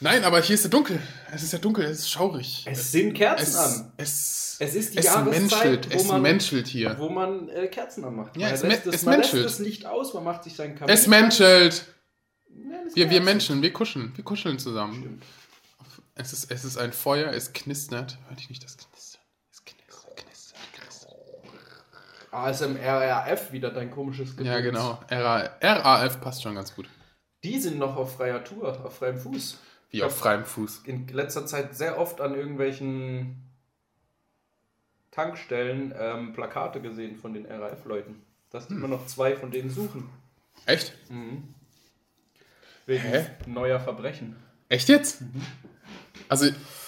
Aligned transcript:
Nein, 0.00 0.24
aber 0.24 0.40
hier 0.40 0.54
ist 0.54 0.64
ja 0.64 0.70
dunkel. 0.70 0.98
Es 1.34 1.42
ist 1.42 1.52
ja 1.52 1.58
dunkel, 1.58 1.84
es 1.84 1.98
ist 2.00 2.10
schaurig. 2.10 2.64
Es 2.66 2.92
sind 2.92 3.12
Kerzen 3.14 3.42
Es, 3.42 3.56
an. 3.56 3.92
es, 3.98 4.56
Es 4.60 4.74
ist 4.74 4.94
die 4.94 4.98
es 4.98 5.04
Jahreszeit, 5.06 5.40
menschelt, 5.40 5.92
wo 5.92 5.96
es 5.98 6.06
man- 6.08 6.22
menschelt 6.22 6.66
hier. 6.68 6.96
Wo 6.98 7.08
man 7.10 7.48
äh, 7.50 7.66
Kerzen 7.68 8.04
anmacht. 8.04 8.36
Ja, 8.36 8.46
man 8.46 8.54
es 8.54 8.62
lässt, 8.62 8.86
das, 8.86 8.94
es 8.96 9.02
man 9.04 9.14
menschelt. 9.20 9.42
lässt 9.44 9.58
das 9.60 9.66
Licht 9.66 9.86
aus, 9.86 10.14
man 10.14 10.24
macht 10.24 10.44
sich 10.44 10.54
seinen 10.54 10.74
Kamin. 10.76 10.94
Es 10.94 11.06
menschelt. 11.06 11.84
Wir, 12.94 13.10
wir. 13.10 13.20
Menschen, 13.20 13.62
wir 13.62 13.72
kuscheln, 13.72 14.12
wir 14.16 14.24
kuscheln 14.24 14.58
zusammen. 14.58 14.96
Stimmt. 15.00 15.22
Es 16.14 16.32
ist, 16.32 16.50
es 16.50 16.64
ist 16.64 16.78
ein 16.78 16.92
Feuer, 16.92 17.30
es 17.32 17.52
knistert. 17.52 18.18
Hört 18.28 18.40
ich 18.40 18.48
nicht 18.48 18.64
das 18.64 18.76
Knistern? 18.76 19.20
Es 19.52 19.64
knistert, 19.64 20.16
knistert, 20.16 20.58
knistert. 20.72 21.14
ASMRRF, 22.32 23.52
wieder 23.52 23.70
dein 23.70 23.90
komisches 23.90 24.36
Gedöns. 24.36 24.48
Ja, 24.48 24.60
genau. 24.60 24.98
RA, 25.10 25.50
RAF 25.60 26.20
passt 26.20 26.42
schon 26.42 26.54
ganz 26.54 26.74
gut. 26.74 26.88
Die 27.44 27.58
sind 27.60 27.78
noch 27.78 27.96
auf 27.96 28.16
freier 28.16 28.42
Tour, 28.42 28.84
auf 28.84 28.96
freiem 28.96 29.18
Fuß. 29.18 29.58
Wie 29.90 30.02
auf 30.02 30.16
freiem 30.16 30.44
Fuß. 30.44 30.82
In 30.84 31.06
letzter 31.08 31.46
Zeit 31.46 31.76
sehr 31.76 31.98
oft 31.98 32.20
an 32.20 32.34
irgendwelchen 32.34 33.36
Tankstellen 35.10 35.94
ähm, 35.98 36.32
Plakate 36.32 36.80
gesehen 36.80 37.16
von 37.16 37.32
den 37.32 37.46
RAF-Leuten. 37.46 38.22
Dass 38.50 38.68
die 38.68 38.74
Hm. 38.74 38.84
immer 38.84 38.88
noch 38.96 39.06
zwei 39.06 39.36
von 39.36 39.50
denen 39.50 39.70
suchen. 39.70 40.08
Echt? 40.66 40.92
Wegen 42.86 43.02
Hä? 43.02 43.26
neuer 43.46 43.80
Verbrechen. 43.80 44.36
Echt 44.68 44.88
jetzt? 44.88 45.22
Also, 46.28 46.46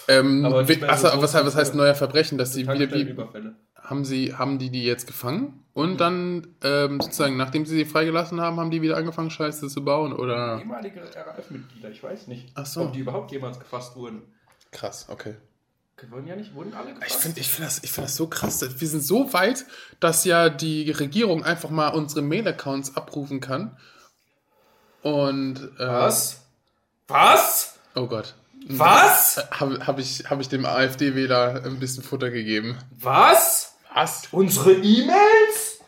ähm, 0.09 0.45
wie- 0.67 0.77
mehr 0.77 0.89
was, 0.89 1.03
was, 1.35 1.57
heißt 1.57 1.75
neuer 1.75 1.95
Verbrechen? 1.95 2.39
Dass 2.39 2.53
sie 2.53 2.63
wieder 2.63 2.75
wie, 2.75 2.79
Tankstellenüberfälle. 2.79 3.55
haben 3.77 4.05
sie, 4.05 4.35
haben 4.35 4.59
die 4.59 4.71
die 4.71 4.85
jetzt 4.85 5.07
gefangen 5.07 5.65
und 5.75 6.01
dann 6.01 6.47
ähm, 6.63 7.01
sozusagen, 7.01 7.37
nachdem 7.37 7.67
sie 7.67 7.77
sie 7.77 7.85
freigelassen 7.85 8.41
haben, 8.41 8.59
haben 8.59 8.71
die 8.71 8.81
wieder 8.83 8.97
angefangen, 8.97 9.31
Scheiße 9.31 9.69
zu 9.69 9.85
bauen 9.85 10.13
oder? 10.13 10.59
Ehemalige 10.61 11.01
RAF-Mitglieder, 11.03 11.91
ich 11.91 12.03
weiß 12.03 12.29
nicht, 12.29 12.53
so. 12.65 12.83
ob 12.83 12.93
die 12.93 13.01
überhaupt 13.01 13.31
jemals 13.33 13.59
gefasst 13.59 13.97
wurden. 13.97 14.23
Krass, 14.71 15.07
okay. 15.09 15.35
Wurden 16.11 16.29
ja 16.29 16.37
nicht, 16.37 16.55
wurden 16.55 16.75
alle 16.75 16.95
gefasst. 16.95 17.11
Ich 17.11 17.17
finde 17.17 17.41
ich 17.41 17.49
find 17.49 17.67
das, 17.67 17.83
ich 17.83 17.91
find 17.91 18.07
das 18.07 18.17
so 18.17 18.29
krass. 18.29 18.65
Wir 18.81 18.89
sind 18.89 19.03
so 19.03 19.33
weit, 19.33 19.65
dass 19.99 20.25
ja 20.25 20.49
die 20.49 20.91
Regierung 20.93 21.43
einfach 21.45 21.71
mal 21.71 21.89
unsere 21.89 22.23
Mail-Accounts 22.23 22.97
abrufen 22.97 23.41
kann. 23.41 23.77
Und. 25.09 25.59
Äh, 25.79 25.87
Was? 25.87 26.43
Was? 27.09 27.79
Oh 27.95 28.07
Gott. 28.07 28.35
Was? 28.69 29.43
Habe 29.51 29.87
hab 29.87 29.99
ich, 29.99 30.29
hab 30.29 30.41
ich 30.41 30.49
dem 30.49 30.67
AfD-Wähler 30.67 31.63
ein 31.65 31.79
bisschen 31.79 32.03
Futter 32.03 32.31
gegeben. 32.31 32.77
Was? 32.91 33.77
Was? 33.95 34.29
Unsere 34.31 34.73
E-Mails? 34.73 35.81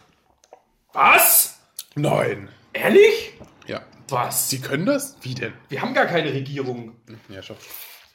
Was? 0.93 1.59
Nein. 1.95 2.49
Ehrlich? 2.73 3.35
Ja. 3.67 3.83
Was? 4.09 4.49
Sie 4.49 4.61
können 4.61 4.87
das? 4.87 5.17
Wie 5.21 5.35
denn? 5.35 5.53
Wir 5.69 5.83
haben 5.83 5.93
gar 5.93 6.07
keine 6.07 6.33
Regierung. 6.33 6.97
Ja, 7.29 7.43
schon. 7.43 7.57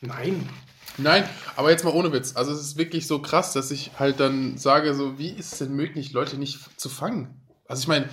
Nein. 0.02 0.50
Nein, 0.98 1.28
aber 1.58 1.72
jetzt 1.72 1.84
mal 1.84 1.94
ohne 1.94 2.12
Witz. 2.14 2.36
Also 2.36 2.54
es 2.54 2.62
ist 2.62 2.78
wirklich 2.78 3.06
so 3.06 3.22
krass, 3.22 3.54
dass 3.54 3.70
ich 3.72 3.92
halt 4.00 4.20
dann 4.20 4.58
sage, 4.58 4.94
so 4.94 5.20
wie 5.20 5.30
ist 5.30 5.54
es 5.54 5.60
denn 5.60 5.74
möglich, 5.74 6.14
Leute 6.14 6.38
nicht 6.38 6.80
zu 6.80 6.90
fangen? 6.90 7.42
Also 7.68 7.82
ich 7.82 7.88
meine, 7.88 8.10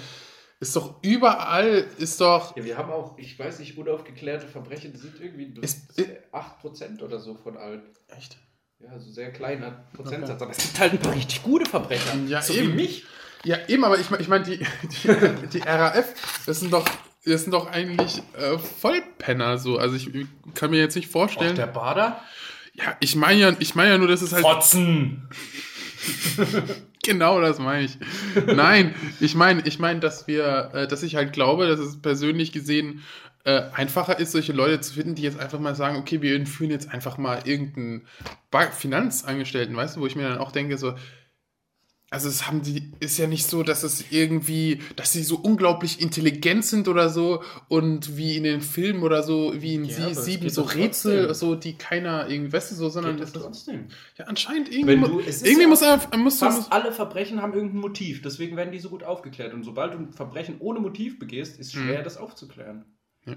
ist 0.63 0.77
doch 0.77 0.95
überall, 1.03 1.85
ist 1.99 2.21
doch, 2.21 2.57
Ja, 2.57 2.65
wir 2.65 2.79
haben 2.79 2.91
auch, 2.93 3.19
ich 3.19 3.37
weiß 3.37 3.59
nicht, 3.59 3.77
unaufgeklärte 3.77 4.47
Verbrechen 4.47 4.97
sind 4.97 5.21
irgendwie 5.21 5.53
Ist- 5.61 5.93
8% 6.33 7.03
oder 7.03 7.19
so 7.19 7.35
von 7.35 7.57
allen. 7.57 7.83
echt? 8.17 8.39
Ja, 8.79 8.91
also 8.91 9.11
sehr 9.11 9.33
kleiner 9.33 9.85
Prozentsatz. 9.93 10.41
Aber 10.41 10.53
es 10.53 10.59
gibt 10.59 10.79
halt 10.79 10.93
ein 10.93 10.99
paar 11.01 11.15
richtig 11.15 11.43
gute 11.43 11.69
Verbrecher. 11.69 12.15
Ja, 12.29 12.41
so 12.43 12.53
eben. 12.55 12.73
wie 12.73 12.77
mich. 12.77 13.05
Ja, 13.45 13.57
eben, 13.69 13.85
aber 13.85 13.99
ich 13.99 14.09
meine, 14.11 14.23
ich 14.23 14.29
mein, 14.29 14.45
die, 14.45 14.59
die, 14.59 15.49
die 15.53 15.59
RAF, 15.59 16.15
das 16.47 16.61
sind 16.61 16.73
doch, 16.73 16.89
das 17.25 17.43
sind 17.43 17.51
doch 17.53 17.67
eigentlich 17.69 18.23
äh, 18.39 18.57
Vollpenner 18.59 19.59
so. 19.59 19.79
Also 19.79 19.97
ich 19.97 20.11
kann 20.55 20.71
mir 20.71 20.79
jetzt 20.79 20.95
nicht 20.95 21.09
vorstellen. 21.11 21.57
Bader? 21.73 22.21
ja, 22.75 22.97
ich 23.01 23.17
meine 23.17 23.41
ja, 23.41 23.53
ich 23.59 23.75
meine 23.75 23.91
ja 23.91 23.99
nur, 23.99 24.07
dass 24.09 24.23
es 24.23 24.33
halt 24.33 24.43
Fotzen! 24.45 25.29
Genau, 27.07 27.41
das 27.41 27.59
meine 27.59 27.85
ich. 27.85 27.99
Nein, 28.47 28.95
ich 29.19 29.35
meine, 29.35 29.63
ich 29.67 29.81
meine, 29.81 29.99
dass 29.99 30.29
wir, 30.29 30.71
äh, 30.73 30.87
dass 30.87 31.03
ich 31.03 31.17
halt 31.17 31.33
glaube, 31.33 31.67
dass 31.67 31.81
es 31.81 32.01
persönlich 32.01 32.53
gesehen 32.53 33.03
äh, 33.45 33.63
einfacher 33.73 34.21
ist, 34.21 34.31
solche 34.31 34.53
Leute 34.53 34.81
zu 34.81 34.95
finden, 34.95 35.17
die 35.17 35.23
jetzt 35.23 35.41
einfach 35.41 35.59
mal 35.59 35.75
sagen, 35.75 35.97
okay, 35.97 36.23
wir 36.23 36.37
entführen 36.37 36.71
jetzt 36.71 36.93
einfach 36.93 37.19
mal 37.19 37.41
irgendeinen 37.45 38.07
Finanzangestellten, 38.71 39.75
weißt 39.75 39.97
du, 39.97 40.01
wo 40.01 40.07
ich 40.07 40.15
mir 40.15 40.29
dann 40.29 40.39
auch 40.39 40.53
denke, 40.53 40.79
so, 40.79 40.95
also 42.13 42.29
es 42.29 42.47
haben 42.47 42.63
die, 42.63 42.93
ist 43.01 43.19
ja 43.19 43.27
nicht 43.27 43.47
so, 43.47 43.63
dass 43.63 43.83
es 43.83 44.05
irgendwie, 44.11 44.81
dass 44.97 45.13
sie 45.13 45.23
so 45.25 45.37
unglaublich 45.37 46.01
intelligent 46.01 46.65
sind 46.65 46.87
oder 46.87 47.09
so 47.09 47.43
und 47.69 48.17
wie 48.17 48.37
in 48.37 48.45
den 48.45 48.61
Filmen 48.61 49.03
oder 49.03 49.23
so, 49.23 49.53
wie 49.61 49.75
in 49.75 49.85
Ja, 49.87 50.13
sie 50.13 50.15
sieben 50.15 50.49
so 50.51 50.63
Rätsel, 50.63 51.27
trotzdem. 51.27 51.35
so 51.49 51.55
die 51.55 51.73
keiner 51.79 52.29
irgendwie, 52.29 52.53
weißt 52.53 52.71
du, 52.73 52.75
so, 52.77 52.89
sondern 52.91 53.17
Geht 53.17 53.23
das 53.25 53.33
trotzdem. 53.33 53.89
ja 54.19 54.27
anscheinend 54.27 54.71
irgendwie, 54.73 55.01
du- 55.01 55.21
es 55.21 55.37
ist 55.37 55.47
irgendwie 55.47 55.63
ja 55.63 55.69
muss 55.69 55.83
er, 55.83 56.17
muss, 56.19 56.39
Fast 56.39 56.59
muss 56.59 56.71
alle 56.71 56.93
Verbrechen 56.93 57.43
haben 57.43 57.55
irgendein 57.55 57.81
Motiv, 57.81 58.23
deswegen 58.23 58.57
werden 58.57 58.73
die 58.73 58.79
so 58.79 58.91
gut 58.91 59.03
aufgeklärt. 59.03 59.55
Und 59.55 59.65
sobald 59.65 59.95
du 59.95 59.99
ein 59.99 60.13
Verbrechen 60.13 60.57
ohne 60.61 60.81
Motiv 60.81 61.19
begehst, 61.19 61.59
ist 61.59 61.73
schwer, 61.73 62.03
das 62.03 62.19
aufzuklären. 62.19 62.85
Ja. 63.27 63.35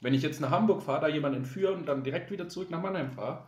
Wenn 0.00 0.14
ich 0.14 0.22
jetzt 0.22 0.40
nach 0.40 0.50
Hamburg 0.50 0.82
fahre, 0.82 1.02
da 1.02 1.08
jemanden 1.08 1.38
entführe 1.38 1.72
und 1.72 1.86
dann 1.86 2.04
direkt 2.04 2.30
wieder 2.30 2.48
zurück 2.48 2.70
nach 2.70 2.82
Mannheim 2.82 3.10
fahre, 3.12 3.46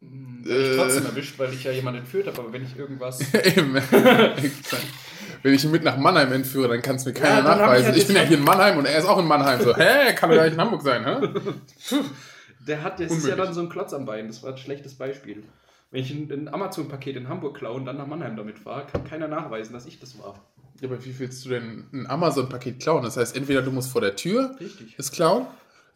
hm, 0.00 0.42
ich 0.44 0.50
Äh. 0.52 0.76
trotzdem 0.76 1.06
erwischt, 1.06 1.38
weil 1.38 1.52
ich 1.52 1.64
ja 1.64 1.72
jemanden 1.72 2.00
entführt 2.00 2.26
habe. 2.26 2.38
Aber 2.40 2.52
wenn 2.52 2.64
ich 2.64 2.76
irgendwas. 2.76 3.20
Eben. 3.44 3.74
Wenn 5.42 5.54
ich 5.54 5.64
ihn 5.64 5.70
mit 5.70 5.84
nach 5.84 5.96
Mannheim 5.96 6.32
entführe, 6.32 6.68
dann 6.68 6.82
kann 6.82 6.96
es 6.96 7.04
mir 7.04 7.12
keiner 7.12 7.34
Ja, 7.34 7.38
ich 7.40 7.44
nachweisen. 7.60 7.86
halt 7.86 7.96
Ich, 7.98 8.06
bin 8.06 8.16
ja 8.16 8.22
hier 8.22 8.38
in 8.38 8.42
Mannheim 8.44 8.78
und 8.78 8.84
er 8.86 8.98
ist 8.98 9.04
auch 9.04 9.18
in 9.18 9.26
Mannheim. 9.26 9.60
So, 9.60 9.76
hä, 9.76 10.12
kann 10.14 10.30
doch 10.30 10.36
gar 10.36 10.44
nicht 10.44 10.54
in 10.54 10.60
Hamburg 10.60 10.82
sein, 10.82 11.04
hä? 11.04 11.28
Der 12.66 12.82
hat, 12.82 12.98
das 12.98 13.12
ist 13.12 13.26
ja 13.28 13.36
dann 13.36 13.54
so 13.54 13.60
ein 13.60 13.68
Klotz 13.68 13.92
am 13.92 14.06
Bein. 14.06 14.26
Das 14.26 14.42
war 14.42 14.50
ein 14.52 14.58
schlechtes 14.58 14.94
Beispiel. 14.94 15.44
Wenn 15.92 16.02
ich 16.02 16.10
ein, 16.10 16.28
ein 16.32 16.48
Amazon-Paket 16.52 17.16
in 17.16 17.28
Hamburg 17.28 17.58
klaue 17.58 17.76
und 17.76 17.84
dann 17.86 17.96
nach 17.96 18.08
Mannheim 18.08 18.36
damit 18.36 18.58
fahre, 18.58 18.86
kann 18.90 19.04
keiner 19.04 19.28
nachweisen, 19.28 19.72
dass 19.72 19.86
ich 19.86 20.00
das 20.00 20.18
war. 20.18 20.34
Ja, 20.80 20.88
aber 20.88 21.04
wie 21.04 21.16
willst 21.18 21.44
du 21.44 21.50
denn 21.50 21.84
ein 21.92 22.06
Amazon-Paket 22.08 22.80
klauen? 22.80 23.04
Das 23.04 23.16
heißt, 23.16 23.36
entweder 23.36 23.62
du 23.62 23.70
musst 23.70 23.90
vor 23.92 24.00
der 24.00 24.16
Tür 24.16 24.56
Richtig. 24.60 24.94
es 24.98 25.12
klauen. 25.12 25.46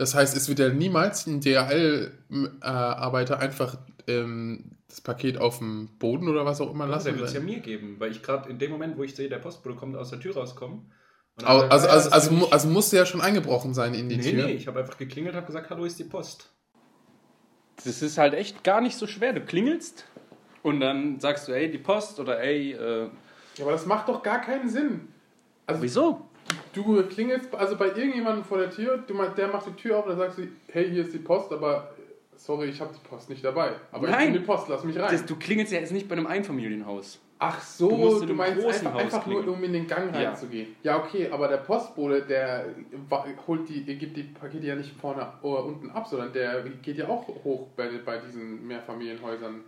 Das 0.00 0.14
heißt, 0.14 0.34
es 0.34 0.48
wird 0.48 0.60
ja 0.60 0.70
niemals 0.70 1.26
ein 1.26 1.42
DHL-Arbeiter 1.42 3.38
einfach 3.38 3.76
ähm, 4.06 4.78
das 4.88 5.02
Paket 5.02 5.36
auf 5.36 5.58
dem 5.58 5.90
Boden 5.98 6.26
oder 6.26 6.46
was 6.46 6.62
auch 6.62 6.72
immer 6.72 6.86
lassen. 6.86 7.18
wird 7.18 7.28
es 7.28 7.34
ja 7.34 7.40
mir 7.40 7.60
geben, 7.60 7.96
weil 7.98 8.10
ich 8.10 8.22
gerade 8.22 8.48
in 8.48 8.58
dem 8.58 8.70
Moment, 8.70 8.96
wo 8.96 9.02
ich 9.02 9.14
sehe, 9.14 9.28
der 9.28 9.40
Postbote 9.40 9.76
kommt 9.76 9.96
aus 9.96 10.08
der 10.08 10.18
Tür 10.18 10.36
rauskommen. 10.36 10.90
und 11.36 11.44
Also, 11.44 11.64
ja, 11.66 11.70
also, 11.70 11.88
also, 12.10 12.34
ich. 12.34 12.50
also 12.50 12.68
musste 12.70 12.96
ja 12.96 13.04
schon 13.04 13.20
eingebrochen 13.20 13.74
sein 13.74 13.92
in 13.92 14.08
die 14.08 14.16
nee, 14.16 14.30
Tür. 14.30 14.46
nee, 14.46 14.52
ich 14.54 14.66
habe 14.68 14.80
einfach 14.80 14.96
geklingelt, 14.96 15.34
habe 15.34 15.44
gesagt, 15.44 15.68
hallo, 15.68 15.84
ist 15.84 15.98
die 15.98 16.04
Post. 16.04 16.50
Das 17.84 18.00
ist 18.00 18.16
halt 18.16 18.32
echt 18.32 18.64
gar 18.64 18.80
nicht 18.80 18.96
so 18.96 19.06
schwer. 19.06 19.34
Du 19.34 19.42
klingelst 19.42 20.06
und 20.62 20.80
dann 20.80 21.20
sagst 21.20 21.46
du, 21.46 21.52
ey, 21.52 21.70
die 21.70 21.76
Post 21.76 22.18
oder 22.20 22.40
ey, 22.40 22.72
äh, 22.72 23.10
Ja, 23.58 23.64
aber 23.64 23.72
das 23.72 23.84
macht 23.84 24.08
doch 24.08 24.22
gar 24.22 24.40
keinen 24.40 24.70
Sinn. 24.70 25.08
Also, 25.66 25.82
wieso? 25.82 26.29
Du 26.72 27.02
klingelst 27.04 27.54
also 27.54 27.76
bei 27.76 27.86
irgendjemandem 27.88 28.44
vor 28.44 28.58
der 28.58 28.70
Tür, 28.70 28.98
du, 28.98 29.14
der 29.36 29.48
macht 29.48 29.66
die 29.66 29.72
Tür 29.72 29.98
auf 29.98 30.04
und 30.04 30.10
dann 30.10 30.18
sagst 30.18 30.38
du, 30.38 30.48
hey, 30.72 30.88
hier 30.90 31.02
ist 31.04 31.12
die 31.12 31.18
Post, 31.18 31.52
aber 31.52 31.94
äh, 31.98 32.02
sorry, 32.36 32.66
ich 32.68 32.80
habe 32.80 32.92
die 32.94 33.08
Post 33.08 33.28
nicht 33.28 33.44
dabei. 33.44 33.72
Aber 33.92 34.06
ich 34.08 34.12
Nein. 34.12 34.32
bin 34.32 34.40
die 34.42 34.46
Post, 34.46 34.68
lass 34.68 34.84
mich 34.84 34.98
rein. 34.98 35.08
Das, 35.10 35.26
du 35.26 35.36
klingelst 35.36 35.72
ja 35.72 35.80
jetzt 35.80 35.92
nicht 35.92 36.08
bei 36.08 36.14
einem 36.16 36.26
Einfamilienhaus. 36.26 37.20
Ach 37.42 37.58
so, 37.62 37.88
Du 38.20 38.26
du, 38.26 38.34
meinst 38.34 38.62
einfach, 38.66 38.94
einfach 38.96 39.26
nur, 39.26 39.48
um 39.48 39.64
in 39.64 39.72
den 39.72 39.86
Gang 39.86 40.14
Ja. 40.14 40.28
reinzugehen. 40.28 40.76
Ja. 40.82 40.98
okay, 40.98 41.30
aber 41.30 41.48
der 41.48 41.56
Postbote, 41.56 42.20
der 42.20 42.66
holt 43.46 43.66
die, 43.66 43.82
gibt 43.96 44.14
die 44.14 44.24
Pakete 44.24 44.66
ja 44.66 44.74
nicht 44.74 44.92
vorne 45.00 45.26
oder 45.40 45.64
unten 45.64 45.90
ab, 45.90 46.06
sondern 46.06 46.34
der 46.34 46.62
geht 46.82 46.98
ja 46.98 47.08
auch 47.08 47.26
hoch 47.42 47.68
bei, 47.76 47.88
bei 48.04 48.18
diesen 48.18 48.66
Mehrfamilienhäusern. 48.66 49.62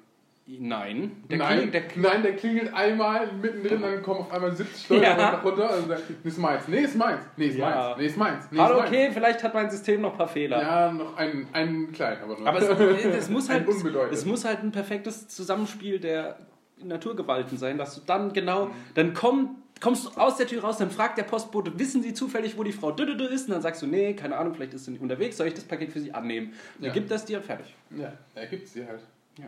Nein. 0.44 1.24
Der 1.30 1.38
nein, 1.38 1.70
klingelt, 1.70 1.74
der 1.74 2.02
nein, 2.02 2.22
der 2.22 2.36
klingelt 2.36 2.74
einmal 2.74 3.32
mittendrin, 3.32 3.80
dann 3.80 4.02
kommen 4.02 4.20
auf 4.20 4.32
einmal 4.32 4.54
70 4.54 4.88
Leute 4.88 5.04
ja. 5.04 5.34
runter 5.36 5.76
und 5.76 5.88
sagen, 5.88 6.02
nee, 6.22 6.28
ist 6.28 6.38
meins, 6.38 6.68
nee, 6.68 6.80
ist 6.80 6.96
meins, 6.96 7.20
nee, 7.36 7.46
ist 7.46 7.58
ja. 7.58 7.70
meins, 7.70 7.98
nee, 7.98 8.06
ist 8.06 8.16
meins. 8.16 8.44
Nee, 8.50 8.58
Hallo, 8.58 8.80
okay, 8.80 9.10
vielleicht 9.12 9.42
hat 9.44 9.54
mein 9.54 9.70
System 9.70 10.00
noch 10.00 10.12
ein 10.12 10.18
paar 10.18 10.28
Fehler. 10.28 10.60
Ja, 10.60 10.92
noch 10.92 11.16
einen, 11.16 11.46
einen 11.52 11.92
kleinen, 11.92 12.22
aber 12.22 12.38
nur. 12.38 12.46
Aber 12.46 12.58
es, 12.58 13.04
es 13.04 13.30
muss 13.30 13.48
halt, 13.48 13.66
es 14.10 14.24
muss 14.24 14.44
halt 14.44 14.64
ein 14.64 14.72
perfektes 14.72 15.28
Zusammenspiel 15.28 16.00
der 16.00 16.36
Naturgewalten 16.82 17.56
sein, 17.56 17.78
dass 17.78 17.94
du 17.94 18.00
dann 18.04 18.32
genau, 18.32 18.70
dann 18.94 19.14
komm, 19.14 19.62
kommst 19.80 20.06
du 20.06 20.20
aus 20.20 20.38
der 20.38 20.48
Tür 20.48 20.62
raus, 20.62 20.78
dann 20.78 20.90
fragt 20.90 21.18
der 21.18 21.24
Postbote, 21.24 21.78
wissen 21.78 22.02
Sie 22.02 22.14
zufällig, 22.14 22.58
wo 22.58 22.64
die 22.64 22.72
Frau 22.72 22.90
Dödödö 22.90 23.26
ist? 23.26 23.46
Und 23.46 23.52
dann 23.52 23.62
sagst 23.62 23.80
du, 23.82 23.86
nee, 23.86 24.14
keine 24.14 24.36
Ahnung, 24.36 24.54
vielleicht 24.54 24.74
ist 24.74 24.86
sie 24.86 24.90
nicht 24.90 25.02
unterwegs, 25.02 25.36
soll 25.36 25.46
ich 25.46 25.54
das 25.54 25.64
Paket 25.64 25.92
für 25.92 26.00
Sie 26.00 26.12
annehmen? 26.12 26.52
Dann 26.78 26.88
ja. 26.88 26.92
gibt 26.92 27.10
das 27.12 27.24
dir 27.24 27.40
fertig. 27.40 27.74
Ja, 27.96 28.12
er 28.34 28.46
gibt 28.46 28.66
es 28.66 28.72
dir 28.72 28.88
halt. 28.88 29.00
Ja. 29.38 29.46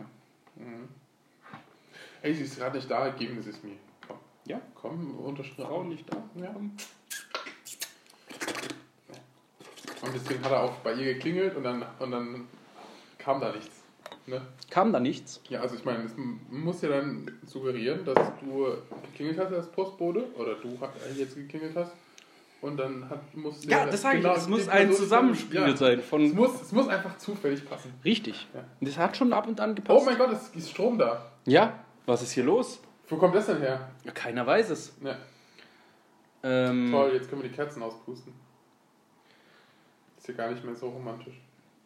Mhm. 0.55 0.89
Ey, 2.21 2.33
sie 2.33 2.43
ist 2.43 2.57
gerade 2.57 2.77
nicht 2.77 2.89
da, 2.89 3.09
geben 3.09 3.41
Sie 3.41 3.51
es 3.51 3.61
mir. 3.63 3.75
Komm. 4.07 4.17
Ja? 4.45 4.61
Komm, 4.73 5.19
unterschreiben. 5.19 5.69
Frau 5.69 5.83
nicht 5.83 6.11
da. 6.11 6.17
Ja. 6.35 6.55
Und 10.01 10.13
deswegen 10.13 10.43
hat 10.43 10.51
er 10.51 10.63
auch 10.63 10.75
bei 10.77 10.93
ihr 10.93 11.13
geklingelt 11.15 11.55
und 11.55 11.63
dann, 11.63 11.85
und 11.99 12.11
dann 12.11 12.47
kam 13.17 13.41
da 13.41 13.51
nichts. 13.51 13.81
Ne? 14.27 14.41
Kam 14.69 14.91
da 14.91 14.99
nichts? 14.99 15.41
Ja, 15.49 15.61
also 15.61 15.75
ich 15.75 15.85
meine, 15.85 16.03
es 16.03 16.13
muss 16.15 16.81
ja 16.81 16.89
dann 16.89 17.39
suggerieren, 17.45 18.05
dass 18.05 18.17
du 18.39 18.75
geklingelt 19.11 19.39
hast 19.39 19.53
als 19.53 19.71
Postbote 19.71 20.33
oder 20.35 20.55
du 20.55 20.77
jetzt 21.15 21.35
geklingelt 21.35 21.75
hast. 21.75 21.91
Und 22.61 22.77
dann 22.77 23.09
hat, 23.09 23.35
muss 23.35 23.63
Ja, 23.65 23.85
das 23.85 24.01
sage 24.01 24.17
genau, 24.17 24.31
ich, 24.31 24.37
es 24.37 24.47
muss 24.47 24.67
ein 24.67 24.91
Zusammenspiel 24.91 25.61
ja. 25.61 25.75
sein. 25.75 26.01
Von 26.01 26.25
es, 26.25 26.33
muss, 26.33 26.61
es 26.61 26.71
muss 26.71 26.87
einfach 26.87 27.17
zufällig 27.17 27.67
passen. 27.67 27.93
Richtig. 28.03 28.47
Ja. 28.53 28.63
Das 28.81 28.97
hat 28.97 29.17
schon 29.17 29.33
ab 29.33 29.47
und 29.47 29.59
an 29.59 29.75
gepasst. 29.75 30.01
Oh 30.01 30.05
mein 30.05 30.17
Gott, 30.17 30.31
es 30.31 30.49
ist 30.49 30.71
Strom 30.71 30.97
da. 30.97 31.31
Ja, 31.45 31.79
was 32.05 32.23
ist 32.23 32.31
hier 32.31 32.43
los? 32.43 32.81
Wo 33.07 33.17
kommt 33.17 33.35
das 33.35 33.45
denn 33.45 33.59
her? 33.59 33.89
Keiner 34.13 34.47
weiß 34.47 34.71
es. 34.71 34.97
Ja. 35.03 35.15
Ähm, 36.43 36.89
Toll, 36.91 37.11
jetzt 37.13 37.29
können 37.29 37.41
wir 37.41 37.49
die 37.49 37.55
Kerzen 37.55 37.83
auspusten. 37.83 38.33
Ist 40.17 40.27
ja 40.27 40.33
gar 40.33 40.49
nicht 40.49 40.63
mehr 40.63 40.75
so 40.75 40.89
romantisch. 40.89 41.39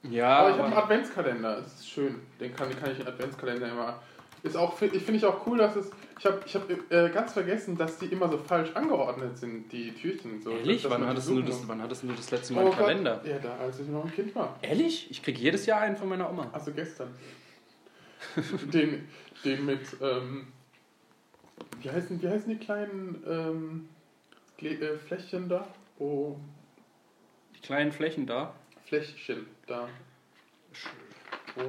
Ja. 0.03 0.39
Aber 0.39 0.49
ich 0.51 0.55
habe 0.55 0.65
einen 0.65 0.77
Adventskalender, 0.77 1.61
das 1.61 1.73
ist 1.75 1.89
schön. 1.89 2.21
Den 2.39 2.55
kann, 2.55 2.69
kann 2.77 2.91
ich 2.91 2.99
in 2.99 3.07
Adventskalender 3.07 3.69
immer. 3.69 4.01
Ist 4.43 4.55
auch, 4.55 4.81
ich 4.81 5.03
finde 5.03 5.17
ich 5.17 5.25
auch 5.25 5.45
cool, 5.45 5.57
dass 5.57 5.75
es. 5.75 5.91
Ich 6.19 6.25
habe 6.25 6.41
ich 6.45 6.53
hab, 6.53 6.69
äh, 6.69 7.09
ganz 7.09 7.31
vergessen, 7.31 7.77
dass 7.77 7.97
die 7.97 8.07
immer 8.07 8.29
so 8.29 8.37
falsch 8.37 8.71
angeordnet 8.73 9.37
sind, 9.37 9.71
die 9.71 9.93
Türchen. 9.93 10.41
So, 10.41 10.51
Ehrlich? 10.51 10.81
Dass, 10.81 10.91
wann, 10.91 11.07
hattest 11.07 11.29
du 11.29 11.41
das, 11.41 11.65
wann 11.65 11.81
hattest 11.81 12.03
du 12.03 12.07
das 12.07 12.29
letzte 12.29 12.53
Mal 12.53 12.65
oh 12.65 12.67
einen 12.67 12.75
Kalender? 12.75 13.21
Ja, 13.25 13.39
da, 13.39 13.55
als 13.55 13.79
ich 13.79 13.87
noch 13.87 14.03
ein 14.03 14.11
Kind 14.11 14.35
war. 14.35 14.59
Ehrlich? 14.61 15.09
Ich 15.09 15.23
kriege 15.23 15.39
jedes 15.39 15.65
Jahr 15.65 15.79
einen 15.79 15.95
von 15.95 16.09
meiner 16.09 16.29
Oma. 16.29 16.49
Also 16.51 16.73
gestern. 16.73 17.07
den, 18.73 19.07
den 19.45 19.65
mit, 19.65 19.79
ähm, 20.01 20.47
wie, 21.81 21.89
heißen, 21.89 22.21
wie 22.21 22.27
heißen 22.27 22.49
die 22.49 22.57
kleinen 22.57 23.23
ähm, 23.25 23.89
äh, 24.61 24.97
Fläschchen 24.97 25.47
da? 25.47 25.69
Wo 25.97 26.37
die 27.55 27.61
kleinen 27.61 27.93
Flächen 27.93 28.27
da? 28.27 28.53
Fläschchen 28.83 29.45
da. 29.67 29.87
Wo, 30.73 31.08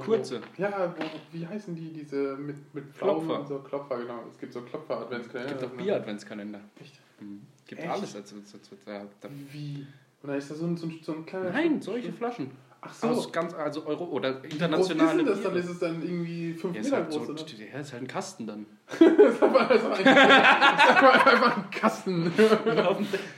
Kurze. 0.05 0.41
Wo, 0.56 0.62
ja, 0.62 0.94
wo, 0.97 1.05
wie 1.32 1.47
heißen 1.47 1.75
die, 1.75 1.93
diese 1.93 2.37
mit, 2.37 2.75
mit 2.75 2.97
Klopfer. 2.97 3.44
So, 3.47 3.59
Klopfer, 3.59 3.99
genau. 3.99 4.25
Es 4.31 4.38
gibt 4.38 4.53
so 4.53 4.62
Klopfer-Adventskalender. 4.62 5.55
Es 5.55 5.61
gibt 5.61 5.73
auch 5.73 5.77
Bier-Adventskalender. 5.77 6.61
Echt? 6.81 7.00
Mhm. 7.21 7.43
gibt 7.67 7.81
Echt? 7.81 7.91
alles. 7.91 8.17
Also, 8.17 8.37
also, 8.37 8.59
also, 8.87 9.09
wie? 9.53 9.87
Und 10.23 10.29
dann 10.29 10.38
ist 10.38 10.50
da 10.50 10.55
so 10.55 10.67
ein, 10.67 10.77
so 10.77 10.87
ein, 10.87 11.00
so 11.03 11.12
ein 11.12 11.27
kleiner... 11.27 11.50
Nein, 11.50 11.81
solche 11.81 12.12
Flaschen. 12.12 12.50
Ach 12.82 12.94
so. 12.94 13.09
Aus 13.09 13.32
ganz, 13.32 13.53
also 13.55 13.85
Euro 13.87 14.05
oder 14.05 14.43
internationale. 14.43 15.21
Wie 15.21 15.25
groß 15.25 15.37
ist 15.37 15.44
das 15.44 15.53
dann? 15.53 15.56
Ist 15.56 15.69
es 15.69 15.79
dann 15.79 16.03
irgendwie 16.03 16.55
5 16.55 16.76
ja, 16.76 16.83
Meter 16.83 16.97
halt 16.97 17.11
groß? 17.11 17.26
So, 17.26 17.33
oder? 17.33 17.43
Ja, 17.73 17.81
ist 17.81 17.93
halt 17.93 18.03
ein 18.03 18.09
Kasten 18.09 18.47
dann. 18.47 18.67
das 18.87 19.00
ist 19.00 19.43
einfach, 19.43 19.71
also 19.71 19.88
ein, 19.88 20.06
einfach 20.06 21.56
ein 21.59 21.71
Kasten. 21.71 22.33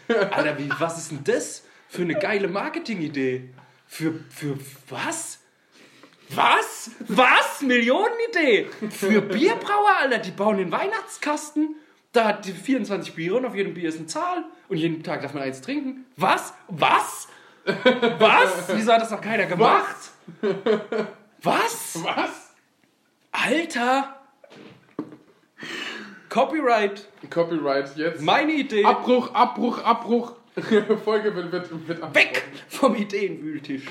Alter, 0.09 0.59
wie, 0.59 0.71
was 0.79 0.99
ist 0.99 1.11
denn 1.11 1.25
das 1.25 1.65
für 1.89 2.03
eine 2.03 2.15
geile 2.15 2.47
Marketingidee? 2.47 3.51
Für, 3.87 4.15
für 4.31 4.57
was? 4.89 5.42
Was? 6.35 6.91
Was? 7.09 7.63
Millionenidee? 7.63 8.69
Für 8.91 9.21
Bierbrauer, 9.23 9.97
Alter, 10.01 10.19
die 10.19 10.31
bauen 10.31 10.59
den 10.59 10.73
Weihnachtskasten. 10.73 11.77
Da 12.13 12.27
hat 12.27 12.45
die 12.45 12.53
24 12.53 13.15
Biere 13.15 13.37
und 13.37 13.47
auf 13.47 13.55
jedem 13.55 13.75
Bier 13.75 13.89
ist 13.89 13.99
eine 13.99 14.07
Zahl. 14.07 14.45
Und 14.69 14.77
jeden 14.77 15.03
Tag 15.03 15.23
darf 15.23 15.35
man 15.35 15.43
eins 15.43 15.61
trinken. 15.61 16.07
Was? 16.17 16.55
Was? 16.69 17.29
Was? 17.65 18.69
Wieso 18.75 18.93
hat 18.93 19.03
das 19.03 19.11
noch 19.11 19.21
keiner 19.21 19.47
gemacht? 19.47 19.97
Was? 21.43 22.03
Was? 22.03 22.55
Alter! 23.31 24.17
Copyright. 26.29 27.09
Copyright 27.31 27.97
jetzt. 27.97 28.23
Meine 28.23 28.53
Idee. 28.53 28.85
Abbruch, 28.85 29.33
Abbruch, 29.35 29.83
Abbruch. 29.83 30.33
Folge 31.05 31.35
wird, 31.35 31.53
wird, 31.53 31.89
wird 31.89 32.15
Weg 32.15 32.43
vom 32.69 32.95
Ideenwühltisch. 32.95 33.85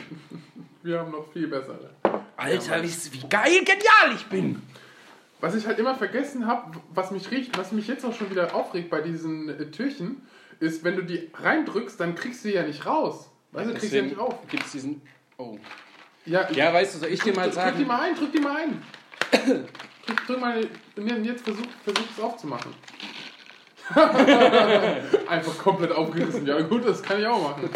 Wir 0.83 0.99
haben 0.99 1.11
noch 1.11 1.31
viel 1.31 1.47
bessere. 1.47 1.91
Alter, 2.41 2.83
wie, 2.83 2.87
wie 2.87 3.29
geil 3.29 3.63
genial 3.63 4.15
ich 4.15 4.25
bin. 4.25 4.61
Was 5.39 5.55
ich 5.55 5.65
halt 5.65 5.79
immer 5.79 5.95
vergessen 5.95 6.47
habe, 6.47 6.79
was 6.93 7.11
mich 7.11 7.31
riecht, 7.31 7.57
was 7.57 7.71
mich 7.71 7.87
jetzt 7.87 8.05
auch 8.05 8.15
schon 8.15 8.29
wieder 8.29 8.53
aufregt 8.55 8.89
bei 8.89 9.01
diesen 9.01 9.49
äh, 9.49 9.71
Türchen, 9.71 10.21
ist, 10.59 10.83
wenn 10.83 10.95
du 10.95 11.03
die 11.03 11.29
reindrückst, 11.33 11.99
dann 11.99 12.15
kriegst 12.15 12.43
du 12.43 12.49
die 12.49 12.55
ja 12.55 12.63
nicht 12.63 12.85
raus. 12.85 13.29
Weißt 13.51 13.69
du, 13.69 13.73
kriegst 13.73 13.91
du 13.91 13.97
ja 13.97 14.03
nicht 14.03 14.17
auf. 14.17 14.35
Gibt 14.47 14.65
es 14.65 14.71
diesen. 14.71 15.01
Oh. 15.37 15.57
Ja, 16.25 16.49
ja, 16.51 16.71
weißt 16.71 16.95
du, 16.95 16.99
soll 16.99 17.09
ich 17.09 17.19
drück, 17.19 17.33
dir 17.33 17.39
mal 17.39 17.51
sagen. 17.51 17.71
Drück 17.71 17.79
die 17.79 17.85
mal 17.85 18.01
ein, 18.01 18.15
drück 18.15 18.31
die 18.31 18.39
mal 18.39 18.55
ein. 18.55 18.81
drück, 20.05 20.27
drück 20.27 20.39
mal. 20.39 20.67
Und 20.95 21.25
jetzt 21.25 21.43
versuch, 21.43 21.65
versuch 21.83 22.05
es 22.15 22.23
aufzumachen. 22.23 22.73
einfach 25.27 25.57
komplett 25.57 25.91
aufgerissen. 25.91 26.45
Ja, 26.45 26.61
gut, 26.61 26.87
das 26.87 27.01
kann 27.01 27.19
ich 27.19 27.25
auch 27.25 27.41
machen. 27.41 27.69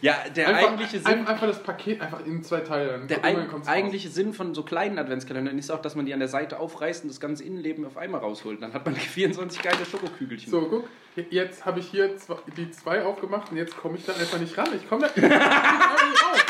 Ja, 0.00 0.16
der 0.34 0.48
einfach, 0.48 0.62
eigentliche 0.62 0.98
Sinn. 1.00 1.26
Einfach 1.26 1.46
das 1.46 1.62
Paket 1.62 2.00
einfach 2.00 2.24
in 2.24 2.42
zwei 2.42 2.60
Teile. 2.60 3.06
Der 3.06 3.24
eig 3.24 3.38
eigentliche 3.66 4.08
raus. 4.08 4.14
Sinn 4.14 4.32
von 4.32 4.54
so 4.54 4.62
kleinen 4.62 4.98
Adventskalendern 4.98 5.58
ist 5.58 5.70
auch, 5.70 5.82
dass 5.82 5.96
man 5.96 6.06
die 6.06 6.14
an 6.14 6.20
der 6.20 6.28
Seite 6.28 6.58
aufreißt 6.58 7.04
und 7.04 7.08
das 7.08 7.20
ganze 7.20 7.44
Innenleben 7.44 7.84
auf 7.84 7.96
einmal 7.96 8.20
rausholt. 8.20 8.62
Dann 8.62 8.72
hat 8.72 8.84
man 8.86 8.94
24 8.96 9.62
geile 9.62 9.84
Schokokügelchen. 9.84 10.50
So, 10.50 10.62
guck. 10.62 10.88
Jetzt 11.30 11.66
habe 11.66 11.80
ich 11.80 11.88
hier 11.90 12.10
die 12.56 12.70
zwei 12.70 13.04
aufgemacht 13.04 13.50
und 13.50 13.56
jetzt 13.56 13.76
komme 13.76 13.98
ich 13.98 14.06
da 14.06 14.12
einfach 14.12 14.38
nicht 14.38 14.56
ran. 14.56 14.68
Ich 14.76 14.88
komme 14.88 15.02
da 15.02 15.08
ich 15.14 15.22
komm 15.22 16.10
nicht 16.10 16.24
raus. 16.24 16.44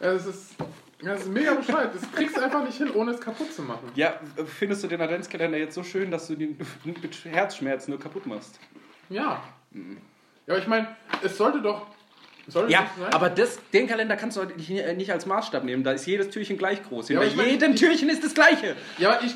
Das 0.00 0.26
ist 0.26 0.56
das 1.04 1.22
ist 1.22 1.28
mega 1.28 1.54
bescheuert. 1.54 1.94
Das 1.94 2.10
kriegst 2.12 2.36
du 2.36 2.40
einfach 2.42 2.64
nicht 2.64 2.78
hin, 2.78 2.90
ohne 2.94 3.12
es 3.12 3.20
kaputt 3.20 3.52
zu 3.52 3.62
machen. 3.62 3.90
Ja, 3.94 4.20
findest 4.58 4.82
du 4.84 4.88
den 4.88 5.00
Adventskalender 5.00 5.58
jetzt 5.58 5.74
so 5.74 5.82
schön, 5.82 6.10
dass 6.10 6.26
du 6.26 6.36
den 6.36 6.58
mit 6.84 7.24
Herzschmerz 7.24 7.88
nur 7.88 7.98
kaputt 7.98 8.26
machst? 8.26 8.58
Ja. 9.08 9.42
Ja, 9.72 10.54
aber 10.54 10.58
ich 10.58 10.66
meine, 10.66 10.88
es 11.22 11.36
sollte 11.36 11.60
doch. 11.60 11.86
Sollte 12.46 12.72
ja, 12.72 12.90
aber 13.10 13.30
das, 13.30 13.58
den 13.72 13.86
Kalender 13.86 14.16
kannst 14.16 14.36
du 14.36 14.44
nicht, 14.44 14.70
nicht 14.96 15.10
als 15.10 15.24
Maßstab 15.24 15.64
nehmen. 15.64 15.82
Da 15.82 15.92
ist 15.92 16.06
jedes 16.06 16.28
Türchen 16.28 16.58
gleich 16.58 16.82
groß. 16.82 17.08
Ja, 17.08 17.20
bei 17.20 17.26
ich 17.26 17.36
mein, 17.36 17.48
jedem 17.48 17.72
ich, 17.72 17.80
Türchen 17.80 18.10
ist 18.10 18.22
das 18.22 18.34
gleiche. 18.34 18.76
Ja, 18.98 19.20
ich. 19.22 19.34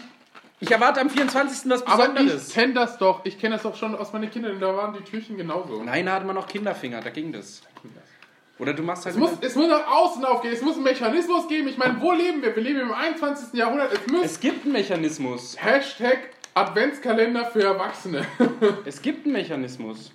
Ich 0.61 0.73
erwarte 0.73 1.01
am 1.01 1.09
24. 1.09 1.71
was 1.71 1.85
Besonderes. 1.85 2.33
Aber 2.33 2.43
ich 2.49 2.53
kenne 2.53 2.75
das 2.75 2.99
doch. 2.99 3.25
Ich 3.25 3.39
kenne 3.39 3.55
das 3.55 3.63
doch 3.63 3.77
schon 3.77 3.95
aus 3.95 4.13
meinen 4.13 4.29
Kindern. 4.29 4.59
Da 4.59 4.77
waren 4.77 4.93
die 4.93 5.05
Türchen 5.05 5.37
genauso. 5.37 5.83
Nein, 5.85 6.07
da 6.07 6.15
hatte 6.15 6.27
man 6.27 6.35
noch 6.35 6.49
Kinderfinger. 6.49 7.01
Da 7.01 7.11
ging 7.11 7.33
das. 7.33 7.61
Da 7.61 7.81
ging 7.81 7.93
das. 7.95 8.05
Oder 8.59 8.75
du 8.75 8.83
machst 8.83 9.05
halt. 9.05 9.15
Es 9.15 9.21
muss, 9.21 9.31
es 9.41 9.55
muss 9.55 9.69
nach 9.69 9.87
außen 9.87 10.25
aufgehen, 10.25 10.53
es 10.53 10.63
muss 10.63 10.75
einen 10.75 10.85
Mechanismus 10.85 11.47
geben. 11.49 11.69
Ich 11.69 11.79
meine, 11.79 12.01
wo 12.01 12.13
leben 12.13 12.43
wir? 12.43 12.55
Wir 12.55 12.63
leben 12.63 12.81
im 12.81 12.93
21. 12.93 13.55
Jahrhundert. 13.55 13.93
Es, 13.93 14.07
muss 14.07 14.25
es 14.25 14.41
gibt 14.41 14.65
einen 14.65 14.73
Mechanismus. 14.73 15.57
Hashtag 15.59 16.31
Adventskalender 16.55 17.47
für 17.47 17.63
Erwachsene. 17.63 18.27
es 18.85 19.01
gibt 19.01 19.25
einen 19.25 19.35
Mechanismus. 19.35 20.13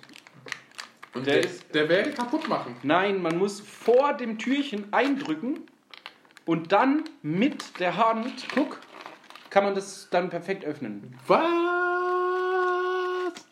Und 1.14 1.26
der, 1.26 1.34
der, 1.34 1.44
ist, 1.44 1.74
der 1.74 1.88
werde 1.88 2.10
kaputt 2.10 2.48
machen. 2.48 2.76
Nein, 2.82 3.22
man 3.22 3.38
muss 3.38 3.60
vor 3.60 4.12
dem 4.14 4.36
Türchen 4.38 4.92
eindrücken 4.92 5.60
und 6.44 6.72
dann 6.72 7.04
mit 7.22 7.78
der 7.80 7.96
Hand, 7.96 8.46
guck, 8.52 8.80
kann 9.48 9.64
man 9.64 9.74
das 9.74 10.08
dann 10.10 10.28
perfekt 10.28 10.64
öffnen. 10.64 11.16
Was? 11.28 11.42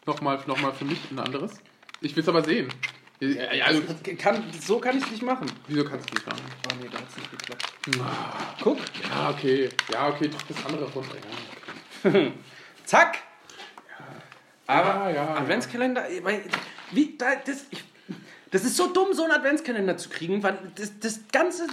Nochmal, 0.04 0.40
nochmal 0.46 0.72
für 0.72 0.84
mich 0.84 0.98
ein 1.10 1.18
anderes. 1.20 1.60
Ich 2.00 2.16
will 2.16 2.22
es 2.22 2.28
aber 2.28 2.42
sehen. 2.42 2.68
Ja, 3.22 3.66
also 3.66 3.82
kann, 4.18 4.42
so 4.60 4.80
kann 4.80 4.98
ich 4.98 5.04
es 5.04 5.10
nicht 5.12 5.22
machen. 5.22 5.46
Wieso 5.68 5.84
kannst 5.84 6.10
du 6.10 6.14
es 6.14 6.18
nicht 6.18 6.26
machen? 6.26 6.42
Oh 6.66 6.74
nee, 6.82 6.88
da 6.90 6.98
hat 6.98 7.08
es 7.08 7.16
nicht 7.16 7.30
geklappt. 7.30 7.72
Ah, 8.00 8.56
guck. 8.60 8.78
Ja, 9.08 9.30
okay. 9.30 9.68
Ja, 9.92 10.08
okay, 10.08 10.28
drück 10.28 10.42
das 10.48 10.66
andere 10.66 10.90
runter. 10.90 11.14
Ja, 11.14 12.10
okay. 12.10 12.32
Zack! 12.84 13.18
Ja. 13.88 14.74
Aber 14.74 15.10
ja, 15.10 15.36
Adventskalender, 15.36 16.08
wie, 16.90 17.16
da, 17.16 17.36
das, 17.36 17.66
ich, 17.70 17.84
das 18.50 18.64
ist 18.64 18.76
so 18.76 18.92
dumm, 18.92 19.12
so 19.12 19.22
einen 19.22 19.32
Adventskalender 19.32 19.96
zu 19.96 20.08
kriegen, 20.08 20.42
weil 20.42 20.58
das, 20.74 20.98
das 20.98 21.20
ganze, 21.30 21.68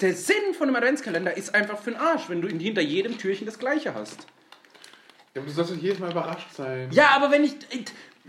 der 0.00 0.14
Sinn 0.14 0.52
von 0.58 0.66
einem 0.66 0.74
Adventskalender 0.74 1.36
ist 1.36 1.54
einfach 1.54 1.78
für 1.78 1.92
den 1.92 2.00
Arsch, 2.00 2.28
wenn 2.28 2.42
du 2.42 2.48
hinter 2.48 2.82
jedem 2.82 3.18
Türchen 3.18 3.46
das 3.46 3.60
gleiche 3.60 3.94
hast. 3.94 4.26
Ja, 5.34 5.40
aber 5.40 5.46
du 5.46 5.52
sollst 5.52 5.70
doch 5.70 5.76
jedes 5.76 6.00
Mal 6.00 6.10
überrascht 6.10 6.52
sein. 6.54 6.90
Ja, 6.90 7.10
aber 7.10 7.30
wenn 7.30 7.44
ich. 7.44 7.54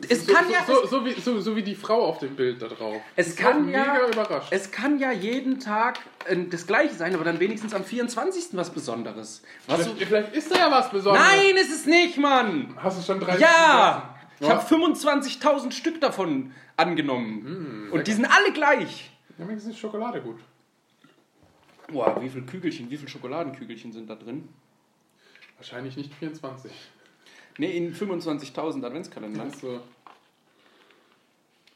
Es 0.10 0.26
so, 0.26 0.34
kann 0.34 0.46
so, 0.48 0.52
ja- 0.52 0.66
so, 0.66 0.88
so, 0.88 1.06
wie, 1.06 1.14
so, 1.14 1.40
so 1.40 1.56
wie 1.56 1.62
die 1.62 1.76
Frau 1.76 2.06
auf 2.06 2.18
dem 2.18 2.36
Bild 2.36 2.62
da 2.62 2.68
drauf. 2.68 3.02
Es 3.16 3.30
Ich 3.30 3.36
kann 3.36 3.70
ja- 3.70 3.94
mega 3.94 4.08
überrascht. 4.08 4.48
Es 4.52 4.72
kann 4.72 4.98
ja 4.98 5.12
jeden 5.12 5.60
Tag 5.60 6.00
äh, 6.26 6.36
das 6.50 6.66
gleiche 6.66 6.96
sein, 6.96 7.14
aber 7.14 7.24
dann 7.24 7.40
wenigstens 7.40 7.74
am 7.76 7.84
24. 7.84 8.50
was 8.54 8.72
Besonderes. 8.72 9.44
Was 9.68 9.82
vielleicht, 9.88 10.08
vielleicht 10.08 10.34
ist 10.36 10.52
da 10.52 10.58
ja 10.58 10.72
was 10.72 10.90
Besonderes. 10.90 11.28
Nein, 11.28 11.56
ist 11.58 11.72
es 11.72 11.86
nicht, 11.86 12.18
Mann! 12.18 12.76
Hast 12.78 13.00
du 13.00 13.04
schon 13.06 13.20
drei 13.20 13.38
Ja! 13.38 14.16
Ich 14.40 14.50
habe 14.50 14.66
25.000 14.66 15.72
Stück 15.72 16.02
davon 16.02 16.54
angenommen. 16.76 17.90
Und 17.92 18.08
die 18.08 18.14
sind 18.14 18.26
alle 18.26 18.52
gleich. 18.52 19.12
Ja, 19.38 19.48
wenigstens 19.48 19.74
ist 19.76 19.80
Schokolade 19.80 20.22
gut. 20.22 20.40
Boah, 21.88 22.20
wie 22.22 22.30
viele 22.30 22.46
Kügelchen, 22.46 22.90
wie 22.90 22.98
viele 22.98 23.10
Schokoladenkügelchen 23.10 23.92
sind 23.92 24.10
da 24.10 24.16
drin? 24.16 24.50
Wahrscheinlich 25.58 25.96
nicht 25.96 26.14
24. 26.16 26.72
Ne, 27.58 27.72
in 27.72 27.94
25.000 27.94 28.84
Adventskalendern. 28.86 29.42
Also, 29.52 29.80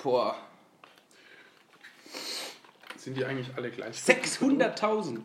Boah, 0.01 0.35
sind 2.97 3.17
die 3.17 3.25
eigentlich 3.25 3.49
alle 3.55 3.69
gleich? 3.71 3.97
600.000. 3.97 5.19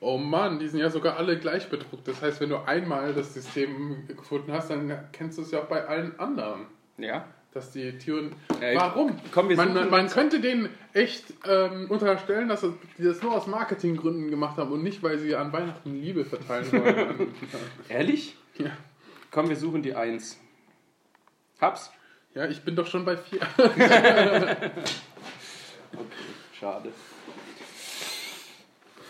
Oh 0.00 0.18
Mann, 0.18 0.58
die 0.58 0.68
sind 0.68 0.80
ja 0.80 0.90
sogar 0.90 1.16
alle 1.16 1.38
gleich 1.38 1.68
bedruckt. 1.70 2.06
Das 2.08 2.20
heißt, 2.22 2.40
wenn 2.40 2.50
du 2.50 2.58
einmal 2.66 3.14
das 3.14 3.32
System 3.34 4.06
gefunden 4.08 4.52
hast, 4.52 4.70
dann 4.70 5.08
kennst 5.12 5.38
du 5.38 5.42
es 5.42 5.50
ja 5.50 5.60
auch 5.60 5.66
bei 5.66 5.86
allen 5.86 6.18
anderen. 6.18 6.66
Ja. 6.98 7.26
Dass 7.52 7.70
die 7.70 7.96
Türen. 7.98 8.34
Ich- 8.60 8.76
Warum? 8.78 9.16
Komm, 9.32 9.48
wir 9.48 9.56
man, 9.56 9.72
man, 9.72 9.88
man 9.90 10.08
könnte 10.08 10.40
denen 10.40 10.68
echt 10.92 11.24
ähm, 11.46 11.86
unterstellen, 11.90 12.48
dass 12.48 12.62
das- 12.62 12.72
die 12.98 13.04
das 13.04 13.22
nur 13.22 13.32
aus 13.34 13.46
Marketinggründen 13.46 14.30
gemacht 14.30 14.56
haben 14.58 14.72
und 14.72 14.82
nicht, 14.82 15.02
weil 15.02 15.18
sie 15.18 15.34
an 15.36 15.52
Weihnachten 15.52 15.94
Liebe 15.94 16.24
verteilen 16.24 16.70
wollen. 16.72 17.34
Ehrlich? 17.88 18.36
Ja. 18.58 18.70
Komm, 19.30 19.48
wir 19.48 19.56
suchen 19.56 19.82
die 19.82 19.94
1. 19.94 20.38
Hab's? 21.60 21.90
ja, 22.34 22.46
ich 22.46 22.62
bin 22.62 22.74
doch 22.76 22.86
schon 22.86 23.04
bei 23.04 23.16
vier. 23.16 23.40
Schade. 26.58 26.92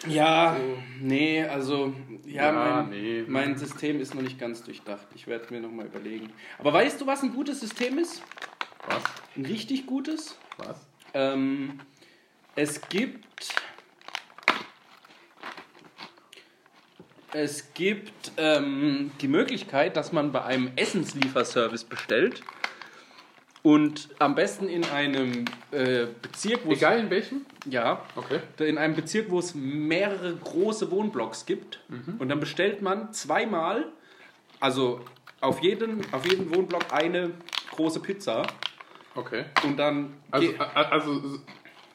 Ja, 0.06 0.56
nee, 1.00 1.42
also, 1.44 1.94
ja, 2.26 2.52
Ja, 2.52 2.52
mein, 2.82 2.90
nee. 2.90 3.24
mein 3.26 3.56
System 3.56 4.00
ist 4.00 4.14
noch 4.14 4.20
nicht 4.22 4.38
ganz 4.38 4.62
durchdacht. 4.62 5.06
Ich 5.14 5.26
werde 5.26 5.52
mir 5.52 5.60
nochmal 5.60 5.86
überlegen. 5.86 6.30
Aber 6.58 6.74
weißt 6.74 7.00
du, 7.00 7.06
was 7.06 7.22
ein 7.22 7.32
gutes 7.32 7.60
System 7.60 7.98
ist? 7.98 8.22
Was? 8.86 9.02
Ein 9.36 9.46
richtig 9.46 9.86
gutes? 9.86 10.36
Was? 10.58 10.76
Ähm, 11.14 11.80
es 12.54 12.82
gibt. 12.88 13.54
Es 17.34 17.74
gibt 17.74 18.30
ähm, 18.36 19.10
die 19.20 19.26
Möglichkeit, 19.26 19.96
dass 19.96 20.12
man 20.12 20.30
bei 20.30 20.44
einem 20.44 20.70
Essenslieferservice 20.76 21.82
bestellt 21.82 22.42
und 23.64 24.08
am 24.20 24.36
besten 24.36 24.68
in 24.68 24.84
einem 24.84 25.44
äh, 25.72 26.06
Bezirk, 26.22 26.60
wo 26.64 26.70
es, 26.70 26.78
Egal 26.78 27.00
in 27.00 27.10
welchem? 27.10 27.44
ja, 27.68 28.02
Okay. 28.14 28.38
in 28.60 28.78
einem 28.78 28.94
Bezirk, 28.94 29.30
wo 29.30 29.40
es 29.40 29.52
mehrere 29.54 30.36
große 30.36 30.92
Wohnblocks 30.92 31.44
gibt. 31.44 31.80
Und 32.18 32.28
dann 32.28 32.38
bestellt 32.38 32.82
man 32.82 33.12
zweimal, 33.12 33.86
also 34.60 35.00
auf 35.40 35.60
jeden, 35.60 36.02
auf 36.12 36.24
jeden 36.30 36.54
Wohnblock 36.54 36.92
eine 36.92 37.32
große 37.72 37.98
Pizza. 38.00 38.46
Okay. 39.16 39.46
Und 39.64 39.76
dann 39.76 40.14
Also, 40.30 40.54
also 40.58 41.40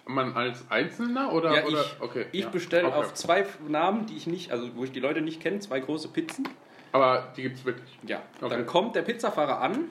man 0.10 0.34
als 0.36 0.70
Einzelner 0.70 1.32
oder? 1.32 1.56
Ja, 1.56 1.66
oder? 1.66 1.82
ich, 1.82 2.02
Okay. 2.02 2.26
ich 2.32 2.42
ja. 2.42 2.50
bestelle 2.50 2.88
okay. 2.88 2.98
auf 2.98 3.14
zwei 3.14 3.46
Namen, 3.68 4.06
die 4.06 4.18
ich 4.18 4.28
nicht, 4.28 4.52
also 4.52 4.70
wo 4.76 4.84
ich 4.84 4.92
die 4.92 5.00
Leute 5.00 5.22
nicht 5.22 5.42
kenne, 5.42 5.60
zwei 5.60 5.80
große 5.80 6.10
Pizzen. 6.10 6.48
Aber 6.92 7.32
die 7.38 7.44
gibt 7.44 7.58
es 7.58 7.66
wirklich. 7.66 7.90
Ja. 8.04 8.22
Okay. 8.42 8.50
Dann 8.50 8.66
kommt 8.66 8.96
der 8.96 9.04
Pizzafahrer 9.04 9.62
an, 9.62 9.86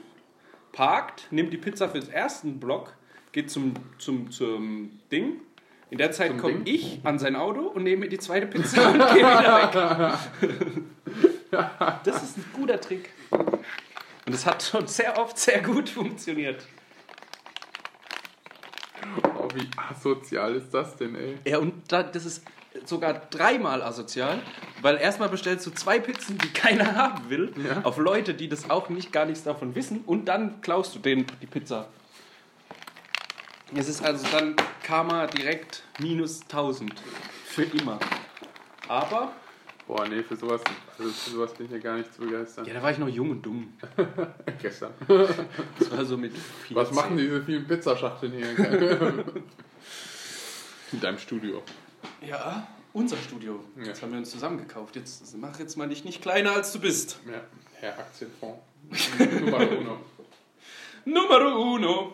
parkt, 0.73 1.29
nimmt 1.31 1.53
die 1.53 1.57
Pizza 1.57 1.89
für 1.89 2.01
den 2.01 2.11
ersten 2.11 2.59
Block, 2.59 2.95
geht 3.33 3.51
zum, 3.51 3.75
zum, 3.99 4.31
zum 4.31 4.99
Ding. 5.13 5.41
In 5.91 5.99
der 5.99 6.13
Zeit 6.13 6.37
komme 6.37 6.61
ich 6.65 7.01
an 7.05 7.19
sein 7.19 7.35
Auto 7.35 7.61
und 7.61 7.85
nehme 7.85 8.05
mir 8.05 8.09
die 8.09 8.19
zweite 8.19 8.47
Pizza 8.47 8.91
und 8.91 8.99
gehe 9.15 9.25
wieder 9.25 10.19
weg. 10.43 10.53
Das 12.05 12.23
ist 12.23 12.37
ein 12.37 12.45
guter 12.53 12.79
Trick. 12.79 13.09
Und 13.31 14.35
es 14.35 14.45
hat 14.45 14.63
schon 14.63 14.87
sehr 14.87 15.19
oft 15.19 15.39
sehr 15.39 15.63
gut 15.63 15.89
funktioniert. 15.89 16.63
Wie 19.55 19.69
asozial 19.77 20.55
ist 20.57 20.73
das 20.73 20.97
denn, 20.97 21.15
ey? 21.15 21.39
Ja, 21.47 21.59
und 21.59 21.91
da, 21.91 22.03
das 22.03 22.25
ist 22.27 22.45
sogar 22.85 23.15
dreimal 23.31 23.83
asozial, 23.83 24.41
weil 24.83 24.97
erstmal 24.99 25.29
bestellst 25.29 25.67
du 25.67 25.71
zwei 25.71 25.99
Pizzen, 25.99 26.39
die 26.39 26.49
keiner 26.51 26.95
haben 26.97 27.29
will, 27.31 27.53
Ja. 27.65 27.81
auf 27.85 27.99
Leute, 27.99 28.35
die 28.35 28.49
das 28.49 28.71
auch 28.71 28.89
nicht 28.89 29.13
gar 29.13 29.25
nichts 29.25 29.43
davon 29.43 29.75
wissen, 29.75 30.03
und 30.07 30.27
dann 30.27 30.61
klaust 30.61 30.95
du 30.95 30.99
denen 31.01 31.27
die 31.43 31.47
Pizza. 31.47 31.89
Es 33.75 33.89
ist 33.89 34.03
also 34.05 34.27
dann 34.33 34.55
Karma 34.83 35.27
direkt 35.27 35.83
minus 35.99 36.43
1000. 36.43 36.93
Für 37.45 37.65
immer. 37.65 37.99
Aber, 38.87 39.33
Boah, 39.89 40.07
nee, 40.07 40.23
für 40.23 40.37
sowas, 40.37 40.61
also 40.99 41.11
für 41.11 41.31
sowas 41.31 41.55
bin 41.55 41.65
ich 41.65 41.73
ja 41.73 41.79
gar 41.79 41.97
nicht 41.97 42.13
zu 42.13 42.21
begeistern. 42.21 42.67
ja, 42.67 42.75
da 42.75 42.83
war 42.83 42.91
ich 42.91 42.99
noch 42.99 43.09
jung 43.09 43.31
und 43.31 43.41
dumm. 43.41 43.73
Gestern. 44.61 44.93
Das 45.09 45.91
war 45.91 46.05
so 46.05 46.19
mit 46.19 46.37
14. 46.37 46.77
Was 46.77 46.93
machen 46.93 47.17
diese 47.17 47.43
vielen 47.43 47.67
Pizzaschachteln 47.67 48.33
hier? 48.33 48.51
In 50.93 51.01
deinem 51.01 51.17
Studio. 51.17 51.63
Ja, 52.21 52.69
unser 52.93 53.17
Studio. 53.17 53.65
Ja. 53.79 53.85
Jetzt 53.85 54.03
haben 54.03 54.13
wir 54.13 54.19
uns 54.19 54.31
zusammen 54.31 54.59
gekauft. 54.59 54.95
Jetzt 54.95 55.35
mach 55.39 55.59
jetzt 55.59 55.77
mal 55.79 55.89
dich 55.89 56.05
nicht 56.05 56.21
kleiner, 56.21 56.53
als 56.53 56.71
du 56.73 56.81
bist. 56.81 57.19
Ja, 57.27 57.41
Herr 57.77 57.99
Aktienfonds. 57.99 58.61
Nummer 59.41 59.71
uno. 59.71 60.01
Numero 61.07 61.75
uno. 61.75 62.13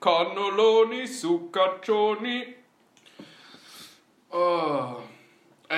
Cannelloni, 0.00 1.08
Succaccioni. 1.08 2.54
Oh. 4.30 5.01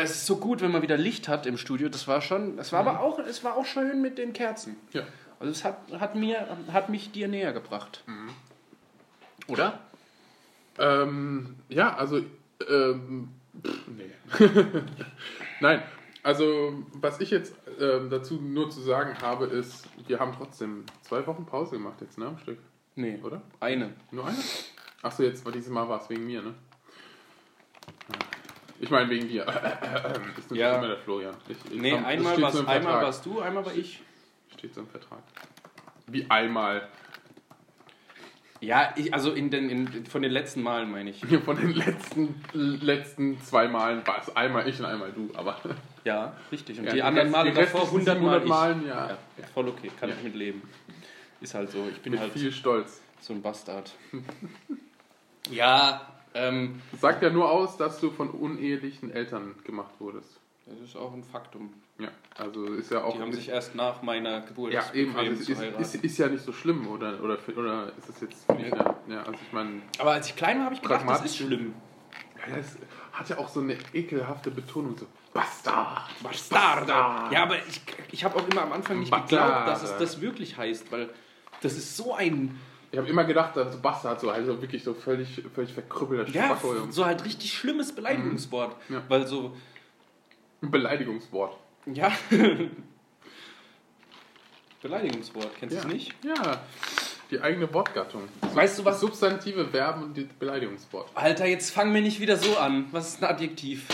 Es 0.03 0.11
ist 0.11 0.27
so 0.27 0.37
gut, 0.37 0.61
wenn 0.61 0.73
man 0.73 0.83
wieder 0.83 0.97
Licht 0.97 1.29
hat 1.29 1.47
im 1.47 1.57
Studio. 1.57 1.89
Das 1.89 2.09
war 2.09 2.21
schon, 2.21 2.59
es 2.59 2.73
war 2.73 2.81
aber 2.81 3.01
auch, 3.01 3.19
es 3.21 3.45
war 3.45 3.57
auch 3.57 3.65
schön 3.65 4.03
mit 4.03 4.19
den 4.19 4.33
Kerzen. 4.33 4.77
Ja. 4.93 5.03
Also 5.39 5.53
es 5.53 5.65
hat, 5.65 5.79
hat 6.01 6.15
mir, 6.17 6.57
hat 6.73 6.89
mich 6.89 7.13
dir 7.13 7.29
näher 7.29 7.53
gebracht. 7.53 8.03
Oder? 9.47 9.79
Ähm, 10.79 11.57
ja, 11.69 11.95
also, 11.95 12.21
ähm, 12.69 13.29
pff, 13.65 13.79
nee. 13.89 14.49
Nein, 15.61 15.83
also, 16.25 16.85
was 16.95 17.21
ich 17.21 17.31
jetzt 17.31 17.55
ähm, 17.79 18.11
dazu 18.11 18.41
nur 18.41 18.71
zu 18.71 18.81
sagen 18.81 19.21
habe, 19.21 19.47
ist, 19.47 19.85
wir 20.09 20.19
haben 20.19 20.33
trotzdem 20.37 20.85
zwei 21.03 21.25
Wochen 21.27 21.47
Pause 21.47 21.77
gemacht 21.77 22.01
jetzt, 22.01 22.19
ne, 22.19 22.27
am 22.27 22.39
Stück, 22.39 22.59
Nee. 22.97 23.21
oder? 23.23 23.43
Eine. 23.61 23.93
Nur 24.11 24.27
eine? 24.27 24.39
Achso, 25.03 25.23
jetzt 25.23 25.45
war 25.45 25.53
dieses 25.53 25.71
Mal 25.71 25.89
war 25.89 26.01
es 26.01 26.09
wegen 26.09 26.27
mir, 26.27 26.43
ne? 26.43 26.55
Ich 28.85 28.91
meine 28.91 29.09
wegen 29.09 29.29
dir. 29.29 29.47
Ist 30.39 30.51
nur 30.51 30.59
Ja. 30.59 30.77
immer 30.77 30.89
der 30.89 30.99
Florian. 30.99 31.35
Ich, 31.49 31.57
ich 31.73 31.81
Nee, 31.81 31.93
komm, 31.93 32.03
das 32.03 32.07
einmal, 32.11 32.53
so 32.53 32.59
im 32.61 32.69
einmal 32.69 33.03
warst 33.03 33.25
du, 33.25 33.41
einmal 33.41 33.65
war 33.65 33.75
ich. 33.75 34.03
Steht 34.59 34.75
so 34.75 34.83
im 34.83 34.89
Vertrag. 34.89 35.21
Wie 36.07 36.31
einmal. 36.31 36.87
Ja, 38.61 38.93
ich, 38.97 39.13
also 39.15 39.33
in 39.33 39.51
den, 39.51 39.71
in, 39.71 40.05
von 40.07 40.21
den 40.21 40.31
letzten 40.33 40.63
Malen 40.63 40.91
meine 40.91 41.11
ich. 41.11 41.21
Von 41.45 41.57
den 41.57 41.73
letzten, 41.73 42.35
letzten 42.53 43.41
zwei 43.43 43.69
Malen 43.69 44.07
war 44.07 44.21
es 44.21 44.35
einmal 44.37 44.69
ich 44.69 44.79
und 44.79 44.85
einmal 44.87 45.13
du, 45.13 45.31
aber. 45.35 45.59
Ja, 46.05 46.37
richtig. 46.53 46.79
Und 46.79 46.85
Ja, 46.85 46.93
die 46.93 47.03
anderen 47.03 47.31
Male 47.31 47.51
die 47.51 47.57
davor 47.57 47.81
restlichen 47.85 48.09
100 48.11 48.21
Mal 48.23 48.41
700 48.41 48.43
ich. 48.45 48.49
Malen, 48.51 48.87
ja. 48.87 49.09
ja. 49.39 49.47
Voll 49.55 49.69
okay, 49.69 49.91
kann 49.99 50.11
ich 50.11 50.23
mit 50.23 50.35
leben. 50.35 50.61
Ist 51.41 51.55
halt 51.55 51.71
so. 51.71 51.89
Ich 51.91 52.03
bin 52.03 52.13
Mit 52.13 52.21
halt 52.21 52.35
viel 52.35 52.53
Stolz. 52.53 53.01
so 53.21 53.33
ein 53.33 53.41
Bastard. 53.41 53.91
ja, 55.51 56.14
ähm, 56.35 56.83
Sagt 57.01 57.23
ja 57.23 57.31
nur 57.31 57.51
aus, 57.51 57.77
dass 57.77 58.01
du 58.01 58.11
von 58.11 58.31
unehelichen 58.31 59.11
Eltern 59.11 59.55
gemacht 59.65 59.95
wurdest. 60.01 60.41
das 60.67 60.81
ist 60.81 60.97
auch 60.97 61.13
ein 61.13 61.25
Faktum. 61.25 61.73
Ja, 61.99 62.09
also 62.37 62.65
ist 62.75 62.91
ja 62.91 63.05
auch. 63.05 63.15
Die 63.15 63.23
haben 63.23 63.33
sich 63.33 63.49
erst 63.49 63.77
nach 63.77 64.03
meiner 64.03 64.41
Geburt 64.41 64.73
ja, 64.73 64.83
eben, 64.93 65.15
also 65.17 65.31
ist, 65.31 65.59
heiraten. 65.59 65.81
ist, 65.81 65.95
ist 65.95 66.19
ja 66.19 66.27
nicht 66.27 66.45
so 66.45 66.53
schlimm, 66.53 66.89
oder, 66.89 67.23
oder, 67.23 67.39
oder 67.57 67.93
ist 67.97 68.09
es 68.09 68.21
jetzt 68.21 68.51
dich 68.51 68.73
eine, 68.73 68.97
ja, 69.07 69.21
also 69.21 69.39
ich 69.41 69.53
meine, 69.53 69.83
Aber 69.99 70.13
als 70.13 70.29
ich 70.29 70.35
klein 70.35 70.59
war, 70.59 70.65
habe 70.67 70.75
ich 70.75 70.83
gedacht, 70.83 71.09
das 71.09 71.25
ist 71.25 71.37
schlimm. 71.37 71.73
ja, 72.49 72.57
es 72.57 72.77
hat 73.13 73.29
ja 73.29 73.39
auch 73.39 73.49
so 73.49 73.61
eine 73.61 73.77
ekelhafte 73.93 74.51
Betonung, 74.51 74.97
so 74.99 75.07
Bastard, 75.33 76.11
Bastarde. 76.21 76.91
Ja, 77.33 77.43
aber 77.45 77.59
ich, 77.69 77.81
ich 78.11 78.25
habe 78.25 78.37
auch 78.37 78.49
immer 78.49 78.63
am 78.63 78.73
Anfang 78.73 78.99
nicht 78.99 79.11
Bastarde. 79.11 79.53
geglaubt, 79.53 79.69
dass 79.69 79.83
es 79.85 79.97
das 79.99 80.21
wirklich 80.21 80.57
heißt, 80.57 80.91
weil 80.91 81.11
das 81.61 81.75
ist 81.75 81.97
so 81.97 82.13
ein, 82.15 82.59
Ich 82.95 82.99
habe 82.99 83.09
immer 83.09 83.25
gedacht, 83.25 83.57
dass 83.57 83.73
so 83.73 83.81
Bastard 83.81 84.21
so, 84.21 84.31
also 84.31 84.63
wirklich 84.63 84.85
so 84.85 84.95
völlig, 84.95 85.43
völlig 85.53 85.73
verkrüppelter 85.73 86.31
ja, 86.31 86.45
Spacko, 86.45 86.77
so 86.91 87.05
halt 87.05 87.25
richtig 87.25 87.53
schlimmes 87.53 87.93
Beleidigungswort. 87.93 88.77
Ja. 88.89 89.03
Weil 89.09 89.27
so, 89.27 89.57
Ein 90.63 90.71
Beleidigungswort. 90.71 91.57
ja. 91.87 92.13
Beleidigungswort, 94.81 95.51
kennst 95.59 95.75
du 95.75 95.81
es 95.81 95.87
nicht? 95.87 96.15
Ja, 96.23 96.63
die 97.33 97.41
eigene 97.41 97.75
Wortgattung. 97.75 98.29
Weißt 98.53 98.79
du 98.79 98.85
was? 98.85 99.01
Substantive, 99.01 99.67
Verben 99.67 100.05
und 100.05 100.17
die 100.17 100.29
Beleidigungswort. 100.39 101.11
Alter, 101.17 101.47
jetzt 101.47 101.73
fang 101.73 101.91
mir 101.91 102.01
nicht 102.01 102.21
wieder 102.21 102.37
so 102.37 102.57
an. 102.59 102.87
Was 102.93 103.09
ist 103.09 103.25
ein 103.25 103.29
Adjektiv? 103.29 103.89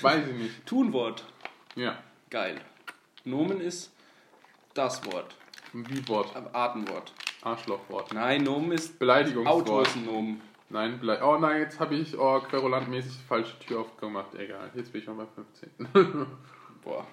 Weiß 0.00 0.26
ich 0.26 0.34
nicht. 0.34 0.64
Tunwort. 0.64 1.22
Ja. 1.74 1.98
Geil. 2.30 2.58
Nomen 3.24 3.60
ist 3.60 3.92
das 4.72 5.04
Wort. 5.04 5.34
Ein 5.74 5.86
Wie-Wort. 5.90 6.34
Artenwort. 6.54 7.12
Arschlochwort. 7.52 8.12
Nein, 8.12 8.42
Nomen 8.44 8.72
ist 8.72 8.90
Auto 8.92 8.98
Beleidigungswort. 9.00 9.86
ist 9.86 9.96
ein 9.96 10.04
Nomen. 10.06 10.40
Nein, 10.70 10.98
Blei 11.00 11.22
oh 11.22 11.38
nein, 11.38 11.62
jetzt 11.62 11.80
habe 11.80 11.94
ich 11.94 12.16
oh, 12.18 12.40
querulantmäßig 12.40 13.12
falsche 13.26 13.58
Tür 13.60 13.80
aufgemacht. 13.80 14.34
Egal, 14.34 14.70
jetzt 14.74 14.92
bin 14.92 15.00
ich 15.00 15.04
schon 15.06 15.16
bei 15.16 15.24
15. 15.26 16.26
Boah, 16.84 17.06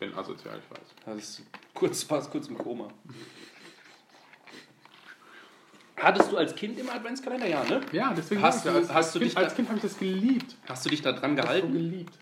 bin 0.00 0.12
asozial, 0.14 0.58
ich 0.58 0.70
weiß. 0.70 0.86
das 1.06 1.16
ist 1.16 1.42
kurz, 1.74 2.02
fast 2.02 2.30
kurz 2.30 2.48
im 2.48 2.58
Koma. 2.58 2.88
Hattest 5.96 6.30
du 6.30 6.36
als 6.36 6.54
Kind 6.54 6.78
immer 6.78 6.92
Adventskalender? 6.94 7.46
Ja, 7.46 7.64
ne? 7.64 7.80
Ja, 7.92 8.14
deswegen 8.16 8.40
Hast 8.42 8.64
ich, 8.64 8.70
du- 8.72 8.76
als, 8.78 8.92
hast 8.94 9.14
du 9.14 9.18
kind, 9.18 9.30
dich 9.32 9.38
als 9.38 9.54
Kind 9.54 9.68
habe 9.68 9.78
ich 9.78 9.82
das 9.82 9.98
geliebt. 9.98 10.56
Hast 10.68 10.84
du 10.84 10.90
dich 10.90 11.02
da 11.02 11.12
dran 11.12 11.34
Das 11.36 11.44
so 11.44 11.48
gehalten? 11.52 11.72
geliebt. 11.72 12.14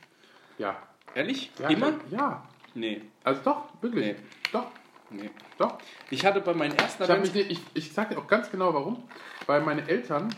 Ja. 0.59 0.77
Ehrlich? 1.15 1.51
ja 1.59 1.69
Immer? 1.69 1.93
Ja. 2.11 2.49
Nee, 2.75 3.03
Also 3.25 3.41
doch, 3.43 3.69
wirklich. 3.83 4.05
Nee. 4.05 4.17
Doch, 4.53 4.67
nee. 5.11 5.31
doch. 5.59 5.79
Ich 6.11 6.25
hatte 6.25 6.41
bei 6.41 6.55
meinen 6.55 6.77
ersten 6.77 7.03
Ich, 7.05 7.11
Advents... 7.11 7.35
ich, 7.35 7.61
ich 7.75 7.93
sag 7.93 8.11
dir 8.11 8.19
auch 8.19 8.27
ganz 8.27 8.51
genau 8.51 8.75
warum. 8.75 9.03
Weil 9.47 9.61
meine 9.63 9.89
Eltern 9.89 10.35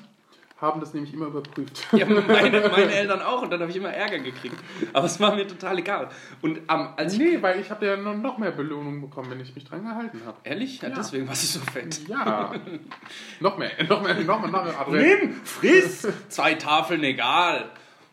haben 0.61 0.81
das 0.81 0.93
nämlich 0.93 1.15
immer 1.15 1.27
überprüft. 1.27 1.87
Ja, 1.93 2.05
meine, 2.07 2.27
meine 2.71 2.93
Eltern 2.93 3.23
auch 3.23 3.43
und 3.43 3.51
dann 3.51 3.61
habe 3.61 3.71
ich 3.71 3.77
immer 3.77 3.91
Ärger 3.91 4.19
gekriegt. 4.19 4.57
Aber 4.93 5.07
es 5.07 5.21
war 5.21 5.35
mir 5.35 5.47
total 5.47 5.79
egal. 5.79 6.09
Und 6.43 6.61
am 6.67 6.95
als 6.97 7.13
ich... 7.13 7.19
nee, 7.21 7.41
weil 7.41 7.61
ich 7.61 7.71
habe 7.71 7.87
ja 7.87 7.97
noch, 7.97 8.17
noch 8.17 8.39
mehr 8.39 8.51
Belohnung 8.51 9.01
bekommen, 9.01 9.31
wenn 9.31 9.41
ich 9.41 9.55
mich 9.55 9.65
dran 9.65 9.85
gehalten 9.85 10.21
habe. 10.27 10.39
Ehrlich? 10.45 10.83
Ja, 10.83 10.89
Ja. 10.89 10.97
deswegen 10.97 11.27
war 11.27 11.35
ich 11.35 11.49
so 11.49 11.61
fett. 11.61 12.09
Ja. 12.09 12.53
noch 13.41 13.57
mehr, 13.57 13.71
noch 13.89 14.03
mehr, 14.03 14.15
noch 14.15 14.41
mehr, 14.41 14.51
noch 14.51 14.65
mehr. 14.65 14.81
Adresse. 14.81 15.07
Nimm, 15.07 15.35
friss! 15.45 16.09
Zwei 16.29 16.55
Tafeln, 16.55 17.05
egal. 17.05 17.71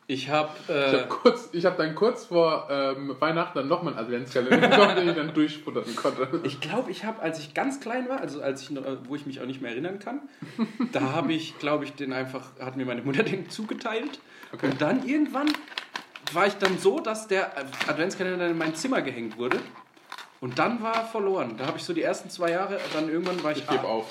Ich 0.08 0.30
habe... 0.30 0.50
Ich 0.68 0.70
Äh, 0.70 1.06
kurz, 1.10 1.50
ich 1.52 1.66
hab 1.66 1.78
dann 1.78 1.96
kurz 1.96 2.26
vor 2.26 2.68
ähm, 2.70 3.16
Weihnachten 3.20 3.58
dann 3.58 3.68
nochmal 3.68 3.94
einen 3.94 4.06
Adventskalender 4.06 4.68
bekommen, 4.68 4.96
den 4.96 5.10
ich 5.10 5.16
dann 5.16 5.34
durchfuttern 5.34 5.84
konnte. 5.96 6.42
Ich 6.44 6.60
glaube, 6.60 6.92
ich 6.92 7.06
habe, 7.06 7.22
als 7.22 7.40
ich 7.40 7.54
ganz 7.54 7.80
klein 7.80 8.08
war, 8.08 8.22
also 8.22 8.42
als 8.42 8.62
ich 8.62 8.70
noch, 8.70 8.84
wo 9.08 9.16
ich 9.16 9.26
mich 9.26 9.42
auch 9.42 9.46
nicht 9.46 9.62
mehr 9.62 9.72
erinnern 9.72 9.98
kann, 10.00 10.22
da 10.92 11.14
habe 11.14 11.34
ich, 11.34 11.58
glaube 11.58 11.86
ich, 11.86 11.94
den 11.94 12.14
einfach, 12.14 12.44
hat 12.60 12.78
mir 12.78 12.86
meine 12.86 13.02
Mutter 13.02 13.24
den 13.24 13.50
zugeteilt. 13.50 14.20
Okay. 14.54 14.68
Und 14.68 14.82
dann 14.82 15.08
irgendwann 15.08 15.48
war 16.34 16.46
ich 16.46 16.56
dann 16.56 16.78
so, 16.78 17.00
dass 17.00 17.28
der 17.28 17.58
Adventskalender 17.88 18.48
in 18.48 18.58
mein 18.58 18.76
Zimmer 18.76 19.02
gehängt 19.02 19.38
wurde. 19.38 19.60
Und 20.40 20.60
dann 20.60 20.84
war 20.84 20.96
er 20.96 21.06
verloren. 21.06 21.56
Da 21.58 21.66
habe 21.66 21.78
ich 21.78 21.84
so 21.84 21.94
die 21.94 22.04
ersten 22.04 22.30
zwei 22.30 22.52
Jahre, 22.52 22.80
dann 22.94 23.10
irgendwann 23.10 23.42
war 23.44 23.52
ich, 23.52 23.60
Ich 23.60 23.68
gebe 23.68 23.84
auf. 23.86 24.06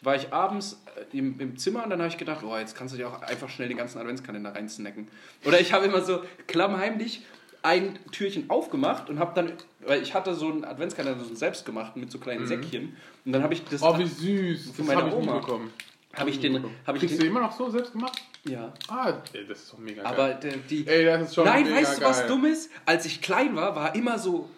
war 0.00 0.16
ich 0.16 0.32
abends 0.32 0.82
äh, 0.85 0.85
im, 1.12 1.38
im 1.40 1.56
Zimmer 1.58 1.84
und 1.84 1.90
dann 1.90 1.98
habe 2.00 2.08
ich 2.08 2.18
gedacht, 2.18 2.44
oh, 2.44 2.56
jetzt 2.56 2.76
kannst 2.76 2.94
du 2.94 2.98
dir 2.98 3.08
auch 3.08 3.22
einfach 3.22 3.48
schnell 3.48 3.68
den 3.68 3.76
ganzen 3.76 3.98
Adventskalender 3.98 4.54
reinsnacken. 4.54 5.08
Oder 5.44 5.60
ich 5.60 5.72
habe 5.72 5.86
immer 5.86 6.00
so 6.02 6.22
klammheimlich 6.46 7.22
ein 7.62 7.98
Türchen 8.12 8.48
aufgemacht 8.50 9.08
und 9.10 9.18
habe 9.18 9.32
dann, 9.34 9.52
weil 9.80 10.00
ich 10.02 10.14
hatte 10.14 10.34
so 10.34 10.48
einen 10.50 10.64
Adventskalender, 10.64 11.20
so 11.20 11.26
einen 11.28 11.36
selbstgemachten 11.36 12.00
mit 12.00 12.10
so 12.12 12.18
kleinen 12.18 12.46
Säckchen 12.46 12.96
und 13.24 13.32
dann 13.32 13.42
habe 13.42 13.54
ich 13.54 13.64
das, 13.64 13.82
Oh, 13.82 13.98
wie 13.98 14.06
süß. 14.06 14.70
Von 14.76 14.86
Das 14.86 14.98
ich 14.98 15.04
nie 15.04 15.12
Oma. 15.12 15.38
bekommen. 15.38 15.72
habe 16.14 16.30
ich 16.30 16.38
den, 16.40 16.62
habe 16.86 16.96
ich 16.96 17.00
Kriegst 17.00 17.16
du 17.18 17.22
den, 17.22 17.30
immer 17.30 17.40
noch 17.40 17.52
so 17.56 17.68
selbst 17.70 17.92
gemacht? 17.92 18.22
ja. 18.44 18.72
Ah, 18.88 19.14
ey, 19.32 19.44
das 19.48 19.62
ist 19.62 19.72
doch 19.72 19.78
mega 19.78 20.02
geil. 20.04 20.12
Aber 20.12 20.34
die, 20.34 20.86
Ey, 20.86 21.04
das 21.06 21.22
ist 21.28 21.34
schon 21.34 21.44
Nein, 21.44 21.64
mega 21.64 21.76
weißt 21.76 21.96
du, 21.96 22.00
geil. 22.02 22.10
was 22.10 22.26
dumm 22.28 22.44
ist? 22.44 22.70
Als 22.84 23.04
ich 23.04 23.20
klein 23.20 23.56
war, 23.56 23.74
war 23.74 23.94
immer 23.96 24.18
so 24.20 24.48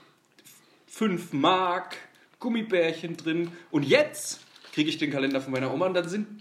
5 0.89 1.33
Mark, 1.33 1.97
Gummibärchen 2.41 3.17
drin. 3.17 3.51
Und 3.71 3.85
jetzt 3.85 4.41
kriege 4.79 4.91
ich 4.91 4.99
den 4.99 5.11
Kalender 5.11 5.41
von 5.41 5.53
meiner 5.53 5.75
Oma 5.75 5.87
und 5.87 5.95
dann 5.95 6.09
sind 6.09 6.41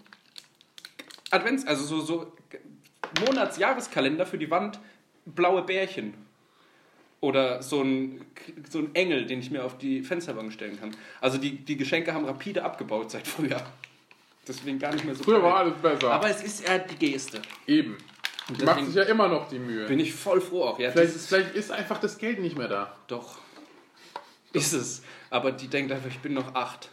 Advents, 1.32 1.66
also 1.66 1.84
so, 1.84 2.02
so 2.02 2.34
Monats-Jahreskalender 3.26 4.28
für 4.28 4.38
die 4.38 4.52
Wand, 4.52 4.80
blaue 5.26 5.64
Bärchen. 5.64 6.14
Oder 7.20 7.64
so 7.64 7.82
ein, 7.82 8.22
so 8.70 8.78
ein 8.78 8.94
Engel, 8.94 9.26
den 9.26 9.40
ich 9.40 9.50
mir 9.50 9.66
auf 9.66 9.80
die 9.80 10.04
Fensterbank 10.04 10.54
stellen 10.54 10.80
kann. 10.80 10.96
Also 11.20 11.40
die, 11.40 11.66
die 11.66 11.78
Geschenke 11.78 12.14
haben 12.14 12.26
rapide 12.26 12.64
abgebaut 12.64 13.10
seit 13.10 13.26
früher. 13.28 13.60
Deswegen 14.48 14.78
gar 14.78 14.94
nicht 14.94 15.04
mehr 15.04 15.16
so 15.16 15.24
Früher 15.24 15.42
war 15.42 15.56
alles 15.58 15.74
besser. 15.82 16.12
Aber 16.12 16.30
es 16.30 16.44
ist 16.44 16.62
eher 16.70 16.78
die 16.78 16.96
Geste. 16.96 17.42
Eben. 17.66 17.98
Deswegen- 18.50 18.66
macht 18.68 18.86
sich 18.86 18.94
ja 18.94 19.02
immer 19.06 19.28
noch 19.30 19.50
die 19.50 19.58
Mühe. 19.58 19.88
Bin 19.88 20.00
ich 20.00 20.14
voll 20.14 20.42
froh 20.42 20.64
auch. 20.66 20.80
Ja, 20.80 20.92
Vielleicht, 20.92 21.16
ist, 21.16 21.28
vielleicht 21.28 21.56
ist 21.56 21.72
einfach 21.72 22.00
das 22.00 22.20
Geld 22.20 22.38
nicht 22.40 22.56
mehr 22.56 22.68
da. 22.68 22.96
Doch. 23.08 23.40
Ist 24.54 24.74
es. 24.74 25.02
Aber 25.32 25.52
die 25.52 25.68
denkt 25.70 25.92
einfach, 25.92 26.10
ich 26.10 26.20
bin 26.20 26.36
noch 26.36 26.54
acht. 26.54 26.92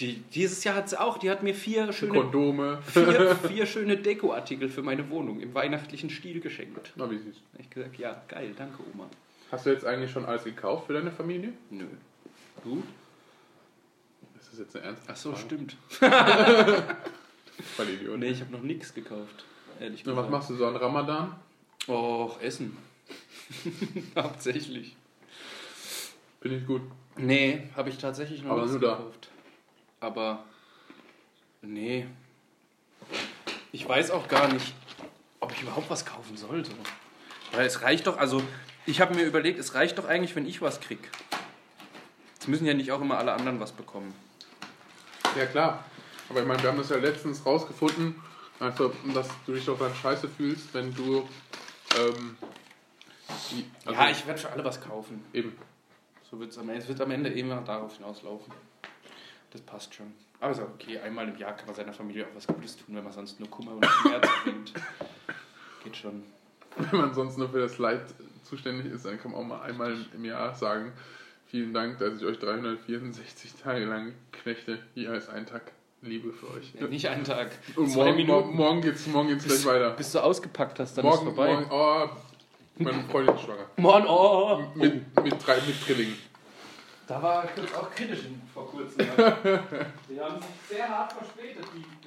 Die, 0.00 0.22
dieses 0.32 0.62
Jahr 0.62 0.76
hat 0.76 0.88
sie 0.88 1.00
auch, 1.00 1.18
die 1.18 1.28
hat 1.28 1.42
mir 1.42 1.54
vier 1.54 1.92
schöne, 1.92 2.12
Kondome. 2.12 2.80
vier, 2.82 3.34
vier 3.48 3.66
schöne 3.66 3.96
Dekoartikel 3.96 4.68
für 4.68 4.82
meine 4.82 5.10
Wohnung 5.10 5.40
im 5.40 5.54
weihnachtlichen 5.54 6.08
Stil 6.08 6.40
geschenkt. 6.40 6.92
Na, 6.94 7.10
wie 7.10 7.18
süß. 7.18 7.36
Ich 7.58 7.68
gesagt, 7.68 7.98
ja, 7.98 8.22
geil, 8.28 8.54
danke 8.56 8.78
Oma. 8.94 9.08
Hast 9.50 9.66
du 9.66 9.70
jetzt 9.70 9.84
eigentlich 9.84 10.10
schon 10.10 10.24
alles 10.24 10.44
gekauft 10.44 10.86
für 10.86 10.92
deine 10.92 11.10
Familie? 11.10 11.52
Nö. 11.70 11.86
Du? 12.62 12.82
Ist 14.38 14.52
das 14.52 14.58
jetzt 14.60 14.76
eine 14.76 14.84
ernste 14.86 15.06
Ach 15.10 15.16
so, 15.16 15.30
Frage? 15.32 15.42
stimmt. 15.44 15.76
Voll 17.76 17.88
Idiot. 17.88 18.18
Nee, 18.18 18.28
ich 18.28 18.40
habe 18.40 18.52
noch 18.52 18.62
nichts 18.62 18.94
gekauft. 18.94 19.44
Ehrlich 19.80 20.04
gesagt. 20.04 20.16
was 20.22 20.30
machst 20.30 20.50
du 20.50 20.54
so 20.54 20.66
an 20.66 20.76
Ramadan? 20.76 21.34
Och, 21.88 22.40
Essen. 22.40 22.76
Hauptsächlich. 24.16 24.96
Bin 26.40 26.52
ich 26.52 26.66
gut. 26.66 26.82
Nee, 27.16 27.62
habe 27.74 27.88
ich 27.88 27.98
tatsächlich 27.98 28.42
noch 28.44 28.52
Aber 28.52 28.62
nichts 28.62 28.80
nur 28.80 28.90
da. 28.90 29.02
Aber 30.00 30.44
nee. 31.62 32.06
Ich 33.72 33.88
weiß 33.88 34.10
auch 34.10 34.28
gar 34.28 34.52
nicht, 34.52 34.74
ob 35.40 35.52
ich 35.52 35.62
überhaupt 35.62 35.90
was 35.90 36.04
kaufen 36.06 36.36
sollte. 36.36 36.70
Weil 37.52 37.66
es 37.66 37.82
reicht 37.82 38.06
doch, 38.06 38.18
also 38.18 38.42
ich 38.86 39.00
habe 39.00 39.14
mir 39.14 39.24
überlegt, 39.24 39.58
es 39.58 39.74
reicht 39.74 39.98
doch 39.98 40.06
eigentlich, 40.06 40.34
wenn 40.36 40.46
ich 40.46 40.62
was 40.62 40.80
krieg. 40.80 41.10
Es 42.40 42.46
müssen 42.46 42.66
ja 42.66 42.74
nicht 42.74 42.92
auch 42.92 43.00
immer 43.00 43.18
alle 43.18 43.32
anderen 43.32 43.60
was 43.60 43.72
bekommen. 43.72 44.14
Ja, 45.36 45.46
klar. 45.46 45.84
Aber 46.28 46.40
ich 46.40 46.46
meine, 46.46 46.62
wir 46.62 46.70
haben 46.70 46.78
das 46.78 46.90
ja 46.90 46.96
letztens 46.96 47.44
rausgefunden, 47.44 48.14
also, 48.60 48.92
dass 49.14 49.28
du 49.46 49.54
dich 49.54 49.64
doch 49.64 49.78
dann 49.78 49.94
scheiße 49.94 50.28
fühlst, 50.28 50.74
wenn 50.74 50.94
du. 50.94 51.28
Ähm, 51.96 52.36
die, 53.50 53.70
also 53.84 54.00
ja, 54.00 54.10
ich 54.10 54.26
werde 54.26 54.40
für 54.40 54.50
alle 54.50 54.64
was 54.64 54.80
kaufen. 54.80 55.24
Eben. 55.32 55.56
So 56.28 56.38
wird's 56.40 56.58
am 56.58 56.68
Ende. 56.68 56.82
Es 56.82 56.88
wird 56.88 57.00
am 57.00 57.10
Ende 57.10 57.30
immer 57.30 57.60
darauf 57.60 57.96
hinauslaufen. 57.96 58.52
Das 59.50 59.60
passt 59.62 59.94
schon. 59.94 60.12
Aber 60.40 60.52
ist 60.52 60.60
auch 60.60 60.68
okay, 60.74 60.98
einmal 60.98 61.28
im 61.28 61.36
Jahr 61.36 61.52
kann 61.56 61.66
man 61.66 61.74
seiner 61.74 61.92
Familie 61.92 62.24
auch 62.26 62.34
was 62.36 62.46
Gutes 62.46 62.76
tun, 62.76 62.94
wenn 62.94 63.04
man 63.04 63.12
sonst 63.12 63.40
nur 63.40 63.50
Kummer 63.50 63.72
und 63.72 63.84
Schmerz 63.86 64.28
bringt. 64.44 64.72
Geht 65.82 65.96
schon. 65.96 66.22
Wenn 66.76 67.00
man 67.00 67.14
sonst 67.14 67.38
nur 67.38 67.48
für 67.48 67.60
das 67.60 67.78
Leid 67.78 68.02
zuständig 68.44 68.92
ist, 68.92 69.04
dann 69.04 69.20
kann 69.20 69.32
man 69.32 69.40
auch 69.40 69.44
mal 69.46 69.62
einmal 69.62 69.96
im 70.14 70.24
Jahr 70.24 70.54
sagen: 70.54 70.92
Vielen 71.46 71.72
Dank, 71.72 71.98
dass 71.98 72.20
ich 72.20 72.24
euch 72.24 72.38
364 72.38 73.54
Tage 73.54 73.84
lang 73.86 74.14
knechte. 74.32 74.78
Hier 74.94 75.12
ist 75.14 75.28
ein 75.28 75.46
Tag 75.46 75.72
Liebe 76.02 76.32
für 76.32 76.46
euch. 76.52 76.72
Ja, 76.78 76.86
nicht 76.86 77.08
einen 77.08 77.24
Tag. 77.24 77.50
Und 77.74 77.88
zwei 77.90 78.04
morgen, 78.04 78.16
Minuten. 78.16 78.56
morgen, 78.56 78.80
geht's, 78.82 79.06
morgen 79.08 79.28
geht's 79.28 79.44
gleich 79.46 79.64
weiter. 79.66 79.90
Bis 79.96 80.12
du 80.12 80.20
ausgepackt 80.20 80.78
hast, 80.78 80.96
dann 80.96 81.04
Morgen, 81.04 81.26
ist 81.28 81.34
vorbei. 81.34 81.52
morgen, 81.54 81.66
oh, 81.70 82.08
meine 82.76 83.02
Freundin 83.10 83.34
ist 83.34 83.40
schwanger. 83.42 83.66
Morgen, 83.76 84.06
oh, 84.06 84.62
Mit, 84.76 85.24
mit, 85.24 85.46
drei, 85.46 85.56
mit 85.66 85.84
Trillingen. 85.84 86.14
Da 87.08 87.22
war 87.22 87.46
kurz 87.46 87.74
auch 87.74 87.90
kritisch 87.90 88.20
vor 88.52 88.70
kurzem. 88.70 88.98
Die 89.08 90.20
haben 90.20 90.36
sich 90.42 90.50
sehr 90.68 90.86
hart 90.86 91.10
verspätet. 91.14 91.64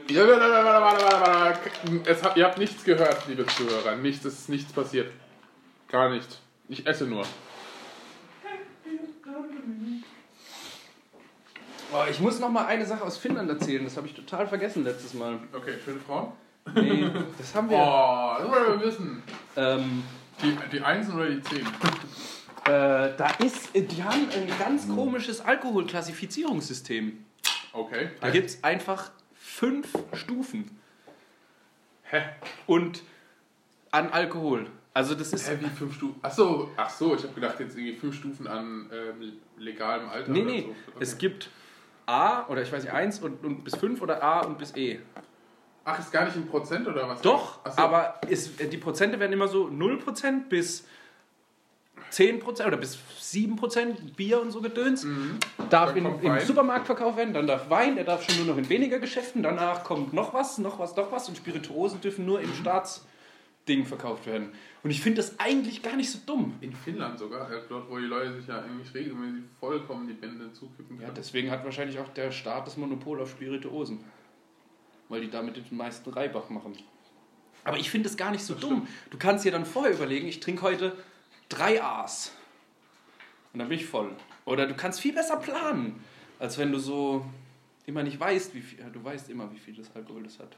Die 0.07 0.13
Ja, 0.13 0.27
warte, 0.27 0.41
warte, 0.41 0.81
warte, 0.81 1.03
warte, 1.03 1.31
warte. 1.31 2.11
Es 2.11 2.35
ihr 2.35 2.45
habt 2.45 2.59
nichts 2.59 2.83
gehört, 2.83 3.27
liebe 3.27 3.43
Zuhörer. 3.47 3.95
Nichts, 3.95 4.23
es 4.25 4.41
ist 4.41 4.49
nichts 4.49 4.71
passiert. 4.71 5.11
Gar 5.87 6.11
nicht. 6.11 6.39
Ich 6.69 6.85
esse 6.85 7.05
nur. 7.05 7.23
oh, 11.93 12.03
ich 12.09 12.19
muss 12.19 12.39
noch 12.39 12.49
mal 12.49 12.67
eine 12.67 12.85
Sache 12.85 13.03
aus 13.03 13.17
Finnland 13.17 13.49
erzählen. 13.49 13.83
Das 13.83 13.97
habe 13.97 14.05
ich 14.05 14.13
total 14.13 14.47
vergessen 14.47 14.83
letztes 14.83 15.15
Mal. 15.15 15.39
Okay, 15.51 15.73
schöne 15.83 15.99
Frauen. 15.99 16.31
Nee, 16.75 17.09
das 17.39 17.55
haben 17.55 17.71
wir. 17.71 17.77
Oh, 17.77 18.35
das 18.37 18.51
wollen 18.51 18.79
wir 18.79 18.87
wissen. 18.87 19.23
Ähm, 19.57 20.03
Die, 20.43 20.55
die 20.71 20.81
Einsen 20.81 21.15
oder 21.15 21.27
die 21.27 21.41
Zehn? 21.41 21.67
äh, 22.65 23.15
da 23.17 23.31
ist, 23.39 23.69
die 23.73 24.03
haben 24.03 24.29
ein 24.29 24.47
ganz 24.59 24.87
komisches 24.87 25.41
Alkoholklassifizierungssystem. 25.41 27.25
Okay. 27.73 28.09
Da 28.19 28.29
gibt 28.29 28.49
es 28.49 28.63
einfach 28.63 29.11
fünf 29.33 29.87
Stufen 30.13 30.79
Hä? 32.03 32.21
und 32.67 33.03
an 33.91 34.09
Alkohol. 34.09 34.67
Also 34.93 35.15
das 35.15 35.31
ist 35.31 35.49
Hä, 35.49 35.57
wie 35.61 35.69
fünf 35.69 35.95
Stufen? 35.95 36.19
Achso, 36.21 36.69
ach 36.75 36.89
so, 36.89 37.15
ich 37.15 37.23
habe 37.23 37.33
gedacht, 37.33 37.59
jetzt 37.59 37.77
irgendwie 37.77 37.95
fünf 37.95 38.15
Stufen 38.15 38.47
an 38.47 38.89
ähm, 38.91 39.33
legalem 39.57 40.09
Alter. 40.09 40.31
Nee, 40.31 40.43
nee. 40.43 40.61
So. 40.61 40.69
Okay. 40.69 40.97
Es 40.99 41.17
gibt 41.17 41.49
A 42.05 42.45
oder 42.47 42.61
ich 42.61 42.71
weiß 42.71 42.83
nicht, 42.83 42.93
1 42.93 43.19
und, 43.19 43.43
und 43.45 43.63
bis 43.63 43.75
5 43.75 44.01
oder 44.01 44.21
A 44.21 44.41
und 44.41 44.57
bis 44.57 44.75
E. 44.75 44.99
Ach, 45.85 45.97
ist 45.97 46.11
gar 46.11 46.25
nicht 46.25 46.35
in 46.35 46.47
Prozent 46.47 46.87
oder 46.87 47.07
was? 47.07 47.21
Doch, 47.21 47.59
so. 47.65 47.81
aber 47.81 48.19
ist, 48.27 48.59
die 48.59 48.77
Prozente 48.77 49.19
werden 49.19 49.33
immer 49.33 49.47
so 49.47 49.67
0% 49.67 50.47
bis 50.49 50.85
10% 52.11 52.65
oder 52.67 52.77
bis 52.77 52.97
7% 53.21 54.15
Bier 54.15 54.41
und 54.41 54.51
so 54.51 54.61
Gedöns. 54.61 55.05
Darf 55.69 55.93
Dann 55.93 56.05
in, 56.05 56.21
im. 56.21 56.39
Supermarkt 56.39 56.85
verkauft 56.85 57.17
werden, 57.17 57.33
dann 57.33 57.47
darf 57.47 57.69
Wein, 57.69 57.95
der 57.95 58.03
darf 58.03 58.23
schon 58.23 58.37
nur 58.37 58.53
noch 58.53 58.57
in 58.57 58.69
weniger 58.69 58.99
Geschäften, 58.99 59.43
danach 59.43 59.83
kommt 59.83 60.13
noch 60.13 60.33
was, 60.33 60.57
noch 60.57 60.79
was, 60.79 60.95
noch 60.95 61.11
was 61.11 61.29
und 61.29 61.37
Spirituosen 61.37 62.01
dürfen 62.01 62.25
nur 62.25 62.41
im 62.41 62.53
Staatsgeschäft 62.53 63.11
Ding 63.67 63.85
verkauft 63.85 64.25
werden. 64.25 64.49
Und 64.83 64.89
ich 64.89 65.01
finde 65.01 65.17
das 65.17 65.39
eigentlich 65.39 65.83
gar 65.83 65.95
nicht 65.95 66.09
so 66.09 66.19
dumm. 66.25 66.55
In 66.61 66.73
Finnland 66.73 67.19
sogar, 67.19 67.51
äh, 67.51 67.61
dort 67.69 67.89
wo 67.89 67.97
die 67.99 68.05
Leute 68.05 68.33
sich 68.35 68.47
ja 68.47 68.59
eigentlich 68.61 68.93
regelmäßig 68.93 69.43
vollkommen 69.59 70.07
die 70.07 70.13
Bände 70.13 70.51
zukippen 70.53 70.97
Ja, 70.97 71.03
können. 71.03 71.15
deswegen 71.15 71.51
hat 71.51 71.63
wahrscheinlich 71.63 71.99
auch 71.99 72.09
der 72.09 72.31
Staat 72.31 72.65
das 72.65 72.77
Monopol 72.77 73.21
auf 73.21 73.29
Spirituosen. 73.29 74.03
Weil 75.09 75.21
die 75.21 75.29
damit 75.29 75.57
den 75.57 75.77
meisten 75.77 76.09
Reibach 76.09 76.49
machen. 76.49 76.75
Aber 77.63 77.77
ich 77.77 77.91
finde 77.91 78.09
es 78.09 78.17
gar 78.17 78.31
nicht 78.31 78.43
so 78.43 78.55
dumm. 78.55 78.87
Du 79.11 79.17
kannst 79.19 79.45
dir 79.45 79.51
dann 79.51 79.65
vorher 79.65 79.93
überlegen, 79.93 80.27
ich 80.27 80.39
trinke 80.39 80.63
heute 80.63 80.93
drei 81.51 81.81
A's. 81.81 82.31
Und 83.53 83.59
dann 83.59 83.69
bin 83.69 83.77
ich 83.77 83.85
voll. 83.85 84.15
Oder 84.45 84.65
du 84.67 84.75
kannst 84.75 85.01
viel 85.01 85.13
besser 85.13 85.37
planen, 85.37 86.03
als 86.39 86.57
wenn 86.57 86.71
du 86.71 86.79
so 86.79 87.25
immer 87.85 88.03
nicht 88.03 88.19
weißt, 88.19 88.53
wie 88.55 88.61
viel. 88.61 88.83
Du 88.91 89.03
weißt 89.03 89.29
immer, 89.29 89.51
wie 89.51 89.59
viel 89.59 89.75
das 89.75 89.93
Alkohol 89.95 90.23
das 90.23 90.39
hat. 90.39 90.55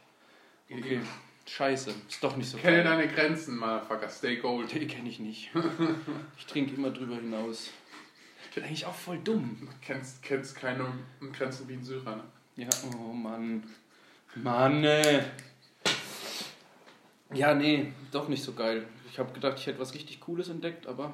Okay, 0.70 1.02
scheiße. 1.48 1.94
Ist 2.08 2.24
doch 2.24 2.36
nicht 2.38 2.50
so 2.50 2.58
Kenne 2.58 2.78
geil. 2.78 2.84
deine 2.84 3.08
Grenzen, 3.08 3.58
Motherfucker. 3.58 4.10
Stay 4.10 4.38
gold. 4.38 4.72
Die 4.74 4.88
kenne 4.88 5.10
ich 5.10 5.20
nicht. 5.20 5.52
Ich 6.38 6.46
trinke 6.46 6.76
immer 6.76 6.92
drüber 6.92 7.16
hinaus. 7.16 7.70
Eigentlich 8.56 8.86
auch 8.86 8.94
voll 8.96 9.18
dumm. 9.18 9.68
Kennst, 9.82 10.22
kennst 10.22 10.56
keine 10.56 10.86
Grenzen 11.32 11.68
wie 11.68 11.74
ein 11.74 11.84
Syrer, 11.84 12.18
ne? 12.18 12.24
Ja, 12.56 12.70
oh 12.86 13.12
Mann. 13.14 13.64
Mann, 14.36 14.84
ey. 14.84 15.24
Ja, 17.36 17.54
nee, 17.54 17.93
doch 18.12 18.28
nicht 18.28 18.43
so 18.43 18.54
geil. 18.54 18.86
Ich 19.12 19.19
habe 19.19 19.32
gedacht, 19.32 19.60
ich 19.60 19.67
hätte 19.67 19.80
was 19.80 19.93
richtig 19.93 20.19
Cooles 20.19 20.50
entdeckt, 20.50 20.88
aber 20.88 21.12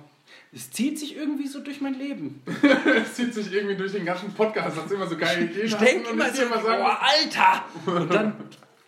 es 0.53 0.71
zieht 0.71 0.97
sich 0.97 1.15
irgendwie 1.17 1.47
so 1.47 1.59
durch 1.59 1.81
mein 1.81 1.95
Leben. 1.95 2.41
Es 2.85 3.15
zieht 3.15 3.33
sich 3.33 3.51
irgendwie 3.51 3.75
durch 3.75 3.91
den 3.91 4.05
ganzen 4.05 4.33
Podcast, 4.33 4.77
dass 4.77 4.87
du 4.87 4.95
immer 4.95 5.07
so 5.07 5.17
geile 5.17 5.45
Ideen 5.45 5.65
Ich 5.65 5.73
hast 5.73 5.85
denke 5.85 6.09
und 6.09 6.13
immer 6.13 6.33
so, 6.33 6.43
immer 6.43 6.57
oh, 6.57 6.65
sagen, 6.65 6.83
Alter! 6.83 7.65
Und 7.85 8.13
dann 8.13 8.33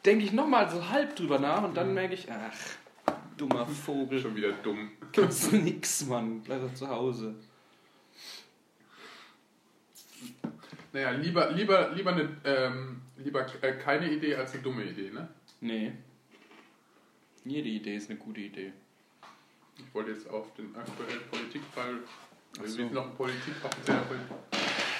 denke 0.05 0.25
ich 0.25 0.31
nochmal 0.31 0.69
so 0.69 0.89
halb 0.89 1.15
drüber 1.15 1.39
nach 1.39 1.63
und 1.63 1.75
dann 1.75 1.93
merke 1.93 2.13
ich, 2.13 2.27
ach, 2.31 3.13
dummer 3.37 3.65
Vogel. 3.65 4.19
schon 4.19 4.35
wieder 4.35 4.51
dumm. 4.63 4.91
Gibt's 5.11 5.51
nix, 5.51 6.05
Mann. 6.05 6.41
Bleib 6.41 6.61
doch 6.61 6.73
zu 6.73 6.87
Hause. 6.87 7.35
Naja, 10.93 11.11
lieber, 11.11 11.51
lieber, 11.51 11.91
lieber, 11.91 12.11
eine, 12.11 12.29
ähm, 12.43 13.01
lieber 13.17 13.45
äh, 13.61 13.73
keine 13.73 14.11
Idee 14.11 14.35
als 14.35 14.53
eine 14.53 14.61
dumme 14.61 14.83
Idee, 14.83 15.09
ne? 15.09 15.27
Nee. 15.61 15.93
Jede 17.43 17.69
Idee 17.69 17.95
ist 17.95 18.09
eine 18.09 18.19
gute 18.19 18.41
Idee. 18.41 18.71
Ich 19.77 19.93
wollte 19.95 20.11
jetzt 20.11 20.29
auf 20.29 20.53
den 20.53 20.75
aktuellen 20.75 21.21
Politikfall, 21.31 21.99
wir 22.59 22.67
so. 22.67 22.75
sind 22.75 22.93
noch 22.93 23.07
ein 23.07 23.15
Politik, 23.15 23.53
offiziell 23.63 23.97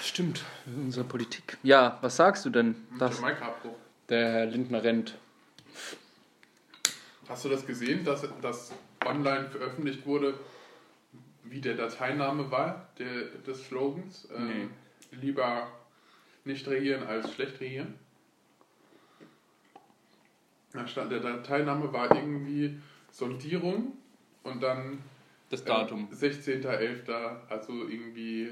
Stimmt, 0.01 0.43
unsere 0.65 1.05
Politik. 1.05 1.57
Ja, 1.61 1.99
was 2.01 2.15
sagst 2.15 2.43
du 2.45 2.49
denn? 2.49 2.75
Das, 2.97 3.17
Jamaika-Abbruch. 3.17 3.75
der 4.09 4.31
Herr 4.31 4.45
Lindner 4.47 4.83
rennt. 4.83 5.17
Hast 7.29 7.45
du 7.45 7.49
das 7.49 7.65
gesehen, 7.65 8.03
dass 8.03 8.25
das 8.41 8.73
online 9.05 9.49
veröffentlicht 9.49 10.05
wurde, 10.05 10.33
wie 11.43 11.61
der 11.61 11.75
Dateiname 11.75 12.49
war, 12.49 12.89
der, 12.97 13.25
des 13.45 13.67
Slogans? 13.67 14.27
Ähm, 14.35 14.71
Lieber 15.11 15.67
nicht 16.45 16.67
regieren 16.67 17.03
als 17.03 17.33
schlecht 17.33 17.59
regieren. 17.59 17.95
Da 20.73 20.87
stand, 20.87 21.11
der 21.11 21.19
Dateiname 21.19 21.91
war 21.91 22.15
irgendwie 22.15 22.79
Sondierung 23.11 23.97
und 24.43 24.61
dann 24.63 24.99
Das 25.49 25.61
äh, 25.61 25.65
Datum. 25.65 26.07
16.11., 26.11 27.11
also 27.49 27.73
irgendwie 27.87 28.49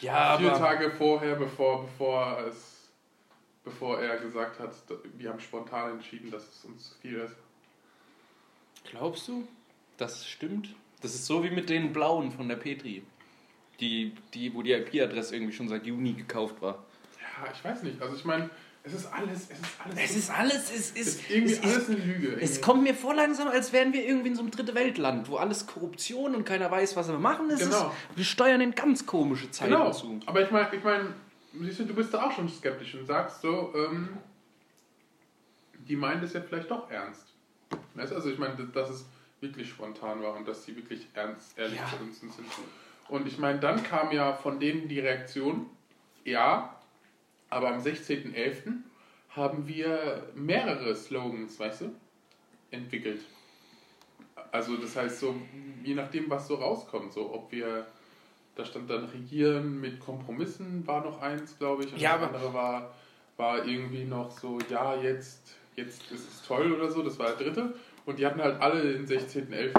Ja, 0.00 0.36
vier 0.38 0.52
Tage 0.54 0.90
vorher, 0.90 1.36
bevor, 1.36 1.82
bevor, 1.84 2.44
es, 2.48 2.90
bevor 3.64 4.00
er 4.00 4.16
gesagt 4.18 4.58
hat, 4.58 4.72
wir 5.16 5.30
haben 5.30 5.40
spontan 5.40 5.92
entschieden, 5.92 6.30
dass 6.30 6.42
es 6.48 6.64
uns 6.64 6.90
zu 6.90 6.98
viel 7.00 7.18
ist. 7.18 7.36
glaubst 8.90 9.28
du, 9.28 9.46
das 9.98 10.26
stimmt? 10.26 10.74
Das 11.02 11.14
ist 11.14 11.26
so 11.26 11.44
wie 11.44 11.50
mit 11.50 11.70
den 11.70 11.92
Blauen 11.92 12.30
von 12.32 12.48
der 12.48 12.56
Petri. 12.56 13.02
Die, 13.78 14.12
die, 14.34 14.52
wo 14.52 14.60
die 14.62 14.72
IP-Adresse 14.72 15.34
irgendwie 15.34 15.54
schon 15.54 15.68
seit 15.68 15.86
Juni 15.86 16.12
gekauft 16.12 16.60
war. 16.60 16.84
Ja, 17.18 17.50
ich 17.50 17.64
weiß 17.64 17.82
nicht. 17.84 18.02
Also 18.02 18.14
ich 18.16 18.24
meine, 18.26 18.50
es 18.82 18.94
ist 18.94 19.06
alles, 19.12 19.48
es 19.50 19.58
ist 19.58 19.80
alles, 19.84 19.98
Es 20.10 20.16
ist 20.16 20.30
alles, 20.30 20.54
es 20.54 20.70
es 20.70 20.90
ist, 20.92 20.96
ist 21.20 21.30
irgendwie 21.30 21.52
es 21.54 21.62
alles 21.62 21.76
ist, 21.78 21.88
eine 21.90 21.98
Lüge. 21.98 22.28
es 22.36 22.40
irgendwie. 22.42 22.60
kommt 22.62 22.82
mir 22.82 22.94
vor 22.94 23.14
langsam, 23.14 23.48
als 23.48 23.72
wären 23.72 23.92
wir 23.92 24.04
irgendwie 24.06 24.28
in 24.28 24.34
so 24.34 24.40
einem 24.42 24.50
dritte 24.50 24.74
Weltland, 24.74 25.28
wo 25.28 25.36
alles 25.36 25.66
Korruption 25.66 26.34
und 26.34 26.44
keiner 26.44 26.70
weiß, 26.70 26.96
was 26.96 27.08
wir 27.08 27.18
machen. 27.18 27.50
Es 27.50 27.60
Genau. 27.60 27.88
ist, 27.88 28.16
wir 28.16 28.24
steuern 28.24 28.60
in 28.62 28.74
ganz 28.74 29.04
komische 29.06 29.50
Zeiten 29.50 29.72
genau. 29.72 29.92
zu. 29.92 30.18
Aber 30.26 30.42
ich 30.42 30.50
meine, 30.50 30.74
ich 30.74 30.82
meine, 30.82 31.14
siehst 31.60 31.80
du, 31.80 31.84
du 31.84 31.94
bist 31.94 32.14
da 32.14 32.24
auch 32.26 32.32
schon 32.32 32.48
skeptisch 32.48 32.94
und 32.94 33.06
sagst 33.06 33.42
so, 33.42 33.72
ähm, 33.76 34.16
die 35.88 35.96
meinen 35.96 36.20
das 36.22 36.32
ja 36.32 36.40
vielleicht 36.40 36.70
doch 36.70 36.90
ernst. 36.90 37.26
Weißt 37.94 38.12
du, 38.12 38.16
also 38.16 38.30
ich 38.30 38.38
meine, 38.38 38.54
dass 38.72 38.90
es 38.90 39.04
wirklich 39.40 39.68
spontan 39.68 40.22
war 40.22 40.36
und 40.36 40.46
dass 40.46 40.64
sie 40.64 40.76
wirklich 40.76 41.06
ernst, 41.14 41.56
ehrlich 41.58 41.78
Ja. 41.78 41.86
zu 41.86 42.02
uns 42.02 42.20
sind. 42.20 42.32
Und 43.08 43.26
ich 43.26 43.38
meine, 43.38 43.58
dann 43.58 43.82
kam 43.82 44.12
ja 44.12 44.32
von 44.34 44.60
denen 44.60 44.88
die 44.88 45.00
Reaktion, 45.00 45.66
ja, 46.24 46.76
aber 47.50 47.68
am 47.74 47.80
16.11. 47.80 48.72
haben 49.30 49.66
wir 49.66 50.28
mehrere 50.34 50.94
Slogans, 50.94 51.58
weißt 51.58 51.82
du, 51.82 51.94
entwickelt. 52.70 53.20
Also 54.52 54.76
das 54.76 54.96
heißt 54.96 55.20
so, 55.20 55.34
je 55.84 55.94
nachdem, 55.94 56.30
was 56.30 56.48
so 56.48 56.54
rauskommt, 56.54 57.12
so 57.12 57.32
ob 57.32 57.52
wir, 57.52 57.86
da 58.56 58.64
stand 58.64 58.88
dann 58.90 59.04
Regieren 59.04 59.80
mit 59.80 60.00
Kompromissen 60.00 60.86
war 60.86 61.04
noch 61.04 61.20
eins, 61.20 61.58
glaube 61.58 61.84
ich, 61.84 61.92
und 61.92 62.00
Ja, 62.00 62.18
das 62.18 62.28
andere 62.28 62.54
war, 62.54 62.94
war 63.36 63.64
irgendwie 63.66 64.04
noch 64.04 64.30
so, 64.30 64.58
ja, 64.68 64.96
jetzt, 65.00 65.56
jetzt 65.76 66.10
ist 66.10 66.28
es 66.28 66.42
toll 66.46 66.72
oder 66.72 66.90
so, 66.90 67.02
das 67.02 67.18
war 67.18 67.28
der 67.34 67.36
dritte. 67.36 67.74
Und 68.06 68.18
die 68.18 68.26
hatten 68.26 68.40
halt 68.40 68.60
alle 68.60 68.92
den 68.92 69.06
16.11. 69.06 69.46
Im, 69.52 69.72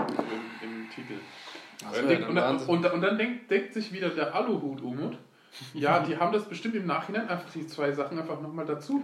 im 0.62 0.90
Titel. 0.90 1.16
Und, 1.84 1.96
so, 1.96 2.02
dann 2.02 2.24
und, 2.24 2.36
dann, 2.36 2.36
Wahnsinn. 2.36 2.70
und, 2.70 2.86
und 2.86 3.02
dann 3.02 3.18
denkt, 3.18 3.50
denkt 3.50 3.74
sich 3.74 3.92
wieder 3.92 4.10
der 4.10 4.36
Aluhut-Umut, 4.36 5.18
ja, 5.74 6.00
die 6.04 6.18
haben 6.18 6.32
das 6.32 6.46
bestimmt 6.46 6.76
im 6.76 6.86
Nachhinein 6.86 7.28
einfach 7.30 7.50
die 7.52 7.68
zwei 7.68 7.92
Sachen 7.92 8.18
einfach 8.20 8.40
nochmal 8.42 8.66
dazu, 8.66 9.04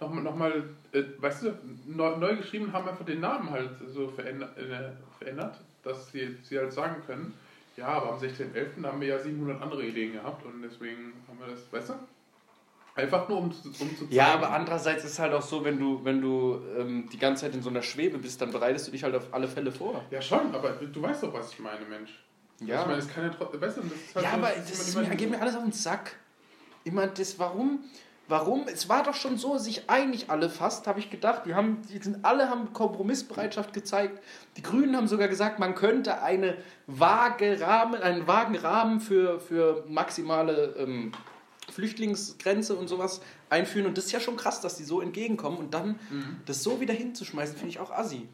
nochmal, 0.00 0.22
noch 0.22 0.36
mal, 0.36 0.64
äh, 0.92 1.02
weißt 1.18 1.42
du, 1.44 1.58
neu, 1.86 2.16
neu 2.16 2.36
geschrieben 2.36 2.72
haben 2.72 2.88
einfach 2.88 3.04
den 3.04 3.20
Namen 3.20 3.50
halt 3.50 3.70
so 3.88 4.08
verändert, 4.08 4.56
äh, 4.58 4.90
verändert 5.18 5.58
dass 5.84 6.12
sie, 6.12 6.36
sie 6.44 6.58
halt 6.58 6.72
sagen 6.72 7.02
können, 7.06 7.34
ja, 7.76 7.86
aber 7.88 8.12
am 8.12 8.18
16.11. 8.20 8.84
haben 8.86 9.00
wir 9.00 9.08
ja 9.08 9.18
700 9.18 9.60
andere 9.62 9.84
Ideen 9.84 10.12
gehabt 10.12 10.44
und 10.46 10.62
deswegen 10.62 11.12
haben 11.26 11.38
wir 11.40 11.48
das, 11.48 11.72
weißt 11.72 11.88
du? 11.90 11.94
Einfach 12.94 13.26
nur 13.28 13.38
um, 13.38 13.50
zu- 13.52 13.68
um 13.68 13.74
zu 13.74 13.96
zeigen. 13.96 14.12
Ja, 14.12 14.34
aber 14.34 14.50
andererseits 14.50 15.02
ist 15.04 15.12
es 15.12 15.18
halt 15.18 15.32
auch 15.32 15.40
so, 15.42 15.64
wenn 15.64 15.78
du, 15.78 16.04
wenn 16.04 16.20
du 16.20 16.60
ähm, 16.78 17.08
die 17.10 17.18
ganze 17.18 17.46
Zeit 17.46 17.54
in 17.54 17.62
so 17.62 17.70
einer 17.70 17.80
Schwebe 17.82 18.18
bist, 18.18 18.40
dann 18.42 18.52
bereitest 18.52 18.86
du 18.86 18.92
dich 18.92 19.02
halt 19.02 19.14
auf 19.14 19.32
alle 19.32 19.48
Fälle 19.48 19.72
vor. 19.72 20.04
Ja, 20.10 20.20
schon, 20.20 20.54
aber 20.54 20.72
du 20.72 21.02
weißt 21.02 21.22
doch, 21.22 21.32
was 21.32 21.52
ich 21.52 21.58
meine, 21.58 21.86
Mensch. 21.86 22.10
Ja. 22.66 22.80
Ich 22.82 22.86
meine, 22.86 22.98
es 22.98 23.08
kann 23.08 23.24
ja 23.24 23.30
trotzdem, 23.30 23.60
weißt 23.60 23.76
du, 23.78 23.82
das 23.82 23.92
ist 23.92 24.14
halt 24.14 24.24
Ja, 24.24 24.32
aber 24.32 24.48
das 24.48 24.70
das 24.70 24.94
mir, 24.94 25.16
geht 25.16 25.30
mir 25.30 25.40
alles 25.40 25.54
auf 25.54 25.62
den 25.62 25.72
Sack. 25.72 26.16
Immer 26.84 27.06
das, 27.06 27.38
warum? 27.38 27.84
Warum? 28.28 28.66
Es 28.66 28.88
war 28.88 29.02
doch 29.02 29.14
schon 29.14 29.36
so, 29.36 29.58
sich 29.58 29.90
einig 29.90 30.30
alle 30.30 30.48
fast, 30.48 30.86
habe 30.86 31.00
ich 31.00 31.10
gedacht. 31.10 31.42
Die, 31.44 31.54
haben, 31.54 31.82
die 31.92 31.98
sind 31.98 32.24
alle 32.24 32.48
haben 32.48 32.72
Kompromissbereitschaft 32.72 33.72
gezeigt. 33.72 34.22
Die 34.56 34.62
Grünen 34.62 34.96
haben 34.96 35.08
sogar 35.08 35.28
gesagt, 35.28 35.58
man 35.58 35.74
könnte 35.74 36.22
eine 36.22 36.56
vage 36.86 37.60
Rahmen, 37.60 38.00
einen 38.00 38.26
vagen 38.26 38.56
Rahmen 38.56 39.00
für, 39.00 39.38
für 39.40 39.84
maximale 39.88 40.74
ähm, 40.78 41.12
Flüchtlingsgrenze 41.72 42.74
und 42.74 42.88
sowas 42.88 43.20
einführen. 43.50 43.86
Und 43.86 43.98
das 43.98 44.06
ist 44.06 44.12
ja 44.12 44.20
schon 44.20 44.36
krass, 44.36 44.60
dass 44.60 44.76
die 44.76 44.84
so 44.84 45.00
entgegenkommen. 45.00 45.58
Und 45.58 45.74
dann 45.74 45.98
Mhm. 46.10 46.36
das 46.46 46.62
so 46.62 46.80
wieder 46.80 46.94
hinzuschmeißen, 46.94 47.56
finde 47.56 47.70
ich 47.70 47.80
auch 47.80 47.90
assi. 47.90 48.28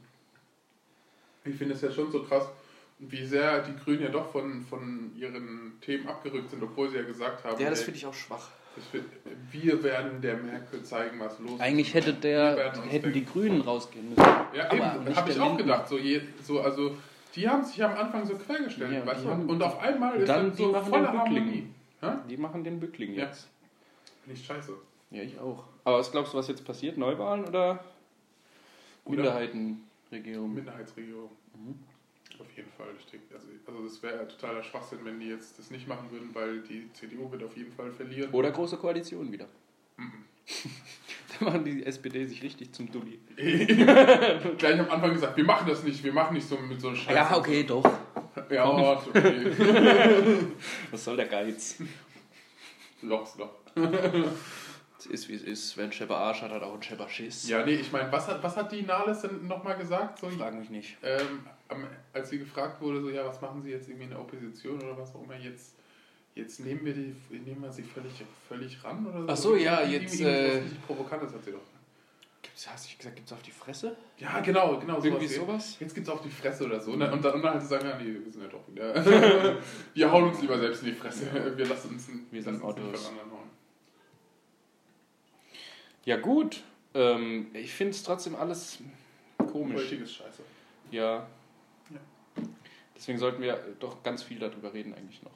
Ich 1.45 1.57
finde 1.57 1.75
es 1.75 1.81
ja 1.81 1.91
schon 1.91 2.13
so 2.13 2.23
krass, 2.23 2.45
wie 3.01 3.25
sehr 3.25 3.63
die 3.63 3.77
Grünen 3.77 4.03
ja 4.03 4.09
doch 4.09 4.31
von, 4.31 4.61
von 4.63 5.13
ihren 5.17 5.73
Themen 5.81 6.09
abgerückt 6.09 6.51
sind, 6.51 6.63
obwohl 6.63 6.89
sie 6.91 6.97
ja 6.97 7.03
gesagt 7.03 7.45
haben, 7.45 7.61
Ja, 7.63 7.71
das 7.71 7.83
finde 7.83 7.99
ich 7.99 8.07
auch 8.07 8.15
schwach. 8.15 8.49
wird- 8.93 9.05
wir 9.51 9.83
werden 9.83 10.21
der 10.21 10.37
Merkel 10.37 10.83
zeigen, 10.83 11.19
was 11.21 11.39
los 11.39 11.53
ist. 11.53 11.61
Eigentlich 11.61 11.95
hätte 11.95 12.13
der, 12.15 12.73
hätten 12.89 13.13
die 13.13 13.21
denken. 13.21 13.33
Grünen 13.33 13.61
rausgehen 13.61 14.09
müssen. 14.11 14.21
Ja, 14.55 14.67
aber 14.67 14.75
eben, 14.75 15.17
habe 15.17 15.31
ich 15.31 15.39
auch 15.41 15.47
Lindner. 15.57 15.57
gedacht. 15.65 15.89
So, 15.89 15.99
je, 15.99 16.21
so, 16.43 16.61
also, 16.61 16.97
die 17.35 17.49
haben 17.49 17.65
sich 17.65 17.83
am 17.83 17.95
Anfang 17.97 18.27
so 18.27 18.35
quergestellt, 18.37 18.93
Ja, 18.93 19.07
weißt 19.07 19.21
die 19.21 19.25
du? 19.25 19.31
haben- 19.31 19.49
Und 19.49 19.63
auf 19.63 19.79
einmal 19.81 20.17
ist 20.17 20.29
dann 20.29 20.51
die 20.51 20.57
so 20.63 20.73
volle. 20.75 21.09
Harmonie. 21.09 21.67
Die 22.29 22.37
machen 22.37 22.63
den 22.65 22.79
Bückling 22.81 23.15
Ja. 23.15 23.25
jetzt. 23.27 23.49
Nicht 24.27 24.45
scheiße. 24.45 24.73
Ja, 25.11 25.23
ich 25.23 25.39
auch. 25.41 25.65
Aber 25.85 25.99
was 25.99 26.11
glaubst 26.13 26.35
du, 26.35 26.39
was 26.39 26.49
jetzt 26.49 26.65
passiert? 26.65 26.97
Neuwahlen 26.99 27.45
oder 27.47 27.83
Oder- 29.05 29.17
Minderheitenregierung? 29.17 30.55
Minderheitsregierung. 30.55 31.31
Mhm. 31.55 31.75
Auf 32.41 32.57
jeden 32.57 32.71
Fall. 32.73 32.87
Also, 33.35 33.49
also 33.67 33.83
das 33.85 34.03
wäre 34.03 34.17
ja 34.19 34.25
totaler 34.25 34.63
Schwachsinn, 34.63 35.01
wenn 35.05 35.19
die 35.19 35.27
jetzt 35.27 35.59
das 35.59 35.71
nicht 35.71 35.89
machen 35.89 36.11
würden, 36.11 36.31
weil 36.35 36.61
die 36.61 36.93
CDU 36.93 37.31
wird 37.31 37.43
auf 37.43 37.57
jeden 37.57 37.73
Fall 37.73 37.91
verlieren. 37.91 38.31
Oder 38.33 38.51
große 38.51 38.77
Koalition 38.77 39.33
wieder. 39.33 39.47
Mhm. 39.97 40.25
da 41.39 41.45
machen 41.45 41.65
die 41.65 41.85
SPD 41.85 42.25
sich 42.27 42.43
richtig 42.43 42.73
zum 42.73 42.91
Dulli. 42.91 43.19
Gleich 43.37 44.81
am 44.81 44.89
Anfang 44.91 45.13
gesagt, 45.13 45.37
wir 45.37 45.45
machen 45.45 45.69
das 45.69 45.83
nicht, 45.83 46.03
wir 46.03 46.13
machen 46.13 46.35
nicht 46.35 46.49
so 46.49 46.57
mit 46.59 46.81
so 46.81 46.95
Scheiße. 46.95 47.37
okay, 47.37 47.65
doch. 47.65 47.85
Ja, 48.51 48.95
ist 48.95 49.09
okay. 49.09 49.53
Was 50.91 51.05
soll 51.05 51.17
der 51.17 51.27
Geiz? 51.27 51.83
Loch's 53.03 53.37
Loch. 53.37 53.51
Es 54.99 55.07
ist 55.07 55.29
wie 55.29 55.35
es 55.35 55.43
ist. 55.43 55.77
Wer 55.77 55.85
einen 55.85 55.93
Schepper 55.93 56.17
Arsch 56.17 56.43
hat, 56.43 56.51
hat 56.51 56.63
auch 56.63 56.73
einen 56.73 56.83
Schepper 56.83 57.09
Schiss. 57.09 57.49
Ja, 57.49 57.65
nee, 57.65 57.75
ich 57.75 57.93
meine, 57.93 58.11
was 58.11 58.27
hat, 58.27 58.43
was 58.43 58.57
hat 58.57 58.73
die 58.73 58.83
Nahles 58.83 59.21
denn 59.21 59.47
nochmal 59.47 59.77
gesagt? 59.77 60.19
So, 60.19 60.29
Frag 60.31 60.55
mich 60.55 60.71
nicht. 60.71 60.97
ähm, 61.03 61.41
als 62.13 62.31
sie 62.31 62.39
gefragt 62.39 62.81
wurde, 62.81 63.01
so, 63.01 63.11
ja, 63.11 63.27
was 63.27 63.41
machen 63.41 63.63
Sie 63.63 63.71
jetzt 63.71 63.89
irgendwie 63.89 64.05
in 64.05 64.11
der 64.11 64.21
Opposition 64.21 64.83
oder 64.83 64.97
was 64.97 65.15
auch 65.15 65.23
immer, 65.23 65.37
jetzt, 65.37 65.77
jetzt 66.35 66.61
nehmen 66.61 66.85
wir 66.85 66.95
die, 66.95 67.15
nehmen 67.31 67.63
wir 67.63 67.73
sie 67.73 67.83
völlig, 67.83 68.13
völlig 68.49 68.83
ran 68.83 69.07
oder 69.07 69.21
so? 69.21 69.29
Ach 69.29 69.37
so, 69.37 69.57
ja, 69.57 69.83
jetzt, 69.83 70.21
äh, 70.21 70.63
Provokantes 70.87 71.33
hat 71.35 71.45
sie 71.45 71.53
doch. 71.53 71.61
Gibt's, 72.41 72.69
hast 72.71 72.91
du 72.91 72.97
gesagt, 72.97 73.17
gibt's 73.17 73.33
auf 73.33 73.43
die 73.43 73.51
Fresse? 73.51 73.97
Ja, 74.17 74.41
genau, 74.41 74.79
genau. 74.79 75.03
Irgendwie 75.03 75.27
sowas. 75.27 75.47
sowas? 75.47 75.77
Jetzt 75.81 75.95
gibt's 75.95 76.09
auf 76.09 76.23
die 76.23 76.31
Fresse 76.31 76.65
oder 76.65 76.81
so. 76.81 76.93
Und 76.93 77.01
dann, 77.01 77.13
und 77.13 77.23
dann, 77.23 77.43
halt 77.43 77.63
sagen, 77.63 77.87
ja, 77.87 77.99
nee, 77.99 78.15
wir 78.25 78.33
sind 78.33 78.43
ja 78.43 78.49
doch 78.49 78.67
wieder. 78.69 79.59
wir 79.95 80.11
hauen 80.11 80.25
uns 80.25 80.41
lieber 80.41 80.59
selbst 80.59 80.83
in 80.83 80.89
die 80.91 80.95
Fresse. 80.95 81.27
Wir 81.57 81.67
lassen 81.67 81.91
uns, 81.91 82.09
Wir 82.09 82.41
lassen 82.41 82.59
sind 82.59 82.63
uns 82.63 82.77
nicht 82.77 82.99
von 82.99 83.13
anderen 83.13 83.31
hauen. 83.33 83.51
Ja, 86.05 86.17
gut. 86.17 86.63
Ähm, 86.95 87.49
ich 87.53 87.73
finde 87.73 87.91
es 87.91 88.03
trotzdem 88.03 88.35
alles 88.35 88.79
komisch. 89.37 89.75
Politik 89.75 90.01
ist 90.03 90.15
scheiße. 90.15 90.43
Ja. 90.91 91.27
Deswegen 92.99 93.19
sollten 93.19 93.41
wir 93.41 93.57
doch 93.79 94.03
ganz 94.03 94.23
viel 94.25 94.39
darüber 94.41 94.75
reden, 94.75 94.93
eigentlich 94.93 95.23
noch. 95.23 95.31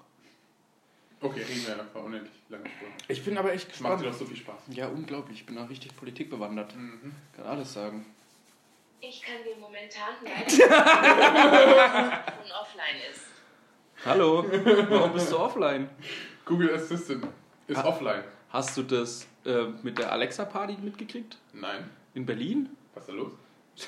Okay, 1.20 1.42
reden 1.42 1.64
wir 1.66 1.78
einfach 1.80 2.02
unendlich 2.02 2.32
lange 2.48 2.64
drüber. 2.64 2.90
Ich 3.06 3.24
bin 3.24 3.38
aber 3.38 3.52
echt 3.52 3.70
Das 3.70 3.78
macht 3.80 3.92
gespannt. 3.92 4.02
dir 4.02 4.10
doch 4.10 4.18
so 4.18 4.24
viel 4.26 4.36
Spaß. 4.36 4.60
Ja, 4.70 4.88
unglaublich. 4.88 5.38
Ich 5.40 5.46
bin 5.46 5.56
auch 5.58 5.68
richtig 5.70 5.94
politikbewandert. 5.96 6.74
Mhm. 6.76 7.12
Kann 7.36 7.46
alles 7.46 7.72
sagen. 7.72 8.04
Ich 9.00 9.22
kann 9.22 9.36
dir 9.44 9.54
momentan 9.60 10.14
leider 10.24 12.24
und 12.42 12.50
offline 12.52 13.00
ist. 13.10 13.20
Hallo, 14.04 14.44
warum 14.90 15.12
bist 15.12 15.30
du 15.30 15.38
offline? 15.38 15.88
Google 16.44 16.74
Assistant 16.74 17.24
ist 17.68 17.76
Ah. 17.78 17.84
offline. 17.84 18.24
Hast 18.50 18.76
du 18.76 18.82
das 18.82 19.28
äh, 19.44 19.66
mit 19.84 19.98
der 19.98 20.10
Alexa-Party 20.12 20.76
mitgekriegt? 20.82 21.38
Nein. 21.52 21.88
In 22.14 22.26
Berlin? 22.26 22.68
Was 22.94 23.04
ist 23.04 23.08
da 23.08 23.12
los? 23.14 23.32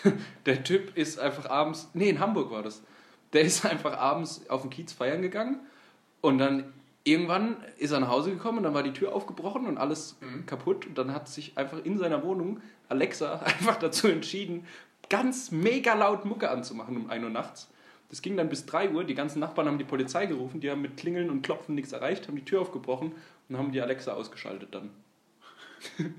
Der 0.47 0.63
Typ 0.65 0.97
ist 0.97 1.19
einfach 1.19 1.45
abends, 1.51 1.91
nee, 1.93 2.09
in 2.09 2.19
Hamburg 2.21 2.51
war 2.51 2.63
das. 2.63 2.83
Der 3.35 3.43
ist 3.43 3.67
einfach 3.67 3.99
abends 3.99 4.49
auf 4.49 4.63
den 4.63 4.71
Kiez 4.71 4.93
feiern 4.93 5.21
gegangen 5.21 5.61
und 6.23 6.39
dann 6.39 6.73
irgendwann 7.03 7.57
ist 7.77 7.91
er 7.91 8.01
nach 8.01 8.09
Hause 8.09 8.31
gekommen 8.31 8.59
und 8.59 8.65
dann 8.65 8.75
war 8.75 8.83
die 8.83 8.93
Tür 8.93 9.15
aufgebrochen 9.15 9.67
und 9.67 9.77
alles 9.77 10.17
Mhm. 10.21 10.47
kaputt 10.47 10.87
und 10.87 10.97
dann 10.97 11.13
hat 11.13 11.29
sich 11.29 11.59
einfach 11.59 11.85
in 11.85 11.99
seiner 11.99 12.23
Wohnung 12.23 12.61
Alexa 12.89 13.35
einfach 13.45 13.77
dazu 13.77 14.09
entschieden, 14.09 14.67
ganz 15.11 15.51
mega 15.51 15.93
laut 15.95 16.25
Mucke 16.25 16.51
anzumachen 16.51 16.97
um 16.97 17.11
1 17.11 17.23
Uhr 17.25 17.31
nachts. 17.31 17.69
Das 18.09 18.23
ging 18.23 18.37
dann 18.37 18.49
bis 18.49 18.65
3 18.65 18.91
Uhr, 18.93 19.05
die 19.05 19.15
ganzen 19.15 19.41
Nachbarn 19.41 19.67
haben 19.67 19.79
die 19.79 19.85
Polizei 19.85 20.27
gerufen, 20.27 20.61
die 20.61 20.71
haben 20.71 20.81
mit 20.81 20.97
Klingeln 20.97 21.29
und 21.29 21.43
Klopfen 21.43 21.75
nichts 21.75 21.93
erreicht, 21.93 22.29
haben 22.29 22.37
die 22.37 22.45
Tür 22.45 22.61
aufgebrochen 22.63 23.13
und 23.49 23.59
haben 23.59 23.73
die 23.73 23.81
Alexa 23.83 24.13
ausgeschaltet 24.15 24.69
dann. 24.75 24.91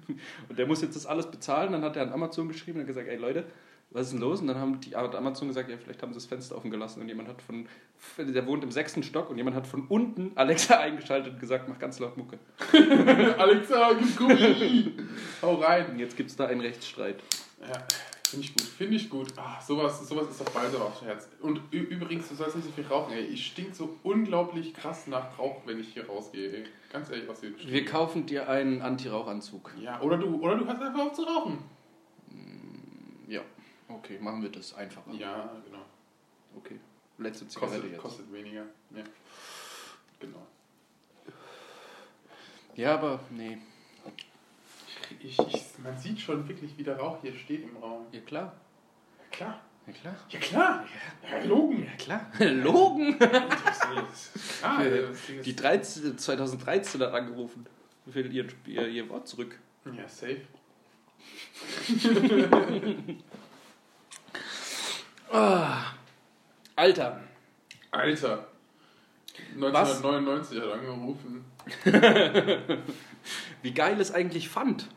und 0.49 0.60
der 0.60 0.67
muss 0.67 0.82
jetzt 0.82 0.95
das 0.95 1.06
alles 1.06 1.32
bezahlen, 1.32 1.71
dann 1.71 1.84
hat 1.84 1.95
er 1.95 2.04
an 2.04 2.13
Amazon 2.13 2.47
geschrieben 2.47 2.82
und 2.82 2.86
gesagt, 2.86 3.08
ey 3.08 3.15
Leute, 3.17 3.45
was 3.95 4.08
ist 4.08 4.12
denn 4.12 4.19
los? 4.19 4.41
Und 4.41 4.47
dann 4.47 4.58
haben 4.58 4.79
die 4.81 4.93
hat 4.93 5.15
Amazon 5.15 5.47
gesagt, 5.47 5.69
ja, 5.69 5.77
vielleicht 5.77 6.01
haben 6.01 6.12
sie 6.12 6.17
das 6.17 6.25
Fenster 6.25 6.58
offen 6.58 6.69
gelassen 6.69 7.01
und 7.01 7.08
jemand 7.08 7.29
hat 7.29 7.41
von, 7.41 7.65
der 8.17 8.45
wohnt 8.45 8.62
im 8.65 8.71
sechsten 8.71 9.03
Stock 9.03 9.29
und 9.29 9.38
jemand 9.38 9.55
hat 9.55 9.65
von 9.65 9.88
unten 9.88 10.34
Alexa 10.36 10.77
eingeschaltet 10.79 11.34
und 11.34 11.39
gesagt, 11.39 11.69
mach 11.69 11.79
ganz 11.79 11.99
laut 11.99 12.17
Mucke. 12.17 12.38
Alexa, 13.38 13.93
gib 13.93 14.17
Gummi! 14.17 14.91
Hau 15.41 15.55
rein! 15.55 15.91
Und 15.91 15.99
jetzt 15.99 16.17
gibt 16.17 16.29
es 16.29 16.36
da 16.36 16.47
einen 16.47 16.60
Rechtsstreit. 16.60 17.23
Ja, 17.62 17.88
finde 18.29 18.45
ich 18.45 18.53
gut. 18.53 18.63
Finde 18.63 18.95
ich 18.97 19.10
gut. 19.10 19.27
Ah, 19.38 19.62
sowas, 19.62 20.05
sowas 20.05 20.29
ist 20.29 20.41
doch 20.41 20.49
bald 20.49 20.75
aufs 20.75 21.01
Herz. 21.01 21.29
Und 21.41 21.62
übrigens, 21.71 22.27
du 22.27 22.36
sollst 22.36 22.58
nicht 22.58 22.65
so 22.65 22.73
viel 22.73 22.86
rauchen, 22.88 23.13
ey. 23.13 23.23
Ich 23.23 23.47
stink 23.47 23.73
so 23.73 23.95
unglaublich 24.03 24.73
krass 24.73 25.08
nach 25.08 25.39
Rauch, 25.39 25.62
wenn 25.65 25.79
ich 25.79 25.93
hier 25.93 26.05
rausgehe, 26.05 26.51
ey. 26.51 26.63
Ganz 26.91 27.10
ehrlich, 27.10 27.29
was 27.29 27.39
hier 27.39 27.53
Wir 27.58 27.86
kaufen 27.86 28.25
dir 28.25 28.49
einen 28.49 28.81
Anti-Rauchanzug. 28.81 29.71
Ja, 29.81 30.01
oder 30.01 30.17
du, 30.17 30.36
oder 30.41 30.58
du 30.58 30.65
hörst 30.65 30.81
einfach 30.81 30.99
auf 30.99 31.13
zu 31.13 31.23
rauchen. 31.23 31.60
Ja, 33.27 33.41
okay, 33.88 34.19
machen 34.19 34.41
wir 34.41 34.52
das 34.52 34.74
einfacher. 34.74 35.12
Ja, 35.13 35.52
genau. 35.65 35.86
Okay, 36.58 36.80
letzte 37.17 37.48
Zigarette 37.48 37.76
Kostet, 37.76 37.91
jetzt. 37.91 38.02
kostet 38.02 38.34
weniger. 38.34 38.63
Ja. 38.95 39.04
Genau. 40.19 40.45
Ja, 42.76 42.93
aber 42.95 43.19
nee. 43.30 43.58
Ich, 45.19 45.38
ich, 45.39 45.63
man 45.84 45.98
sieht 45.98 46.19
schon 46.19 46.48
wirklich, 46.48 46.78
wie 46.78 46.84
der 46.84 46.98
Rauch 46.98 47.21
hier 47.21 47.34
steht 47.34 47.63
im 47.63 47.78
Raum. 47.78 48.06
Ja 48.12 48.21
klar. 48.21 48.54
Ja, 49.19 49.26
klar. 49.32 49.62
Ja 49.86 49.93
klar. 49.93 50.15
Ja, 50.30 50.39
klar. 50.39 50.86
Ja, 51.30 51.43
Logen. 51.45 51.86
Ja 51.86 51.91
klar. 51.98 52.32
Logen! 52.39 53.19
Die 55.45 55.56
13, 55.56 56.17
2013 56.17 57.02
hat 57.02 57.13
angerufen. 57.13 57.67
Will 58.06 58.34
ihr, 58.34 58.48
ihr, 58.65 58.88
ihr 58.88 59.10
Wort 59.10 59.28
zurück. 59.28 59.60
Ja, 59.86 60.08
safe. 60.08 60.41
Alter. 66.76 67.19
Alter. 67.91 68.48
1999 69.56 70.62
hat 70.62 70.71
angerufen. 70.71 71.45
Wie 73.62 73.71
geil 73.74 74.00
ist 74.00 74.13
eigentlich 74.15 74.48
Pfand? 74.50 74.88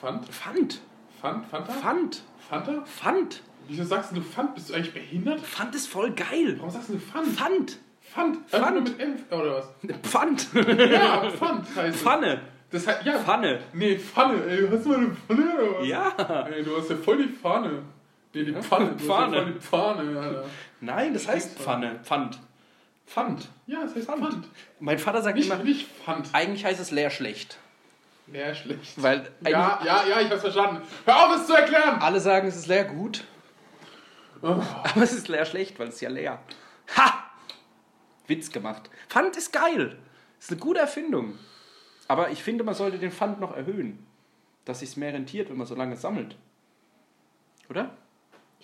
Pfand? 0.00 0.26
Pfand. 0.28 0.80
Pfand? 1.20 1.46
Fanta? 1.50 1.72
Pfand. 1.72 2.22
Fanta? 2.48 2.82
Pfand. 2.84 3.42
Wieso 3.68 3.84
sagst 3.84 4.16
du 4.16 4.22
Pfand? 4.22 4.54
Bist 4.54 4.70
du 4.70 4.74
eigentlich 4.74 4.94
behindert? 4.94 5.40
Pfand 5.40 5.74
ist 5.74 5.86
voll 5.86 6.12
geil. 6.12 6.54
Warum 6.56 6.70
sagst 6.70 6.88
du 6.88 6.98
Pfand? 6.98 7.28
Pfand. 7.28 7.78
Pfand? 8.00 8.48
Pfand. 8.48 8.74
Nur 8.74 8.82
mit 8.82 8.98
F 8.98 9.30
oder 9.30 9.56
was? 9.56 9.68
Pfand. 10.02 10.48
Ja, 10.90 11.28
Pfand 11.30 11.66
heißt. 11.76 11.98
Pfanne. 11.98 12.40
Das 12.70 12.86
heißt, 12.86 13.04
ja. 13.04 13.18
Pfanne. 13.18 13.60
Nee, 13.74 13.98
Pfanne. 13.98 14.42
Ey, 14.44 14.66
hast 14.70 14.84
du 14.84 14.88
mal 14.88 14.98
eine 14.98 15.10
Pfanne 15.10 15.54
oder 15.54 15.80
was? 15.80 15.86
Ja. 15.86 16.46
Ey, 16.50 16.62
du 16.64 16.76
hast 16.78 16.88
ja 16.88 16.96
voll 16.96 17.18
die 17.18 17.28
Pfanne. 17.28 17.82
Nee, 18.32 18.44
die 18.44 18.52
Pfanne. 18.54 18.96
Pfanne. 18.98 19.46
die 19.46 19.60
Pfanne, 19.60 20.20
Alter. 20.20 20.44
Nein, 20.80 21.12
das 21.14 21.26
heißt 21.26 21.58
Pfanne. 21.58 22.00
Pfand. 22.04 22.38
Pfand. 23.06 23.48
Ja, 23.66 23.82
es 23.82 23.94
heißt 23.94 24.06
Pfand. 24.06 24.22
Pfand. 24.22 24.48
Mein 24.78 24.98
Vater 24.98 25.22
sagt 25.22 25.36
Nicht, 25.36 25.50
immer, 25.50 25.62
nicht 25.62 25.88
Pfand. 26.04 26.28
eigentlich 26.32 26.64
heißt 26.64 26.80
es 26.80 26.90
leer 26.92 27.10
schlecht. 27.10 27.58
Ja, 28.32 28.54
schlecht. 28.54 29.02
Weil 29.02 29.28
Ja, 29.42 29.80
ja, 29.84 30.06
ja, 30.08 30.20
ich 30.20 30.30
hab's 30.30 30.42
verstanden. 30.42 30.82
Hör 31.04 31.26
auf, 31.26 31.36
es 31.36 31.46
zu 31.46 31.54
erklären! 31.54 32.00
alle 32.00 32.20
sagen, 32.20 32.46
es 32.46 32.56
ist 32.56 32.68
leer 32.68 32.84
gut. 32.84 33.24
Oh. 34.42 34.46
Aber 34.84 35.02
es 35.02 35.12
ist 35.12 35.26
leer 35.28 35.44
schlecht, 35.44 35.78
weil 35.80 35.88
es 35.88 35.96
ist 35.96 36.00
ja 36.00 36.08
leer. 36.10 36.38
Ha! 36.96 37.24
Witz 38.28 38.52
gemacht. 38.52 38.88
Pfand 39.08 39.36
ist 39.36 39.52
geil. 39.52 39.98
Ist 40.38 40.50
eine 40.52 40.60
gute 40.60 40.78
Erfindung. 40.80 41.36
Aber 42.06 42.30
ich 42.30 42.42
finde, 42.42 42.62
man 42.62 42.74
sollte 42.74 42.98
den 42.98 43.10
Pfand 43.10 43.40
noch 43.40 43.56
erhöhen. 43.56 44.06
Dass 44.64 44.80
sich 44.80 44.96
mehr 44.96 45.12
rentiert, 45.12 45.50
wenn 45.50 45.56
man 45.56 45.66
so 45.66 45.74
lange 45.74 45.96
sammelt. 45.96 46.36
Oder? 47.68 47.90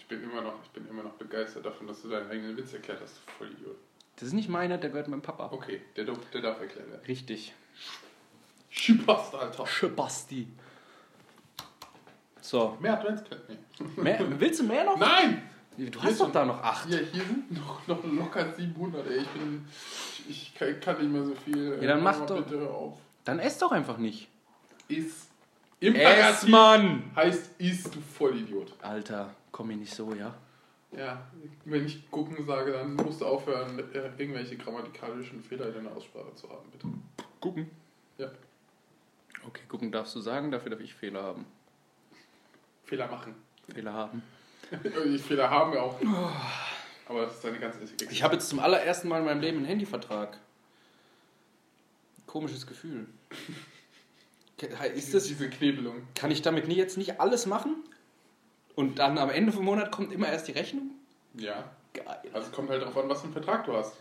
Ich 0.09 0.17
bin 0.17 0.23
immer 0.23 0.41
noch, 0.41 0.55
ich 0.63 0.71
bin 0.71 0.87
immer 0.89 1.03
noch 1.03 1.15
begeistert 1.15 1.67
davon, 1.67 1.89
dass 1.89 2.01
du 2.03 2.09
deinen 2.09 2.31
eigenen 2.31 2.57
Witz 2.57 2.73
erklärt 2.73 3.01
hast, 3.03 3.17
du 3.17 3.33
Vollidiot. 3.39 3.77
Das 4.15 4.29
ist 4.29 4.35
nicht 4.35 4.49
meiner, 4.49 4.79
der 4.79 4.91
gehört 4.91 5.09
meinem 5.09 5.21
Papa. 5.21 5.51
Okay, 5.53 5.83
der, 5.97 6.05
darf- 6.05 6.31
der 6.33 6.43
darf 6.43 6.61
erklärt 6.61 6.89
werden. 6.89 7.05
Richtig. 7.09 7.53
Schipast, 8.71 9.35
Alter. 9.35 9.67
Schebasti. 9.67 10.47
So. 12.41 12.77
Mehr 12.81 12.99
Adventskalender. 12.99 13.47
Nee. 13.49 14.03
Mehr, 14.03 14.41
willst 14.41 14.61
du 14.61 14.65
mehr 14.65 14.85
noch? 14.85 14.97
Nein! 14.97 15.43
Du 15.77 16.03
hast 16.03 16.21
doch 16.21 16.31
da 16.33 16.45
noch 16.47 16.63
acht. 16.63 16.89
Ja, 16.89 16.99
hier 16.99 17.25
sind 17.25 17.51
noch, 17.53 17.87
noch 17.89 18.03
locker 18.05 18.55
700, 18.55 19.07
ey. 19.09 19.19
Ich 19.19 19.29
bin, 19.29 19.67
ich, 20.29 20.55
ich 20.61 20.81
kann, 20.81 20.99
nicht 20.99 21.11
mehr 21.13 21.25
so 21.25 21.35
viel. 21.35 21.79
Ja, 21.83 21.89
dann 21.89 22.03
mach 22.03 22.25
doch. 22.25 22.43
Bitte 22.43 22.71
auf. 22.71 22.99
Dann 23.25 23.41
ess 23.41 23.59
doch 23.59 23.73
einfach 23.73 23.99
nicht. 23.99 24.29
Ist. 24.89 25.29
Ess, 25.79 25.89
Imperativ 25.89 26.49
Mann! 26.49 27.11
heißt 27.15 27.51
ist, 27.59 27.95
du 27.95 28.01
Vollidiot. 28.01 28.73
Alter, 28.81 29.35
komm 29.57 29.69
mir 29.69 29.77
nicht 29.79 29.95
so, 29.95 30.13
ja? 30.13 30.35
Ja, 30.93 31.31
wenn 31.65 31.87
ich 31.87 32.11
gucken 32.11 32.45
sage, 32.45 32.73
dann 32.73 32.95
musst 32.95 33.23
du 33.23 33.25
aufhören, 33.25 33.79
äh, 33.79 34.11
irgendwelche 34.19 34.59
grammatikalischen 34.59 35.43
Fehler 35.43 35.69
in 35.69 35.75
deiner 35.77 35.97
Aussprache 35.97 36.35
zu 36.35 36.51
haben, 36.51 36.71
bitte. 36.71 36.87
Gucken. 37.41 37.71
Ja. 38.19 38.31
Okay, 39.47 39.63
gucken 39.67 39.91
darfst 39.91 40.15
du 40.15 40.21
sagen, 40.21 40.51
dafür 40.51 40.73
darf 40.73 40.81
ich 40.81 40.95
Fehler 40.95 41.23
haben. 41.23 41.47
Fehler 42.85 43.09
machen. 43.09 43.35
Fehler 43.73 43.95
haben. 43.95 44.23
Die 45.07 45.19
Fehler 45.19 45.49
haben 45.49 45.73
wir 45.73 45.83
auch. 45.83 45.99
Aber 47.09 47.23
das 47.25 47.39
ist 47.39 47.47
eine 47.47 47.59
ganze 47.59 47.81
Existenz. 47.81 48.13
Ich 48.13 48.23
habe 48.23 48.35
jetzt 48.35 48.51
zum 48.51 48.59
allerersten 48.59 49.09
Mal 49.09 49.21
in 49.21 49.25
meinem 49.25 49.41
Leben 49.41 49.57
einen 49.59 49.67
Handyvertrag. 49.67 50.39
Komisches 52.27 52.67
Gefühl. 52.67 53.07
Ist 54.95 55.13
das, 55.13 55.25
diese 55.25 55.51
Knebelung. 55.51 56.09
kann 56.15 56.31
ich 56.31 56.41
damit 56.41 56.67
jetzt 56.69 56.97
nicht 56.97 57.21
alles 57.21 57.45
machen? 57.45 57.85
Und 58.77 58.99
dann 58.99 59.19
am 59.19 59.31
Ende 59.31 59.51
vom 59.53 59.65
Monat 59.65 59.91
kommt 59.91 60.13
immer 60.13 60.29
erst 60.29 60.47
die 60.47 60.53
Rechnung? 60.53 60.91
Ja. 61.35 61.65
Geil. 61.93 62.19
Also 62.33 62.49
es 62.49 62.53
kommt 62.53 62.69
halt 62.71 62.83
darauf 62.83 62.97
an, 62.99 63.09
was 63.09 63.21
für 63.21 63.25
einen 63.25 63.33
Vertrag 63.33 63.65
du 63.65 63.73
hast. 63.73 63.95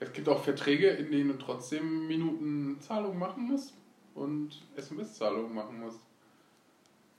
Es 0.00 0.12
gibt 0.12 0.28
auch 0.28 0.42
Verträge, 0.42 0.88
in 0.88 1.10
denen 1.12 1.28
du 1.28 1.34
trotzdem 1.34 2.06
Minutenzahlungen 2.08 3.18
machen 3.18 3.44
musst 3.48 3.74
und 4.14 4.50
SMS-Zahlungen 4.76 5.54
machen 5.54 5.78
musst. 5.80 6.00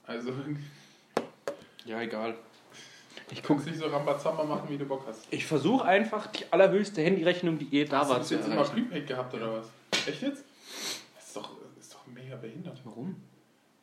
Also 0.04 0.32
Ja, 1.84 2.00
egal. 2.02 2.36
Ich 3.30 3.42
du 3.42 3.48
kannst 3.48 3.66
nicht 3.66 3.78
so 3.78 3.86
Rambazamba 3.86 4.44
machen, 4.44 4.68
wie 4.68 4.78
du 4.78 4.84
Bock 4.84 5.04
hast. 5.06 5.26
Ich 5.30 5.46
versuche 5.46 5.84
einfach 5.84 6.26
die 6.28 6.44
allerhöchste 6.50 7.02
Handyrechnung, 7.02 7.58
die 7.58 7.66
je 7.66 7.84
da 7.84 8.00
Hast 8.00 8.10
war, 8.10 8.18
du 8.18 8.24
zu 8.24 8.34
jetzt 8.34 8.46
immer. 8.48 8.64
Prepaid 8.64 9.06
gehabt 9.06 9.34
oder 9.34 9.54
was? 9.54 9.68
Echt 10.08 10.22
jetzt? 10.22 10.44
Das 11.14 11.26
ist 11.26 11.36
doch, 11.36 11.50
das 11.76 11.84
ist 11.86 11.94
doch 11.94 12.06
mega 12.06 12.36
behindert. 12.36 12.80
Warum? 12.84 13.16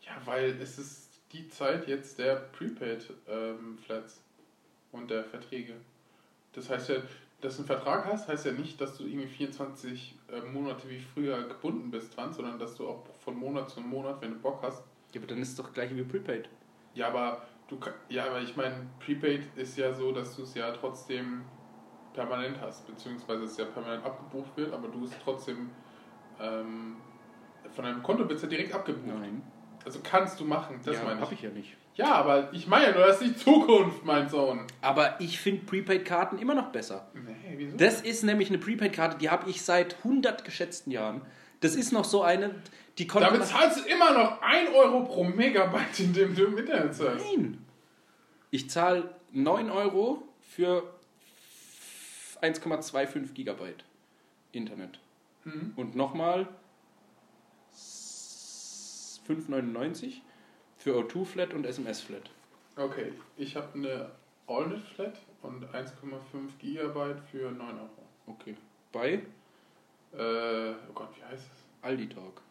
Ja, 0.02 0.12
weil 0.26 0.60
es 0.62 0.78
ist 0.78 1.07
die 1.34 1.48
Zeit 1.50 1.88
jetzt 1.88 2.20
der 2.20 2.36
Prepaid-Flats 2.36 4.22
und 4.92 5.10
der 5.10 5.24
Verträge. 5.24 5.74
Das 6.54 6.70
heißt 6.70 6.90
ja, 6.90 6.96
dass 7.42 7.56
du 7.56 7.62
einen 7.62 7.68
Vertrag 7.68 8.06
hast, 8.06 8.28
heißt 8.28 8.46
ja 8.46 8.52
nicht, 8.54 8.82
dass 8.82 8.98
du 8.98 9.06
irgendwie 9.06 9.28
24 9.28 10.16
äh, 10.32 10.42
Monate 10.42 10.90
wie 10.90 11.00
früher 11.00 11.48
gebunden 11.48 11.92
bist 11.92 12.18
dran, 12.18 12.34
sondern 12.34 12.58
dass 12.58 12.76
du 12.76 12.88
auch 12.88 13.06
von 13.20 13.38
Monat 13.38 13.70
zu 13.70 13.82
Monat, 13.82 14.22
wenn 14.22 14.32
du 14.32 14.40
Bock 14.40 14.60
hast. 14.64 14.84
Ja, 15.14 15.22
aber 15.22 15.28
dann 15.28 15.40
ist 15.40 15.50
es 15.50 15.56
doch 15.56 15.72
gleich 15.72 15.96
wie 15.96 16.04
Prepaid. 16.04 16.50
Ja, 16.96 17.10
aber 17.10 17.44
du 17.68 17.80
ja, 18.10 18.26
aber 18.26 18.42
ich 18.42 18.56
meine, 18.56 18.88
Prepaid 19.00 19.42
ist 19.56 19.78
ja 19.78 19.94
so, 19.94 20.12
dass 20.12 20.36
du 20.36 20.44
es 20.44 20.56
ja 20.56 20.72
trotzdem 20.72 21.44
permanent 22.14 22.60
hast, 22.60 22.88
beziehungsweise 22.88 23.44
es 23.44 23.56
ja 23.58 23.66
permanent 23.66 24.04
abgebucht 24.04 24.58
wird, 24.58 24.74
aber 24.74 24.88
du 24.88 25.06
es 25.06 25.12
trotzdem 25.24 25.70
ähm, 26.40 26.98
von 27.76 27.86
deinem 27.86 28.02
Konto 28.02 28.28
wird 28.28 28.38
es 28.38 28.42
ja 28.42 28.50
direkt 28.50 28.74
abgebucht. 28.74 29.06
Nein. 29.06 29.44
Also 29.88 30.02
kannst 30.04 30.38
du 30.42 30.44
machen, 30.44 30.82
das 30.84 30.98
ja, 30.98 31.04
meine 31.06 31.16
ich. 31.16 31.22
hab 31.22 31.32
ich 31.32 31.42
ja 31.42 31.50
nicht. 31.50 31.78
Ja, 31.96 32.12
aber 32.16 32.50
ich 32.52 32.68
meine 32.68 32.88
ja 32.88 32.92
nur, 32.92 33.08
das 33.08 33.22
ist 33.22 33.38
die 33.38 33.38
Zukunft, 33.38 34.04
mein 34.04 34.28
Sohn. 34.28 34.60
Aber 34.82 35.16
ich 35.22 35.40
finde 35.40 35.66
Prepaid-Karten 35.66 36.40
immer 36.40 36.56
noch 36.56 36.74
besser. 36.74 37.08
Nee, 37.14 37.54
wieso? 37.56 37.78
Das 37.78 38.02
ist 38.02 38.24
nämlich 38.24 38.50
eine 38.50 38.58
Prepaid-Karte, 38.58 39.18
die 39.18 39.30
habe 39.30 39.50
ich 39.50 39.62
seit 39.62 39.96
100 40.00 40.44
geschätzten 40.44 40.92
Jahren. 40.92 41.22
Das 41.62 41.74
ist 41.74 41.94
noch 41.94 42.04
so 42.04 42.22
eine, 42.22 42.54
die 42.98 43.08
konnte 43.08 43.30
Damit 43.30 43.46
zahlst 43.48 43.80
du 43.80 43.90
immer 43.90 44.12
noch 44.12 44.42
1 44.42 44.72
Euro 44.76 45.06
pro 45.06 45.24
Megabyte, 45.24 46.00
in 46.02 46.12
dem 46.12 46.36
du 46.36 46.48
im 46.48 46.58
Internet 46.58 46.94
surfst. 46.94 47.26
Nein. 47.26 47.66
Ich 48.52 48.70
zahle 48.70 49.10
9 49.32 49.72
Euro 49.72 50.22
für 50.42 50.84
1,25 52.42 53.32
Gigabyte 53.34 53.86
Internet. 54.52 55.00
Mhm. 55.46 55.72
Und 55.78 55.96
nochmal 55.96 56.50
5,99 59.28 60.22
für 60.78 60.96
O2 60.96 61.26
Flat 61.26 61.54
und 61.54 61.66
SMS 61.66 62.02
Flat. 62.02 62.30
Okay, 62.76 63.12
ich 63.38 63.56
habe 63.56 63.68
eine 63.74 64.12
AllNet 64.48 64.82
Flat 64.96 65.20
und 65.42 65.66
1,5 65.74 65.92
Gigabyte 66.60 67.20
für 67.32 67.52
9 67.52 67.60
Euro. 67.62 67.90
Okay. 68.28 68.56
Bei 68.92 69.14
Äh, 70.14 70.72
oh 70.72 70.94
Gott, 70.94 71.10
wie 71.18 71.24
heißt 71.24 71.44
es? 71.44 71.66
Aldi 71.82 72.08
Talk, 72.10 72.42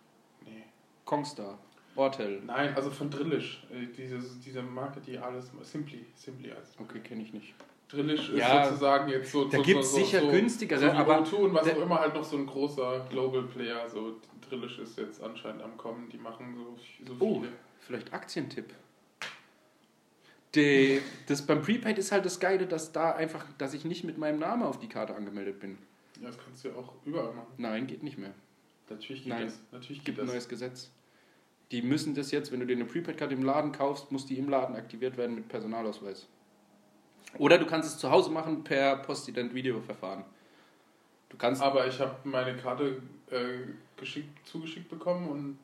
Nee. 0.45 0.63
Kongstar, 1.05 1.59
Ortel. 1.97 2.43
Nein, 2.45 2.75
also 2.75 2.91
von 2.91 3.09
Drillisch. 3.11 3.65
Äh, 3.71 3.87
Dieses, 3.97 4.39
diese 4.41 4.63
Marke, 4.63 5.01
die 5.01 5.19
alles. 5.19 5.51
Simply. 5.63 6.05
Simply 6.15 6.51
heißt 6.51 6.75
es. 6.75 6.81
Okay, 6.81 7.01
kenne 7.01 7.23
ich 7.23 7.33
nicht. 7.33 7.55
Drillisch 7.89 8.29
ist 8.31 8.39
Ja, 8.39 8.65
sozusagen 8.65 9.09
jetzt 9.09 9.31
so. 9.33 9.45
da 9.45 9.57
so, 9.59 9.63
gibt's 9.63 9.91
so, 9.93 9.99
so, 9.99 10.05
sicher 10.05 10.21
so, 10.21 10.29
günstigere, 10.31 10.81
so 10.81 10.91
aber 10.91 11.21
O2 11.23 11.35
und 11.37 11.55
was 11.55 11.69
auch 11.71 11.77
immer 11.81 12.01
halt 12.01 12.15
noch 12.15 12.25
so 12.25 12.37
ein 12.37 12.47
großer 12.47 13.07
Global 13.09 13.43
Player. 13.45 13.89
So 13.89 14.17
Drillisch 14.49 14.79
ist 14.79 14.99
jetzt 14.99 15.23
anscheinend 15.23 15.63
am 15.63 15.77
Kommen. 15.77 16.09
Die 16.09 16.19
machen 16.19 16.55
so, 16.57 16.77
so 17.07 17.17
Oh, 17.21 17.41
viele. 17.41 17.53
vielleicht 17.81 18.13
Aktientipp. 18.13 18.73
Die, 20.55 21.03
das 21.27 21.45
beim 21.45 21.61
Prepaid 21.61 21.99
ist 21.99 22.13
halt 22.13 22.25
das 22.25 22.41
Geile, 22.41 22.67
dass 22.67 22.93
da 22.93 23.13
einfach, 23.13 23.45
dass 23.59 23.75
ich 23.75 23.85
nicht 23.85 24.05
mit 24.05 24.17
meinem 24.17 24.39
Namen 24.39 24.63
auf 24.63 24.79
die 24.79 24.89
Karte 24.89 25.15
angemeldet 25.15 25.61
bin. 25.61 25.77
Ja, 26.21 26.29
das 26.29 26.39
kannst 26.39 26.65
du 26.65 26.69
ja 26.69 26.75
auch 26.77 26.95
überall 27.05 27.35
machen. 27.35 27.49
Nein, 27.59 27.87
geht 27.87 28.03
nicht 28.03 28.17
mehr. 28.17 28.33
Natürlich 28.89 29.25
geht 29.25 29.33
Nein, 29.33 29.47
das. 29.47 29.59
Natürlich 29.73 29.99
geht 29.99 30.07
Gibt 30.07 30.19
ein 30.21 30.27
das. 30.27 30.35
neues 30.35 30.49
Gesetz. 30.49 30.91
Die 31.73 31.83
müssen 31.83 32.15
das 32.15 32.31
jetzt, 32.31 32.53
wenn 32.53 32.61
du 32.61 32.67
dir 32.67 32.77
eine 32.77 32.85
Prepaid-Karte 32.87 33.35
im 33.35 33.43
Laden 33.43 33.73
kaufst, 33.73 34.13
muss 34.13 34.25
die 34.25 34.39
im 34.39 34.49
Laden 34.49 34.77
aktiviert 34.77 35.17
werden 35.17 35.35
mit 35.35 35.49
Personalausweis. 35.49 36.27
Oder 37.39 37.59
du 37.59 37.67
kannst 37.67 37.89
es 37.93 37.99
zu 37.99 38.11
Hause 38.11 38.31
machen 38.31 38.63
per 38.65 38.97
Postident-Videoverfahren. 38.99 40.25
Du 41.29 41.37
kannst. 41.37 41.61
Aber 41.61 41.87
ich 41.87 41.99
habe 42.01 42.17
meine 42.23 42.57
Karte 42.57 43.03
äh, 43.31 43.59
geschickt, 43.97 44.47
zugeschickt 44.47 44.89
bekommen 44.89 45.29
und 45.29 45.59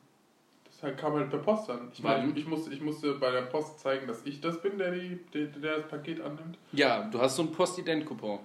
das 0.65 0.83
halt 0.83 0.97
kam 0.97 1.13
halt 1.13 1.29
per 1.29 1.39
Post 1.39 1.69
an. 1.69 1.89
Ich 1.93 2.01
meine, 2.01 2.27
Wann? 2.29 2.37
ich 2.37 2.47
musste, 2.47 2.73
ich 2.73 2.81
musste 2.81 3.13
bei 3.15 3.31
der 3.31 3.43
Post 3.43 3.79
zeigen, 3.79 4.07
dass 4.07 4.25
ich 4.25 4.41
das 4.41 4.61
bin, 4.61 4.77
der, 4.77 4.91
die, 4.91 5.19
der, 5.33 5.47
der 5.47 5.77
das 5.77 5.87
Paket 5.87 6.21
annimmt. 6.21 6.57
Ja, 6.71 7.03
du 7.03 7.19
hast 7.19 7.35
so 7.35 7.43
einen 7.43 7.51
Postident-Coupon. 7.51 8.39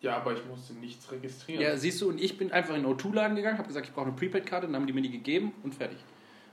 Ja, 0.00 0.16
aber 0.16 0.34
ich 0.34 0.44
musste 0.44 0.74
nichts 0.74 1.10
registrieren. 1.10 1.62
Ja, 1.62 1.76
siehst 1.76 2.00
du, 2.02 2.08
und 2.10 2.20
ich 2.20 2.36
bin 2.36 2.52
einfach 2.52 2.74
in 2.74 2.82
den 2.82 2.94
O2-Laden 2.94 3.36
gegangen, 3.36 3.56
habe 3.56 3.68
gesagt, 3.68 3.86
ich 3.86 3.94
brauche 3.94 4.06
eine 4.06 4.16
Prepaid-Karte, 4.16 4.66
dann 4.66 4.76
haben 4.76 4.86
die 4.86 4.92
mir 4.92 5.00
die 5.00 5.10
gegeben 5.10 5.52
und 5.62 5.74
fertig. 5.74 5.98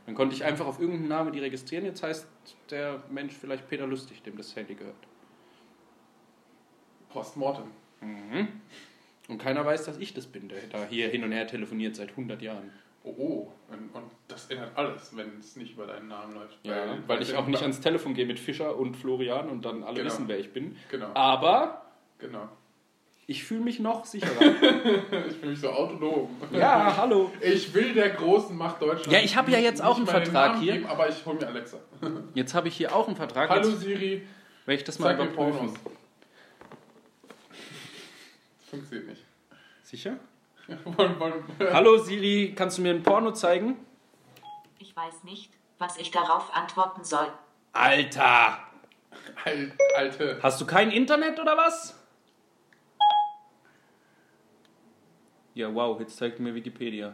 Dann 0.06 0.16
konnte 0.16 0.36
ich 0.36 0.44
einfach 0.44 0.66
auf 0.66 0.80
irgendeinen 0.80 1.10
Namen 1.10 1.32
die 1.34 1.40
registrieren. 1.40 1.86
Jetzt 1.86 2.02
heißt 2.02 2.26
der 2.70 3.04
Mensch 3.10 3.34
vielleicht 3.34 3.68
Peter 3.68 3.86
Lustig, 3.86 4.24
dem 4.24 4.38
das 4.38 4.56
Handy 4.56 4.76
gehört. 4.76 4.96
Postmortem. 7.10 7.66
Mhm. 8.02 8.48
Und 9.32 9.38
keiner 9.38 9.66
weiß, 9.66 9.86
dass 9.86 9.98
ich 9.98 10.14
das 10.14 10.28
bin, 10.28 10.50
der 10.50 10.60
da 10.70 10.86
hier 10.90 11.08
hin 11.08 11.24
und 11.24 11.32
her 11.32 11.48
telefoniert 11.48 11.96
seit 11.96 12.10
100 12.10 12.42
Jahren. 12.42 12.70
Oh, 13.04 13.14
oh. 13.18 13.52
Und, 13.72 13.90
und 13.96 14.12
das 14.28 14.48
ändert 14.52 14.72
alles, 14.76 15.16
wenn 15.16 15.40
es 15.40 15.56
nicht 15.56 15.72
über 15.72 15.88
deinen 15.88 16.10
Namen 16.10 16.36
läuft. 16.36 16.60
Ja, 16.64 16.98
weil 17.08 17.22
ich 17.22 17.34
auch 17.36 17.48
nicht 17.48 17.62
ans 17.62 17.80
Telefon 17.80 18.14
gehe 18.14 18.26
mit 18.26 18.40
Fischer 18.40 18.76
und 18.78 18.96
Florian 18.98 19.50
und 19.50 19.64
dann 19.64 19.84
alle 19.84 19.96
Genau. 19.96 20.06
wissen, 20.08 20.28
wer 20.28 20.38
ich 20.38 20.52
bin. 20.52 20.76
Genau, 20.90 21.08
Aber 21.14 21.86
genau. 22.20 22.50
ich 23.26 23.46
fühle 23.46 23.62
mich 23.62 23.80
noch 23.80 24.04
sicherer. 24.04 24.30
Ich 25.30 25.38
fühle 25.38 25.52
mich 25.52 25.62
so 25.62 25.70
autonom. 25.70 26.30
ja, 26.52 26.98
hallo. 26.98 27.32
Ich 27.40 27.74
will 27.74 27.94
der 27.94 28.10
großen 28.10 28.56
Macht 28.58 28.82
Deutschland. 28.82 29.14
Ja, 29.14 29.20
ich 29.20 29.38
habe 29.38 29.50
ja 29.52 29.60
jetzt 29.60 29.82
auch 29.82 29.96
einen 29.96 30.08
Vertrag 30.08 30.60
hier. 30.60 30.74
Geben, 30.74 30.88
aber 30.88 31.08
ich 31.08 31.26
hole 31.26 31.38
mir 31.40 31.48
Alexa. 31.48 31.78
Jetzt 32.34 32.54
habe 32.54 32.68
ich 32.68 32.76
hier 32.76 32.94
auch 32.94 33.08
einen 33.08 33.16
Vertrag. 33.16 33.50
Hallo 33.50 33.70
Jetzt 33.70 33.80
Siri, 33.80 34.24
werde 34.66 34.78
ich 34.78 34.84
das 34.84 35.00
mal 35.00 35.16
sag 35.16 35.20
mir 35.20 35.32
überprüfen. 35.34 35.58
Pornos. 35.74 35.80
Funktioniert 38.72 39.10
nicht. 39.10 39.26
Sicher? 39.84 40.18
Hallo 41.74 41.98
Siri, 41.98 42.54
kannst 42.56 42.78
du 42.78 42.82
mir 42.82 42.94
ein 42.94 43.04
Porno 43.04 43.32
zeigen? 43.34 43.78
Ich 44.80 44.96
weiß 44.96 45.24
nicht, 45.26 45.52
was 45.78 45.98
ich 45.98 46.10
darauf 46.12 46.56
antworten 46.56 47.04
soll. 47.04 47.28
Alter! 47.74 48.60
Al- 49.44 49.72
Alte. 49.96 50.40
Hast 50.42 50.60
du 50.62 50.66
kein 50.66 50.90
Internet 50.92 51.40
oder 51.40 51.58
was? 51.58 51.98
Ja, 55.54 55.74
wow, 55.76 56.00
jetzt 56.00 56.16
zeigt 56.16 56.40
mir 56.40 56.56
Wikipedia. 56.56 57.14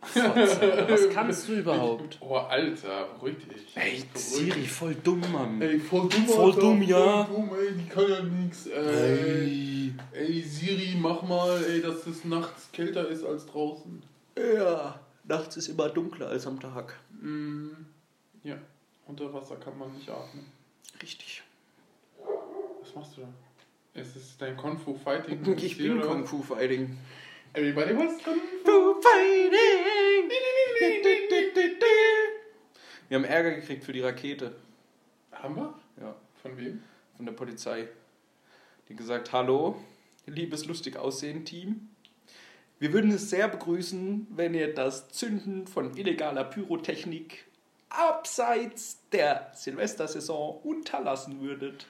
Fotze, 0.00 0.86
was 0.88 1.10
kannst 1.10 1.48
du 1.48 1.54
überhaupt? 1.54 2.18
Oh, 2.20 2.36
Alter, 2.36 3.08
beruhig 3.14 3.36
dich. 3.48 3.76
Ey, 3.76 4.04
Siri, 4.14 4.64
voll 4.66 4.94
dumm, 4.94 5.20
Mann. 5.32 5.60
Ey, 5.60 5.78
voll 5.80 6.08
dumm, 6.08 6.26
Voll 6.26 6.50
Alter, 6.50 6.60
dumm, 6.60 6.82
ja. 6.82 7.24
Voll 7.24 7.36
dumm, 7.36 7.50
ey, 7.58 7.72
die 7.74 7.88
kann 7.88 8.08
ja 8.08 8.22
nix. 8.22 8.66
Ey. 8.66 9.92
ey, 10.12 10.42
Siri, 10.42 10.96
mach 11.00 11.22
mal, 11.22 11.62
ey, 11.64 11.82
dass 11.82 12.06
es 12.06 12.24
nachts 12.24 12.70
kälter 12.72 13.08
ist 13.08 13.24
als 13.24 13.46
draußen. 13.46 14.02
Ja, 14.36 15.00
nachts 15.24 15.56
ist 15.56 15.68
immer 15.68 15.88
dunkler 15.88 16.28
als 16.28 16.46
am 16.46 16.60
Tag. 16.60 16.94
Mm, 17.20 17.70
ja, 18.44 18.56
unter 19.06 19.32
Wasser 19.34 19.56
kann 19.56 19.76
man 19.78 19.92
nicht 19.94 20.08
atmen. 20.08 20.46
Richtig. 21.02 21.42
Was 22.80 22.94
machst 22.94 23.16
du 23.16 23.22
da? 23.22 23.28
Es 23.94 24.14
ist 24.14 24.40
dein 24.40 24.56
Kung 24.56 24.78
Fu 24.78 24.94
Fighting. 24.94 25.56
Ich 25.56 25.76
bin 25.76 26.00
Kung 26.00 26.24
Fu 26.24 26.42
Fighting. 26.42 26.96
Everybody 27.54 27.94
was 27.96 28.22
Kung 28.22 28.40
Fu. 28.64 29.00
Fighting! 29.00 30.30
Wir 33.08 33.16
haben 33.16 33.24
Ärger 33.24 33.52
gekriegt 33.52 33.84
für 33.84 33.92
die 33.92 34.00
Rakete. 34.02 34.54
Haben 35.32 35.56
wir? 35.56 35.74
Ja, 36.00 36.14
Von 36.42 36.56
wem? 36.58 36.82
von 37.16 37.24
der 37.26 37.32
Polizei. 37.32 37.88
Die 38.88 38.94
gesagt, 38.94 39.32
hallo, 39.32 39.76
liebes 40.26 40.66
lustig 40.66 40.96
aussehen 40.96 41.44
Team. 41.44 41.88
Wir 42.78 42.92
würden 42.92 43.10
es 43.10 43.28
sehr 43.30 43.48
begrüßen, 43.48 44.28
wenn 44.30 44.54
ihr 44.54 44.72
das 44.72 45.08
Zünden 45.08 45.66
von 45.66 45.96
illegaler 45.96 46.44
Pyrotechnik 46.44 47.44
abseits 47.88 48.98
der 49.10 49.50
Silvestersaison 49.54 50.60
unterlassen 50.62 51.40
würdet. 51.40 51.86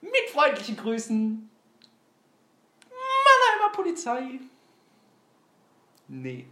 Mit 0.00 0.30
freundlichen 0.32 0.76
Grüßen, 0.76 1.48
Mannheimer 2.90 3.72
Polizei. 3.74 4.40
Nee. 6.14 6.44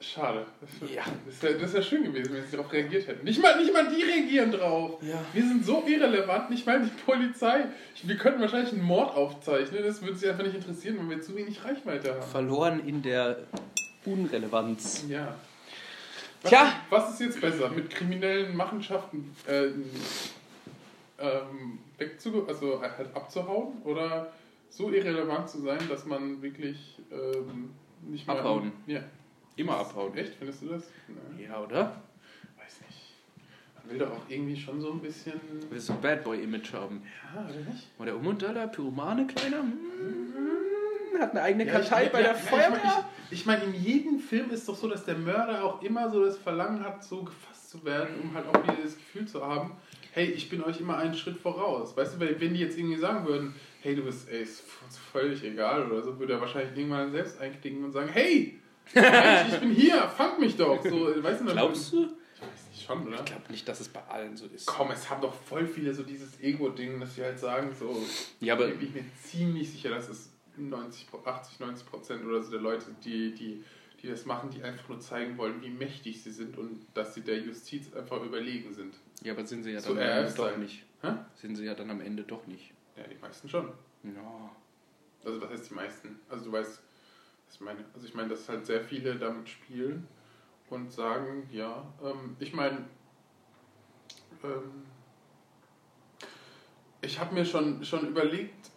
Schade. 0.00 0.44
Das 0.60 0.90
Ja. 0.90 1.04
Wäre 1.40 1.58
das 1.58 1.72
wär 1.72 1.82
schön 1.82 2.02
gewesen, 2.02 2.34
wenn 2.34 2.44
sie 2.44 2.56
darauf 2.56 2.72
reagiert 2.72 3.06
hätten. 3.06 3.24
Nicht 3.24 3.40
mal, 3.40 3.56
nicht 3.56 3.72
mal 3.72 3.88
die 3.88 4.02
reagieren 4.02 4.50
drauf. 4.50 5.00
Ja. 5.00 5.24
Wir 5.32 5.42
sind 5.46 5.64
so 5.64 5.84
irrelevant, 5.86 6.50
nicht 6.50 6.66
mal 6.66 6.82
die 6.82 6.90
Polizei. 7.06 7.66
Wir 8.02 8.16
könnten 8.16 8.40
wahrscheinlich 8.40 8.72
einen 8.72 8.82
Mord 8.82 9.16
aufzeichnen, 9.16 9.84
das 9.84 10.02
würde 10.02 10.16
sie 10.16 10.28
einfach 10.28 10.42
nicht 10.42 10.56
interessieren, 10.56 10.98
weil 10.98 11.10
wir 11.10 11.22
zu 11.22 11.36
wenig 11.36 11.64
Reichweite 11.64 12.14
haben. 12.14 12.30
Verloren 12.30 12.86
in 12.86 13.00
der 13.00 13.38
Unrelevanz. 14.04 15.04
Ja. 15.08 15.36
Was, 16.42 16.50
Tja. 16.50 16.72
Was 16.90 17.10
ist 17.12 17.20
jetzt 17.20 17.40
besser? 17.40 17.70
Mit 17.70 17.88
kriminellen 17.88 18.56
Machenschaften 18.56 19.34
äh, 19.46 19.66
ähm, 21.18 21.78
wegzu, 21.96 22.46
also 22.48 22.82
halt 22.82 23.14
abzuhauen 23.14 23.80
oder 23.84 24.32
so 24.68 24.90
irrelevant 24.90 25.48
zu 25.48 25.60
sein, 25.60 25.78
dass 25.88 26.04
man 26.04 26.42
wirklich 26.42 26.98
ähm, 27.12 27.70
nicht 28.10 28.26
mehr. 28.26 28.36
Abhauen. 28.36 28.72
Ja. 28.86 29.00
Immer 29.56 29.76
abhauen. 29.78 30.14
Echt? 30.16 30.34
Findest 30.34 30.62
du 30.62 30.68
das? 30.68 30.84
Nein. 31.08 31.46
Ja, 31.48 31.60
oder? 31.62 32.02
Weiß 32.58 32.80
nicht. 32.86 33.12
Man 33.76 33.90
will 33.90 33.98
doch 33.98 34.10
auch 34.12 34.28
irgendwie 34.28 34.56
schon 34.56 34.80
so 34.80 34.92
ein 34.92 35.00
bisschen. 35.00 35.34
Willst 35.70 35.88
du 35.88 35.92
ein 35.92 36.00
Bad 36.00 36.24
Boy 36.24 36.42
Image 36.42 36.72
haben? 36.72 37.02
Ja, 37.34 37.42
oder 37.44 37.60
nicht? 37.70 37.88
War 37.98 38.52
der 38.54 38.66
Pyromane, 38.68 39.26
kleiner? 39.26 39.58
Hm, 39.58 41.20
hat 41.20 41.30
eine 41.32 41.42
eigene 41.42 41.66
Ja, 41.66 41.72
Kartei 41.72 42.06
ich- 42.06 42.12
bei 42.12 42.20
ja, 42.20 42.32
der 42.32 42.36
ja, 42.36 42.38
Feuerwehr. 42.42 43.04
Ich 43.30 43.46
meine, 43.46 43.62
ich, 43.64 43.68
mein, 43.68 43.74
in 43.74 43.82
jedem 43.82 44.18
Film 44.18 44.50
ist 44.50 44.68
doch 44.68 44.76
so, 44.76 44.88
dass 44.88 45.04
der 45.04 45.16
Mörder 45.16 45.64
auch 45.64 45.82
immer 45.82 46.10
so 46.10 46.24
das 46.24 46.36
Verlangen 46.36 46.82
hat, 46.84 47.04
so 47.04 47.22
gefasst 47.22 47.70
zu 47.70 47.84
werden, 47.84 48.14
um 48.22 48.34
halt 48.34 48.46
auch 48.48 48.62
wieder 48.62 48.82
das 48.82 48.96
Gefühl 48.96 49.26
zu 49.26 49.44
haben, 49.44 49.72
hey, 50.14 50.26
ich 50.30 50.48
bin 50.48 50.62
euch 50.62 50.80
immer 50.80 50.96
einen 50.96 51.14
Schritt 51.14 51.36
voraus. 51.36 51.96
Weißt 51.96 52.14
du, 52.14 52.20
weil 52.20 52.40
wenn 52.40 52.54
die 52.54 52.60
jetzt 52.60 52.78
irgendwie 52.78 52.96
sagen 52.96 53.26
würden, 53.26 53.54
hey, 53.82 53.94
du 53.96 54.02
bist, 54.02 54.28
ey, 54.30 54.42
ist 54.42 54.62
uns 54.84 54.96
völlig 54.96 55.42
egal 55.42 55.90
oder 55.90 56.02
so, 56.02 56.18
würde 56.18 56.34
er 56.34 56.40
wahrscheinlich 56.40 56.76
irgendwann 56.76 57.10
selbst 57.10 57.40
einklicken 57.40 57.84
und 57.84 57.92
sagen, 57.92 58.08
hey, 58.08 58.58
ich 58.94 59.58
bin 59.60 59.72
hier, 59.72 60.02
fangt 60.08 60.38
mich 60.38 60.56
doch. 60.56 60.82
So, 60.84 61.22
weißt 61.22 61.40
du, 61.40 61.46
Glaubst 61.46 61.92
du? 61.92 62.04
Ich 62.04 62.40
weiß 62.42 62.68
nicht 62.70 62.86
schon, 62.86 63.08
oder? 63.08 63.18
Ich 63.18 63.24
glaube 63.24 63.50
nicht, 63.50 63.66
dass 63.68 63.80
es 63.80 63.88
bei 63.88 64.02
allen 64.08 64.36
so 64.36 64.46
ist. 64.46 64.66
Komm, 64.66 64.90
es 64.92 65.08
haben 65.10 65.20
doch 65.22 65.34
voll 65.34 65.66
viele 65.66 65.92
so 65.94 66.02
dieses 66.02 66.40
Ego-Ding, 66.40 67.00
dass 67.00 67.14
sie 67.16 67.22
halt 67.24 67.38
sagen, 67.38 67.74
so, 67.78 68.00
Ja, 68.40 68.54
aber- 68.54 68.68
ich 68.68 68.78
bin 68.78 68.92
mir 68.92 69.04
ziemlich 69.22 69.70
sicher, 69.70 69.90
dass 69.90 70.08
es 70.08 70.30
90, 70.56 71.06
80, 71.24 71.58
90 71.60 71.86
Prozent 71.88 72.24
oder 72.24 72.40
so 72.42 72.50
der 72.52 72.60
Leute, 72.60 72.86
die, 73.04 73.34
die, 73.34 73.64
die 74.02 74.08
das 74.08 74.26
machen, 74.26 74.50
die 74.50 74.62
einfach 74.62 74.88
nur 74.88 75.00
zeigen 75.00 75.36
wollen, 75.38 75.60
wie 75.62 75.70
mächtig 75.70 76.22
sie 76.22 76.30
sind 76.30 76.56
und 76.58 76.80
dass 76.94 77.14
sie 77.14 77.22
der 77.22 77.38
Justiz 77.40 77.92
einfach 77.94 78.22
überlegen 78.22 78.72
sind. 78.72 78.94
Ja, 79.24 79.32
aber 79.32 79.44
sind 79.44 79.64
sie 79.64 79.72
ja 79.72 79.80
So 79.80 79.94
dann 79.94 80.02
am 80.04 80.18
Ende 80.18 80.32
doch 80.34 80.50
sein. 80.50 80.60
nicht. 80.60 80.84
Hä? 81.02 81.12
Sind 81.34 81.56
sie 81.56 81.64
ja 81.64 81.74
dann 81.74 81.90
am 81.90 82.00
Ende 82.00 82.22
doch 82.22 82.46
nicht. 82.46 82.72
Ja, 82.96 83.02
die 83.08 83.16
meisten 83.16 83.48
schon. 83.48 83.72
Ja. 84.04 84.50
Also 85.24 85.40
was 85.40 85.50
heißt 85.50 85.70
die 85.70 85.74
meisten? 85.74 86.20
Also 86.28 86.44
du 86.44 86.52
weißt, 86.52 86.80
was 87.46 87.54
ich 87.54 87.60
meine. 87.60 87.84
Also 87.94 88.06
ich 88.06 88.14
meine, 88.14 88.28
dass 88.28 88.48
halt 88.48 88.66
sehr 88.66 88.82
viele 88.82 89.16
damit 89.16 89.48
spielen 89.48 90.06
und 90.70 90.92
sagen, 90.92 91.48
ja, 91.50 91.84
ähm, 92.02 92.36
ich 92.38 92.52
meine, 92.52 92.84
ähm, 94.44 94.84
ich 97.00 97.18
habe 97.18 97.34
mir 97.34 97.44
schon, 97.44 97.84
schon 97.84 98.06
überlegt, 98.08 98.70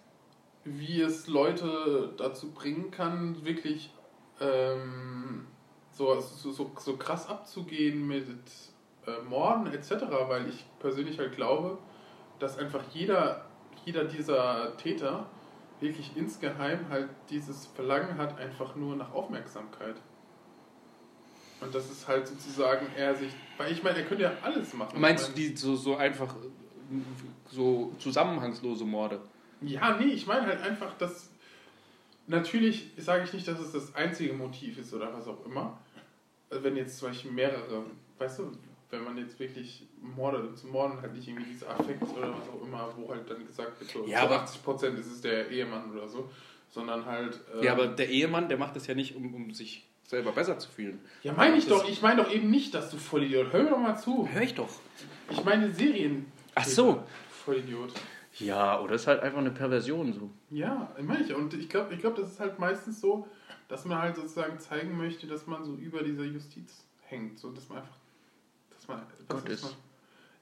wie 0.64 1.02
es 1.02 1.28
Leute 1.28 2.14
dazu 2.18 2.52
bringen 2.52 2.92
kann, 2.92 3.44
wirklich 3.46 3.94
ähm, 4.40 5.46
so, 5.92 6.20
so, 6.20 6.52
so, 6.52 6.72
so 6.78 6.98
krass 6.98 7.28
abzugehen 7.28 8.08
mit 8.08 8.36
äh, 9.08 9.22
Morden 9.28 9.68
etc., 9.74 9.94
weil 10.28 10.48
ich 10.50 10.66
persönlich 10.80 11.18
halt 11.18 11.36
glaube, 11.36 11.78
dass 12.40 12.58
einfach 12.58 12.84
jeder, 12.94 13.46
jeder 13.86 14.04
dieser 14.04 14.76
Täter 14.78 15.26
wirklich 15.80 16.12
insgeheim 16.16 16.90
halt 16.90 17.10
dieses 17.30 17.68
Verlangen 17.68 18.18
hat, 18.18 18.38
einfach 18.40 18.76
nur 18.76 18.96
nach 18.96 19.14
Aufmerksamkeit. 19.14 19.96
Und 21.62 21.74
das 21.74 21.90
ist 21.90 22.08
halt 22.08 22.28
sozusagen 22.28 22.88
er 22.96 23.16
sich, 23.16 23.32
weil 23.58 23.72
ich 23.72 23.82
meine, 23.82 24.00
er 24.00 24.06
könnte 24.06 24.24
ja 24.24 24.32
alles 24.44 24.74
machen. 24.74 25.00
Meinst 25.00 25.30
ich 25.30 25.34
du 25.34 25.40
die 25.40 25.58
so, 25.58 25.76
so 25.76 25.96
einfach 25.96 26.36
so 27.50 27.94
zusammenhangslose 27.98 28.86
Morde? 28.86 29.20
Ja, 29.62 29.98
nee, 29.98 30.14
ich 30.14 30.28
meine 30.28 30.46
halt 30.46 30.62
einfach, 30.62 30.96
dass 30.98 31.32
natürlich 32.28 32.92
sage 32.98 33.24
ich 33.24 33.34
nicht, 33.34 33.48
dass 33.48 33.60
es 33.60 33.72
das 33.72 33.96
einzige 33.96 34.34
Motiv 34.34 34.78
ist 34.78 34.94
oder 34.94 35.12
was 35.14 35.28
auch 35.28 35.44
immer. 35.46 35.80
Also 36.50 36.64
wenn 36.64 36.76
jetzt 36.76 37.00
zum 37.00 37.10
Beispiel 37.10 37.32
mehrere, 37.32 37.86
weißt 38.20 38.40
du, 38.40 38.52
wenn 38.90 39.04
man 39.04 39.18
jetzt 39.18 39.40
wirklich 39.40 39.86
Morde 40.02 40.54
zum 40.56 40.72
Morden 40.72 41.02
halt 41.02 41.14
nicht 41.14 41.28
irgendwie 41.28 41.52
dieser 41.52 41.70
Affekt 41.70 42.02
oder 42.04 42.32
was 42.32 42.48
auch 42.50 42.62
immer, 42.66 42.90
wo 42.96 43.10
halt 43.10 43.30
dann 43.30 43.46
gesagt 43.46 43.80
wird, 43.80 43.90
so 43.92 44.06
Ja, 44.06 44.20
zu 44.20 44.26
aber- 44.26 44.42
80 44.44 44.64
Prozent 44.64 45.00
ist 45.00 45.08
es 45.12 45.22
der 45.22 45.50
Ehemann 45.50 45.92
oder 45.92 46.08
so, 46.08 46.30
sondern 46.70 47.06
halt. 47.06 47.40
ähm, 47.56 47.64
Ja, 47.64 47.74
aber 47.74 47.88
der 47.88 48.10
Ehemann, 48.10 48.48
der 48.50 48.58
macht 48.58 48.76
das 48.76 48.88
ja 48.88 48.96
nicht, 48.96 49.16
um, 49.16 49.34
um 49.34 49.54
sich 49.54 49.86
selber 50.06 50.32
besser 50.32 50.58
zu 50.58 50.70
fühlen. 50.70 51.00
Ja, 51.24 51.34
meine 51.34 51.58
ich 51.58 51.68
doch. 51.68 51.88
Ich 51.90 52.02
meine 52.02 52.24
doch 52.24 52.32
eben 52.32 52.50
nicht, 52.50 52.74
dass 52.74 52.90
du 52.90 52.98
Vollidiot. 52.98 53.52
Hör 53.52 53.64
mir 53.64 53.70
doch 53.72 53.78
mal 53.80 53.98
zu. 53.98 54.28
Hör 54.32 54.42
ich 54.42 54.54
doch. 54.56 54.70
Ich 55.30 55.44
meine 55.44 55.72
Serien. 55.74 56.32
Ach 56.56 56.64
so. 56.66 57.04
Vollidiot. 57.44 57.92
Ja, 58.40 58.80
oder 58.80 58.96
ist 58.96 59.08
halt 59.08 59.22
einfach 59.22 59.40
eine 59.40 59.52
Perversion 59.52 60.14
so. 60.14 60.30
Ja, 60.50 60.96
meine 61.02 61.24
ich. 61.24 61.34
Und 61.34 61.54
ich 61.56 61.68
glaube, 61.68 61.94
ich 61.94 62.00
glaub, 62.00 62.16
das 62.16 62.32
ist 62.32 62.40
halt 62.40 62.58
meistens 62.60 63.02
so, 63.02 63.28
dass 63.68 63.84
man 63.84 63.98
halt 63.98 64.16
sozusagen 64.16 64.60
zeigen 64.60 64.96
möchte, 64.98 65.28
dass 65.28 65.46
man 65.48 65.66
so 65.66 65.74
über 65.74 66.04
dieser 66.04 66.24
Justiz 66.24 66.86
hängt. 67.08 67.38
So, 67.40 67.52
dass 67.52 67.68
man 67.68 67.80
einfach. 67.80 67.96
Man. 68.88 69.02
Gott 69.28 69.50
ist. 69.50 69.76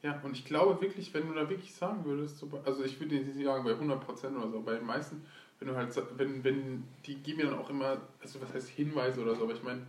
Ja, 0.04 0.20
und 0.22 0.34
ich 0.34 0.46
glaube 0.46 0.80
wirklich, 0.82 1.14
wenn 1.16 1.28
du 1.28 1.34
da 1.34 1.50
wirklich 1.50 1.74
sagen 1.74 2.06
würdest, 2.06 2.38
so, 2.38 2.48
also 2.64 2.84
ich 2.84 3.00
würde 3.00 3.16
nicht 3.16 3.44
sagen 3.44 3.64
bei 3.64 3.72
100% 3.72 4.38
oder 4.38 4.52
so, 4.52 4.62
bei 4.62 4.76
den 4.76 4.86
meisten, 4.86 5.26
wenn 5.60 5.68
du 5.70 5.76
halt, 5.76 6.00
wenn, 6.18 6.44
wenn, 6.44 6.84
die 7.06 7.16
geben 7.16 7.38
mir 7.38 7.46
dann 7.46 7.58
auch 7.58 7.70
immer, 7.72 7.98
also 8.22 8.40
was 8.42 8.54
heißt 8.54 8.70
Hinweise 8.70 9.22
oder 9.22 9.36
so, 9.36 9.44
aber 9.44 9.54
ich 9.54 9.64
meine, 9.64 9.82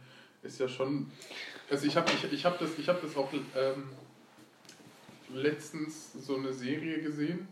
ist 0.43 0.59
ja 0.59 0.69
schon, 0.69 1.11
also 1.71 1.87
ich 1.87 1.97
habe 1.97 2.11
ich, 2.11 2.33
ich 2.33 2.47
hab 2.47 2.59
das, 2.59 2.79
ich 2.79 2.89
hab 2.89 3.03
das 3.03 3.15
auch 3.17 3.31
ähm, 3.33 3.91
letztens 5.35 6.13
so 6.15 6.37
eine 6.37 6.53
Serie 6.55 7.03
gesehen, 7.03 7.49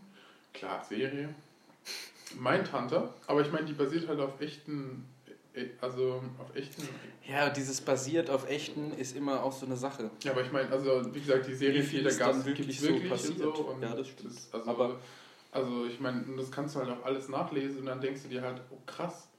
klar, 0.53 0.83
Serie, 0.83 1.35
Mindhunter, 2.39 3.13
aber 3.27 3.41
ich 3.41 3.51
meine, 3.51 3.65
die 3.65 3.73
basiert 3.73 4.07
halt 4.07 4.19
auf 4.19 4.41
echten, 4.41 5.05
also 5.81 6.21
auf 6.37 6.55
echten, 6.55 6.83
Ja, 7.27 7.49
dieses 7.49 7.81
basiert 7.81 8.29
auf 8.29 8.49
echten 8.49 8.91
ist 8.93 9.15
immer 9.15 9.43
auch 9.43 9.51
so 9.53 9.65
eine 9.65 9.75
Sache. 9.77 10.09
ja, 10.23 10.31
aber 10.31 10.41
ich 10.41 10.51
meine, 10.51 10.69
also 10.69 11.13
wie 11.13 11.19
gesagt, 11.19 11.47
die 11.47 11.53
Serie 11.53 11.83
viel 11.83 12.03
der 12.03 12.13
Gast 12.15 12.45
wirklich 12.45 12.79
so 12.79 12.87
wirklich 12.89 13.09
passiert? 13.09 13.41
und 13.41 13.55
so. 13.57 13.63
Und 13.63 13.81
Ja, 13.81 13.95
das 13.95 14.07
stimmt. 14.07 14.37
also, 14.51 14.69
Aber- 14.69 14.99
also 15.51 15.85
ich 15.85 15.99
meine, 15.99 16.23
das 16.37 16.51
kannst 16.51 16.75
du 16.75 16.79
halt 16.79 16.89
auch 16.89 17.05
alles 17.05 17.29
nachlesen 17.29 17.79
und 17.79 17.85
dann 17.85 18.01
denkst 18.01 18.23
du 18.23 18.27
dir 18.29 18.41
halt, 18.41 18.61
oh 18.71 18.77
krass, 18.85 19.29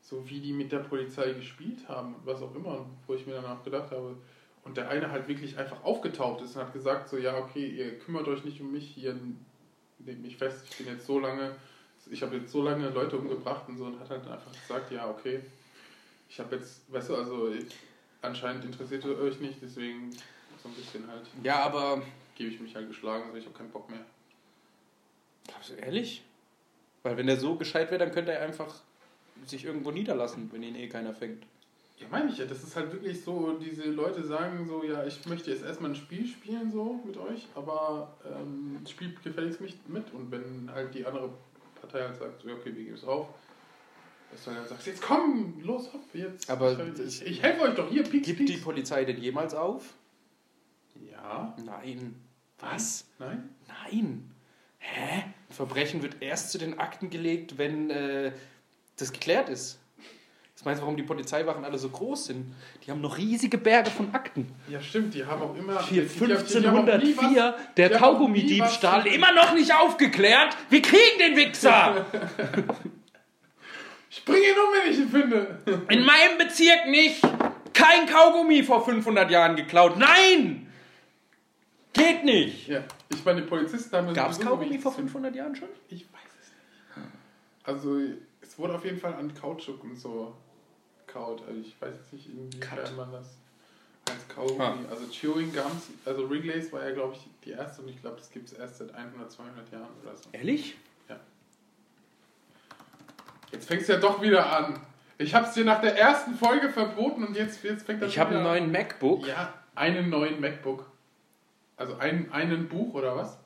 so 0.00 0.28
wie 0.28 0.40
die 0.40 0.52
mit 0.52 0.70
der 0.70 0.78
Polizei 0.80 1.32
gespielt 1.32 1.88
haben, 1.88 2.14
was 2.24 2.40
auch 2.42 2.54
immer, 2.54 2.80
und 2.80 2.86
wo 3.06 3.14
ich 3.14 3.26
mir 3.26 3.34
dann 3.34 3.46
auch 3.46 3.62
gedacht 3.64 3.90
habe, 3.90 4.16
und 4.64 4.76
der 4.76 4.88
eine 4.88 5.10
halt 5.10 5.28
wirklich 5.28 5.58
einfach 5.58 5.82
aufgetaucht 5.82 6.42
ist 6.42 6.56
und 6.56 6.62
hat 6.62 6.72
gesagt, 6.72 7.08
so 7.08 7.16
ja, 7.18 7.36
okay, 7.38 7.66
ihr 7.66 7.98
kümmert 7.98 8.28
euch 8.28 8.44
nicht 8.44 8.60
um 8.60 8.70
mich, 8.72 8.86
hier 8.88 9.14
nehmt 9.98 10.22
mich 10.22 10.36
fest, 10.36 10.64
ich 10.70 10.76
bin 10.78 10.86
jetzt 10.94 11.06
so 11.06 11.18
lange, 11.18 11.54
ich 12.10 12.22
habe 12.22 12.36
jetzt 12.36 12.50
so 12.52 12.62
lange 12.62 12.88
Leute 12.90 13.16
umgebracht 13.16 13.64
und 13.68 13.76
so 13.78 13.86
und 13.86 13.98
hat 13.98 14.10
halt 14.10 14.26
einfach 14.26 14.52
gesagt, 14.52 14.92
ja, 14.92 15.08
okay, 15.10 15.40
ich 16.34 16.40
habe 16.40 16.56
jetzt, 16.56 16.92
weißt 16.92 17.10
du, 17.10 17.14
also 17.14 17.52
ich, 17.52 17.66
anscheinend 18.20 18.64
interessiert 18.64 19.04
ihr 19.04 19.16
euch 19.16 19.38
nicht, 19.38 19.62
deswegen 19.62 20.10
so 20.60 20.68
ein 20.68 20.74
bisschen 20.74 21.06
halt 21.06 21.22
Ja, 21.44 21.62
aber. 21.62 22.02
gebe 22.34 22.50
ich 22.50 22.58
mich 22.58 22.74
halt 22.74 22.88
geschlagen, 22.88 23.30
so 23.30 23.38
ich 23.38 23.44
habe 23.44 23.56
keinen 23.56 23.70
Bock 23.70 23.88
mehr. 23.88 24.04
Glaubst 25.46 25.70
du 25.70 25.74
ehrlich? 25.74 26.24
Weil 27.04 27.16
wenn 27.16 27.28
der 27.28 27.38
so 27.38 27.54
gescheit 27.54 27.92
wäre, 27.92 28.00
dann 28.00 28.10
könnte 28.10 28.32
er 28.32 28.42
einfach 28.42 28.82
sich 29.46 29.64
irgendwo 29.64 29.92
niederlassen, 29.92 30.50
wenn 30.52 30.64
ihn 30.64 30.74
eh 30.74 30.88
keiner 30.88 31.14
fängt. 31.14 31.44
Ja, 31.98 32.08
meine 32.10 32.32
ich 32.32 32.38
ja, 32.38 32.46
das 32.46 32.64
ist 32.64 32.74
halt 32.74 32.92
wirklich 32.92 33.22
so, 33.22 33.52
diese 33.52 33.84
Leute 33.84 34.24
sagen 34.24 34.66
so, 34.66 34.82
ja, 34.82 35.06
ich 35.06 35.24
möchte 35.26 35.52
jetzt 35.52 35.62
erstmal 35.62 35.92
ein 35.92 35.96
Spiel 35.96 36.26
spielen 36.26 36.72
so 36.72 37.00
mit 37.06 37.16
euch, 37.16 37.46
aber 37.54 38.16
ähm, 38.24 38.80
das 38.82 38.90
Spiel 38.90 39.14
gefälligst 39.22 39.60
mich 39.60 39.76
mit 39.86 40.12
und 40.12 40.32
wenn 40.32 40.68
halt 40.72 40.92
die 40.94 41.06
andere 41.06 41.30
Partei 41.80 42.02
halt 42.02 42.16
sagt, 42.16 42.42
so, 42.42 42.48
ja, 42.48 42.54
okay, 42.54 42.74
wir 42.74 42.82
geben 42.82 42.96
es 42.96 43.04
auf, 43.04 43.28
dass 44.34 44.44
du 44.44 44.50
dann 44.50 44.66
sagst, 44.68 44.86
jetzt 44.86 45.00
komm, 45.02 45.60
los, 45.62 45.90
hopp, 45.92 46.02
jetzt. 46.12 46.50
Aber 46.50 46.72
ich, 46.72 47.00
ich, 47.00 47.26
ich 47.26 47.42
helfe 47.42 47.62
euch 47.62 47.74
doch, 47.74 47.88
hier, 47.90 48.02
pieks, 48.02 48.26
Gibt 48.26 48.40
die 48.40 48.44
pieks. 48.44 48.62
Polizei 48.62 49.04
denn 49.04 49.18
jemals 49.20 49.54
auf? 49.54 49.94
Ja. 51.10 51.54
Nein. 51.64 52.14
Was? 52.58 53.04
Nein? 53.18 53.48
Nein. 53.68 54.30
Hä? 54.78 55.24
Verbrechen 55.50 56.02
wird 56.02 56.16
erst 56.20 56.50
zu 56.50 56.58
den 56.58 56.78
Akten 56.78 57.10
gelegt, 57.10 57.58
wenn 57.58 57.90
äh, 57.90 58.32
das 58.96 59.12
geklärt 59.12 59.48
ist. 59.48 59.78
Das 60.54 60.64
meinst 60.64 60.80
du, 60.80 60.82
warum 60.84 60.96
die 60.96 61.02
Polizeiwachen 61.02 61.64
alle 61.64 61.78
so 61.78 61.88
groß 61.88 62.26
sind? 62.26 62.54
Die 62.84 62.90
haben 62.90 63.00
noch 63.00 63.18
riesige 63.18 63.58
Berge 63.58 63.90
von 63.90 64.14
Akten. 64.14 64.52
Ja, 64.68 64.80
stimmt, 64.80 65.14
die 65.14 65.24
haben 65.24 65.42
auch 65.42 65.56
immer... 65.56 65.84
Hier 65.86 66.02
die- 66.02 66.08
die- 66.08 66.60
die 66.60 66.66
haben 66.68 66.78
auch 66.78 66.84
nie 66.84 67.12
1504, 67.12 67.54
was- 67.54 67.74
der 67.74 67.88
die 67.88 67.94
was- 68.00 69.04
immer 69.14 69.32
noch 69.32 69.52
nicht 69.54 69.74
aufgeklärt. 69.74 70.56
Wir 70.70 70.82
kriegen 70.82 71.18
den 71.18 71.36
Wichser! 71.36 72.06
Ich 74.16 74.24
bringe 74.24 74.46
ihn 74.46 74.52
um, 74.54 74.72
wenn 74.72 74.92
ich 74.92 74.98
ihn 75.00 75.08
finde. 75.08 75.58
In 75.90 76.04
meinem 76.04 76.38
Bezirk 76.38 76.86
nicht. 76.88 77.20
Kein 77.72 78.06
Kaugummi 78.06 78.62
vor 78.62 78.84
500 78.84 79.28
Jahren 79.30 79.56
geklaut. 79.56 79.96
Nein! 79.98 80.72
Geht 81.92 82.24
nicht. 82.24 82.68
Ja, 82.68 82.82
ich 83.08 83.24
meine, 83.24 83.42
die 83.42 83.48
Polizisten 83.48 83.96
haben... 83.96 84.14
Gab 84.14 84.30
es 84.30 84.38
Kaugummi 84.40 84.78
vor 84.78 84.92
zu- 84.92 84.98
500 84.98 85.34
Jahren 85.34 85.54
schon? 85.56 85.68
Ich 85.88 86.02
weiß 86.12 86.20
es 86.40 86.48
nicht. 86.96 87.08
Also, 87.64 88.00
es 88.40 88.56
wurde 88.58 88.74
auf 88.74 88.84
jeden 88.84 88.98
Fall 88.98 89.14
an 89.14 89.32
Kautschuk 89.34 89.82
und 89.82 89.96
so 89.96 90.36
kaut. 91.08 91.42
Also, 91.48 91.60
ich 91.60 91.74
weiß 91.80 91.92
jetzt 91.94 92.12
nicht, 92.12 92.28
inwiefern 92.28 92.96
man 92.96 93.10
das 93.12 93.36
als 94.08 94.28
Kaugummi. 94.28 94.60
Ah. 94.62 94.78
Also, 94.90 95.06
Chewing 95.10 95.52
Gums, 95.52 95.88
also 96.04 96.28
Wrigley's 96.30 96.72
war 96.72 96.86
ja, 96.86 96.94
glaube 96.94 97.14
ich, 97.14 97.26
die 97.44 97.50
erste 97.50 97.82
und 97.82 97.88
ich 97.88 98.00
glaube, 98.00 98.16
das 98.18 98.30
gibt 98.30 98.46
es 98.50 98.52
erst 98.58 98.78
seit 98.78 98.94
100, 98.94 99.30
200 99.32 99.72
Jahren 99.72 99.88
oder 100.02 100.14
so. 100.16 100.28
Ehrlich? 100.32 100.76
Jetzt 103.54 103.68
fängst 103.68 103.88
du 103.88 103.92
ja 103.92 104.00
doch 104.00 104.20
wieder 104.20 104.52
an. 104.52 104.80
Ich 105.16 105.32
habe 105.32 105.46
es 105.46 105.54
dir 105.54 105.64
nach 105.64 105.80
der 105.80 105.96
ersten 105.96 106.34
Folge 106.34 106.70
verboten 106.70 107.22
und 107.24 107.36
jetzt, 107.36 107.62
jetzt 107.62 107.86
fängt 107.86 108.02
das 108.02 108.08
Ich 108.08 108.14
schon 108.14 108.24
habe 108.24 108.34
einen 108.34 108.42
neuen 108.44 108.72
MacBook. 108.72 109.22
an. 109.22 109.28
Ja, 109.28 109.54
einen 109.76 110.10
neuen 110.10 110.40
MacBook. 110.40 110.90
Also 111.76 111.96
ein, 111.98 112.32
einen 112.32 112.68
Buch 112.68 112.94
oder 112.94 113.16
was? 113.16 113.38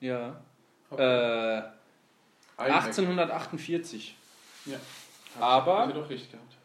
Ja. 0.00 0.40
Okay. 0.90 1.02
Äh, 1.58 1.62
Ein 2.56 2.72
1848. 2.72 4.16
Mac. 4.66 4.74
Ja. 4.74 4.80
Aber- 5.40 5.78
Hab 5.82 5.88
ich 5.90 5.94
doch 5.94 6.10
richtig 6.10 6.32
gehabt. 6.32 6.56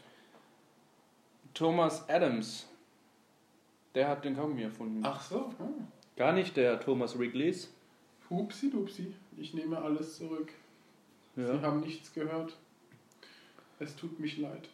Thomas 1.53 2.07
Adams. 2.09 2.67
Der 3.93 4.07
hat 4.07 4.23
den 4.25 4.35
Kaugummi 4.35 4.63
erfunden. 4.63 5.01
Ach 5.05 5.21
so. 5.21 5.49
Hm. 5.59 5.87
Gar 6.15 6.31
nicht 6.33 6.55
der 6.57 6.79
Thomas 6.79 7.17
Wrigley's. 7.19 7.69
Hupsi 8.29 8.71
dupsi. 8.71 9.13
Ich 9.37 9.53
nehme 9.53 9.77
alles 9.79 10.17
zurück. 10.17 10.51
Sie 11.35 11.41
Ja. 11.43 11.61
haben 11.61 11.79
nichts 11.81 12.13
gehört. 12.13 12.57
Es 13.79 13.95
tut 13.95 14.19
mich 14.19 14.37
leid. 14.37 14.69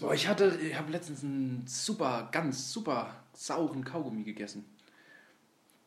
Boah, 0.00 0.14
ich 0.14 0.28
hatte, 0.28 0.58
ich 0.62 0.76
habe 0.76 0.92
letztens 0.92 1.22
einen 1.24 1.64
super, 1.66 2.28
ganz 2.30 2.72
super 2.72 3.14
sauren 3.34 3.84
Kaugummi 3.84 4.22
gegessen. 4.22 4.64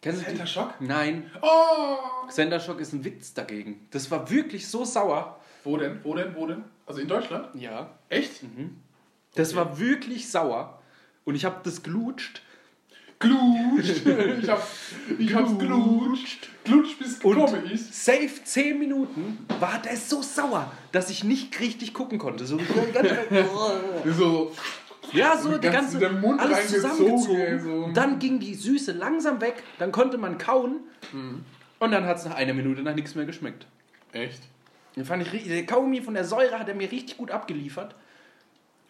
Kennst 0.02 0.22
du 0.22 0.26
Center? 0.26 0.46
Shock? 0.46 0.76
Nein. 0.82 1.32
Oh! 1.42 2.28
Center 2.30 2.60
Shock 2.60 2.82
ist 2.82 2.92
ein 2.94 3.06
Witz 3.06 3.34
dagegen. 3.34 3.88
Das 3.92 4.12
war 4.12 4.30
wirklich 4.30 4.68
so 4.68 4.84
sauer. 4.84 5.40
Wo 5.64 5.78
denn? 5.78 6.04
Wo 6.04 6.14
denn? 6.14 6.36
Wo 6.36 6.46
denn? 6.46 6.66
Also 6.86 7.00
in 7.00 7.08
Deutschland? 7.08 7.56
Ja. 7.56 7.98
Echt? 8.10 8.42
Das 9.36 9.56
war 9.56 9.80
wirklich 9.80 10.30
sauer. 10.30 10.82
Und 11.24 11.36
ich 11.36 11.46
habe 11.46 11.62
das 11.64 11.84
gelutscht. 11.84 12.42
Glutscht! 13.24 14.06
ich, 14.42 14.50
hab, 14.50 14.68
ich 15.18 15.34
hab's 15.34 15.58
glutscht. 15.58 16.50
Glutscht 16.64 17.00
bis 17.00 17.20
gekommen 17.20 17.66
ist. 17.72 18.06
safe 18.06 18.44
10 18.44 18.78
Minuten 18.80 19.46
war 19.60 19.82
der 19.82 19.98
so 19.98 20.22
sauer, 20.22 20.72
dass 20.92 21.10
ich 21.10 21.24
nicht 21.24 21.60
richtig 21.60 21.94
gucken 21.94 22.20
konnte. 22.20 22.46
So, 22.46 22.60
So, 24.06 24.52
ja, 25.14 25.38
so 25.38 25.58
die 25.58 25.68
Ganz 25.70 25.92
ganze, 25.92 26.00
den 26.00 26.22
Mund 26.22 26.40
alles 26.40 26.68
zusammengezogen. 26.70 27.60
so. 27.64 27.90
Dann 27.94 28.20
ging 28.20 28.40
die 28.40 28.56
Süße 28.56 28.92
langsam 28.94 29.42
weg, 29.42 29.64
dann 29.80 29.92
konnte 29.92 30.18
man 30.18 30.38
kauen 30.38 30.78
und 31.80 31.92
dann 31.92 32.06
hat 32.06 32.18
es 32.18 32.26
nach 32.26 32.36
einer 32.36 32.54
Minute 32.54 32.82
nach 32.82 32.96
nichts 32.96 33.16
mehr 33.16 33.26
geschmeckt. 33.26 33.68
echt? 34.14 34.42
Den 34.96 35.06
fand 35.06 35.24
ich 35.24 35.34
richtig, 35.34 35.52
der 35.52 35.66
Kaugummi 35.66 36.02
von 36.02 36.14
der 36.14 36.24
Säure 36.24 36.60
hat 36.60 36.70
er 36.70 36.76
mir 36.76 36.92
richtig 36.92 37.18
gut 37.18 37.32
abgeliefert. 37.32 37.96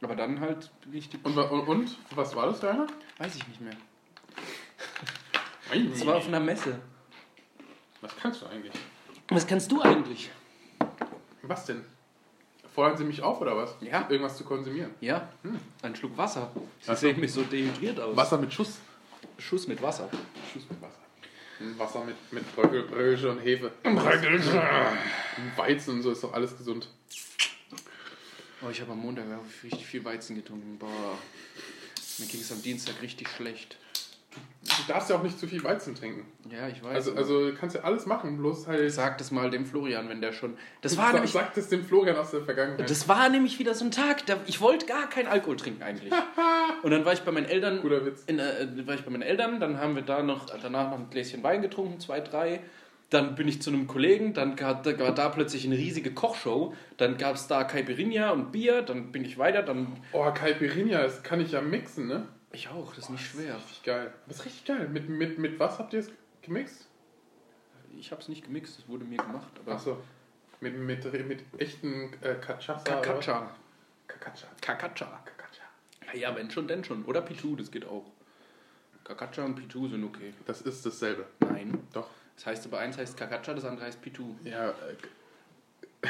Aber 0.02 0.18
dann 0.18 0.42
halt 0.42 0.70
richtig, 0.92 1.22
Und, 1.24 1.38
und, 1.38 1.62
und? 1.68 1.98
Was 2.14 2.36
war 2.36 2.48
das 2.48 2.62
einer? 2.64 2.88
weiß 3.20 3.36
ich 3.38 3.48
nicht 3.48 3.62
mehr. 3.62 3.74
Das 5.70 6.06
war 6.06 6.16
auf 6.16 6.28
einer 6.28 6.40
Messe. 6.40 6.80
Was 8.02 8.16
kannst 8.18 8.42
du 8.42 8.46
eigentlich? 8.48 8.74
Was 9.30 9.48
kannst 9.48 9.72
du 9.72 9.82
eigentlich? 9.82 10.30
Was 11.42 11.66
denn? 11.66 11.84
Fordern 12.74 12.98
sie 12.98 13.04
mich 13.04 13.22
auf 13.22 13.40
oder 13.40 13.56
was? 13.56 13.76
Ja. 13.82 14.08
Irgendwas 14.10 14.38
zu 14.38 14.44
konsumieren. 14.44 14.92
Ja, 15.00 15.30
ein 15.82 15.96
Schluck 15.96 16.18
Wasser. 16.18 16.52
Sie 16.82 16.96
sehen 16.96 17.20
mich 17.20 17.32
so 17.32 17.44
dehydriert 17.44 18.00
aus. 18.00 18.16
Wasser 18.16 18.38
mit 18.38 18.52
Schuss. 18.52 18.80
Schuss 19.38 19.68
mit 19.68 19.82
Wasser. 19.82 20.10
Schuss 20.52 20.64
mit 20.70 20.82
Wasser. 20.82 21.00
Ein 21.60 21.78
Wasser 21.78 22.04
mit, 22.04 22.16
mit 22.34 22.56
Bröckel, 22.56 22.84
Brösche 22.84 23.30
und 23.32 23.40
Hefe. 23.40 23.72
Und 23.84 23.96
Weizen 25.58 25.94
und 25.94 26.02
so 26.02 26.12
ist 26.12 26.24
doch 26.24 26.34
alles 26.34 26.58
gesund. 26.58 26.90
Oh, 28.62 28.70
ich 28.70 28.82
habe 28.82 28.92
am 28.94 29.00
Montag 29.00 29.26
richtig 29.64 29.86
viel 29.86 30.04
Weizen 30.04 30.36
getrunken. 30.36 30.78
Boah. 30.80 31.18
Mir 32.18 32.26
ging 32.26 32.42
es 32.42 32.52
am 32.52 32.62
Dienstag 32.62 33.02
richtig 33.02 33.30
schlecht. 33.30 33.78
Du 34.64 34.94
darfst 34.94 35.10
ja 35.10 35.18
auch 35.18 35.24
nicht 35.24 35.38
zu 35.38 35.46
viel 35.46 35.62
Weizen 35.64 35.94
trinken. 35.94 36.26
Ja, 36.50 36.70
ich 36.70 36.82
weiß. 36.82 36.96
Also, 36.96 37.16
also 37.16 37.50
du 37.52 37.56
kannst 37.56 37.76
ja 37.76 37.82
alles 37.84 38.06
machen, 38.06 38.38
bloß 38.38 38.68
halt. 38.68 38.92
Sag 38.92 39.18
das 39.18 39.30
mal 39.32 39.50
dem 39.50 39.66
Florian, 39.66 40.08
wenn 40.08 40.22
der 40.22 40.32
schon. 40.32 40.58
Das 40.82 40.98
war 40.98 41.08
Sa- 41.08 41.14
nämlich. 41.14 41.32
Sagt 41.32 41.58
es 41.58 41.68
dem 41.68 41.84
Florian 41.84 42.16
aus 42.16 42.32
der 42.32 42.42
Vergangenheit. 42.42 42.90
Das 42.90 43.10
war 43.10 43.28
nämlich 43.30 43.60
wieder 43.60 43.74
so 43.74 43.84
ein 43.84 43.92
Tag, 43.92 44.26
da, 44.26 44.38
ich 44.48 44.62
wollte 44.62 44.86
gar 44.86 45.10
keinen 45.10 45.28
Alkohol 45.28 45.58
trinken 45.58 45.84
eigentlich. 45.84 46.14
Und 46.84 46.92
dann 46.92 47.04
war 47.04 47.12
ich 47.14 47.22
bei 47.22 47.32
meinen 47.32 47.46
Eltern. 47.48 47.82
Guter 47.82 48.06
Witz. 48.06 48.24
In, 48.26 48.40
äh, 48.40 48.68
war 48.88 48.96
ich 48.96 49.04
bei 49.04 49.12
meinen 49.12 49.22
Eltern, 49.24 49.60
dann 49.60 49.80
haben 49.80 49.96
wir 49.96 50.04
da 50.04 50.24
noch 50.24 50.46
danach 50.62 50.92
noch 50.92 51.00
ein 51.00 51.10
Gläschen 51.10 51.44
Wein 51.44 51.62
getrunken, 51.62 52.00
zwei, 52.00 52.22
drei. 52.22 52.62
Dann 53.10 53.36
bin 53.36 53.48
ich 53.48 53.62
zu 53.62 53.70
einem 53.70 53.86
Kollegen, 53.86 54.34
dann 54.34 54.56
gab, 54.56 54.84
da 54.84 54.98
war 54.98 55.14
da 55.14 55.30
plötzlich 55.30 55.66
eine 55.66 55.78
riesige 55.78 56.14
Kochshow. 56.14 56.74
Dann 56.98 57.18
gab 57.18 57.36
es 57.36 57.48
da 57.48 57.64
Caipirinha 57.64 58.32
und 58.32 58.52
Bier, 58.52 58.82
dann 58.82 59.12
bin 59.12 59.24
ich 59.26 59.38
weiter, 59.38 59.62
dann. 59.62 60.00
Oh, 60.14 60.32
Caipirinha, 60.32 61.02
das 61.04 61.22
kann 61.22 61.40
ich 61.42 61.52
ja 61.52 61.62
mixen, 61.62 62.08
ne? 62.08 62.28
Ich 62.54 62.70
auch, 62.70 62.94
das 62.94 63.06
ist 63.06 63.10
nicht 63.10 63.26
schwer. 63.26 63.56
Richtig 63.56 63.84
geil. 63.84 64.14
Das 64.28 64.38
ist 64.38 64.46
richtig 64.46 64.66
geil. 64.66 64.88
Mit, 64.88 65.10
mit, 65.10 65.40
mit 65.40 65.60
was 65.60 65.80
habt 65.80 65.92
ihr 65.94 66.00
es 66.00 66.12
gemixt? 66.44 66.88
Ich 67.98 68.12
habe 68.12 68.22
es 68.22 68.30
nicht 68.30 68.46
gemixt, 68.46 68.80
es 68.80 68.88
wurde 68.88 69.06
mir 69.06 69.18
gemacht. 69.18 69.52
Aber 69.60 69.74
Achso. 69.74 69.98
Mit, 70.62 70.78
mit, 70.78 71.04
mit 71.28 71.44
echten 71.58 72.14
äh, 72.22 72.36
was? 72.48 72.84
Kakacha. 72.84 73.52
Cacacha. 74.08 74.48
Kakacha. 74.62 75.24
Cacacha. 75.26 76.14
Ja, 76.14 76.36
wenn 76.36 76.52
schon, 76.52 76.68
denn 76.68 76.84
schon. 76.84 77.04
Oder 77.06 77.22
Pitu, 77.22 77.56
das 77.56 77.72
geht 77.72 77.86
auch. 77.86 78.06
Kakacha 79.04 79.44
und 79.44 79.56
Pitu 79.56 79.88
sind 79.90 80.04
okay. 80.04 80.34
Das 80.46 80.62
ist 80.62 80.86
dasselbe. 80.86 81.26
Nein. 81.40 81.88
Doch. 81.92 82.08
Das 82.36 82.46
heißt 82.46 82.66
aber 82.68 82.80
eins 82.80 82.98
heißt 82.98 83.18
Kakacha, 83.18 83.56
das 83.56 83.66
andere 83.66 83.88
heißt 83.88 84.02
Pitu. 84.02 84.36
Ja, 84.44 84.70
äh, 84.70 84.74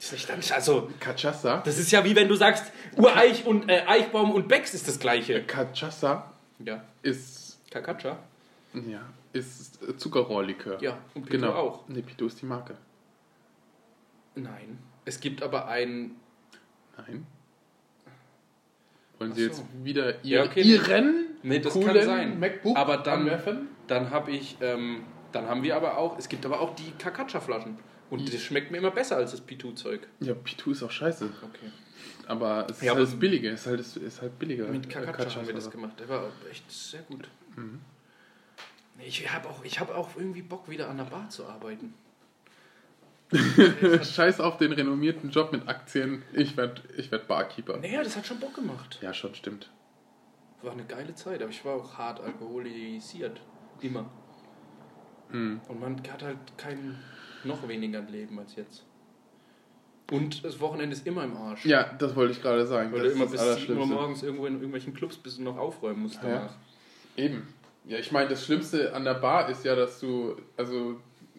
Das 0.00 0.12
ist 0.14 0.34
nicht 0.34 0.52
also, 0.52 0.88
Cachaça. 0.98 1.60
das 1.62 1.78
ist 1.78 1.90
ja 1.92 2.02
wie 2.04 2.16
wenn 2.16 2.26
du 2.26 2.34
sagst, 2.34 2.72
Ureich 2.96 3.44
und 3.44 3.68
äh, 3.68 3.82
Eichbaum 3.86 4.30
und 4.32 4.48
Becks 4.48 4.72
ist 4.72 4.88
das 4.88 4.98
gleiche. 4.98 5.42
Cachaça 5.44 6.32
Ja. 6.64 6.82
ist, 7.02 7.58
Kakacha? 7.70 8.18
ja, 8.72 9.02
ist 9.34 9.82
äh, 9.86 9.94
Zuckerrohrlikör. 9.96 10.80
Ja, 10.82 10.96
und 11.14 11.26
Pitu 11.26 11.38
genau. 11.38 11.52
auch. 11.52 11.88
Nee, 11.88 12.00
Pitu 12.02 12.26
ist 12.26 12.40
die 12.40 12.46
Marke. 12.46 12.76
Nein. 14.34 14.78
Es 15.04 15.20
gibt 15.20 15.42
aber 15.42 15.68
ein. 15.68 16.12
Nein. 16.96 17.26
Wollen 19.18 19.34
Sie 19.34 19.42
so. 19.42 19.48
jetzt 19.48 19.62
wieder 19.84 20.14
Ja, 20.24 20.44
ihr, 20.44 20.44
okay. 20.44 20.62
Ihren 20.62 21.26
Nee, 21.42 21.58
das 21.58 21.72
coolen 21.74 21.88
kann 21.94 22.04
sein. 22.04 22.38
MacBook 22.40 22.76
Aber 22.76 22.96
dann- 22.98 23.20
anwerfen? 23.20 23.68
Dann 23.86 24.10
habe 24.10 24.30
ich, 24.30 24.56
ähm, 24.60 25.04
dann 25.32 25.46
haben 25.46 25.62
wir 25.62 25.74
aber 25.76 25.98
auch, 25.98 26.16
es 26.18 26.28
gibt 26.28 26.46
aber 26.46 26.60
auch 26.60 26.74
die 26.74 26.92
Kakacha-Flaschen. 26.98 27.76
Und 28.10 28.32
das 28.32 28.40
schmeckt 28.40 28.70
mir 28.70 28.78
immer 28.78 28.90
besser 28.90 29.16
als 29.16 29.30
das 29.30 29.40
Pitu-Zeug. 29.40 30.00
Ja, 30.20 30.34
Pitu 30.34 30.72
ist 30.72 30.82
auch 30.82 30.90
scheiße. 30.90 31.26
Okay. 31.42 31.70
Aber 32.26 32.66
es 32.68 32.78
ist 32.78 32.82
Ja, 32.82 32.94
halt 32.94 33.02
das 33.02 33.18
Billige. 33.18 33.50
Es 33.50 33.62
ist 33.62 33.66
halt, 33.66 33.80
es 33.80 33.96
ist 33.96 34.22
halt 34.22 34.38
billiger. 34.38 34.66
Mit 34.66 34.86
äh, 34.86 34.88
Kakacha 34.88 35.36
haben 35.36 35.46
wir 35.46 35.54
das 35.54 35.70
gemacht. 35.70 35.98
Der 35.98 36.08
war 36.08 36.30
echt 36.50 36.70
sehr 36.70 37.02
gut. 37.02 37.28
Mhm. 37.56 37.80
Ich 38.98 39.32
habe 39.32 39.48
auch, 39.48 39.64
ich 39.64 39.80
hab 39.80 39.90
auch 39.94 40.10
irgendwie 40.16 40.42
Bock, 40.42 40.68
wieder 40.68 40.88
an 40.88 40.98
der 40.98 41.04
Bar 41.04 41.28
zu 41.30 41.46
arbeiten. 41.46 41.94
Scheiß 44.02 44.40
auf 44.40 44.56
den 44.58 44.72
renommierten 44.72 45.30
Job 45.30 45.52
mit 45.52 45.68
Aktien. 45.68 46.22
Ich 46.32 46.56
werde 46.56 46.82
ich 46.96 47.10
werd 47.12 47.28
Barkeeper. 47.28 47.78
Naja, 47.78 48.02
das 48.02 48.16
hat 48.16 48.26
schon 48.26 48.40
Bock 48.40 48.54
gemacht. 48.54 48.98
Ja, 49.02 49.14
schon, 49.14 49.34
stimmt. 49.34 49.70
War 50.62 50.72
eine 50.72 50.84
geile 50.84 51.14
Zeit, 51.14 51.40
aber 51.40 51.50
ich 51.50 51.64
war 51.64 51.76
auch 51.76 51.96
hart 51.96 52.20
alkoholisiert. 52.20 53.40
Immer. 53.80 54.10
Mhm. 55.32 55.60
Und 55.68 55.80
man 55.80 55.96
hat 56.12 56.22
halt 56.22 56.38
kein 56.56 56.96
noch 57.44 57.66
weniger 57.68 58.00
Leben 58.02 58.38
als 58.38 58.56
jetzt. 58.56 58.84
Und 60.10 60.44
das 60.44 60.58
Wochenende 60.60 60.94
ist 60.96 61.06
immer 61.06 61.22
im 61.24 61.36
Arsch. 61.36 61.64
Ja, 61.64 61.84
das 61.98 62.16
wollte 62.16 62.32
ich 62.32 62.42
gerade 62.42 62.66
sagen. 62.66 62.92
Weil 62.92 63.04
das 63.04 63.12
du 63.12 63.16
immer 63.16 63.26
bis 63.30 63.40
das 63.40 63.60
7 63.60 63.78
Uhr 63.78 63.86
morgens 63.86 64.22
irgendwo 64.24 64.46
in 64.46 64.54
irgendwelchen 64.54 64.92
Clubs 64.92 65.16
bist 65.16 65.38
und 65.38 65.44
noch 65.44 65.56
aufräumen 65.56 66.02
musst 66.02 66.16
Ja. 66.16 66.20
danach. 66.28 66.54
Eben. 67.16 67.46
Ja, 67.86 67.98
ich 67.98 68.10
meine, 68.12 68.28
das 68.28 68.44
Schlimmste 68.44 68.92
an 68.92 69.04
der 69.04 69.14
Bar 69.14 69.48
ist 69.48 69.64
ja, 69.64 69.74
dass 69.76 70.00
du, 70.00 70.36
also 70.56 70.96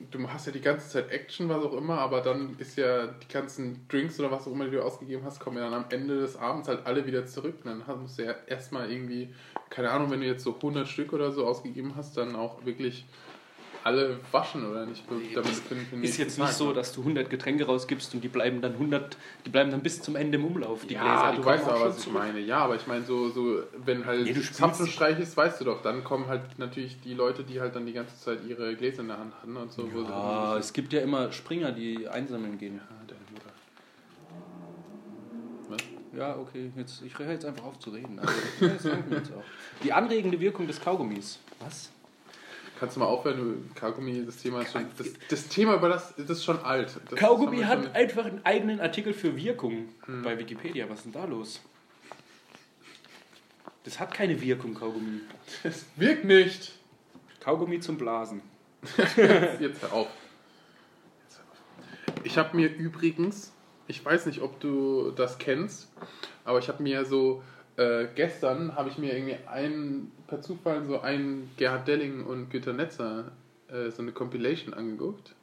du 0.10 0.28
hast 0.30 0.46
ja 0.48 0.54
die 0.54 0.62
ganze 0.62 0.88
Zeit 0.90 1.12
Action, 1.12 1.50
was 1.50 1.64
auch 1.64 1.74
immer, 1.74 2.00
aber 2.00 2.22
dann 2.22 2.56
ist 2.60 2.78
ja 2.78 3.08
die 3.08 3.28
ganzen 3.32 3.86
Drinks 3.90 4.20
oder 4.20 4.32
was 4.32 4.48
auch 4.48 4.52
immer, 4.54 4.66
die 4.66 4.72
du 4.72 4.82
ausgegeben 4.84 5.24
hast, 5.26 5.40
kommen 5.42 5.58
ja 5.58 5.70
dann 5.70 5.74
am 5.84 5.86
Ende 5.92 6.20
des 6.20 6.38
Abends 6.38 6.68
halt 6.70 6.86
alle 6.86 7.06
wieder 7.06 7.26
zurück. 7.26 7.56
Und 7.64 7.70
dann 7.70 7.88
hast- 7.88 8.00
musst 8.00 8.18
du 8.20 8.24
ja 8.24 8.36
erstmal 8.48 8.90
irgendwie, 8.90 9.34
keine 9.70 9.92
Ahnung, 9.92 10.10
wenn 10.12 10.22
du 10.22 10.26
jetzt 10.28 10.44
so 10.44 10.54
100 10.60 10.88
Stück 10.88 11.12
oder 11.14 11.32
so 11.32 11.46
ausgegeben 11.46 11.94
hast, 11.98 12.16
dann 12.18 12.36
auch 12.38 12.66
wirklich 12.66 13.06
alle 13.84 14.20
waschen 14.32 14.70
oder 14.70 14.86
nicht? 14.86 15.04
Ist 16.02 16.18
jetzt 16.18 16.38
nicht 16.40 16.54
so, 16.54 16.72
dass 16.74 16.94
du 16.94 17.02
100 17.02 17.30
Getränke 17.30 17.66
rausgibst 17.66 18.14
und 18.14 18.24
die 18.24 18.28
bleiben 18.28 18.62
dann 18.62 18.74
100, 18.74 19.18
die 19.46 19.50
bleiben 19.50 19.72
dann 19.72 19.82
bis 19.82 20.02
zum 20.02 20.16
Ende 20.16 20.38
im 20.38 20.46
Umlauf. 20.46 20.86
Die 20.86 20.94
ja, 20.94 21.02
Gläser, 21.02 21.32
die 21.32 21.38
du 21.38 21.46
weißt 21.46 21.68
aber, 21.68 21.86
was 21.90 22.06
ich 22.06 22.12
meine. 22.12 22.40
Ja, 22.40 22.60
aber 22.60 22.76
ich 22.76 22.86
meine, 22.88 23.06
so, 23.06 23.30
so, 23.30 23.64
wenn 23.86 24.06
halt 24.06 24.24
Nee, 24.24 24.34
Zapfenstreich 24.40 25.20
ist, 25.20 25.36
weißt 25.36 25.62
du 25.62 25.66
doch, 25.66 25.82
dann 25.82 26.04
kommen 26.04 26.28
halt 26.28 26.60
natürlich 26.60 27.00
die 27.02 27.14
Leute, 27.14 27.44
die 27.44 27.60
halt 27.60 27.76
dann 27.76 27.86
die 27.86 27.94
ganze 27.94 28.18
Zeit 28.20 28.40
ihre 28.48 28.76
Gläser 28.76 29.02
in 29.02 29.08
der 29.08 29.18
Hand 29.18 29.34
hatten 29.36 29.58
und 29.58 29.72
so. 29.72 29.84
Ah, 30.08 30.52
dann- 30.52 30.60
es 30.60 30.74
gibt 30.74 30.94
ja 30.94 31.02
immer 31.02 31.32
Springer, 31.32 31.72
die 31.72 32.08
einsammeln 32.08 32.58
gehen. 32.58 32.76
Ja, 32.76 32.96
deine 33.08 33.20
Mutter. 33.32 33.52
Was? 35.70 35.80
Ja, 36.18 36.38
okay, 36.38 36.72
jetzt, 36.76 37.02
ich 37.04 37.18
höre 37.18 37.32
jetzt 37.32 37.46
einfach 37.46 37.64
auf 37.64 37.80
zu 37.80 37.90
reden. 37.92 38.20
Also, 38.20 38.90
ja. 38.90 38.98
Die 39.84 39.94
anregende 39.94 40.40
Wirkung 40.40 40.68
des 40.68 40.80
Kaugummis. 40.82 41.40
Was? 41.60 41.90
Kannst 42.82 42.96
du 42.96 43.00
mal 43.02 43.06
aufhören, 43.06 43.70
Kaugummi, 43.76 44.26
das 44.26 44.38
Thema 44.38 44.62
ist 44.64 44.72
schon. 44.72 44.88
Das, 44.98 45.08
das 45.30 45.48
Thema 45.50 45.76
über 45.76 45.88
das, 45.88 46.16
das 46.18 46.32
ist 46.32 46.44
schon 46.44 46.58
alt. 46.66 47.00
Das 47.12 47.20
Kaugummi 47.20 47.58
wir 47.58 47.68
hat 47.68 47.84
schon- 47.84 47.92
einfach 47.94 48.26
einen 48.26 48.44
eigenen 48.44 48.82
Artikel 48.82 49.14
für 49.14 49.36
Wirkung 49.38 49.90
bei 50.24 50.40
Wikipedia. 50.40 50.90
Was 50.90 50.98
ist 50.98 51.04
denn 51.06 51.12
da 51.12 51.26
los? 51.26 51.62
Das 53.84 54.00
hat 54.00 54.12
keine 54.16 54.42
Wirkung, 54.42 54.74
Kaugummi. 54.74 55.20
Es 55.64 55.86
wirkt 55.96 56.26
nicht. 56.26 56.72
Kaugummi 57.40 57.80
zum 57.82 58.00
Blasen. 58.00 58.42
Jetzt 58.98 59.84
hör 59.84 59.94
auf. 59.94 60.08
Jetzt 61.30 61.38
hör 61.38 61.52
auf. 61.52 62.22
Ich 62.24 62.40
habe 62.40 62.58
mir 62.58 62.68
übrigens, 62.68 63.54
ich 63.86 64.04
weiß 64.04 64.26
nicht, 64.26 64.42
ob 64.42 64.60
du 64.60 65.12
das 65.12 65.38
kennst, 65.38 65.88
aber 66.46 66.58
ich 66.58 66.68
habe 66.68 66.82
mir 66.82 67.06
so, 67.06 67.44
äh, 67.78 68.08
gestern 68.16 68.76
habe 68.76 68.90
ich 68.90 68.98
mir 68.98 69.14
irgendwie 69.14 69.38
einen, 69.48 70.12
per 70.28 70.42
Zufall 70.42 70.84
so 70.84 71.02
einen 71.02 71.52
Gerhard 71.58 71.88
Delling 71.88 72.26
und 72.26 72.50
Günter 72.50 72.74
Netzer, 72.74 73.32
äh, 73.70 73.90
so 73.92 74.02
eine 74.02 74.12
Compilation 74.12 74.74
angeguckt. 74.74 75.34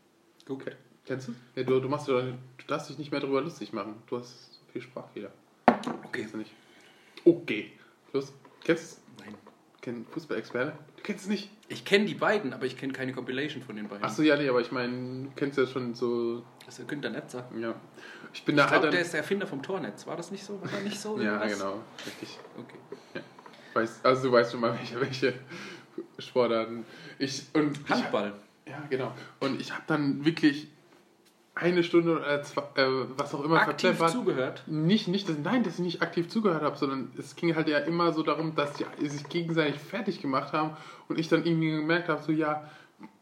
Okay. 0.49 0.73
Kennst 1.07 1.29
du? 1.29 1.35
Ja, 1.57 1.63
du, 1.63 1.81
du, 1.81 1.89
machst, 1.89 2.09
du, 2.09 2.21
du 2.21 2.67
darfst 2.67 2.91
dich 2.91 2.99
nicht 2.99 3.11
mehr 3.11 3.21
darüber 3.21 3.41
lustig 3.41 3.73
machen. 3.73 3.95
Du 4.09 4.19
hast 4.19 4.55
so 4.55 4.61
viel 4.73 4.83
Sprachfehler. 4.83 5.31
Okay. 5.67 6.21
Kennst 6.21 6.35
du 6.35 6.39
nicht? 6.39 6.53
Okay. 7.25 7.73
Los, 8.13 8.33
kennst 8.63 8.99
du 8.99 9.08
Kenn 9.81 10.05
Fußballexperte. 10.11 10.73
Du 10.97 11.03
kennst 11.03 11.25
es 11.25 11.31
nicht? 11.31 11.51
Ich 11.69 11.85
kenne 11.85 12.07
die 12.07 12.15
beiden, 12.15 12.53
aber 12.53 12.67
ich 12.67 12.77
kenne 12.77 12.93
keine 12.93 13.13
Compilation 13.13 13.63
von 13.63 13.77
den 13.77 13.89
beiden. 13.89 14.03
Achso, 14.05 14.23
ja, 14.23 14.37
nee, 14.37 14.49
aber 14.49 14.61
ich 14.61 14.73
meine, 14.73 15.25
du 15.25 15.31
kennst 15.37 15.57
ja 15.59 15.67
schon 15.67 15.95
so, 15.95 16.43
Das 16.67 16.71
ist 16.75 16.79
der 16.79 16.87
Günther 16.87 17.11
Netzer. 17.11 17.49
ja. 17.59 17.75
Ich 18.35 18.45
bin 18.45 18.57
Ich 18.57 18.59
da 18.59 18.65
halt 18.65 18.73
glaube, 18.73 18.87
dann... 18.87 18.93
der 18.93 19.01
ist 19.03 19.13
der 19.13 19.21
Erfinder 19.21 19.47
vom 19.47 19.63
Tornetz. 19.63 20.07
War 20.07 20.17
das 20.17 20.31
nicht 20.31 20.45
so? 20.45 20.61
War 20.61 20.71
er 20.73 20.81
nicht 20.81 21.01
so? 21.01 21.17
ja, 21.21 21.35
irgendwas? 21.37 21.59
genau, 21.59 21.81
richtig. 22.05 22.39
Okay. 22.59 23.23
Weiß, 23.75 24.01
also 24.03 24.29
du 24.29 24.33
weißt 24.33 24.53
schon 24.53 24.61
mal, 24.61 24.75
welche, 24.79 25.01
welche 25.01 25.35
Sportarten. 26.19 26.85
Ich, 27.19 27.45
und 27.55 27.79
ich, 27.79 27.89
Handball. 27.89 28.35
Ja, 28.67 28.83
genau. 28.91 29.15
Und 29.41 29.61
ich 29.61 29.73
habe 29.73 29.85
dann 29.87 30.25
wirklich 30.25 30.69
eine 31.61 31.83
Stunde 31.83 32.19
oder 32.19 32.43
zwei, 32.43 32.63
äh, 32.77 32.87
was 33.17 33.35
auch 33.35 33.45
immer 33.45 33.61
Aktiv 33.61 33.97
verplempert. 33.97 34.11
zugehört. 34.11 34.63
Nicht, 34.67 35.09
nicht, 35.09 35.29
dass, 35.29 35.37
nein, 35.39 35.63
dass 35.63 35.75
ich 35.75 35.81
nicht 35.81 36.03
aktiv 36.03 36.29
zugehört 36.29 36.63
habe, 36.63 36.77
sondern 36.77 37.11
es 37.19 37.37
ging 37.37 37.55
halt 37.55 37.69
ja 37.69 37.79
immer 37.79 38.13
so 38.13 38.23
darum, 38.23 38.55
dass 38.55 38.73
die 38.75 39.09
sich 39.09 39.29
gegenseitig 39.29 39.81
fertig 39.81 40.21
gemacht 40.21 40.53
haben 40.53 40.77
und 41.09 41.19
ich 41.19 41.29
dann 41.29 41.45
irgendwie 41.45 41.71
gemerkt 41.71 42.09
habe, 42.09 42.23
so 42.23 42.33
ja, 42.33 42.69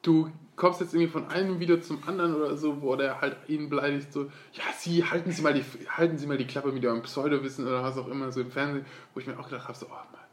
du 0.02 0.30
kommst 0.56 0.80
jetzt 0.80 0.94
irgendwie 0.94 1.12
von 1.12 1.28
einem 1.28 1.60
Video 1.60 1.78
zum 1.78 2.06
anderen 2.06 2.34
oder 2.34 2.56
so, 2.56 2.80
wo 2.82 2.96
der 2.96 3.20
halt 3.20 3.36
ihn 3.48 3.68
beleidigt, 3.68 4.12
so, 4.12 4.24
ja, 4.52 4.64
sie, 4.76 5.04
halten 5.04 5.30
Sie 5.30 5.42
mal 5.42 5.54
die, 5.54 5.64
halten 5.90 6.18
Sie 6.18 6.26
mal 6.26 6.38
die 6.38 6.46
Klappe 6.46 6.72
mit 6.72 6.82
Ihrem 6.82 7.02
Pseudowissen 7.02 7.66
oder 7.66 7.82
was 7.82 7.98
auch 7.98 8.08
immer, 8.08 8.32
so 8.32 8.40
im 8.40 8.50
Fernsehen, 8.50 8.86
wo 9.14 9.20
ich 9.20 9.26
mir 9.26 9.38
auch 9.38 9.48
gedacht 9.48 9.68
habe, 9.68 9.76
so, 9.78 9.86
oh 9.86 10.12
Mann, 10.12 10.24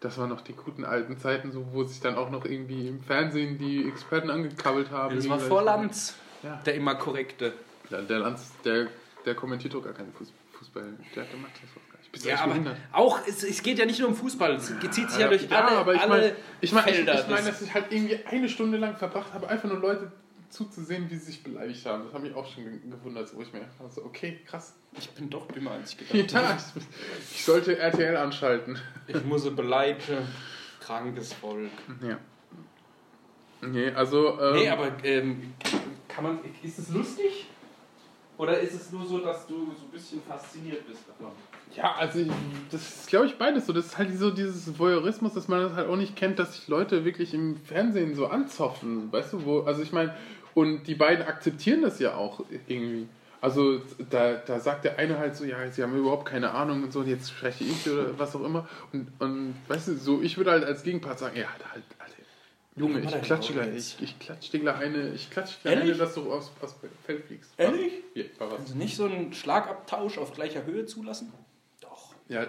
das 0.00 0.18
waren 0.18 0.28
noch 0.28 0.40
die 0.40 0.54
guten 0.54 0.84
alten 0.84 1.16
Zeiten, 1.18 1.52
so, 1.52 1.66
wo 1.72 1.84
sich 1.84 2.00
dann 2.00 2.16
auch 2.16 2.30
noch 2.30 2.44
irgendwie 2.44 2.88
im 2.88 3.00
Fernsehen 3.00 3.58
die 3.58 3.88
Experten 3.88 4.30
angekabbelt 4.30 4.90
haben. 4.90 5.16
Das 5.16 5.28
war 5.28 5.38
vor 5.38 5.62
Lanz. 5.62 6.16
Ja. 6.42 6.56
Der 6.66 6.74
immer 6.74 6.94
korrekte. 6.96 7.52
Ja, 7.90 8.00
der 8.00 8.18
Lanz, 8.20 8.52
der, 8.64 8.88
der 9.24 9.34
kommentiert 9.34 9.74
doch 9.74 9.82
gar 9.82 9.92
keinen 9.92 10.12
Fuß- 10.12 10.30
Fußball. 10.58 10.82
Der, 11.14 11.24
der 11.24 11.36
macht 11.38 11.52
das 11.54 11.70
auch 11.70 11.88
gar 11.92 11.98
nicht. 11.98 12.12
Bist 12.12 12.24
Ja, 12.26 12.38
aber 12.40 12.48
behindert? 12.52 12.76
auch, 12.92 13.20
es, 13.26 13.42
es 13.44 13.62
geht 13.62 13.78
ja 13.78 13.86
nicht 13.86 13.98
nur 14.00 14.08
um 14.08 14.14
Fußball, 14.16 14.54
es 14.54 14.66
zieht 14.90 15.10
sich 15.10 15.18
ja, 15.20 15.28
durch 15.28 15.48
ja, 15.48 15.64
alle, 15.64 15.76
aber 15.78 15.94
ich 15.94 16.00
alle 16.00 16.08
meine, 16.10 16.36
ich 16.60 16.72
meine, 16.72 16.90
ich, 16.90 16.96
Felder. 16.96 17.14
ich 17.20 17.28
meine, 17.28 17.36
Das- 17.46 17.58
dass 17.58 17.62
ich 17.62 17.74
halt 17.74 17.86
irgendwie 17.90 18.18
eine 18.26 18.48
Stunde 18.48 18.78
lang 18.78 18.96
verbracht 18.96 19.32
habe, 19.32 19.48
einfach 19.48 19.68
nur 19.68 19.78
Leute 19.78 20.12
zuzusehen, 20.50 21.08
wie 21.10 21.14
sie 21.16 21.24
sich 21.26 21.42
beleidigt 21.42 21.84
haben. 21.86 22.04
Das 22.04 22.12
hat 22.12 22.22
mich 22.22 22.34
auch 22.34 22.46
schon 22.52 22.64
ge- 22.64 22.80
gewundert, 22.90 23.34
wo 23.34 23.40
ich 23.42 23.52
mir 23.54 23.60
dachte, 23.60 23.90
so, 23.94 24.04
okay, 24.04 24.40
krass. 24.46 24.74
ich 24.98 25.08
bin 25.10 25.30
doch 25.30 25.46
dümmer, 25.48 25.70
als 25.72 25.92
ich 25.92 25.98
gedacht 26.08 26.32
Ja, 26.32 26.48
habe. 26.48 26.60
ich, 26.76 27.36
ich 27.36 27.44
sollte 27.44 27.78
RTL 27.78 28.16
anschalten. 28.18 28.78
Ich 29.06 29.24
muss 29.24 29.48
beleidigen. 29.54 30.26
Krankes 30.80 31.32
Volk. 31.32 31.70
Ja. 32.02 32.18
Nee, 33.62 33.90
also. 33.90 34.40
Ähm, 34.40 34.54
Nee, 34.54 34.68
aber 34.68 34.90
ähm, 35.04 35.54
kann 36.08 36.24
man, 36.24 36.38
ist 36.62 36.78
es 36.78 36.90
lustig? 36.90 37.46
Oder 38.38 38.58
ist 38.58 38.74
es 38.74 38.90
nur 38.90 39.06
so, 39.06 39.18
dass 39.18 39.46
du 39.46 39.54
so 39.54 39.84
ein 39.84 39.90
bisschen 39.92 40.20
fasziniert 40.22 40.86
bist 40.86 41.02
davon? 41.06 41.32
Ja, 41.76 41.94
also 41.94 42.18
ich, 42.18 42.28
das 42.70 42.82
ist, 42.82 43.06
glaube 43.08 43.26
ich, 43.26 43.36
beides 43.36 43.66
so. 43.66 43.72
Das 43.72 43.86
ist 43.86 43.98
halt 43.98 44.18
so 44.18 44.30
dieses 44.30 44.78
Voyeurismus, 44.78 45.34
dass 45.34 45.48
man 45.48 45.60
das 45.60 45.74
halt 45.74 45.88
auch 45.88 45.96
nicht 45.96 46.16
kennt, 46.16 46.38
dass 46.38 46.54
sich 46.54 46.68
Leute 46.68 47.04
wirklich 47.04 47.34
im 47.34 47.56
Fernsehen 47.56 48.14
so 48.14 48.26
anzoffen. 48.26 49.12
Weißt 49.12 49.32
du, 49.32 49.44
wo, 49.44 49.60
also 49.60 49.82
ich 49.82 49.92
meine, 49.92 50.14
und 50.54 50.84
die 50.84 50.94
beiden 50.94 51.24
akzeptieren 51.24 51.82
das 51.82 51.98
ja 51.98 52.14
auch 52.14 52.44
irgendwie. 52.66 53.06
Also 53.40 53.80
da, 54.10 54.34
da 54.34 54.60
sagt 54.60 54.84
der 54.84 54.98
eine 54.98 55.18
halt 55.18 55.34
so, 55.34 55.44
ja, 55.44 55.68
sie 55.68 55.82
haben 55.82 55.96
überhaupt 55.96 56.26
keine 56.26 56.52
Ahnung 56.52 56.84
und 56.84 56.92
so, 56.92 57.00
und 57.00 57.08
jetzt 57.08 57.30
spreche 57.30 57.64
ich 57.64 57.90
oder 57.90 58.16
was 58.16 58.36
auch 58.36 58.44
immer. 58.44 58.68
Und, 58.92 59.08
und 59.18 59.54
weißt 59.66 59.88
du, 59.88 59.96
so, 59.96 60.22
ich 60.22 60.36
würde 60.36 60.52
halt 60.52 60.64
als 60.64 60.84
Gegenpart 60.84 61.18
sagen, 61.18 61.36
ja, 61.36 61.46
halt, 61.72 61.82
Junge, 62.74 63.00
ich 63.00 63.22
klatsche 63.22 63.52
gleich, 63.52 63.76
ich, 63.76 63.96
ich 64.00 64.18
klatsche 64.18 64.50
dir 64.50 64.60
gleich 64.60 64.76
eine, 64.76 65.10
ich 65.10 65.30
klatsche 65.30 65.56
dir 65.62 65.70
eine, 65.72 65.94
dass 65.94 66.14
du 66.14 66.32
aufs, 66.32 66.50
aufs 66.62 66.74
Feld 67.04 67.24
fliegst. 67.26 67.52
Ehrlich? 67.58 67.92
Ja, 68.14 68.24
was. 68.38 68.60
Also 68.60 68.74
nicht 68.76 68.96
so 68.96 69.04
einen 69.04 69.32
Schlagabtausch 69.34 70.16
auf 70.16 70.32
gleicher 70.32 70.64
Höhe 70.64 70.86
zulassen? 70.86 71.32
Doch. 71.80 72.14
Ja, 72.28 72.46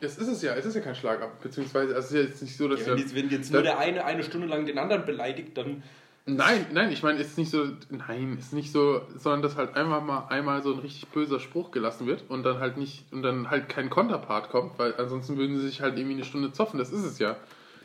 das 0.00 0.18
ist 0.18 0.28
es 0.28 0.42
ja. 0.42 0.54
Es 0.54 0.66
ist 0.66 0.74
ja 0.74 0.82
kein 0.82 0.94
Schlagab. 0.94 1.40
Beziehungsweise, 1.40 1.94
es 1.94 2.06
ist 2.06 2.12
ja 2.12 2.20
jetzt 2.20 2.42
nicht 2.42 2.56
so, 2.56 2.68
dass 2.68 2.80
Ja, 2.80 2.88
wenn, 2.88 2.98
jetzt, 2.98 3.14
wenn 3.14 3.30
jetzt 3.30 3.50
nur 3.50 3.62
der 3.62 3.78
eine 3.78 4.04
eine 4.04 4.22
Stunde 4.22 4.46
lang 4.46 4.66
den 4.66 4.78
anderen 4.78 5.06
beleidigt, 5.06 5.56
dann 5.56 5.82
Nein, 6.30 6.66
nein, 6.74 6.92
ich 6.92 7.02
meine, 7.02 7.18
es 7.20 7.28
ist 7.28 7.38
nicht 7.38 7.50
so. 7.50 7.68
Nein, 7.88 8.36
es 8.38 8.46
ist 8.46 8.52
nicht 8.52 8.70
so, 8.70 9.00
sondern 9.16 9.40
dass 9.40 9.56
halt 9.56 9.76
einmal 9.76 10.02
mal 10.02 10.26
einmal 10.28 10.62
so 10.62 10.74
ein 10.74 10.80
richtig 10.80 11.08
böser 11.08 11.40
Spruch 11.40 11.70
gelassen 11.70 12.06
wird 12.06 12.24
und 12.28 12.42
dann 12.42 12.58
halt 12.58 12.76
nicht 12.76 13.10
und 13.12 13.22
dann 13.22 13.48
halt 13.48 13.70
kein 13.70 13.88
Konterpart 13.88 14.50
kommt, 14.50 14.78
weil 14.78 14.94
ansonsten 14.98 15.38
würden 15.38 15.56
sie 15.56 15.66
sich 15.66 15.80
halt 15.80 15.96
irgendwie 15.96 16.16
eine 16.16 16.24
Stunde 16.24 16.52
zoffen. 16.52 16.78
Das 16.78 16.92
ist 16.92 17.02
es 17.02 17.18
ja. 17.18 17.36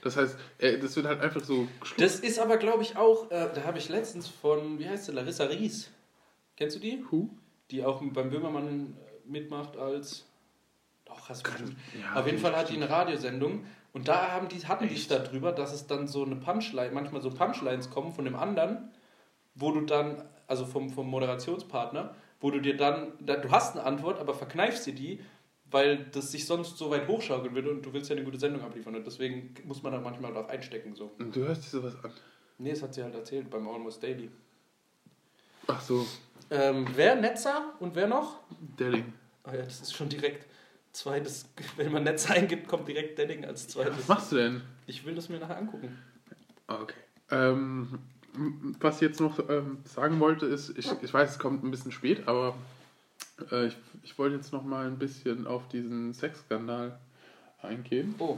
Das 0.03 0.17
heißt, 0.17 0.37
äh, 0.57 0.77
das 0.77 0.95
wird 0.95 1.05
halt 1.05 1.21
einfach 1.21 1.41
so 1.41 1.67
Das 1.97 2.19
ist 2.19 2.39
aber, 2.39 2.57
glaube 2.57 2.83
ich, 2.83 2.97
auch, 2.97 3.31
äh, 3.31 3.49
da 3.53 3.63
habe 3.63 3.77
ich 3.77 3.89
letztens 3.89 4.27
von, 4.27 4.77
wie 4.79 4.87
heißt 4.87 5.05
sie, 5.05 5.11
Larissa 5.13 5.45
Ries. 5.45 5.89
Kennst 6.57 6.75
du 6.75 6.79
die? 6.79 7.03
Who? 7.09 7.29
Die 7.71 7.83
auch 7.83 8.01
beim 8.01 8.29
Böhmermann 8.29 8.97
äh, 8.97 9.29
mitmacht 9.29 9.77
als. 9.77 10.25
Doch, 11.05 11.29
hast 11.29 11.45
du 11.45 11.51
bestimmt. 11.51 11.77
ja, 11.99 12.19
Auf 12.19 12.25
jeden 12.25 12.37
Fall 12.37 12.55
hat 12.55 12.69
die 12.69 12.75
eine 12.75 12.89
Radiosendung 12.89 13.65
und 13.93 14.07
da 14.07 14.31
haben 14.31 14.47
die, 14.47 14.65
hatten 14.65 14.87
die 14.87 14.95
es 14.95 15.07
darüber, 15.07 15.51
dass 15.51 15.73
es 15.73 15.87
dann 15.87 16.07
so 16.07 16.23
eine 16.23 16.35
Punchline, 16.35 16.91
manchmal 16.91 17.21
so 17.21 17.29
Punchlines 17.29 17.89
kommen 17.89 18.11
von 18.11 18.25
dem 18.25 18.35
anderen, 18.35 18.91
wo 19.55 19.71
du 19.71 19.81
dann, 19.81 20.23
also 20.47 20.65
vom, 20.65 20.89
vom 20.89 21.07
Moderationspartner, 21.09 22.15
wo 22.39 22.51
du 22.51 22.59
dir 22.59 22.75
dann, 22.75 23.13
da, 23.19 23.35
du 23.35 23.51
hast 23.51 23.75
eine 23.75 23.85
Antwort, 23.85 24.19
aber 24.19 24.33
verkneifst 24.33 24.85
dir 24.87 24.95
die, 24.95 25.19
weil 25.73 26.05
das 26.11 26.31
sich 26.31 26.45
sonst 26.45 26.77
so 26.77 26.89
weit 26.89 27.07
hochschaukeln 27.07 27.53
würde 27.53 27.69
und 27.71 27.85
du 27.85 27.91
willst 27.91 28.09
ja 28.09 28.15
eine 28.15 28.23
gute 28.23 28.39
Sendung 28.39 28.61
abliefern 28.61 28.95
und 28.95 29.05
deswegen 29.05 29.53
muss 29.65 29.83
man 29.83 29.91
da 29.91 29.99
manchmal 29.99 30.31
darauf 30.33 30.49
einstecken. 30.49 30.95
So. 30.95 31.11
Und 31.19 31.35
du 31.35 31.41
hörst 31.41 31.65
dir 31.65 31.69
sowas 31.69 31.95
an. 32.03 32.11
Nee, 32.59 32.69
das 32.71 32.81
hat 32.83 32.93
sie 32.93 33.03
halt 33.03 33.15
erzählt 33.15 33.49
beim 33.49 33.67
Almost 33.67 34.01
Daily. 34.01 34.29
Ach 35.67 35.81
so, 35.81 36.05
Ähm, 36.49 36.85
wer 36.95 37.15
Netzer 37.15 37.73
und 37.79 37.95
wer 37.95 38.07
noch? 38.07 38.39
Delling. 38.79 39.11
Ah 39.43 39.55
ja, 39.55 39.63
das 39.63 39.81
ist 39.81 39.93
schon 39.95 40.09
direkt 40.09 40.45
zweites. 40.91 41.49
Wenn 41.77 41.91
man 41.91 42.03
Netzer 42.03 42.33
eingibt, 42.35 42.67
kommt 42.67 42.87
direkt 42.87 43.17
Denning 43.17 43.45
als 43.45 43.65
Was 43.65 43.73
zweites. 43.73 44.07
machst 44.07 44.31
du 44.31 44.35
denn? 44.37 44.61
Ich 44.85 45.05
will 45.05 45.15
das 45.15 45.29
mir 45.29 45.39
nachher 45.39 45.57
angucken. 45.57 45.97
Ah, 46.67 46.79
Okay. 46.81 46.95
Ähm, 47.31 47.99
was 48.79 48.95
ich 48.95 49.01
jetzt 49.07 49.19
noch 49.21 49.39
ähm, 49.49 49.77
sagen 49.85 50.19
wollte, 50.19 50.45
ist, 50.45 50.77
ich, 50.77 50.91
ich 51.01 51.13
weiß, 51.13 51.31
es 51.31 51.39
kommt 51.39 51.63
ein 51.63 51.71
bisschen 51.71 51.91
spät, 51.91 52.27
aber 52.27 52.55
äh, 53.51 53.67
ich, 53.67 53.77
ich 54.03 54.17
wollte 54.17 54.35
jetzt 54.35 54.53
noch 54.53 54.63
mal 54.63 54.87
ein 54.87 54.97
bisschen 54.97 55.47
auf 55.47 55.67
diesen 55.67 56.13
Sexskandal 56.13 56.97
eingehen. 57.61 58.15
Oh, 58.19 58.37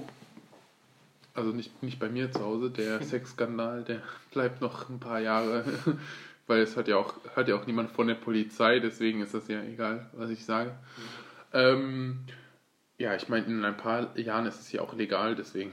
Also 1.33 1.51
nicht, 1.51 1.81
nicht 1.83 1.99
bei 1.99 2.09
mir 2.09 2.31
zu 2.31 2.41
Hause, 2.41 2.69
der 2.69 3.01
Sexskandal, 3.03 3.83
der 3.83 4.01
bleibt 4.31 4.61
noch 4.61 4.89
ein 4.89 4.99
paar 4.99 5.19
Jahre, 5.19 5.65
weil 6.47 6.61
es 6.61 6.77
hat 6.77 6.87
ja 6.87 6.97
auch, 6.97 7.13
hört 7.33 7.47
ja 7.47 7.55
auch 7.55 7.65
niemand 7.65 7.91
von 7.91 8.07
der 8.07 8.15
Polizei, 8.15 8.79
deswegen 8.79 9.21
ist 9.21 9.33
das 9.33 9.47
ja 9.47 9.61
egal, 9.63 10.09
was 10.13 10.29
ich 10.29 10.45
sage. 10.45 10.71
Ähm, 11.53 12.19
ja, 12.97 13.15
ich 13.15 13.27
meine, 13.29 13.45
in 13.47 13.65
ein 13.65 13.77
paar 13.77 14.17
Jahren 14.17 14.45
ist 14.45 14.61
es 14.61 14.71
ja 14.71 14.81
auch 14.81 14.93
legal, 14.93 15.35
deswegen. 15.35 15.71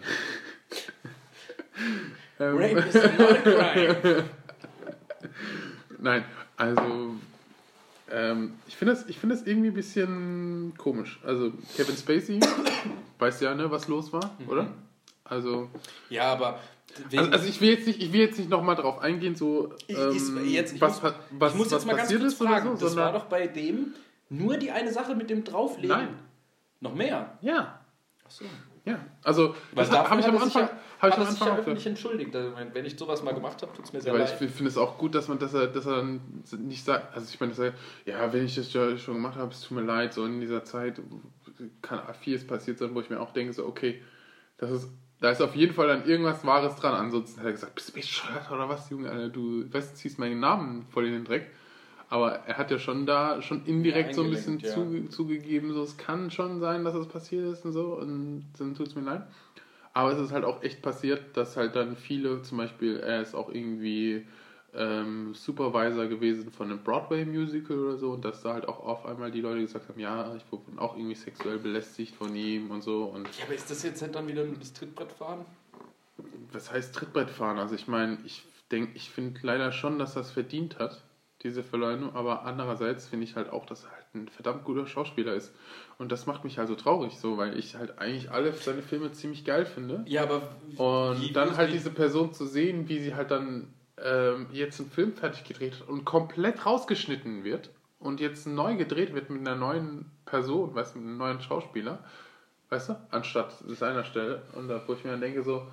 Rape 2.38 2.80
is 2.80 2.94
not 2.94 3.30
a 3.30 3.34
crime. 3.42 4.24
Nein, 5.98 6.24
also 6.56 7.14
ähm, 8.12 8.54
ich 8.66 8.76
finde 8.76 8.94
das, 8.94 9.06
ich 9.08 9.18
find 9.18 9.32
das 9.32 9.42
irgendwie 9.46 9.68
ein 9.68 9.74
bisschen 9.74 10.72
komisch. 10.76 11.18
Also 11.24 11.52
Kevin 11.76 11.96
Spacey, 11.96 12.40
weiß 13.18 13.40
ja, 13.40 13.54
ne, 13.54 13.70
was 13.70 13.88
los 13.88 14.12
war, 14.12 14.30
oder? 14.46 14.68
Also, 15.24 15.68
Ja, 16.10 16.32
aber. 16.32 16.60
also, 17.16 17.30
also 17.30 17.46
ich 17.46 17.60
will 17.60 17.70
jetzt 17.70 17.86
nicht, 17.86 18.02
ich 18.02 18.12
will 18.12 18.20
jetzt 18.20 18.38
nicht 18.38 18.50
nochmal 18.50 18.76
drauf 18.76 18.98
eingehen, 19.00 19.34
so 19.34 19.72
Ich- 19.86 19.96
ähm, 19.96 20.10
ist- 20.16 20.32
jetzt- 20.44 20.74
ich 20.74 20.80
was, 20.80 21.02
muss- 21.02 21.12
was, 21.30 21.52
ich 21.52 21.58
muss 21.58 21.66
was 21.66 21.72
jetzt 21.72 21.86
mal 21.86 21.96
ganz 21.96 22.10
kurz 22.14 22.34
fragen. 22.34 22.76
so, 22.76 22.84
das 22.86 22.96
war 22.96 23.12
doch 23.12 23.24
bei 23.26 23.46
dem 23.46 23.94
nur 24.28 24.56
die 24.58 24.70
eine 24.70 24.92
Sache 24.92 25.14
mit 25.14 25.30
dem 25.30 25.44
Drauflegen. 25.44 25.88
Nein. 25.96 26.08
Noch 26.80 26.94
mehr. 26.94 27.38
ja, 27.42 27.78
Achso. 28.24 28.44
Ja. 28.84 28.98
Also 29.22 29.54
Weil 29.74 29.86
das 29.86 29.90
habe 30.10 30.20
ich 30.20 30.26
am 30.26 30.38
Anfang, 30.38 30.62
ja- 30.62 30.70
habe 31.00 31.08
ich 31.10 31.14
am 31.16 31.22
ja 31.22 31.28
Anfang 31.28 31.48
auch 31.50 31.58
öffentlich 31.58 31.86
entschuldigt. 31.86 32.34
Also, 32.34 32.52
wenn 32.72 32.84
ich 32.84 32.96
sowas 32.98 33.22
mal 33.22 33.32
gemacht 33.34 33.60
habe, 33.62 33.72
tut 33.74 33.84
es 33.86 33.92
mir 33.92 34.00
sehr 34.00 34.12
Weil 34.12 34.20
leid. 34.20 34.40
ich 34.40 34.50
finde 34.50 34.68
es 34.70 34.76
auch 34.78 34.98
gut, 34.98 35.14
dass 35.14 35.28
man, 35.28 35.38
dass 35.38 35.54
er, 35.54 35.66
dass 35.68 35.86
er 35.86 35.96
dann 35.96 36.20
nicht 36.58 36.84
sagt, 36.84 37.14
also 37.14 37.26
ich 37.32 37.38
meine, 37.40 37.50
dass 37.52 37.58
er, 37.60 37.74
ja, 38.04 38.32
wenn 38.32 38.44
ich 38.44 38.54
das 38.54 38.72
ja 38.72 38.96
schon 38.98 39.14
gemacht 39.14 39.36
habe, 39.36 39.52
es 39.52 39.60
tut 39.62 39.76
mir 39.76 39.84
leid, 39.84 40.12
so 40.14 40.24
in 40.24 40.40
dieser 40.40 40.64
Zeit 40.64 41.00
kann 41.82 42.00
vieles 42.20 42.46
passiert 42.46 42.78
sein, 42.78 42.94
wo 42.94 43.00
ich 43.00 43.10
mir 43.10 43.20
auch 43.20 43.32
denke, 43.32 43.52
so, 43.52 43.66
okay, 43.66 44.02
das 44.58 44.70
ist, 44.70 44.88
da 45.20 45.30
ist 45.30 45.40
auf 45.40 45.54
jeden 45.54 45.72
Fall 45.74 45.86
dann 45.86 46.04
irgendwas 46.04 46.44
Wahres 46.44 46.74
dran. 46.76 46.94
Ansonsten 46.94 47.38
hat 47.40 47.46
er 47.46 47.52
gesagt, 47.52 47.74
bist 47.76 47.88
du 47.90 47.92
bescheuert 47.92 48.50
oder 48.50 48.68
was, 48.68 48.90
Junge, 48.90 49.10
Alter, 49.10 49.28
du 49.28 49.72
weißt, 49.72 49.96
ziehst 49.96 50.18
meinen 50.18 50.40
Namen 50.40 50.86
voll 50.90 51.06
in 51.06 51.12
den 51.12 51.24
Dreck. 51.24 51.50
Aber 52.12 52.40
er 52.46 52.58
hat 52.58 52.70
ja 52.70 52.78
schon 52.78 53.06
da, 53.06 53.40
schon 53.40 53.64
indirekt 53.64 54.10
Ja, 54.10 54.14
so 54.16 54.22
ein 54.24 54.28
bisschen 54.30 54.56
eingelenkt, 54.56 55.08
zuge- 55.08 55.08
zugegeben, 55.08 55.72
so, 55.72 55.82
es 55.82 55.96
kann 55.96 56.30
schon 56.30 56.60
sein, 56.60 56.84
dass 56.84 56.94
es 56.94 57.06
passiert 57.08 57.46
ist 57.50 57.64
und 57.64 57.72
so, 57.72 57.94
und 57.94 58.44
dann 58.58 58.74
tut 58.74 58.88
es 58.88 58.94
mir 58.94 59.00
leid. 59.00 59.22
Aber 59.94 60.12
es 60.12 60.18
ist 60.18 60.30
halt 60.30 60.44
auch 60.44 60.62
echt 60.62 60.82
passiert, 60.82 61.22
dass 61.38 61.56
halt 61.56 61.74
dann 61.74 61.96
viele, 61.96 62.42
zum 62.42 62.58
Beispiel, 62.58 62.98
er 62.98 63.22
ist 63.22 63.34
auch 63.34 63.48
irgendwie 63.50 64.26
ähm, 64.74 65.32
Supervisor 65.32 66.06
gewesen 66.06 66.52
von 66.52 66.70
einem 66.70 66.80
Broadway-Musical 66.80 67.78
oder 67.78 67.96
so 67.96 68.10
und 68.10 68.26
dass 68.26 68.42
da 68.42 68.52
halt 68.52 68.68
auch 68.68 68.80
auf 68.80 69.06
einmal 69.06 69.30
die 69.30 69.40
Leute 69.40 69.62
gesagt 69.62 69.88
haben, 69.88 69.98
ja, 69.98 70.34
ich 70.36 70.44
wurde 70.52 70.64
auch 70.82 70.94
irgendwie 70.94 71.14
sexuell 71.14 71.58
belästigt 71.60 72.14
von 72.14 72.36
ihm 72.36 72.70
und 72.70 72.82
so 72.82 73.04
und 73.04 73.26
Ja, 73.38 73.46
aber 73.46 73.54
ist 73.54 73.70
das 73.70 73.82
jetzt 73.84 74.02
halt 74.02 74.14
dann 74.14 74.28
wieder 74.28 74.44
das 74.44 74.74
Trittbrettfahren? 74.74 75.46
was 76.52 76.70
heißt 76.70 76.94
Trittbrettfahren? 76.94 77.58
Also 77.58 77.74
ich 77.74 77.88
meine, 77.88 78.18
ich 78.26 78.44
denke, 78.70 78.90
ich 78.96 79.10
finde 79.10 79.40
leider 79.42 79.72
schon, 79.72 79.98
dass 79.98 80.12
das 80.12 80.30
verdient 80.30 80.78
hat, 80.78 81.02
diese 81.43 81.62
Verleumdung, 81.62 82.14
aber 82.14 82.45
andererseits 82.45 83.09
finde 83.09 83.24
ich 83.24 83.36
halt 83.36 83.51
auch, 83.51 83.66
dass 83.66 83.84
er 83.84 83.90
halt 83.93 84.05
ein 84.14 84.28
verdammt 84.28 84.64
guter 84.64 84.86
Schauspieler 84.86 85.34
ist. 85.34 85.53
Und 85.99 86.12
das 86.12 86.26
macht 86.26 86.45
mich 86.45 86.59
halt 86.59 86.68
so 86.68 86.74
traurig, 86.76 87.18
so, 87.18 87.36
weil 87.38 87.59
ich 87.59 87.74
halt 87.76 87.99
eigentlich 87.99 88.30
alle 88.30 88.53
seine 88.53 88.82
Filme 88.82 89.12
ziemlich 89.12 89.45
geil 89.45 89.66
finde. 89.66 90.05
Ja, 90.07 90.22
aber 90.22 90.43
Und 90.76 91.20
wie- 91.20 91.32
dann 91.32 91.51
wie- 91.53 91.57
halt 91.57 91.72
diese 91.72 91.90
Person 91.90 92.32
zu 92.32 92.47
sehen, 92.47 92.88
wie 92.88 92.99
sie 93.01 93.14
halt 93.14 93.30
dann 93.30 93.72
ähm, 94.03 94.47
jetzt 94.53 94.80
einen 94.80 94.90
Film 94.90 95.12
fertig 95.12 95.45
gedreht 95.45 95.74
hat 95.80 95.88
und 95.88 96.05
komplett 96.05 96.64
rausgeschnitten 96.64 97.45
wird 97.45 97.70
und 97.99 98.20
jetzt 98.20 98.47
neu 98.47 98.76
gedreht 98.76 99.14
wird 99.14 99.30
mit 99.30 99.40
einer 99.47 99.55
neuen 99.57 100.11
Person, 100.24 100.74
weißt 100.74 100.95
du, 100.95 100.99
mit 101.01 101.09
einem 101.09 101.18
neuen 101.18 101.40
Schauspieler, 101.40 102.03
weißt 102.70 102.88
du, 102.88 102.97
anstatt 103.11 103.55
seiner 103.68 104.05
Stelle. 104.05 104.43
Und 104.55 104.68
da, 104.68 104.80
wo 104.86 104.95
ich 104.95 105.05
mir 105.05 105.11
dann 105.11 105.20
denke, 105.20 105.43
so, 105.43 105.66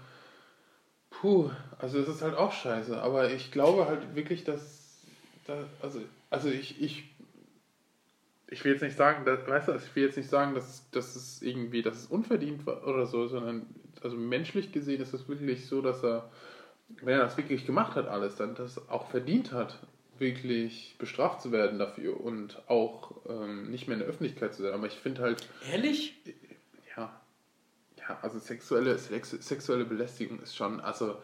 puh, 1.10 1.50
also 1.80 2.00
es 2.00 2.08
ist 2.08 2.22
halt 2.22 2.36
auch 2.36 2.52
scheiße, 2.52 3.02
aber 3.02 3.32
ich 3.32 3.52
glaube 3.52 3.88
halt 3.88 4.16
wirklich, 4.16 4.44
dass, 4.44 4.79
da, 5.50 5.64
also, 5.82 6.02
also 6.30 6.50
ich, 6.50 6.82
ich, 6.82 7.04
ich 8.48 8.64
will 8.64 8.74
jetzt 8.74 8.82
nicht 8.82 8.98
sagen, 8.98 9.26
dass, 9.26 9.48
weißt 9.48 9.68
du, 9.68 9.76
ich 9.76 9.96
will 9.96 10.04
jetzt 10.04 10.18
nicht 10.18 10.30
sagen, 10.30 10.54
dass, 10.54 10.90
dass 10.92 11.16
es 11.16 11.42
irgendwie, 11.42 11.82
dass 11.82 11.98
es 11.98 12.06
unverdient 12.06 12.66
war 12.66 12.86
oder 12.88 13.06
so, 13.06 13.28
sondern 13.28 13.66
also 14.02 14.16
menschlich 14.16 14.72
gesehen 14.72 15.02
ist 15.02 15.14
es 15.14 15.28
wirklich 15.28 15.68
so, 15.68 15.82
dass 15.82 16.04
er, 16.04 16.30
wenn 17.02 17.16
er 17.16 17.24
das 17.24 17.38
wirklich 17.38 17.66
gemacht 17.66 17.96
hat 17.96 18.08
alles, 18.08 18.36
dann 18.36 18.56
das 18.56 18.90
auch 18.90 19.10
verdient 19.10 19.52
hat, 19.52 19.80
wirklich 20.18 20.96
bestraft 20.98 21.42
zu 21.42 21.52
werden 21.52 21.80
dafür 21.80 22.20
und 22.20 22.62
auch 22.68 23.16
ähm, 23.30 23.72
nicht 23.72 23.88
mehr 23.88 23.96
in 23.96 24.00
der 24.02 24.10
Öffentlichkeit 24.10 24.54
zu 24.54 24.64
sein. 24.64 24.74
Aber 24.74 24.88
ich 24.88 24.98
finde 24.98 25.22
halt, 25.22 25.48
ehrlich? 25.72 26.18
ja, 26.96 27.22
ja, 27.98 28.20
also 28.22 28.40
sexuelle, 28.40 28.98
sex, 28.98 29.32
sexuelle 29.32 29.86
Belästigung 29.86 30.42
ist 30.42 30.56
schon, 30.56 30.80
also, 30.82 31.18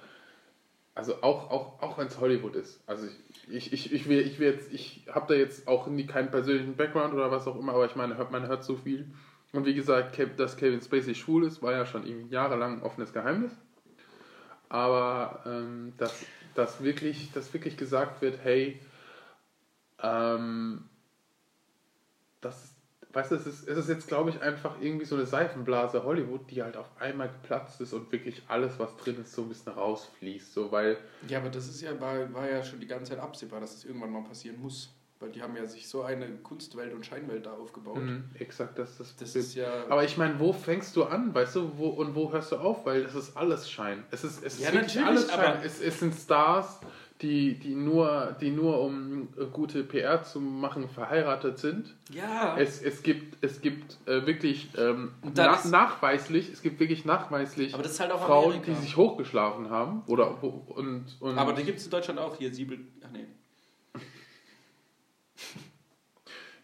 also 0.95 1.21
auch, 1.21 1.51
auch, 1.51 1.81
auch 1.81 1.97
wenn 1.97 2.07
es 2.07 2.19
Hollywood 2.21 2.55
ist. 2.55 2.81
Also 2.87 3.07
ich, 3.49 3.73
ich, 3.73 3.91
ich 3.91 4.07
will, 4.07 4.19
ich 4.19 4.39
will 4.39 4.53
jetzt, 4.53 4.73
ich 4.73 5.05
habe 5.13 5.27
da 5.27 5.37
jetzt 5.37 5.67
auch 5.67 5.87
nie 5.87 6.05
keinen 6.07 6.31
persönlichen 6.31 6.77
Background 6.77 7.13
oder 7.13 7.29
was 7.29 7.47
auch 7.47 7.59
immer, 7.59 7.73
aber 7.73 7.85
ich 7.85 7.97
meine, 7.97 8.17
hört, 8.17 8.31
man 8.31 8.47
hört 8.47 8.63
so 8.63 8.77
viel. 8.77 9.13
Und 9.51 9.65
wie 9.65 9.73
gesagt, 9.73 10.17
dass 10.37 10.55
Kevin 10.57 10.81
Spacey 10.81 11.13
schwul 11.13 11.45
ist, 11.45 11.61
war 11.61 11.73
ja 11.73 11.85
schon 11.85 12.29
jahrelang 12.29 12.77
ein 12.77 12.81
offenes 12.81 13.11
Geheimnis. 13.11 13.51
Aber 14.69 15.43
ähm, 15.45 15.93
dass, 15.97 16.25
dass, 16.55 16.81
wirklich, 16.81 17.31
dass 17.33 17.53
wirklich 17.53 17.75
gesagt 17.75 18.21
wird, 18.21 18.39
hey, 18.43 18.79
ähm, 20.01 20.85
das, 22.39 22.74
weißt 23.15 23.31
du, 23.31 23.35
es 23.35 23.47
ist, 23.47 23.67
es 23.67 23.77
ist 23.77 23.89
jetzt, 23.89 24.07
glaube 24.07 24.29
ich, 24.29 24.41
einfach 24.41 24.75
irgendwie 24.79 25.05
so 25.05 25.15
eine 25.15 25.25
Seifenblase 25.25 26.03
Hollywood, 26.03 26.51
die 26.51 26.61
halt 26.61 26.77
auf 26.77 26.89
einmal 26.99 27.29
geplatzt 27.29 27.81
ist 27.81 27.93
und 27.93 28.11
wirklich 28.11 28.43
alles, 28.47 28.77
was 28.77 28.95
drin 28.97 29.17
ist, 29.21 29.33
so 29.33 29.43
ein 29.43 29.49
bisschen 29.49 29.71
rausfließt. 29.73 30.53
So, 30.53 30.71
weil, 30.71 30.97
Ja, 31.27 31.39
aber 31.39 31.49
das 31.49 31.67
ist 31.67 31.81
ja, 31.81 31.99
war, 31.99 32.31
war 32.33 32.49
ja 32.49 32.63
schon 32.63 32.79
die 32.79 32.87
ganze 32.87 33.11
Zeit 33.13 33.19
absehbar, 33.21 33.59
dass 33.61 33.73
es 33.73 33.85
irgendwann 33.85 34.11
mal 34.11 34.23
passieren 34.23 34.61
muss. 34.61 34.91
Weil 35.21 35.29
die 35.31 35.41
haben 35.41 35.55
ja 35.55 35.65
sich 35.65 35.87
so 35.87 36.03
eine 36.03 36.27
Kunstwelt 36.43 36.93
und 36.93 37.05
Scheinwelt 37.05 37.45
da 37.45 37.53
aufgebaut. 37.53 37.95
mh, 38.03 38.21
exakt, 38.37 38.77
das, 38.77 38.97
das, 38.97 39.15
Das 39.15 39.33
ist 39.33 39.55
ja. 39.55 39.85
Aber 39.87 40.03
ich 40.03 40.17
meine, 40.17 40.37
wo 40.41 40.51
fängst 40.51 40.93
du 40.97 41.05
an, 41.05 41.33
weißt 41.33 41.55
du, 41.55 41.77
wo 41.77 41.87
und 41.87 42.15
wo 42.15 42.33
hörst 42.33 42.51
du 42.51 42.57
auf? 42.57 42.85
Weil 42.85 43.03
es 43.03 43.15
ist 43.15 43.37
alles 43.37 43.71
Schein. 43.71 44.03
Es 44.11 44.25
ist, 44.25 44.43
es 44.43 44.55
ist 44.55 44.59
Ja, 44.63 44.71
natürlich, 44.73 45.05
alles 45.05 45.31
Schein. 45.31 45.59
Es, 45.63 45.81
es 45.81 46.01
sind 46.01 46.13
Stars, 46.13 46.81
die, 47.21 47.55
die, 47.55 47.75
nur, 47.75 48.35
die 48.41 48.51
nur 48.51 48.81
um 48.81 49.29
äh, 49.37 49.45
gute 49.45 49.83
PR 49.83 50.23
zu 50.23 50.41
machen 50.41 50.89
verheiratet 50.89 51.57
sind. 51.59 51.95
ja. 52.09 52.57
Es, 52.57 52.81
es 52.81 53.03
gibt, 53.03 53.37
es 53.43 53.61
gibt 53.61 53.97
äh, 54.05 54.25
wirklich 54.25 54.69
ähm, 54.77 55.13
na, 55.21 55.57
nachweislich, 55.65 56.51
es 56.51 56.61
gibt 56.61 56.79
wirklich 56.79 57.05
nachweislich 57.05 57.73
aber 57.73 57.83
das 57.83 57.93
ist 57.93 57.99
halt 58.01 58.11
auch 58.11 58.25
Frauen, 58.25 58.55
Amerika. 58.55 58.71
die 58.71 58.77
sich 58.81 58.97
hochgeschlafen 58.97 59.69
haben. 59.69 60.03
Oder 60.07 60.43
und, 60.43 61.05
und 61.19 61.37
aber 61.37 61.53
die 61.53 61.63
gibt 61.63 61.79
es 61.79 61.85
in 61.85 61.91
Deutschland 61.91 62.19
auch 62.19 62.37
hier. 62.37 62.53
Siebel. 62.53 62.79
Ach 63.03 63.09
nee. 63.11 63.25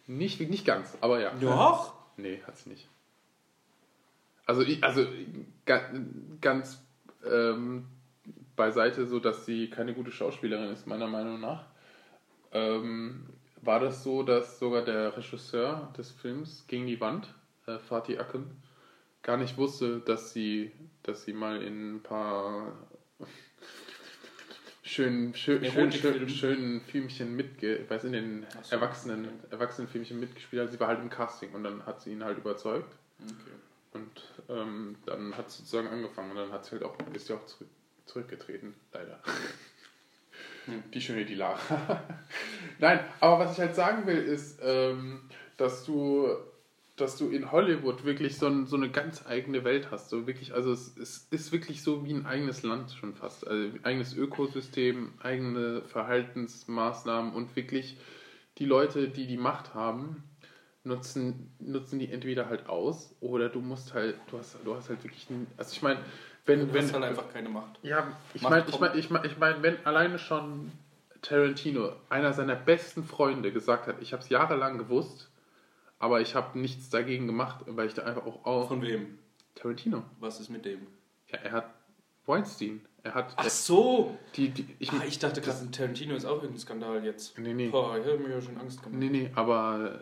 nicht, 0.08 0.42
nicht 0.42 0.66
ganz, 0.66 0.98
aber 1.00 1.22
ja. 1.22 1.32
Doch! 1.40 1.94
Nee, 2.18 2.42
hat 2.46 2.58
sie 2.58 2.70
nicht. 2.70 2.90
Also, 4.46 4.64
also 4.82 5.08
ga, 5.66 5.82
ganz 6.42 6.82
ähm, 7.26 7.86
beiseite, 8.62 9.08
so 9.08 9.20
dass 9.20 9.48
sie 9.48 9.72
keine 9.72 9.96
gute 9.96 10.12
Schauspielerin 10.12 10.70
ist, 10.70 10.86
meiner 10.86 11.08
Meinung 11.08 11.40
nach. 11.40 11.66
Ähm, 12.52 13.26
war 13.64 13.80
das 13.80 14.04
so, 14.04 14.22
dass 14.22 14.60
sogar 14.60 14.86
der 14.86 15.18
Regisseur 15.18 15.92
des 15.98 16.12
Films 16.12 16.66
gegen 16.68 16.86
die 16.86 17.02
Wand, 17.02 17.34
äh, 17.66 17.80
Fatih 17.80 18.20
Akin, 18.20 18.46
gar 19.24 19.38
nicht 19.38 19.58
wusste, 19.58 20.00
dass 20.02 20.32
sie, 20.32 20.72
dass 21.02 21.24
sie 21.24 21.34
mal 21.34 21.64
in 21.64 21.96
ein 21.96 22.04
paar 22.04 22.72
schönen, 24.84 25.34
schön, 25.34 25.66
schön, 25.66 25.92
schön, 25.92 26.30
schönen 26.30 26.82
Filmchen 26.82 27.36
mitge, 27.36 27.84
weiß 27.90 28.04
in 28.04 28.14
den 28.14 28.46
so, 28.62 28.76
Erwachsenen, 28.76 29.28
Erwachsenenfilmchen 29.50 30.20
mitgespielt 30.20 30.62
hat. 30.62 30.72
Sie 30.72 30.80
war 30.80 30.88
halt 30.88 31.00
im 31.00 31.10
Casting 31.10 31.52
und 31.54 31.64
dann 31.64 31.84
hat 31.88 32.00
sie 32.00 32.12
ihn 32.12 32.24
halt 32.24 32.38
überzeugt. 32.38 32.94
Okay. 33.24 33.56
Und 33.94 34.22
ähm, 34.50 34.98
dann 35.08 35.36
hat 35.36 35.48
es 35.48 35.58
sozusagen 35.58 35.88
angefangen 35.88 36.30
und 36.32 36.38
dann 36.38 36.52
hat 36.52 36.64
sie 36.66 36.74
halt 36.74 36.84
auch, 36.84 36.96
ist 37.14 37.26
sie 37.26 37.34
auch 37.34 37.46
zurück, 37.48 37.68
zurückgetreten, 38.12 38.74
leider. 38.94 39.20
Hm. 40.66 40.84
Die 40.94 41.02
schöne 41.02 41.26
die 41.26 41.34
Lara. 41.34 41.58
Nein, 42.80 43.00
aber 43.20 43.40
was 43.40 43.54
ich 43.54 43.60
halt 43.60 43.74
sagen 43.74 44.06
will, 44.06 44.20
ist, 44.20 44.60
ähm, 44.62 45.22
dass 45.58 45.86
du 45.86 46.28
dass 47.02 47.18
du 47.18 47.30
in 47.30 47.52
Hollywood 47.52 48.06
wirklich 48.06 48.38
so, 48.38 48.46
ein, 48.48 48.68
so 48.68 48.76
eine 48.76 48.90
ganz 48.90 49.26
eigene 49.26 49.64
Welt 49.64 49.90
hast. 49.90 50.10
So 50.10 50.28
wirklich, 50.28 50.54
also 50.54 50.72
es, 50.72 50.96
es 50.98 51.28
ist 51.32 51.52
wirklich 51.52 51.82
so 51.82 52.06
wie 52.06 52.14
ein 52.14 52.26
eigenes 52.26 52.62
Land 52.64 52.92
schon 52.92 53.16
fast. 53.16 53.48
Also 53.48 53.70
eigenes 53.84 54.16
Ökosystem, 54.16 55.14
eigene 55.20 55.82
Verhaltensmaßnahmen 55.82 57.34
und 57.34 57.56
wirklich 57.56 57.98
die 58.60 58.66
Leute, 58.66 59.10
die 59.10 59.26
die 59.26 59.38
Macht 59.38 59.74
haben, 59.74 60.24
nutzen, 60.84 61.52
nutzen 61.60 61.98
die 61.98 62.12
entweder 62.12 62.50
halt 62.50 62.68
aus 62.68 63.16
oder 63.20 63.50
du 63.50 63.62
musst 63.62 63.94
halt, 63.94 64.18
du 64.30 64.38
hast, 64.38 64.58
du 64.64 64.76
hast 64.76 64.90
halt 64.90 65.04
wirklich, 65.04 65.30
ein, 65.30 65.48
also 65.58 65.74
ich 65.74 65.82
meine, 65.82 66.00
wenn, 66.46 66.60
Du 66.68 66.74
wenn, 66.74 66.84
hast 66.84 66.94
halt 66.94 67.04
einfach 67.04 67.32
keine 67.32 67.50
Macht. 67.50 67.80
ja, 67.84 68.08
ich 68.34 68.42
meine, 68.42 68.66
ich 68.68 68.80
meine, 68.80 68.96
ich 68.98 69.10
mein, 69.10 69.26
ich 69.26 69.38
mein, 69.38 69.62
wenn 69.64 69.86
alleine 69.86 70.18
schon 70.20 70.72
Tarantino, 71.22 71.92
einer 72.10 72.34
seiner 72.34 72.56
besten 72.56 73.04
Freunde, 73.04 73.52
gesagt 73.52 73.88
hat, 73.88 73.96
ich 74.02 74.12
habe 74.14 74.24
es 74.24 74.30
jahrelang 74.30 74.78
gewusst, 74.78 75.30
aber 76.00 76.20
ich 76.22 76.34
habe 76.36 76.58
nichts 76.58 76.90
dagegen 76.90 77.28
gemacht, 77.28 77.64
weil 77.68 77.88
ich 77.88 77.94
da 77.94 78.04
einfach 78.04 78.26
auch, 78.26 78.44
auch 78.46 78.68
Von 78.70 78.82
wem? 78.82 79.20
Tarantino. 79.56 80.04
Was 80.20 80.40
ist 80.40 80.50
mit 80.50 80.66
dem? 80.66 80.88
Ja, 81.32 81.38
er 81.44 81.52
hat 81.52 81.66
Weinstein. 82.26 82.82
Er 83.04 83.14
hat 83.16 83.34
Ach 83.36 83.50
so! 83.50 84.18
die, 84.36 84.50
die 84.50 84.66
ich, 84.80 84.92
Ah, 84.92 85.04
ich 85.08 85.18
dachte 85.20 85.42
gerade, 85.42 85.70
Tarantino 85.72 86.16
ist 86.16 86.26
auch 86.26 86.36
irgendein 86.38 86.60
Skandal 86.60 87.04
jetzt. 87.04 87.38
nee, 87.38 87.54
nee, 87.54 87.70
Boah, 87.70 87.98
ich 87.98 88.06
habe 88.06 88.18
mir 88.18 88.30
ja 88.30 88.42
schon 88.42 88.58
Angst 88.58 88.82
gemacht. 88.84 89.00
nee, 89.00 89.10
nee, 89.10 89.32
aber 89.36 90.02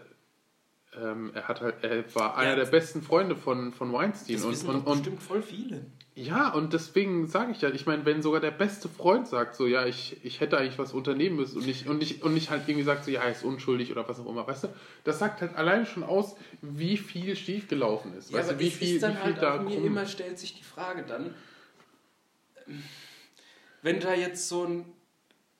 ähm, 0.97 1.31
er 1.33 1.47
hat 1.47 1.61
halt, 1.61 1.75
er 1.83 2.03
war 2.15 2.37
einer 2.37 2.51
Ja. 2.51 2.55
der 2.57 2.65
besten 2.65 3.01
Freunde 3.01 3.35
von, 3.35 3.71
von 3.73 3.91
Weinstein 3.93 4.35
Das 4.35 4.45
und, 4.45 4.51
wissen 4.51 4.69
und, 4.69 4.75
und 4.77 4.85
bestimmt 4.85 5.21
voll 5.23 5.41
viele. 5.41 5.85
Ja, 6.15 6.49
und 6.49 6.73
deswegen 6.73 7.27
sage 7.27 7.51
ich 7.53 7.61
ja, 7.61 7.69
ich 7.69 7.85
meine, 7.85 8.05
wenn 8.05 8.21
sogar 8.21 8.41
der 8.41 8.51
beste 8.51 8.89
Freund 8.89 9.27
sagt, 9.27 9.55
so, 9.55 9.67
ja, 9.67 9.85
ich, 9.85 10.17
ich 10.23 10.41
hätte 10.41 10.57
eigentlich 10.57 10.77
was 10.77 10.91
unternehmen 10.91 11.37
müssen 11.37 11.59
und 11.59 11.65
nicht, 11.65 11.87
und, 11.87 11.99
nicht, 11.99 12.23
und 12.23 12.33
nicht 12.33 12.49
halt 12.49 12.67
irgendwie 12.67 12.83
sagt, 12.83 13.05
so, 13.05 13.11
ja, 13.11 13.21
er 13.21 13.31
ist 13.31 13.43
unschuldig 13.43 13.91
oder 13.91 14.07
was 14.09 14.19
auch 14.19 14.25
immer, 14.25 14.45
weißt 14.45 14.65
du, 14.65 14.67
das 15.05 15.19
sagt 15.19 15.39
halt 15.41 15.55
alleine 15.55 15.85
schon 15.85 16.03
aus, 16.03 16.35
wie 16.61 16.97
viel 16.97 17.35
schiefgelaufen 17.35 18.13
ist. 18.17 18.33
weißt 18.33 18.51
du, 18.51 18.59
wie 18.59 18.69
viel, 18.69 18.95
ist 18.95 19.03
dann 19.03 19.13
wie 19.13 19.17
viel 19.17 19.23
halt 19.25 19.41
da 19.41 19.59
auch 19.59 19.63
mir 19.63 19.77
immer 19.77 20.05
stellt 20.05 20.37
sich 20.39 20.55
die 20.55 20.63
Frage 20.63 21.03
dann, 21.03 21.33
wenn 23.81 23.99
da 23.99 24.13
jetzt 24.13 24.49
so 24.49 24.65
ein 24.65 24.85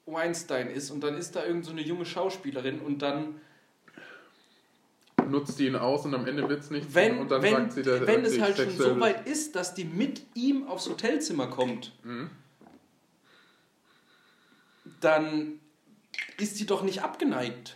Weinstein 0.06 0.70
ist 0.70 0.91
und 0.91 1.02
dann 1.02 1.16
ist 1.18 1.36
da 1.36 1.45
irgend 1.45 1.66
so 1.66 1.72
eine 1.72 1.82
junge 1.82 2.06
Schauspielerin 2.06 2.80
und 2.80 3.02
dann, 3.02 3.39
nutzt 5.30 5.60
die 5.60 5.68
ihn 5.68 5.76
aus 5.76 6.06
und 6.06 6.14
am 6.14 6.26
Ende 6.28 6.48
wird 6.50 6.62
es 6.62 6.70
nichts 6.70 6.94
wenn, 6.94 7.18
und 7.20 7.32
dann 7.32 7.42
wenn, 7.42 7.54
sagt 7.54 7.74
sie, 7.74 7.84
dass 7.84 8.06
wenn 8.08 8.26
es 8.26 8.40
halt 8.40 8.58
schon 8.58 8.78
so 8.78 9.00
weit 9.00 9.28
ist, 9.28 9.56
dass 9.56 9.74
die 9.74 9.86
mit 9.86 10.22
ihm 10.34 10.68
aufs 10.68 10.90
Hotelzimmer 10.90 11.48
kommt, 11.48 11.94
Mhm. 12.04 12.30
dann 15.02 15.60
ist 16.38 16.58
sie 16.58 16.66
doch 16.66 16.82
nicht 16.82 17.04
abgeneigt. 17.04 17.76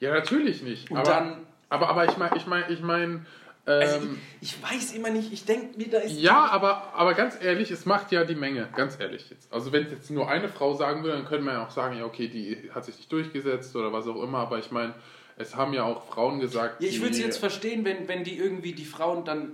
Ja, 0.00 0.12
natürlich 0.12 0.62
nicht. 0.62 0.90
Und 0.90 0.98
aber, 0.98 1.10
dann, 1.10 1.46
aber, 1.68 1.88
aber 1.88 2.04
ich 2.04 2.16
meine, 2.16 2.36
ich 2.36 2.46
meine, 2.46 2.68
ich 2.70 2.80
meine, 2.80 3.24
also 3.64 3.96
ähm, 4.06 4.18
ich, 4.40 4.54
ich 4.54 4.62
weiß 4.62 4.92
immer 4.92 5.10
nicht, 5.10 5.32
ich 5.32 5.44
denke 5.44 5.76
mir, 5.76 5.88
da 5.88 5.98
ist... 5.98 6.12
Ja, 6.12 6.44
aber, 6.46 6.92
aber 6.94 7.14
ganz 7.14 7.36
ehrlich, 7.42 7.70
es 7.72 7.84
macht 7.84 8.12
ja 8.12 8.24
die 8.24 8.36
Menge, 8.36 8.68
ganz 8.76 9.00
ehrlich 9.00 9.28
jetzt. 9.30 9.52
Also 9.52 9.72
wenn 9.72 9.84
es 9.84 9.90
jetzt 9.90 10.10
nur 10.10 10.28
eine 10.28 10.48
Frau 10.48 10.74
sagen 10.74 11.02
würde, 11.02 11.16
dann 11.16 11.26
könnte 11.26 11.44
man 11.44 11.54
ja 11.54 11.66
auch 11.66 11.70
sagen, 11.70 11.98
ja 11.98 12.04
okay, 12.04 12.28
die 12.28 12.70
hat 12.72 12.84
sich 12.84 12.96
nicht 12.96 13.10
durchgesetzt 13.10 13.74
oder 13.74 13.92
was 13.92 14.06
auch 14.06 14.22
immer, 14.22 14.38
aber 14.38 14.58
ich 14.58 14.70
meine, 14.70 14.94
es 15.36 15.54
haben 15.56 15.72
ja 15.74 15.84
auch 15.84 16.06
Frauen 16.06 16.40
gesagt, 16.40 16.82
Ja, 16.82 16.88
ich 16.88 17.00
würde 17.00 17.12
es 17.12 17.18
jetzt 17.20 17.38
verstehen, 17.38 17.84
wenn, 17.84 18.08
wenn 18.08 18.24
die 18.24 18.36
irgendwie 18.36 18.72
die 18.72 18.84
Frauen 18.84 19.24
dann 19.24 19.52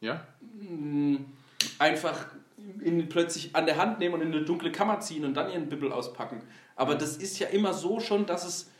Ja? 0.00 0.26
mh, 0.60 1.20
einfach 1.78 2.26
in, 2.80 3.08
plötzlich 3.08 3.54
an 3.54 3.66
der 3.66 3.76
Hand 3.76 3.98
nehmen 3.98 4.14
und 4.14 4.22
in 4.22 4.32
eine 4.32 4.44
dunkle 4.44 4.72
Kammer 4.72 5.00
ziehen 5.00 5.24
und 5.24 5.34
dann 5.34 5.50
ihren 5.50 5.68
Bibbel 5.68 5.92
auspacken. 5.92 6.42
Aber 6.76 6.94
das 6.94 7.16
ist 7.16 7.38
ja 7.38 7.48
immer 7.48 7.72
so 7.74 8.00
schon, 8.00 8.26
dass 8.26 8.44
es 8.46 8.70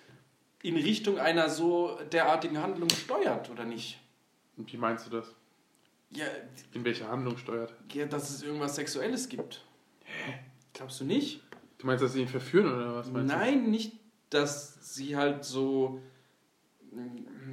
in 0.62 0.76
Richtung 0.76 1.18
einer 1.18 1.48
so 1.50 1.98
derartigen 2.12 2.62
Handlung 2.62 2.88
steuert, 2.90 3.50
oder 3.50 3.64
nicht? 3.64 3.98
Und 4.56 4.72
Wie 4.72 4.76
meinst 4.76 5.06
du 5.06 5.10
das? 5.10 5.26
Ja, 6.10 6.26
In 6.72 6.84
welche 6.84 7.08
Handlung 7.08 7.36
steuert? 7.38 7.74
ja 7.92 8.06
dass 8.06 8.30
es 8.30 8.42
irgendwas 8.42 8.76
Sexuelles 8.76 9.28
gibt. 9.28 9.64
Glaubst 10.74 11.00
du 11.00 11.04
nicht? 11.04 11.40
Du 11.78 11.86
meinst, 11.86 12.04
dass 12.04 12.12
sie 12.12 12.20
ihn 12.20 12.28
verführen 12.28 12.72
oder 12.72 12.94
was 12.94 13.10
meinst 13.10 13.34
Nein, 13.34 13.70
nicht, 13.70 13.92
dass 14.30 14.94
sie 14.94 15.16
halt 15.16 15.44
so 15.44 16.00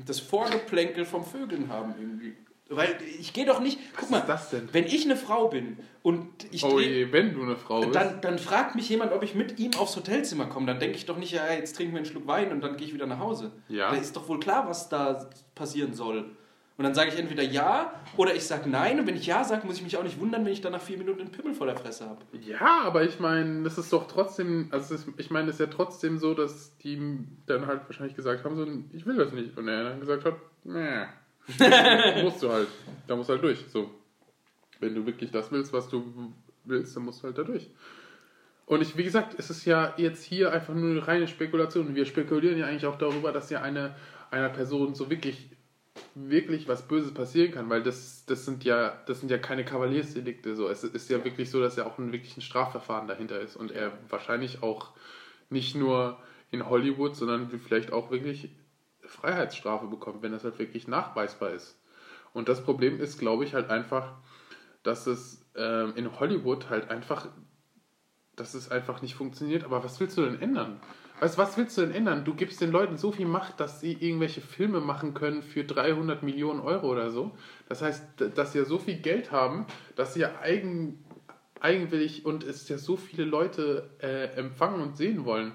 das 0.06 0.20
Vorgeplänkel 0.20 1.06
vom 1.06 1.24
Vögeln 1.26 1.70
haben 1.70 1.94
irgendwie. 2.00 2.34
Weil 2.72 2.98
ich 3.20 3.34
gehe 3.34 3.46
doch 3.48 3.62
nicht. 3.62 3.80
Guck 3.94 4.04
Was 4.04 4.10
mal, 4.12 4.18
ist 4.20 4.28
das 4.30 4.50
denn? 4.52 4.70
wenn 4.74 4.86
ich 4.86 5.04
eine 5.06 5.16
Frau 5.16 5.48
bin 5.48 5.78
und 6.04 6.28
ich? 6.52 6.64
Oh 6.64 6.78
dreh- 6.78 6.84
je, 7.06 7.12
wenn 7.12 7.34
du 7.34 7.42
eine 7.42 7.56
Frau 7.56 7.80
bist. 7.82 7.96
dann, 7.96 8.22
dann 8.22 8.38
fragt 8.38 8.76
mich 8.76 8.88
jemand, 8.90 9.12
ob 9.12 9.24
ich 9.24 9.34
mit 9.34 9.58
ihm 9.58 9.74
aufs 9.74 9.96
Hotelzimmer 9.96 10.46
komme. 10.46 10.68
Dann 10.68 10.80
denke 10.80 10.96
ich 10.96 11.08
doch 11.08 11.18
nicht, 11.18 11.32
ja, 11.32 11.52
jetzt 11.52 11.76
trinken 11.76 11.94
wir 11.94 11.98
einen 11.98 12.06
Schluck 12.06 12.28
Wein 12.28 12.52
und 12.52 12.62
dann 12.62 12.78
gehe 12.78 12.86
ich 12.86 12.94
wieder 12.94 13.08
nach 13.08 13.18
Hause. 13.18 13.54
Ja. 13.70 13.90
Da 13.90 13.98
ist 13.98 14.16
doch 14.16 14.28
wohl 14.30 14.40
klar, 14.40 14.68
was 14.70 14.88
da 14.88 15.30
passieren 15.56 15.96
soll. 15.96 16.30
Und 16.80 16.86
dann 16.86 16.94
sage 16.94 17.10
ich 17.10 17.20
entweder 17.20 17.44
ja 17.44 17.94
oder 18.16 18.34
ich 18.34 18.46
sage 18.46 18.70
nein. 18.70 19.02
Und 19.02 19.06
wenn 19.06 19.18
ich 19.18 19.26
ja 19.26 19.44
sage, 19.44 19.68
muss 19.68 19.76
ich 19.76 19.84
mich 19.84 19.98
auch 19.98 20.04
nicht 20.04 20.18
wundern, 20.18 20.46
wenn 20.46 20.54
ich 20.54 20.62
dann 20.62 20.72
nach 20.72 20.82
vier 20.82 20.98
Minuten 20.98 21.20
einen 21.20 21.32
Pimmel 21.32 21.54
vor 21.54 21.68
der 21.68 21.76
Fresse 21.76 22.06
habe. 22.06 22.22
Ja, 22.40 22.84
aber 22.84 23.04
ich 23.04 23.20
meine, 23.20 23.64
das 23.64 23.78
ist 23.78 23.92
doch 23.92 24.08
trotzdem, 24.08 24.70
also 24.72 24.96
ist, 24.96 25.10
ich 25.18 25.30
meine, 25.30 25.50
es 25.50 25.56
ist 25.56 25.60
ja 25.60 25.68
trotzdem 25.68 26.20
so, 26.20 26.34
dass 26.34 26.78
die 26.78 27.20
dann 27.48 27.68
halt 27.68 27.82
wahrscheinlich 27.88 28.16
gesagt 28.16 28.46
haben, 28.46 28.56
so, 28.56 28.66
ich 28.96 29.06
will 29.06 29.18
das 29.18 29.34
nicht. 29.34 29.58
Und 29.58 29.68
er 29.68 29.90
dann 29.90 30.00
gesagt 30.00 30.24
hat, 30.24 30.36
nee, 30.64 31.04
musst 32.24 32.42
du 32.42 32.50
halt, 32.50 32.70
da 33.08 33.18
musst 33.18 33.28
du 33.28 33.34
halt 33.34 33.44
durch. 33.44 33.66
So, 33.68 33.92
wenn 34.80 34.96
du 34.96 35.06
wirklich 35.06 35.32
das 35.32 35.52
willst, 35.52 35.74
was 35.74 35.90
du 35.90 36.32
willst, 36.64 36.96
dann 36.96 37.04
musst 37.04 37.22
du 37.22 37.26
halt 37.26 37.38
da 37.38 37.44
durch. 37.44 37.70
Und 38.66 38.82
ich, 38.82 38.96
wie 38.96 39.04
gesagt, 39.04 39.36
es 39.38 39.50
ist 39.50 39.66
ja 39.66 39.96
jetzt 39.98 40.24
hier 40.24 40.54
einfach 40.54 40.74
nur 40.74 40.92
eine 40.92 41.06
reine 41.06 41.28
Spekulation. 41.28 41.94
Wir 41.94 42.06
spekulieren 42.06 42.58
ja 42.58 42.68
eigentlich 42.68 42.86
auch 42.86 42.98
darüber, 42.98 43.34
dass 43.34 43.50
ja 43.50 43.62
eine, 43.62 43.96
einer 44.32 44.48
Person 44.48 44.96
so 44.96 45.10
wirklich, 45.10 45.50
wirklich 46.28 46.68
was 46.68 46.88
Böses 46.88 47.14
passieren 47.14 47.52
kann, 47.52 47.70
weil 47.70 47.84
das, 47.84 48.26
das 48.26 48.46
sind 48.46 48.64
ja, 48.64 49.02
das 49.06 49.20
sind 49.20 49.30
ja 49.30 49.38
keine 49.38 49.64
Kavaliersdelikte. 49.64 50.56
So. 50.56 50.68
Es 50.68 50.84
ist 50.84 51.10
ja 51.10 51.24
wirklich 51.24 51.50
so, 51.50 51.62
dass 51.62 51.76
ja 51.76 51.86
auch 51.86 51.98
ein 51.98 52.12
wirklich 52.12 52.36
ein 52.38 52.42
Strafverfahren 52.42 53.08
dahinter 53.08 53.40
ist 53.40 53.56
und 53.56 53.72
er 53.72 53.92
wahrscheinlich 54.10 54.62
auch 54.64 54.92
nicht 55.50 55.76
nur 55.76 56.18
in 56.52 56.70
Hollywood, 56.70 57.16
sondern 57.16 57.50
vielleicht 57.50 57.94
auch 57.94 58.12
wirklich 58.12 58.50
Freiheitsstrafe 59.02 59.88
bekommt, 59.88 60.22
wenn 60.22 60.32
das 60.32 60.44
halt 60.44 60.60
wirklich 60.60 60.88
nachweisbar 60.88 61.52
ist. 61.52 61.80
Und 62.34 62.50
das 62.50 62.64
Problem 62.64 63.00
ist, 63.00 63.18
glaube 63.20 63.44
ich, 63.44 63.54
halt 63.54 63.70
einfach, 63.70 64.14
dass 64.84 65.08
es 65.08 65.46
ähm, 65.56 65.94
in 65.96 66.20
Hollywood 66.20 66.70
halt 66.70 66.90
einfach, 66.90 67.28
dass 68.36 68.54
es 68.54 68.70
einfach 68.70 69.02
nicht 69.02 69.16
funktioniert. 69.16 69.64
Aber 69.64 69.84
was 69.84 70.00
willst 70.00 70.18
du 70.18 70.22
denn 70.24 70.42
ändern? 70.42 70.80
Du, 71.20 71.38
was 71.38 71.58
willst 71.58 71.78
du 71.78 71.82
denn 71.82 71.92
ändern? 71.92 72.24
Du 72.24 72.34
gibst 72.34 72.62
den 72.62 72.72
Leuten 72.72 72.98
so 72.98 73.12
viel 73.12 73.26
Macht, 73.26 73.60
dass 73.60 73.82
sie 73.82 73.94
irgendwelche 73.94 74.42
Filme 74.42 74.80
machen 74.80 75.14
können 75.14 75.42
für 75.44 75.64
300 75.64 76.24
Millionen 76.24 76.60
Euro 76.62 76.90
oder 76.90 77.12
so. 77.12 77.32
Das 77.68 77.82
heißt, 77.82 78.04
dass 78.36 78.54
sie 78.54 78.60
ja 78.60 78.66
so 78.66 78.78
viel 78.78 78.98
Geld 78.98 79.32
haben, 79.32 79.66
dass 79.96 80.14
sie 80.14 80.22
ja 80.22 80.40
eigen, 80.42 81.04
eigenwillig 81.60 82.26
und 82.26 82.44
es 82.44 82.68
ja 82.70 82.78
so 82.78 82.96
viele 82.96 83.26
Leute 83.26 83.90
äh, 84.02 84.36
empfangen 84.36 84.82
und 84.82 84.98
sehen 84.98 85.26
wollen, 85.26 85.52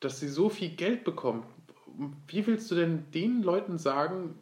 dass 0.00 0.20
sie 0.20 0.28
so 0.28 0.48
viel 0.48 0.70
Geld 0.70 1.04
bekommen. 1.04 1.44
Wie 2.28 2.46
willst 2.46 2.70
du 2.70 2.74
denn 2.74 3.10
den 3.12 3.42
Leuten 3.42 3.78
sagen, 3.78 4.38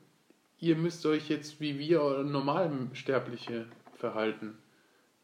ihr 0.58 0.76
müsst 0.76 1.04
euch 1.06 1.28
jetzt 1.28 1.60
wie 1.60 1.78
wir 1.78 2.24
Normalsterbliche 2.24 3.66
verhalten? 3.94 4.58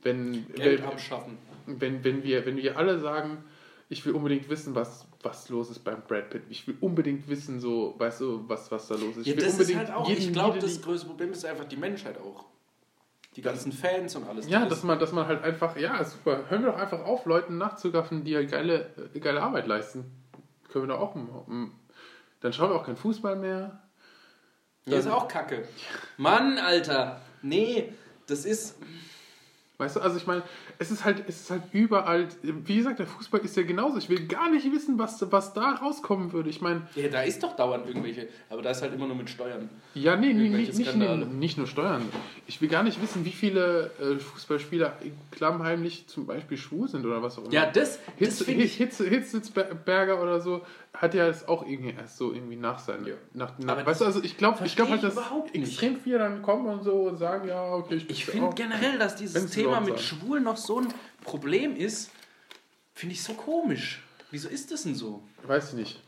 Wenn, 0.02 0.46
Geld 0.54 0.80
wenn, 0.80 0.88
abschaffen. 0.88 1.38
wenn, 1.66 2.04
wenn, 2.04 2.22
wir, 2.22 2.46
wenn 2.46 2.56
wir 2.56 2.78
alle 2.78 2.98
sagen, 3.00 3.44
ich 3.88 4.04
will 4.06 4.12
unbedingt 4.12 4.48
wissen, 4.48 4.74
was, 4.74 5.07
was 5.22 5.48
los 5.48 5.70
ist 5.70 5.80
beim 5.80 6.02
Brad 6.06 6.30
Pitt. 6.30 6.42
Ich 6.48 6.66
will 6.66 6.76
unbedingt 6.80 7.28
wissen, 7.28 7.60
so, 7.60 7.94
weißt 7.98 8.20
du, 8.20 8.44
was, 8.48 8.70
was 8.70 8.86
da 8.88 8.94
los 8.94 9.16
ist. 9.16 9.26
Ja, 9.26 9.32
ich 9.32 9.36
will 9.36 9.44
das 9.44 9.46
ist 9.46 9.52
unbedingt 9.60 9.78
halt 9.78 9.90
auch, 9.90 10.08
jeden- 10.08 10.20
ich 10.22 10.32
glaube, 10.32 10.58
das 10.58 10.80
größte 10.80 11.06
Problem 11.06 11.32
ist 11.32 11.44
einfach 11.44 11.64
die 11.64 11.76
Menschheit 11.76 12.18
auch. 12.18 12.44
Die 13.36 13.42
ganzen 13.42 13.72
Fans 13.72 14.16
und 14.16 14.26
alles. 14.28 14.48
Ja, 14.48 14.60
Das- 14.60 14.68
dass 14.70 14.82
man, 14.84 14.98
dass 14.98 15.12
man 15.12 15.26
halt 15.26 15.42
einfach, 15.44 15.76
ja, 15.76 16.02
super. 16.04 16.44
Hören 16.48 16.62
wir 16.64 16.72
doch 16.72 16.78
einfach 16.78 17.04
auf, 17.04 17.24
Leuten 17.26 17.58
nachzugaffen, 17.58 18.24
die 18.24 18.34
halt 18.36 18.50
geile, 18.50 18.90
äh, 19.14 19.20
geile 19.20 19.42
Arbeit 19.42 19.66
leisten. 19.66 20.04
Können 20.70 20.88
wir 20.88 20.94
doch 20.94 21.00
auch. 21.00 21.14
m- 21.14 21.72
Dann 22.40 22.52
schauen 22.52 22.70
wir 22.70 22.76
auch 22.76 22.84
keinen 22.84 22.96
Fußball 22.96 23.34
mehr. 23.36 23.80
Ja, 24.86 24.98
ist 24.98 25.08
auch 25.08 25.26
kacke. 25.28 25.66
Mann, 26.16 26.58
Alter. 26.58 27.20
Nee, 27.42 27.92
das 28.26 28.44
ist. 28.44 28.76
Weißt 29.80 29.94
du, 29.94 30.00
also 30.00 30.16
ich 30.16 30.26
meine, 30.26 30.42
es 30.80 30.90
ist 30.90 31.04
halt, 31.04 31.22
es 31.28 31.42
ist 31.42 31.50
halt 31.52 31.62
überall, 31.70 32.26
wie 32.42 32.76
gesagt, 32.78 32.98
der 32.98 33.06
Fußball 33.06 33.38
ist 33.42 33.56
ja 33.56 33.62
genauso. 33.62 33.96
Ich 33.98 34.08
will 34.10 34.26
gar 34.26 34.50
nicht 34.50 34.64
wissen, 34.72 34.98
was, 34.98 35.24
was 35.30 35.54
da 35.54 35.70
rauskommen 35.74 36.32
würde. 36.32 36.50
Ich 36.50 36.60
meine, 36.60 36.82
Ja, 36.96 37.06
da 37.08 37.22
ist 37.22 37.40
doch 37.44 37.54
dauernd 37.54 37.86
irgendwelche. 37.86 38.26
Aber 38.50 38.60
da 38.60 38.70
ist 38.70 38.82
halt 38.82 38.92
immer 38.92 39.06
nur 39.06 39.14
mit 39.14 39.30
Steuern. 39.30 39.68
ja, 39.94 40.16
nee, 40.16 40.32
nee, 40.32 40.48
nicht, 40.48 40.74
nicht, 40.76 40.96
nicht 41.32 41.58
nur 41.58 41.68
Steuern. 41.68 42.02
Ich 42.48 42.60
will 42.60 42.68
gar 42.68 42.82
nicht 42.82 43.00
wissen, 43.00 43.24
wie 43.24 43.30
viele 43.30 43.92
äh, 44.00 44.18
Fußballspieler 44.18 44.94
klammheimlich 45.30 46.08
zum 46.08 46.26
Beispiel 46.26 46.58
schwul 46.58 46.88
sind 46.88 47.06
oder 47.06 47.22
was 47.22 47.38
auch 47.38 47.44
immer. 47.44 47.52
Ja, 47.52 47.66
das, 47.66 48.00
das 48.00 48.16
Hitz, 48.16 48.42
finde 48.42 48.64
ich. 48.64 48.74
Hitz, 48.74 48.98
Hitzelsberger 48.98 50.20
oder 50.20 50.40
so 50.40 50.62
hat 50.95 51.14
ja 51.14 51.26
das 51.26 51.47
auch 51.47 51.66
irgendwie 51.66 51.91
erst 51.91 52.16
so 52.16 52.32
irgendwie 52.32 52.57
nach 52.57 52.78
seinem. 52.78 53.07
Ja. 53.07 53.14
Nach, 53.32 53.59
nach, 53.59 53.84
weißt 53.84 54.01
du, 54.01 54.05
also 54.05 54.22
ich 54.22 54.36
glaube 54.36 54.64
ich 54.64 54.74
glaub 54.74 54.89
halt, 54.89 55.03
dass 55.03 55.16
ich 55.53 55.62
extrem 55.62 55.97
viele 55.97 56.18
dann 56.18 56.43
kommen 56.43 56.66
und 56.66 56.82
so 56.82 57.09
und 57.09 57.18
sagen, 57.18 57.47
ja, 57.49 57.72
okay, 57.72 57.97
ich, 57.97 58.11
Ich 58.11 58.26
bin's 58.26 58.30
finde 58.30 58.55
generell, 58.55 58.99
dass 58.99 59.16
dieses 59.16 59.51
Thema 59.51 59.80
mit. 59.80 60.01
Schwulen 60.01 60.45
noch 60.45 60.57
so 60.57 60.80
ein 60.80 60.89
Problem 61.22 61.76
ist, 61.76 62.11
finde 62.95 63.14
ich 63.14 63.22
so 63.22 63.34
komisch. 63.34 64.03
Wieso 64.30 64.49
ist 64.49 64.72
das 64.72 64.82
denn 64.82 64.95
so? 64.95 65.22
Weiß 65.45 65.70
ich 65.70 65.74
nicht. 65.74 66.03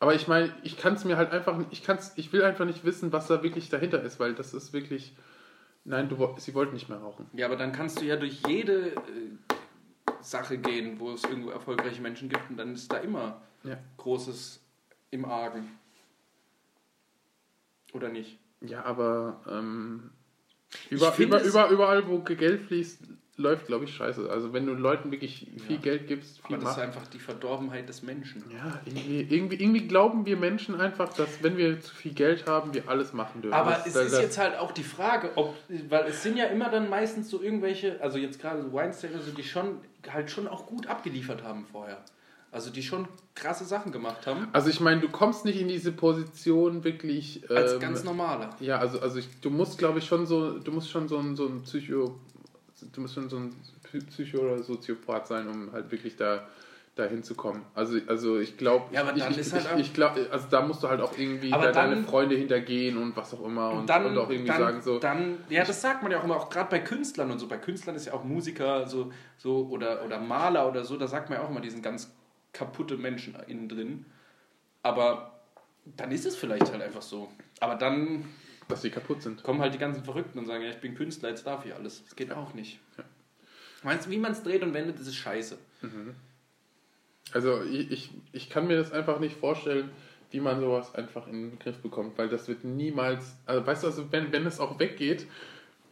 Aber 0.00 0.14
ich 0.14 0.26
meine, 0.26 0.52
ich 0.64 0.76
kann 0.76 0.94
es 0.94 1.04
mir 1.04 1.16
halt 1.16 1.30
einfach, 1.30 1.58
ich 1.70 1.84
kann's, 1.84 2.12
ich 2.16 2.32
will 2.32 2.42
einfach 2.42 2.64
nicht 2.64 2.84
wissen, 2.84 3.12
was 3.12 3.28
da 3.28 3.42
wirklich 3.42 3.68
dahinter 3.68 4.02
ist, 4.02 4.18
weil 4.18 4.34
das 4.34 4.54
ist 4.54 4.72
wirklich. 4.72 5.14
Nein, 5.84 6.08
du, 6.08 6.34
sie 6.38 6.54
wollten 6.54 6.74
nicht 6.74 6.88
mehr 6.88 6.98
rauchen. 6.98 7.26
Ja, 7.32 7.46
aber 7.46 7.56
dann 7.56 7.72
kannst 7.72 8.00
du 8.00 8.04
ja 8.04 8.14
durch 8.14 8.40
jede 8.46 8.92
äh, 8.92 9.00
Sache 10.20 10.58
gehen, 10.58 11.00
wo 11.00 11.10
es 11.12 11.24
irgendwo 11.24 11.50
erfolgreiche 11.50 12.00
Menschen 12.00 12.28
gibt 12.28 12.50
und 12.50 12.56
dann 12.56 12.74
ist 12.74 12.92
da 12.92 12.98
immer 12.98 13.42
Ja. 13.64 13.78
Großes 13.96 14.60
im 15.10 15.24
Argen. 15.24 15.78
Oder 17.92 18.08
nicht? 18.08 18.38
Ja, 18.60 18.84
aber 18.84 19.40
ähm, 19.48 20.10
über, 20.90 21.16
über, 21.18 21.42
über, 21.42 21.68
überall, 21.68 22.08
wo 22.08 22.20
Geld 22.20 22.62
fließt, 22.62 23.00
läuft, 23.36 23.66
glaube 23.66 23.84
ich, 23.84 23.94
scheiße. 23.94 24.30
Also 24.30 24.52
wenn 24.52 24.66
du 24.66 24.74
Leuten 24.74 25.10
wirklich 25.10 25.50
viel 25.66 25.76
Ja. 25.76 25.82
Geld 25.82 26.06
gibst, 26.06 26.36
viel 26.46 26.56
Aber 26.56 26.64
das 26.64 26.72
ist 26.72 26.76
Macht. 26.76 26.86
einfach 26.86 27.06
die 27.08 27.18
Verdorbenheit 27.18 27.88
des 27.88 28.02
Menschen. 28.02 28.44
Ja, 28.50 28.80
irgendwie, 28.84 29.20
irgendwie, 29.22 29.56
irgendwie 29.56 29.86
glauben 29.86 30.26
wir 30.26 30.36
Menschen 30.36 30.80
einfach, 30.80 31.12
dass 31.14 31.42
wenn 31.42 31.56
wir 31.56 31.80
zu 31.80 31.94
viel 31.94 32.12
Geld 32.12 32.46
haben, 32.46 32.72
wir 32.74 32.88
alles 32.88 33.12
machen 33.12 33.42
dürfen. 33.42 33.54
Aber 33.54 33.72
das, 33.72 33.86
es 33.86 33.92
das, 33.94 34.12
ist 34.12 34.20
jetzt 34.20 34.38
halt 34.38 34.56
auch 34.58 34.72
die 34.72 34.84
Frage, 34.84 35.32
ob, 35.36 35.56
weil 35.88 36.06
es 36.06 36.22
sind 36.22 36.36
ja 36.36 36.46
immer 36.46 36.70
dann 36.70 36.88
meistens 36.88 37.30
so 37.30 37.42
irgendwelche, 37.42 38.00
also 38.00 38.18
jetzt 38.18 38.40
gerade 38.40 38.62
so 38.62 38.72
Weinstein, 38.72 39.14
also 39.14 39.30
die 39.32 39.44
schon 39.44 39.78
halt 40.10 40.30
schon 40.30 40.46
auch 40.46 40.66
gut 40.66 40.86
abgeliefert 40.86 41.42
haben 41.42 41.66
vorher. 41.66 42.04
Also 42.52 42.70
die 42.70 42.82
schon 42.82 43.08
krasse 43.34 43.64
Sachen 43.64 43.92
gemacht 43.92 44.26
haben. 44.26 44.46
Also 44.52 44.68
ich 44.68 44.78
meine, 44.78 45.00
du 45.00 45.08
kommst 45.08 45.46
nicht 45.46 45.58
in 45.58 45.68
diese 45.68 45.90
Position 45.90 46.84
wirklich. 46.84 47.48
Als 47.50 47.72
ähm, 47.72 47.80
ganz 47.80 48.04
normaler. 48.04 48.50
Ja, 48.60 48.76
also, 48.78 49.00
also 49.00 49.18
ich, 49.18 49.28
du 49.40 49.48
musst, 49.48 49.78
glaube 49.78 49.98
ich, 50.00 50.06
schon 50.06 50.26
so, 50.26 50.58
du 50.58 50.70
musst 50.70 50.90
schon 50.90 51.08
so 51.08 51.16
ein, 51.18 51.34
so 51.34 51.46
ein 51.46 51.62
Psycho, 51.62 52.14
du 52.92 53.00
musst 53.00 53.14
schon 53.14 53.30
so 53.30 53.38
ein 53.38 53.54
Psycho 54.10 54.38
oder 54.40 54.62
Soziopath 54.62 55.26
sein, 55.26 55.48
um 55.48 55.72
halt 55.72 55.90
wirklich 55.90 56.16
da 56.16 56.46
dahin 56.94 57.22
zu 57.22 57.34
kommen. 57.34 57.64
Also, 57.74 57.96
also 58.06 58.38
ich 58.38 58.58
glaube, 58.58 58.84
Ja, 58.94 59.00
ich, 59.14 59.22
dann 59.22 59.32
ich, 59.40 59.50
halt 59.50 59.64
ich, 59.76 59.86
ich 59.86 59.94
glaube, 59.94 60.26
also 60.30 60.46
da 60.50 60.60
musst 60.60 60.82
du 60.82 60.88
halt 60.88 61.00
auch 61.00 61.16
irgendwie 61.16 61.50
Aber 61.54 61.64
da 61.64 61.72
deine 61.72 61.94
dann- 61.94 62.04
Freunde 62.04 62.36
hintergehen 62.36 62.98
und 62.98 63.16
was 63.16 63.32
auch 63.32 63.46
immer 63.46 63.70
und, 63.70 63.88
dann, 63.88 64.04
und 64.04 64.18
auch 64.18 64.28
irgendwie 64.28 64.48
dann, 64.48 64.58
sagen 64.60 64.82
so, 64.82 64.98
dann, 64.98 65.38
ja, 65.48 65.64
das 65.64 65.80
sagt 65.80 66.02
man 66.02 66.12
ja 66.12 66.20
auch 66.20 66.24
immer, 66.24 66.36
auch 66.36 66.50
gerade 66.50 66.68
bei 66.68 66.80
Künstlern 66.80 67.30
und 67.30 67.38
so. 67.38 67.48
Bei 67.48 67.56
Künstlern 67.56 67.96
ist 67.96 68.04
ja 68.04 68.12
auch 68.12 68.24
Musiker 68.24 68.86
so, 68.86 69.10
so 69.38 69.68
oder, 69.70 70.04
oder 70.04 70.18
Maler 70.20 70.68
oder 70.68 70.84
so, 70.84 70.98
da 70.98 71.06
sagt 71.08 71.30
man 71.30 71.38
ja 71.38 71.44
auch 71.46 71.50
immer, 71.50 71.62
die 71.62 71.70
sind 71.70 71.82
ganz 71.82 72.12
kaputte 72.52 72.96
Menschen 72.96 73.36
innen 73.46 73.68
drin. 73.68 74.06
Aber 74.82 75.40
dann 75.84 76.12
ist 76.12 76.26
es 76.26 76.36
vielleicht 76.36 76.70
halt 76.72 76.82
einfach 76.82 77.02
so. 77.02 77.30
Aber 77.60 77.76
dann 77.76 78.24
dass 78.68 78.82
sie 78.82 78.90
kaputt 78.90 79.22
sind. 79.22 79.42
kommen 79.42 79.60
halt 79.60 79.74
die 79.74 79.78
ganzen 79.78 80.04
Verrückten 80.04 80.38
und 80.38 80.46
sagen, 80.46 80.62
ja, 80.62 80.70
ich 80.70 80.80
bin 80.80 80.94
Künstler, 80.94 81.28
jetzt 81.28 81.46
darf 81.46 81.64
ich 81.66 81.74
alles. 81.74 82.02
Das 82.04 82.16
geht 82.16 82.32
auch 82.32 82.54
nicht. 82.54 82.80
Meinst 83.82 84.06
du, 84.06 84.10
wie 84.10 84.18
man 84.18 84.32
es 84.32 84.42
dreht 84.42 84.62
und 84.62 84.74
wendet, 84.74 84.98
das 84.98 85.06
ist 85.06 85.16
scheiße. 85.16 85.58
Also 87.32 87.62
ich, 87.64 87.90
ich, 87.90 88.10
ich 88.32 88.48
kann 88.48 88.66
mir 88.66 88.76
das 88.76 88.92
einfach 88.92 89.18
nicht 89.18 89.36
vorstellen, 89.36 89.90
wie 90.30 90.40
man 90.40 90.60
sowas 90.60 90.94
einfach 90.94 91.26
in 91.26 91.50
den 91.50 91.58
Griff 91.58 91.78
bekommt, 91.78 92.16
weil 92.16 92.28
das 92.28 92.48
wird 92.48 92.64
niemals, 92.64 93.36
also 93.44 93.66
weißt 93.66 93.82
du, 93.82 93.88
also 93.88 94.12
wenn, 94.12 94.32
wenn 94.32 94.46
es 94.46 94.60
auch 94.60 94.78
weggeht, 94.78 95.26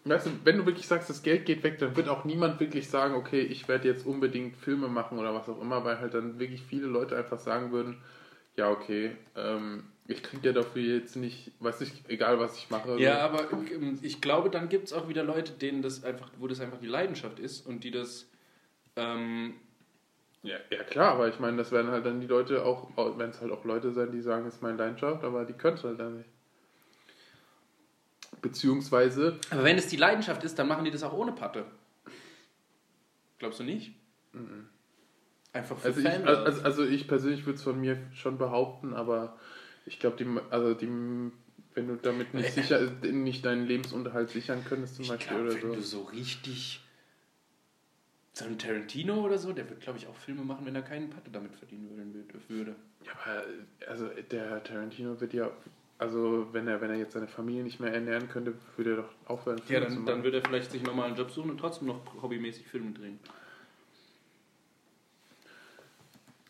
weißt 0.05 0.27
du, 0.27 0.31
wenn 0.45 0.57
du 0.59 0.67
wirklich 0.67 0.87
sagst, 0.87 1.11
das 1.11 1.23
Geld 1.23 1.47
geht 1.47 1.63
weg, 1.63 1.79
dann 1.79 1.97
wird 1.97 2.09
auch 2.09 2.25
niemand 2.25 2.61
wirklich 2.61 2.89
sagen, 2.89 3.15
okay, 3.15 3.41
ich 3.41 3.69
werde 3.69 3.89
jetzt 3.89 4.07
unbedingt 4.07 4.57
Filme 4.57 4.89
machen 4.89 5.19
oder 5.19 5.35
was 5.35 5.49
auch 5.49 5.61
immer, 5.61 5.85
weil 5.85 5.99
halt 6.01 6.15
dann 6.15 6.39
wirklich 6.39 6.63
viele 6.63 6.87
Leute 6.87 7.17
einfach 7.17 7.39
sagen 7.39 7.73
würden, 7.73 8.03
ja 8.57 8.71
okay, 8.71 9.17
ähm, 9.37 9.85
ich 10.07 10.23
kriege 10.23 10.49
ja 10.49 10.53
dafür 10.53 10.83
jetzt 10.83 11.17
nicht, 11.17 11.53
weiß 11.61 11.83
ich, 11.83 11.93
egal 12.09 12.39
was 12.41 12.57
ich 12.57 12.71
mache. 12.71 12.99
Ja, 12.99 13.15
so. 13.15 13.21
aber 13.21 13.53
ähm, 13.53 13.99
ich 14.03 14.21
glaube, 14.21 14.51
dann 14.51 14.69
gibt 14.69 14.87
es 14.87 14.93
auch 14.93 15.09
wieder 15.09 15.23
Leute, 15.23 15.53
denen 15.53 15.83
das 15.83 16.03
einfach, 16.03 16.31
wo 16.39 16.49
das 16.49 16.61
einfach 16.61 16.81
die 16.81 16.87
Leidenschaft 16.87 17.39
ist 17.39 17.67
und 17.67 17.85
die 17.85 17.91
das 17.91 18.29
ähm, 18.97 19.55
ja, 20.43 20.57
ja 20.71 20.83
klar, 20.85 21.13
aber 21.15 21.29
ich 21.29 21.39
meine, 21.39 21.59
das 21.59 21.71
werden 21.71 21.91
halt 21.91 22.07
dann 22.07 22.21
die 22.21 22.27
Leute 22.27 22.65
auch, 22.65 22.89
wenn 23.19 23.31
es 23.31 23.41
halt 23.41 23.53
auch 23.53 23.65
Leute 23.65 23.93
sein, 23.93 24.11
die 24.11 24.23
sagen, 24.23 24.47
es 24.47 24.55
ist 24.55 24.63
meine 24.63 24.79
Leidenschaft, 24.79 25.23
aber 25.23 25.45
die 25.45 25.53
können 25.53 25.77
es 25.77 25.85
halt 25.85 26.01
dann 26.01 26.19
nicht. 26.19 26.31
Beziehungsweise, 28.43 29.39
Aber 29.51 29.65
wenn 29.65 29.77
es 29.77 29.89
die 29.89 29.97
Leidenschaft 29.97 30.43
ist, 30.45 30.59
dann 30.59 30.69
machen 30.69 30.85
die 30.85 30.91
das 30.91 31.03
auch 31.03 31.13
ohne 31.13 31.33
Patte. 31.33 31.67
Glaubst 33.39 33.61
du 33.61 33.65
nicht? 33.65 33.93
Einfach 35.53 35.77
für 35.79 35.89
Also 35.89 36.01
ich, 36.01 36.07
Fans. 36.07 36.27
also, 36.27 36.63
also 36.63 36.85
ich 36.85 37.09
persönlich 37.09 37.45
würde 37.47 37.57
es 37.57 37.63
von 37.63 37.81
mir 37.81 37.99
schon 38.15 38.39
behaupten, 38.39 38.95
aber 38.95 39.39
ich 39.87 39.99
glaube, 39.99 40.17
die, 40.17 40.27
also 40.51 40.75
die, 40.75 40.87
wenn 41.75 41.89
du 41.89 41.97
damit 41.97 42.35
nicht 42.35 42.53
sicher, 42.53 42.81
nicht 43.03 43.45
deinen 43.45 43.67
Lebensunterhalt 43.67 44.31
sichern 44.31 44.65
könntest 44.65 44.97
zum 44.97 45.05
ich 45.05 45.11
Beispiel 45.11 45.37
glaub, 45.37 45.41
oder 45.47 45.55
wenn 45.55 45.61
so. 45.71 45.75
du 45.75 45.83
so 45.83 46.03
richtig. 46.05 46.85
So 48.33 48.45
ein 48.45 48.59
Tarantino 48.59 49.25
oder 49.25 49.39
so, 49.39 49.53
der 49.53 49.69
wird, 49.69 49.81
glaube 49.81 49.99
ich, 49.99 50.07
auch 50.07 50.17
Filme 50.17 50.43
machen, 50.45 50.65
wenn 50.65 50.75
er 50.77 50.83
keinen 50.83 51.11
Patte 51.11 51.31
damit 51.31 51.57
verdienen 51.57 52.15
würde. 52.49 52.77
Ja, 53.05 53.13
aber 53.25 53.45
also 53.91 54.09
der 54.31 54.63
Tarantino 54.63 55.21
wird 55.21 55.35
ja, 55.35 55.51
also 56.01 56.49
wenn 56.53 56.67
er, 56.67 56.81
wenn 56.81 56.91
er 56.91 56.97
jetzt 56.97 57.13
seine 57.13 57.29
Familie 57.29 57.63
nicht 57.63 57.79
mehr 57.79 57.93
ernähren 57.93 58.31
könnte, 58.31 58.55
würde 58.77 58.91
er 58.93 58.97
doch 58.97 59.11
aufhören. 59.27 59.61
Ja, 59.69 59.81
dann, 59.81 60.07
dann 60.07 60.23
wird 60.23 60.35
er 60.35 60.41
vielleicht 60.41 60.71
sich 60.71 60.83
nochmal 60.83 61.09
einen 61.09 61.17
Job 61.17 61.31
suchen 61.31 61.51
und 61.51 61.59
trotzdem 61.59 61.89
noch 61.89 62.01
hobbymäßig 62.23 62.67
Filme 62.67 62.93
drehen. 62.93 63.19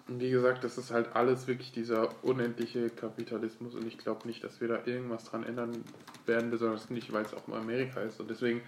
Und 0.06 0.20
wie 0.20 0.30
gesagt, 0.30 0.62
das 0.62 0.78
ist 0.78 0.92
halt 0.92 1.16
alles 1.16 1.48
wirklich 1.48 1.72
dieser 1.72 2.10
unendliche 2.24 2.90
Kapitalismus 2.90 3.74
und 3.74 3.86
ich 3.88 3.98
glaube 3.98 4.26
nicht, 4.28 4.44
dass 4.44 4.60
wir 4.60 4.68
da 4.68 4.78
irgendwas 4.84 5.24
dran 5.24 5.42
ändern 5.42 5.84
werden, 6.26 6.50
besonders 6.50 6.88
nicht, 6.88 7.12
weil 7.12 7.24
es 7.24 7.34
auch 7.34 7.48
in 7.48 7.54
Amerika 7.54 8.02
ist. 8.02 8.20
Und 8.20 8.30
deswegen, 8.30 8.62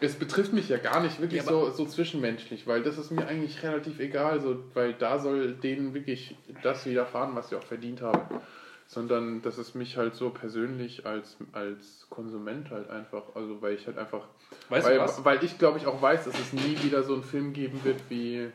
es 0.00 0.14
betrifft 0.14 0.54
mich 0.54 0.70
ja 0.70 0.78
gar 0.78 1.02
nicht 1.02 1.20
wirklich 1.20 1.42
Ja, 1.42 1.46
so, 1.46 1.68
so 1.68 1.84
zwischenmenschlich, 1.84 2.66
weil 2.66 2.82
das 2.82 2.96
ist 2.96 3.10
mir 3.10 3.26
eigentlich 3.26 3.62
relativ 3.62 4.00
egal, 4.00 4.40
so, 4.40 4.64
weil 4.72 4.94
da 4.94 5.18
soll 5.18 5.52
denen 5.52 5.92
wirklich 5.92 6.34
das 6.62 6.86
widerfahren, 6.86 7.34
was 7.34 7.50
sie 7.50 7.56
auch 7.56 7.62
verdient 7.62 8.00
haben. 8.00 8.40
Sondern 8.86 9.42
das 9.42 9.58
ist 9.58 9.74
mich 9.74 9.96
halt 9.96 10.14
so 10.14 10.30
persönlich 10.30 11.06
als, 11.06 11.36
als 11.52 12.06
Konsument 12.10 12.70
halt 12.70 12.90
einfach, 12.90 13.22
also 13.34 13.60
weil 13.62 13.74
ich 13.74 13.86
halt 13.86 13.98
einfach, 13.98 14.26
Weißt 14.68 14.86
weil, 14.86 14.96
du 14.96 15.00
was? 15.00 15.24
weil 15.24 15.42
ich 15.42 15.58
glaube 15.58 15.78
ich 15.78 15.86
auch 15.86 16.00
weiß, 16.00 16.26
dass 16.26 16.38
es 16.38 16.52
nie 16.52 16.76
wieder 16.82 17.02
so 17.02 17.14
einen 17.14 17.22
Film 17.22 17.52
geben 17.54 17.82
wird 17.82 18.00
wie, 18.10 18.50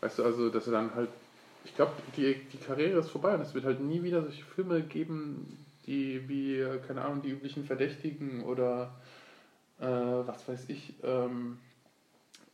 weißt 0.00 0.18
du, 0.18 0.24
also 0.24 0.48
dass 0.48 0.66
er 0.66 0.72
dann 0.72 0.94
halt 0.94 1.10
ich 1.64 1.74
glaube, 1.74 1.92
die, 2.16 2.34
die 2.52 2.58
Karriere 2.58 3.00
ist 3.00 3.10
vorbei 3.10 3.34
und 3.34 3.40
es 3.40 3.54
wird 3.54 3.64
halt 3.64 3.80
nie 3.80 4.02
wieder 4.02 4.22
solche 4.22 4.44
Filme 4.44 4.82
geben, 4.82 5.58
die 5.86 6.28
wie, 6.28 6.64
keine 6.86 7.02
Ahnung, 7.02 7.22
die 7.22 7.30
üblichen 7.30 7.64
Verdächtigen 7.64 8.44
oder 8.44 8.94
äh, 9.80 9.86
was 9.86 10.46
weiß 10.46 10.68
ich, 10.68 10.94
ähm, 11.02 11.58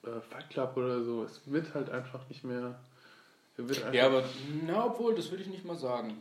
äh, 0.04 0.20
Fight 0.20 0.50
Club 0.50 0.76
oder 0.76 1.02
so. 1.02 1.24
Es 1.24 1.40
wird 1.46 1.74
halt 1.74 1.90
einfach 1.90 2.28
nicht 2.28 2.44
mehr. 2.44 2.80
Wird 3.56 3.78
einfach, 3.78 3.94
Ja, 3.94 4.06
aber, 4.06 4.24
na, 4.66 4.86
obwohl, 4.86 5.14
das 5.14 5.30
würde 5.30 5.42
ich 5.42 5.48
nicht 5.50 5.64
mal 5.64 5.76
sagen. 5.76 6.16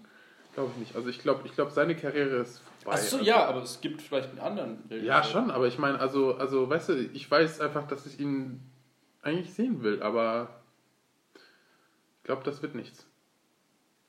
Glaube 0.60 0.74
ich 0.74 0.80
nicht. 0.80 0.95
Also 0.97 1.07
ich 1.07 1.20
glaube, 1.20 1.43
ich 1.45 1.53
glaube, 1.53 1.72
seine 1.72 1.95
Karriere 1.95 2.36
ist 2.41 2.60
vorbei. 2.84 2.97
Achso, 2.97 3.16
Also- 3.16 3.26
ja, 3.26 3.45
aber 3.45 3.64
es 3.64 3.80
gibt 3.80 4.01
vielleicht 4.01 4.30
einen 4.32 4.39
anderen. 4.39 4.84
Ja, 4.89 5.24
schon, 5.24 5.51
aber 5.51 5.68
ich 5.68 5.78
meine, 5.78 5.97
also, 6.01 6.36
also, 6.36 6.70
weißt 6.70 6.89
du, 6.89 6.93
ich 7.14 7.32
weiß 7.32 7.62
einfach, 7.62 7.88
dass 7.88 8.05
ich 8.05 8.20
ihn 8.20 8.60
eigentlich 9.22 9.53
sehen 9.53 9.84
will, 9.84 10.03
aber 10.03 10.49
ich 11.38 12.24
glaube, 12.24 12.43
das 12.43 12.62
wird 12.62 12.76
nichts. 12.76 13.05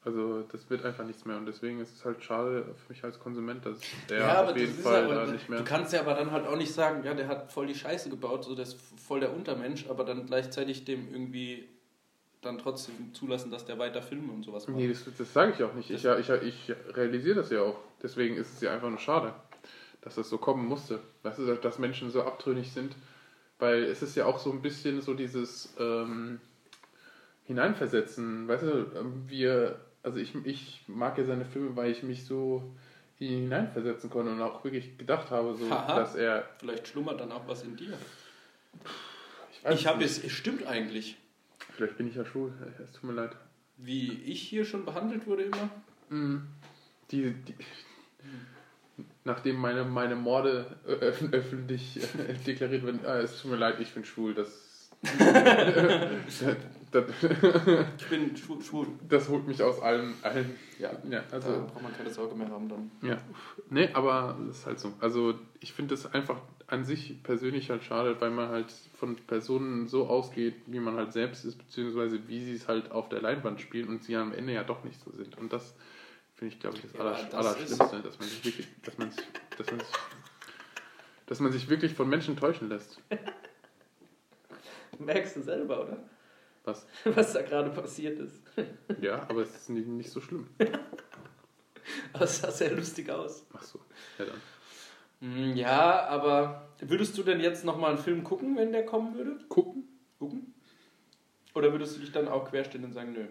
Also, 0.04 0.42
das 0.50 0.68
wird 0.70 0.84
einfach 0.84 1.04
nichts 1.04 1.24
mehr 1.24 1.36
und 1.36 1.46
deswegen 1.46 1.78
ist 1.78 1.94
es 1.94 2.04
halt 2.04 2.24
schade 2.24 2.74
für 2.74 2.92
mich 2.92 3.04
als 3.04 3.20
Konsument, 3.20 3.64
dass 3.64 3.78
der 4.08 4.18
Ja, 4.18 4.38
aber 4.40 4.50
auf 4.50 4.56
jeden 4.56 4.74
Fall 4.74 5.06
da 5.06 5.26
nicht 5.26 5.48
mehr. 5.48 5.58
du 5.60 5.64
kannst 5.64 5.92
ja 5.92 6.00
aber 6.00 6.14
dann 6.14 6.32
halt 6.32 6.48
auch 6.48 6.56
nicht 6.56 6.72
sagen, 6.74 7.04
ja, 7.04 7.14
der 7.14 7.28
hat 7.28 7.52
voll 7.52 7.68
die 7.68 7.74
Scheiße 7.76 8.10
gebaut, 8.10 8.44
so 8.44 8.56
der 8.56 8.64
ist 8.64 8.76
voll 9.00 9.20
der 9.20 9.32
Untermensch, 9.32 9.86
aber 9.88 10.04
dann 10.04 10.26
gleichzeitig 10.26 10.84
dem 10.84 11.12
irgendwie 11.12 11.68
dann 12.42 12.58
trotzdem 12.58 13.12
zulassen, 13.12 13.50
dass 13.50 13.64
der 13.64 13.78
weiter 13.78 14.02
Filme 14.02 14.32
und 14.32 14.44
sowas 14.44 14.66
macht. 14.66 14.78
Nee, 14.78 14.88
das, 14.88 15.04
das 15.16 15.32
sage 15.32 15.52
ich 15.56 15.62
auch 15.62 15.74
nicht. 15.74 15.90
Ich, 15.90 16.04
ich, 16.04 16.30
ich 16.30 16.74
realisiere 16.94 17.36
das 17.36 17.50
ja 17.50 17.62
auch. 17.62 17.78
Deswegen 18.02 18.36
ist 18.36 18.54
es 18.54 18.60
ja 18.60 18.72
einfach 18.72 18.88
nur 18.88 18.98
schade, 18.98 19.34
dass 20.00 20.14
das 20.14 20.28
so 20.30 20.38
kommen 20.38 20.66
musste. 20.66 21.00
Weißt 21.22 21.38
du, 21.38 21.54
dass 21.54 21.78
Menschen 21.78 22.10
so 22.10 22.22
abtrünnig 22.22 22.72
sind. 22.72 22.94
Weil 23.58 23.84
es 23.84 24.00
ist 24.02 24.16
ja 24.16 24.24
auch 24.24 24.38
so 24.38 24.50
ein 24.50 24.62
bisschen 24.62 25.02
so 25.02 25.12
dieses 25.12 25.74
ähm, 25.78 26.40
Hineinversetzen. 27.44 28.48
Weißt 28.48 28.62
du, 28.62 28.86
ähm, 28.98 29.24
wir, 29.26 29.78
also 30.02 30.18
ich, 30.18 30.34
ich 30.46 30.82
mag 30.86 31.18
ja 31.18 31.24
seine 31.24 31.44
Filme, 31.44 31.76
weil 31.76 31.90
ich 31.90 32.02
mich 32.02 32.24
so 32.24 32.74
hineinversetzen 33.16 34.08
konnte 34.08 34.32
und 34.32 34.40
auch 34.40 34.64
wirklich 34.64 34.96
gedacht 34.96 35.30
habe, 35.30 35.54
so, 35.54 35.68
Haha. 35.68 35.94
dass 35.94 36.14
er. 36.14 36.48
Vielleicht 36.58 36.88
schlummert 36.88 37.20
dann 37.20 37.30
auch 37.32 37.46
was 37.46 37.62
in 37.64 37.76
dir. 37.76 37.92
weiß 39.62 39.78
Ich 39.78 39.86
habe 39.86 40.02
es, 40.02 40.24
es 40.24 40.32
stimmt 40.32 40.66
eigentlich. 40.66 41.18
Vielleicht 41.80 41.96
bin 41.96 42.08
ich 42.08 42.14
ja 42.16 42.26
schwul, 42.26 42.52
es 42.78 42.92
tut 42.92 43.04
mir 43.04 43.14
leid. 43.14 43.34
Wie 43.78 44.12
ich 44.26 44.42
hier 44.42 44.66
schon 44.66 44.84
behandelt 44.84 45.26
wurde 45.26 45.44
immer. 45.44 45.70
Mhm. 46.10 46.46
Die, 47.10 47.32
die, 47.32 47.54
nachdem 49.24 49.56
meine, 49.56 49.84
meine 49.84 50.14
Morde 50.14 50.76
öffentlich 50.84 51.98
äh, 52.18 52.34
deklariert 52.46 52.84
werden, 52.84 53.00
ah, 53.06 53.16
es 53.20 53.40
tut 53.40 53.52
mir 53.52 53.56
leid, 53.56 53.80
ich 53.80 53.94
bin 53.94 54.04
schwul, 54.04 54.34
das, 54.34 54.90
das, 56.90 57.04
Ich 57.98 58.08
bin 58.10 58.36
schwul. 58.36 58.62
schwul. 58.62 58.86
das 59.08 59.30
holt 59.30 59.48
mich 59.48 59.62
aus 59.62 59.80
allen, 59.80 60.12
allen 60.20 60.54
Ja, 60.78 60.90
ja, 61.08 61.24
also 61.30 61.48
also, 61.48 61.66
braucht 61.66 61.82
man 61.82 61.96
keine 61.96 62.10
Sorge 62.10 62.34
mehr 62.34 62.50
haben 62.50 62.68
dann. 62.68 62.90
ja, 63.00 63.16
nee, 63.70 63.88
aber 63.94 64.36
das 64.48 64.58
ist 64.58 64.66
halt 64.66 64.80
so. 64.80 64.92
Also 65.00 65.32
ich 65.60 65.72
finde 65.72 65.94
das 65.94 66.12
einfach 66.12 66.42
an 66.70 66.84
sich 66.84 67.20
persönlich 67.24 67.68
halt 67.68 67.82
schade, 67.82 68.20
weil 68.20 68.30
man 68.30 68.48
halt 68.48 68.72
von 68.94 69.16
Personen 69.16 69.88
so 69.88 70.06
ausgeht, 70.06 70.54
wie 70.66 70.78
man 70.78 70.96
halt 70.96 71.12
selbst 71.12 71.44
ist, 71.44 71.58
beziehungsweise 71.58 72.28
wie 72.28 72.44
sie 72.44 72.54
es 72.54 72.68
halt 72.68 72.92
auf 72.92 73.08
der 73.08 73.20
Leinwand 73.20 73.60
spielen 73.60 73.88
und 73.88 74.04
sie 74.04 74.14
am 74.14 74.32
Ende 74.32 74.52
ja 74.52 74.62
doch 74.62 74.84
nicht 74.84 75.00
so 75.00 75.10
sind. 75.10 75.36
Und 75.36 75.52
das 75.52 75.74
finde 76.36 76.54
ich, 76.54 76.60
glaube 76.60 76.76
ich, 76.76 76.82
das, 76.82 76.92
Ja, 76.92 77.00
Aller, 77.00 77.24
das 77.24 77.34
Allerschlimmste, 77.34 78.00
dass 78.02 78.18
man 78.20 78.28
sich 78.28 78.44
wirklich, 78.44 78.68
dass 78.84 78.98
man 78.98 79.10
sich, 79.10 79.24
dass 79.58 79.66
man 79.70 79.80
sich, 79.80 79.88
dass 81.26 81.40
man 81.40 81.52
sich 81.52 81.68
wirklich 81.68 81.94
von 81.94 82.08
Menschen 82.08 82.36
täuschen 82.36 82.68
lässt. 82.68 83.00
Merkst 85.00 85.36
du 85.36 85.42
selber, 85.42 85.86
oder? 85.86 85.96
Was? 86.64 86.86
Was 87.04 87.32
da 87.32 87.42
gerade 87.42 87.70
passiert 87.70 88.18
ist. 88.20 88.40
Ja, 89.00 89.26
aber 89.28 89.42
es 89.42 89.54
ist 89.54 89.70
nicht, 89.70 89.88
nicht 89.88 90.10
so 90.10 90.20
schlimm. 90.20 90.46
Aber 92.12 92.24
es 92.24 92.38
sah 92.38 92.50
sehr 92.50 92.72
lustig 92.72 93.08
aus. 93.10 93.46
Ach 93.54 93.62
so, 93.62 93.80
ja 94.18 94.26
dann. 94.26 94.40
Hm, 95.20 95.54
Ja, 95.56 96.06
aber 96.06 96.68
würdest 96.80 97.16
du 97.18 97.22
denn 97.22 97.40
jetzt 97.40 97.64
nochmal 97.64 97.90
einen 97.90 97.98
Film 98.02 98.24
gucken, 98.24 98.56
wenn 98.56 98.72
der 98.72 98.84
kommen 98.84 99.14
würde? 99.14 99.38
Gucken? 99.48 99.84
Gucken? 100.18 100.54
Oder 101.54 101.72
würdest 101.72 101.96
du 101.96 102.00
dich 102.00 102.12
dann 102.12 102.28
auch 102.28 102.48
querstellen 102.48 102.84
und 102.84 102.92
sagen, 102.92 103.12
nö? 103.12 103.26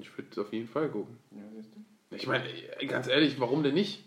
Ich 0.00 0.16
würde 0.16 0.40
auf 0.40 0.52
jeden 0.52 0.68
Fall 0.68 0.88
gucken. 0.88 1.18
Ja, 1.32 1.42
siehst 1.54 1.74
du? 1.74 2.16
Ich 2.16 2.26
meine, 2.26 2.44
ganz 2.86 3.06
ehrlich, 3.08 3.38
warum 3.40 3.62
denn 3.62 3.74
nicht? 3.74 4.04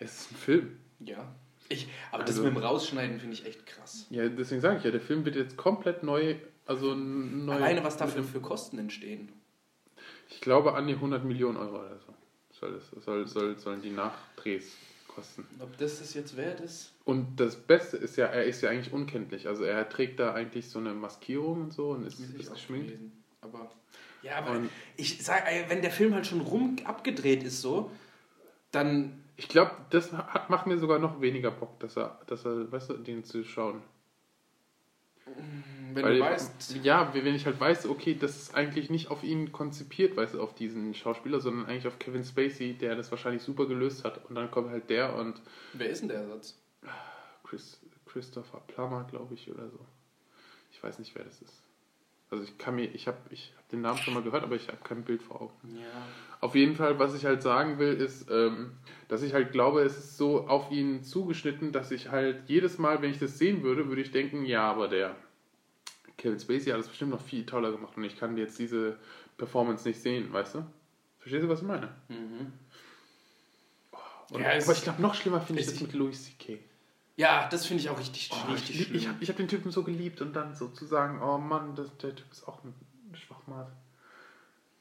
Es 0.00 0.20
ist 0.22 0.32
ein 0.32 0.36
Film. 0.36 0.78
Ja. 1.00 1.34
Ich, 1.68 1.88
aber 2.12 2.22
Also- 2.24 2.42
das 2.42 2.44
mit 2.44 2.54
dem 2.56 2.62
Rausschneiden 2.62 3.20
finde 3.20 3.34
ich 3.34 3.46
echt 3.46 3.66
krass. 3.66 4.06
Ja, 4.10 4.28
deswegen 4.28 4.60
sage 4.60 4.78
ich 4.78 4.84
ja, 4.84 4.90
der 4.90 5.00
Film 5.00 5.24
wird 5.24 5.34
jetzt 5.36 5.56
komplett 5.56 6.02
neu, 6.02 6.36
also 6.66 6.94
neu. 6.94 7.54
Alleine 7.54 7.82
was 7.84 7.96
dafür 7.96 8.22
für 8.22 8.40
Kosten 8.40 8.78
entstehen. 8.78 9.32
Ich 10.28 10.40
glaube 10.40 10.74
an 10.74 10.86
die 10.86 10.94
100 10.94 11.24
Millionen 11.24 11.56
Euro 11.56 11.78
oder 11.80 11.98
so. 12.00 12.14
Soll 12.52 12.72
das, 12.74 13.04
soll, 13.04 13.26
soll, 13.26 13.58
sollen 13.58 13.82
die 13.82 13.90
Nachdrehs 13.90 14.76
kosten. 15.14 15.46
Ob 15.60 15.76
das 15.78 15.98
das 16.00 16.14
jetzt 16.14 16.36
wert 16.36 16.60
ist? 16.60 16.92
Und 17.04 17.38
das 17.40 17.56
Beste 17.56 17.96
ist 17.96 18.16
ja, 18.16 18.26
er 18.26 18.44
ist 18.44 18.60
ja 18.62 18.70
eigentlich 18.70 18.92
unkenntlich. 18.92 19.46
Also 19.48 19.64
er 19.64 19.88
trägt 19.88 20.18
da 20.20 20.34
eigentlich 20.34 20.68
so 20.70 20.78
eine 20.78 20.92
Maskierung 20.94 21.62
und 21.62 21.72
so 21.72 21.90
und 21.90 22.06
ist, 22.06 22.18
ist 22.20 22.52
geschminkt. 22.52 22.86
gelesen. 22.88 23.12
Aber 23.40 23.70
ja, 24.22 24.36
aber 24.36 24.52
Und- 24.52 24.70
ich 24.96 25.22
sag, 25.22 25.44
wenn 25.68 25.82
der 25.82 25.90
Film 25.90 26.14
halt 26.14 26.26
schon 26.26 26.40
rum 26.40 26.76
abgedreht 26.84 27.42
ist 27.42 27.60
so, 27.60 27.90
dann 28.72 29.20
Ich 29.36 29.48
glaube, 29.48 29.72
das 29.90 30.12
hat, 30.12 30.48
macht 30.48 30.66
mir 30.68 30.78
sogar 30.78 30.98
noch 31.00 31.20
weniger 31.20 31.50
Bock, 31.50 31.80
dass 31.80 31.96
er, 31.96 32.20
dass 32.28 32.44
er, 32.44 32.70
weißt 32.70 32.90
du, 32.90 32.94
den 32.98 33.24
zu 33.24 33.42
schauen. 33.44 33.82
Wenn 35.94 36.04
Weil, 36.04 36.18
du 36.18 36.20
weißt, 36.20 36.80
Ja, 36.82 37.12
wenn 37.14 37.34
ich 37.34 37.46
halt 37.46 37.60
weiß, 37.60 37.86
okay, 37.86 38.16
das 38.18 38.36
ist 38.36 38.54
eigentlich 38.54 38.90
nicht 38.90 39.10
auf 39.10 39.22
ihn 39.22 39.52
konzipiert, 39.52 40.16
weißt 40.16 40.34
du, 40.34 40.42
auf 40.42 40.54
diesen 40.54 40.94
Schauspieler, 40.94 41.40
sondern 41.40 41.66
eigentlich 41.66 41.86
auf 41.86 41.98
Kevin 41.98 42.24
Spacey, 42.24 42.74
der 42.74 42.96
das 42.96 43.10
wahrscheinlich 43.10 43.42
super 43.42 43.66
gelöst 43.66 44.04
hat. 44.04 44.24
Und 44.28 44.34
dann 44.34 44.50
kommt 44.50 44.70
halt 44.70 44.90
der 44.90 45.14
und 45.16 45.40
wer 45.72 45.88
ist 45.88 46.00
denn 46.00 46.08
der 46.08 46.18
Ersatz? 46.18 46.58
Chris, 47.44 47.80
Christopher 48.06 48.60
Plummer, 48.66 49.06
glaube 49.10 49.34
ich, 49.34 49.50
oder 49.50 49.68
so. 49.68 49.78
Ich 50.72 50.82
weiß 50.82 50.98
nicht, 50.98 51.14
wer 51.14 51.24
das 51.24 51.40
ist. 51.42 51.62
Also 52.30 52.42
ich 52.42 52.58
kann 52.58 52.74
mir, 52.74 52.86
ich 52.86 53.06
habe 53.06 53.18
ich 53.30 53.52
hab 53.56 53.68
den 53.68 53.80
Namen 53.80 53.98
schon 53.98 54.14
mal 54.14 54.22
gehört, 54.22 54.42
aber 54.42 54.56
ich 54.56 54.66
habe 54.68 54.78
kein 54.82 55.04
Bild 55.04 55.22
vor 55.22 55.40
Augen. 55.40 55.76
Ja. 55.76 55.86
Auf 56.40 56.54
jeden 56.54 56.74
Fall, 56.74 56.98
was 56.98 57.14
ich 57.14 57.24
halt 57.24 57.42
sagen 57.42 57.78
will, 57.78 57.92
ist, 57.92 58.28
ähm, 58.30 58.72
dass 59.08 59.22
ich 59.22 59.34
halt 59.34 59.52
glaube, 59.52 59.82
es 59.82 59.96
ist 59.96 60.16
so 60.16 60.48
auf 60.48 60.70
ihn 60.72 61.04
zugeschnitten, 61.04 61.70
dass 61.70 61.90
ich 61.90 62.10
halt 62.10 62.48
jedes 62.48 62.78
Mal, 62.78 63.02
wenn 63.02 63.10
ich 63.10 63.18
das 63.18 63.38
sehen 63.38 63.62
würde, 63.62 63.88
würde 63.88 64.02
ich 64.02 64.10
denken, 64.10 64.44
ja, 64.44 64.68
aber 64.68 64.88
der 64.88 65.14
Kevin 66.16 66.38
Spacey 66.38 66.70
hat 66.70 66.78
das 66.78 66.88
bestimmt 66.88 67.10
noch 67.10 67.20
viel 67.20 67.44
toller 67.44 67.72
gemacht 67.72 67.96
und 67.96 68.04
ich 68.04 68.18
kann 68.18 68.36
jetzt 68.36 68.58
diese 68.58 68.98
Performance 69.36 69.86
nicht 69.86 70.00
sehen, 70.00 70.32
weißt 70.32 70.54
du? 70.56 70.64
Verstehst 71.18 71.44
du, 71.44 71.48
was 71.48 71.60
ich 71.60 71.66
meine? 71.66 71.88
Mhm. 72.08 72.52
Und, 74.30 74.40
Ja, 74.40 74.52
es- 74.52 74.64
aber 74.64 74.72
ich 74.76 74.82
glaube, 74.82 75.02
noch 75.02 75.14
schlimmer 75.14 75.40
finde 75.40 75.60
ich 75.60 75.66
es- 75.68 75.72
das 75.74 75.82
mit 75.82 75.92
Louis 75.92 76.24
C.K. 76.24 76.58
Ja, 77.16 77.48
das 77.48 77.66
finde 77.66 77.82
ich 77.82 77.88
auch 77.90 77.98
richtig, 77.98 78.30
Oh, 78.32 78.50
richtig 78.52 78.80
ich 78.80 78.86
schlimm. 78.86 78.96
ich 78.98 79.08
habe 79.08 79.18
ich 79.22 79.28
hab 79.28 79.36
den 79.36 79.48
Typen 79.48 79.70
so 79.70 79.82
geliebt 79.84 80.20
und 80.20 80.32
dann 80.34 80.54
so 80.54 80.68
zu 80.68 80.84
sagen, 80.84 81.20
oh 81.22 81.38
Mann, 81.38 81.76
das, 81.76 81.96
der 81.98 82.14
Typ 82.16 82.30
ist 82.32 82.46
auch 82.48 82.62
ein 82.64 82.74
Schwachmat. 83.14 83.70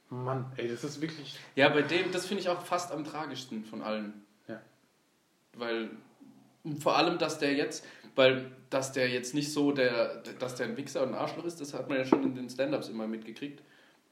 Mann, 0.09 0.51
ey, 0.57 0.67
das 0.67 0.83
ist 0.83 1.01
wirklich. 1.01 1.37
Ja, 1.55 1.69
bei 1.69 1.81
dem, 1.81 2.11
das 2.11 2.25
finde 2.25 2.41
ich 2.41 2.49
auch 2.49 2.63
fast 2.65 2.91
am 2.91 3.03
tragischsten 3.03 3.65
von 3.65 3.81
allen. 3.81 4.13
Ja. 4.47 4.61
Weil, 5.55 5.91
vor 6.79 6.97
allem, 6.97 7.17
dass 7.17 7.39
der 7.39 7.53
jetzt, 7.53 7.85
weil 8.15 8.51
dass 8.69 8.91
der 8.91 9.09
jetzt 9.09 9.33
nicht 9.35 9.51
so 9.51 9.71
der, 9.71 10.23
dass 10.39 10.55
der 10.55 10.67
ein 10.67 10.77
Wichser 10.77 11.03
und 11.03 11.09
ein 11.09 11.15
Arschloch 11.15 11.45
ist, 11.45 11.61
das 11.61 11.73
hat 11.73 11.89
man 11.89 11.99
ja 11.99 12.05
schon 12.05 12.23
in 12.23 12.35
den 12.35 12.49
Stand-Ups 12.49 12.89
immer 12.89 13.07
mitgekriegt. 13.07 13.61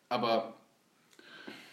Aber 0.10 0.54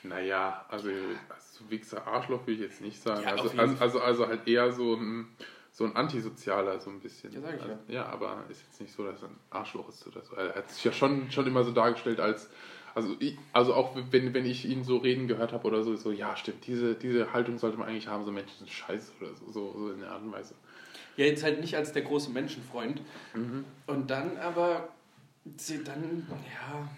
Naja, 0.02 0.64
also, 0.68 0.88
also 0.88 1.70
Wichser 1.70 2.06
Arschloch 2.06 2.46
will 2.46 2.54
ich 2.54 2.60
jetzt 2.60 2.80
nicht 2.80 3.00
sagen. 3.00 3.22
Ja, 3.22 3.30
also, 3.30 3.50
also, 3.58 3.76
also, 3.78 4.00
also 4.00 4.28
halt 4.28 4.46
eher 4.46 4.72
so 4.72 4.94
ein, 4.94 5.28
so 5.70 5.84
ein 5.84 5.96
Antisozialer, 5.96 6.80
so 6.80 6.90
ein 6.90 7.00
bisschen. 7.00 7.32
Ja, 7.32 7.40
sag 7.40 7.56
ich 7.56 7.60
ja. 7.60 7.66
also, 7.66 7.78
ja. 7.88 8.06
aber 8.06 8.44
ist 8.48 8.62
jetzt 8.62 8.80
nicht 8.80 8.92
so, 8.92 9.04
dass 9.04 9.22
er 9.22 9.28
ein 9.28 9.36
Arschloch 9.50 9.88
ist 9.88 10.06
oder 10.06 10.22
so. 10.22 10.34
Er 10.36 10.54
hat 10.54 10.70
sich 10.70 10.84
ja 10.84 10.92
schon, 10.92 11.30
schon 11.30 11.46
immer 11.46 11.64
so 11.64 11.72
dargestellt 11.72 12.20
als. 12.20 12.50
Also, 12.94 13.14
ich, 13.20 13.38
also 13.52 13.74
auch 13.74 13.94
wenn, 14.10 14.32
wenn 14.34 14.46
ich 14.46 14.64
ihn 14.64 14.82
so 14.82 14.96
reden 14.96 15.28
gehört 15.28 15.52
habe 15.52 15.68
oder 15.68 15.82
so, 15.82 15.94
so, 15.94 16.10
ja, 16.10 16.36
stimmt, 16.36 16.66
diese, 16.66 16.94
diese 16.94 17.32
Haltung 17.32 17.58
sollte 17.58 17.76
man 17.76 17.86
eigentlich 17.86 18.08
haben, 18.08 18.24
so 18.24 18.32
Menschen 18.32 18.58
sind 18.58 18.70
scheiße 18.70 19.12
oder 19.20 19.34
so, 19.34 19.52
so, 19.52 19.78
so 19.78 19.92
in 19.92 20.00
der 20.00 20.10
Art 20.10 20.22
und 20.22 20.32
Weise. 20.32 20.54
Ja, 21.18 21.24
jetzt 21.26 21.42
halt 21.42 21.60
nicht 21.60 21.76
als 21.76 21.92
der 21.92 22.02
große 22.02 22.30
Menschenfreund. 22.30 23.02
Mhm. 23.34 23.64
Und 23.88 24.08
dann 24.08 24.36
aber, 24.38 24.88
sie- 25.56 25.82
dann, 25.82 26.26
ja, 26.30 26.88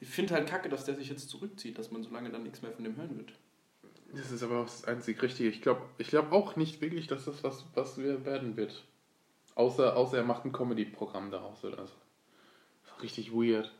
ich 0.00 0.08
finde 0.08 0.34
halt 0.34 0.48
kacke, 0.48 0.68
dass 0.68 0.84
der 0.84 0.94
sich 0.94 1.08
jetzt 1.10 1.28
zurückzieht, 1.28 1.76
dass 1.76 1.90
man 1.90 2.04
so 2.04 2.10
lange 2.10 2.30
dann 2.30 2.44
nichts 2.44 2.62
mehr 2.62 2.70
von 2.70 2.84
dem 2.84 2.96
hören 2.96 3.16
wird. 3.18 3.32
Das 4.14 4.30
ist 4.30 4.42
aber 4.44 4.60
auch 4.60 4.66
das 4.66 4.84
einzig 4.84 5.20
Richtige. 5.20 5.48
Ich 5.50 5.60
glaube 5.60 5.82
ich 5.98 6.08
glaub 6.08 6.30
auch 6.32 6.54
nicht 6.56 6.80
wirklich, 6.80 7.08
dass 7.08 7.24
das 7.24 7.42
was, 7.42 7.64
was 7.74 7.98
wir 7.98 8.24
werden 8.24 8.56
wird. 8.56 8.84
Außer, 9.56 9.96
außer 9.96 10.18
er 10.18 10.24
macht 10.24 10.44
ein 10.44 10.52
Comedy-Programm 10.52 11.32
daraus 11.32 11.64
oder 11.64 11.84
so. 11.84 11.92
So 12.84 12.94
Richtig 13.02 13.32
weird. 13.32 13.72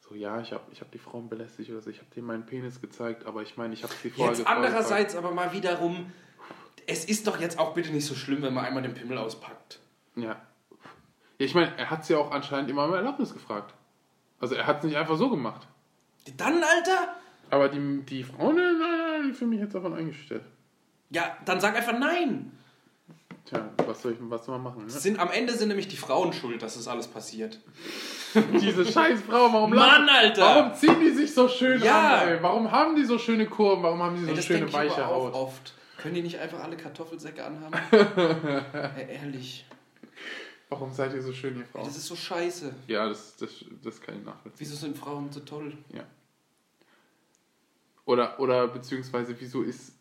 So, 0.00 0.16
ja, 0.16 0.40
ich 0.40 0.52
habe 0.52 0.64
ich 0.72 0.80
hab 0.80 0.90
die 0.90 0.98
Frauen 0.98 1.28
belästigt 1.28 1.70
oder 1.70 1.80
so. 1.80 1.90
Ich 1.90 1.98
habe 1.98 2.08
denen 2.14 2.26
meinen 2.26 2.44
Penis 2.44 2.80
gezeigt, 2.80 3.24
aber 3.24 3.42
ich 3.42 3.56
meine, 3.56 3.72
ich 3.72 3.84
habe 3.84 3.94
sie 4.02 4.10
vorher 4.10 4.36
Jetzt 4.36 4.46
andererseits 4.46 5.14
aber 5.14 5.30
mal 5.30 5.52
wiederum, 5.52 6.12
es 6.86 7.04
ist 7.04 7.26
doch 7.26 7.40
jetzt 7.40 7.58
auch 7.58 7.74
bitte 7.74 7.90
nicht 7.90 8.06
so 8.06 8.14
schlimm, 8.14 8.42
wenn 8.42 8.54
man 8.54 8.64
einmal 8.64 8.82
den 8.82 8.94
Pimmel 8.94 9.18
auspackt. 9.18 9.80
Ja. 10.14 10.36
Ja, 11.38 11.44
ich 11.44 11.54
meine, 11.54 11.76
er 11.76 11.90
hat 11.90 12.04
sie 12.06 12.14
auch 12.14 12.30
anscheinend 12.30 12.70
immer 12.70 12.84
um 12.86 12.94
Erlaubnis 12.94 13.32
gefragt. 13.32 13.74
Also 14.40 14.54
er 14.54 14.66
hat 14.66 14.78
es 14.78 14.84
nicht 14.84 14.96
einfach 14.96 15.16
so 15.16 15.28
gemacht. 15.30 15.66
Dann, 16.36 16.54
Alter? 16.54 17.14
Aber 17.50 17.68
die, 17.68 18.02
die 18.02 18.22
Frauen, 18.24 18.56
nein, 18.56 18.78
nein, 18.78 19.22
die 19.28 19.32
für 19.32 19.46
mich 19.46 19.60
jetzt 19.60 19.74
davon 19.74 19.94
eingestellt. 19.94 20.42
Ja, 21.10 21.36
dann 21.44 21.60
sag 21.60 21.76
einfach 21.76 21.96
nein. 21.98 22.52
Tja, 23.44 23.68
was 23.86 24.02
soll 24.02 24.12
ich 24.12 24.18
was 24.22 24.44
soll 24.44 24.56
man 24.58 24.64
machen? 24.74 24.84
Ne? 24.86 24.90
Sind, 24.90 25.20
am 25.20 25.30
Ende 25.30 25.52
sind 25.52 25.68
nämlich 25.68 25.86
die 25.86 25.96
Frauen 25.96 26.32
schuld, 26.32 26.60
dass 26.62 26.74
das 26.74 26.88
alles 26.88 27.06
passiert. 27.06 27.60
Diese 28.60 28.84
scheiß 28.84 29.20
Frau, 29.22 29.52
warum 29.52 29.70
Mann, 29.70 30.08
Alter! 30.08 30.42
Warum 30.42 30.74
ziehen 30.74 30.98
die 31.00 31.10
sich 31.10 31.32
so 31.32 31.48
schön 31.48 31.80
Ja. 31.80 32.22
an, 32.22 32.28
ey? 32.28 32.42
Warum 32.42 32.72
haben 32.72 32.96
die 32.96 33.04
so 33.04 33.18
schöne 33.18 33.46
Kurven? 33.46 33.84
Warum 33.84 34.02
haben 34.02 34.16
die 34.16 34.24
so 34.24 34.32
Ey, 34.32 34.42
schöne 34.42 34.66
ich 34.66 34.72
weiche 34.72 35.06
auch 35.06 35.26
Haut? 35.26 35.34
oft. 35.34 35.74
Können 36.06 36.14
die 36.14 36.22
nicht 36.22 36.38
einfach 36.38 36.62
alle 36.62 36.76
Kartoffelsäcke 36.76 37.44
anhaben? 37.44 37.74
Ey, 38.96 39.16
ehrlich. 39.16 39.66
Warum 40.68 40.92
seid 40.92 41.12
ihr 41.14 41.20
so 41.20 41.32
schön, 41.32 41.56
ihr 41.56 41.62
Ey, 41.62 41.66
Frauen? 41.66 41.84
das 41.84 41.96
ist 41.96 42.06
so 42.06 42.14
scheiße. 42.14 42.72
Ja, 42.86 43.08
das, 43.08 43.36
das, 43.38 43.64
das 43.82 44.00
kann 44.00 44.18
ich 44.18 44.24
nachvollziehen. 44.24 44.54
Wieso 44.56 44.76
sind 44.76 44.96
Frauen 44.96 45.32
so 45.32 45.40
toll? 45.40 45.76
Ja. 45.92 46.04
Oder, 48.04 48.38
oder 48.38 48.68
beziehungsweise, 48.68 49.34
wieso 49.40 49.62
ist, 49.62 49.94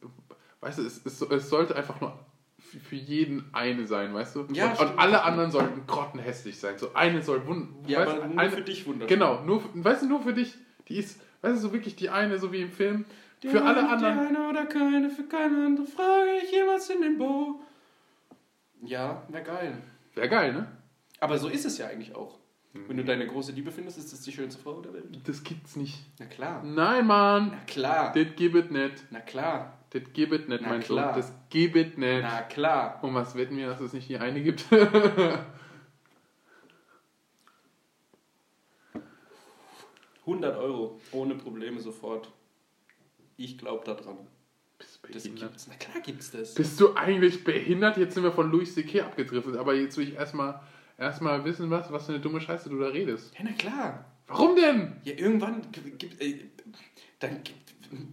weißt 0.62 0.78
du, 0.78 0.84
es, 0.84 1.04
es, 1.04 1.22
es 1.24 1.50
sollte 1.50 1.76
einfach 1.76 2.00
nur 2.00 2.24
für 2.60 2.96
jeden 2.96 3.50
eine 3.52 3.88
sein, 3.88 4.14
weißt 4.14 4.36
du? 4.36 4.46
Ja, 4.54 4.74
und, 4.74 4.80
und 4.82 5.00
alle 5.00 5.24
anderen 5.24 5.50
sollten 5.50 5.88
grottenhässlich 5.88 6.60
sein. 6.60 6.78
So 6.78 6.94
eine 6.94 7.24
soll 7.24 7.48
wund 7.48 7.90
Ja, 7.90 8.02
weißt, 8.02 8.12
aber 8.12 8.28
nur 8.28 8.38
eine, 8.38 8.52
für 8.52 8.62
dich 8.62 8.86
wunderschön. 8.86 9.18
Genau, 9.18 9.44
nur, 9.44 9.64
weißt 9.74 10.04
du, 10.04 10.08
nur 10.08 10.22
für 10.22 10.34
dich. 10.34 10.54
Die 10.88 10.98
ist, 10.98 11.20
weißt 11.42 11.56
du, 11.56 11.62
so 11.62 11.74
wirklich 11.74 11.96
die 11.96 12.12
eine, 12.12 12.38
so 12.38 12.52
wie 12.52 12.62
im 12.62 12.72
Film. 12.72 13.06
Für 13.52 13.64
alle 13.64 13.88
anderen. 13.90 14.20
eine 14.20 14.50
oder 14.50 14.66
keine, 14.66 15.10
für 15.10 15.24
keine 15.24 15.66
andere 15.66 15.86
Frage 15.86 16.32
ich 16.44 16.52
jemals 16.52 16.90
in 16.90 17.02
den 17.02 17.18
Bo. 17.18 17.60
Ja, 18.82 19.24
wäre 19.30 19.44
geil. 19.44 19.78
Wäre 20.14 20.30
geil, 20.30 20.54
ne? 20.54 20.68
Aber 21.20 21.38
so 21.38 21.48
ist 21.48 21.66
es 21.66 21.78
ja 21.78 21.88
eigentlich 21.88 22.16
auch. 22.16 22.38
Wenn 22.74 22.98
du 22.98 23.06
deine 23.06 23.26
große 23.26 23.54
Liebe 23.54 23.72
findest, 23.72 23.98
ist 23.98 24.12
das 24.12 24.20
die 24.22 24.34
schönste 24.34 24.62
Frau 24.62 24.82
der 24.82 24.94
Welt. 24.94 25.06
Das 25.24 25.44
gibt's 25.44 25.78
nicht. 25.78 25.98
Na 26.20 26.26
klar. 26.26 26.62
Nein, 26.62 27.08
Mann. 27.08 27.52
Na 27.52 27.60
klar. 27.66 28.12
Das 28.14 28.28
gibt 28.36 28.70
nicht. 28.72 29.06
Na 29.12 29.22
klar. 29.22 29.78
Das 29.92 30.02
gibt 30.12 30.50
nicht, 30.50 30.62
Na 30.62 30.68
mein 30.70 30.82
Sohn. 30.82 30.98
klar. 30.98 31.14
Das 31.16 31.32
gibt 31.50 31.98
nicht. 31.98 32.22
Na 32.22 32.42
klar. 32.42 33.00
Und 33.02 33.14
was 33.14 33.36
wetten 33.36 33.56
wir, 33.56 33.68
dass 33.68 33.80
es 33.80 33.94
nicht 33.94 34.10
die 34.10 34.18
eine 34.18 34.42
gibt? 34.44 34.66
100 40.26 40.58
Euro. 40.58 41.00
Ohne 41.12 41.36
Probleme 41.36 41.80
sofort. 41.80 42.32
Ich 43.38 43.58
glaube 43.58 43.84
da 43.86 43.94
dran. 43.94 44.18
Bist 44.78 45.00
du 45.04 45.12
Das 45.14 45.24
gibt's. 45.24 45.68
Na 45.68 45.76
klar 45.76 46.02
gibt's 46.04 46.32
das. 46.32 46.54
Bist 46.54 46.80
du 46.80 46.96
eigentlich 46.96 47.44
behindert? 47.44 47.98
Jetzt 47.98 48.14
sind 48.16 48.24
wir 48.24 48.32
von 48.32 48.52
Louis 48.52 48.74
C.K. 48.74 49.02
abgedriftet. 49.02 49.58
Aber 49.58 49.74
jetzt 49.74 49.98
will 49.98 50.08
ich 50.08 50.16
erstmal 50.16 50.60
erstmal 50.98 51.44
wissen, 51.46 51.70
was, 51.70 51.92
was 51.92 52.06
für 52.06 52.14
eine 52.14 52.22
dumme 52.22 52.42
Scheiße 52.42 52.70
du 52.70 52.80
da 52.80 52.88
redest. 52.88 53.34
Ja, 53.38 53.46
na 53.46 53.52
klar. 53.54 54.06
Warum 54.28 54.56
denn? 54.56 54.94
Ja, 55.04 55.14
irgendwann 55.14 55.62
gibt 55.72 56.22
äh, 56.22 56.46
dann 57.20 57.42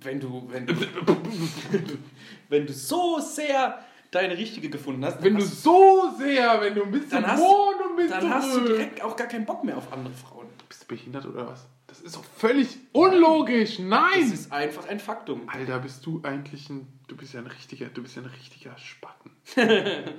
wenn 0.01 0.21
du 0.21 0.47
wenn 0.51 0.67
du 0.67 0.75
wenn 2.49 2.67
du 2.67 2.73
so 2.73 3.19
sehr 3.21 3.79
deine 4.11 4.37
richtige 4.37 4.69
gefunden 4.69 5.05
hast, 5.05 5.23
Wenn 5.23 5.37
du 5.37 5.41
so 5.45 6.13
sehr, 6.19 6.61
wenn 6.61 6.75
du 6.75 6.83
ein 6.85 6.91
bisschen 6.91 7.11
Dann 7.23 7.27
hast- 7.29 7.41
wohn 7.41 7.91
und 7.91 7.97
bist 7.97 8.11
dann 8.11 8.29
hast 8.29 8.55
du 8.55 8.61
direkt 8.61 9.03
auch 9.03 9.17
gar 9.17 9.27
keinen 9.27 9.47
Bock 9.47 9.65
mehr 9.65 9.77
auf 9.79 9.91
andere 9.93 10.13
Frauen. 10.13 10.47
Bist 10.69 10.83
du 10.83 10.87
behindert 10.89 11.25
oder 11.25 11.47
was? 11.49 11.67
Das 12.03 12.15
ist 12.15 12.17
doch 12.17 12.25
völlig 12.25 12.79
unlogisch. 12.91 13.77
Das 13.77 13.87
Nein! 13.87 14.33
ist 14.33 14.51
einfach 14.51 14.89
ein 14.89 14.99
Faktum. 14.99 15.49
Alter, 15.49 15.79
bist 15.79 16.05
du 16.05 16.21
eigentlich 16.25 16.69
ein. 16.69 16.89
Du 17.07 17.17
bist 17.17 17.33
ja 17.33 17.41
ein 17.41 17.47
richtiger, 17.47 17.87
du 17.87 18.03
bist 18.03 18.17
ja 18.17 18.23
ein 18.23 18.29
richtiger 18.29 18.77
Spatten. 18.77 19.31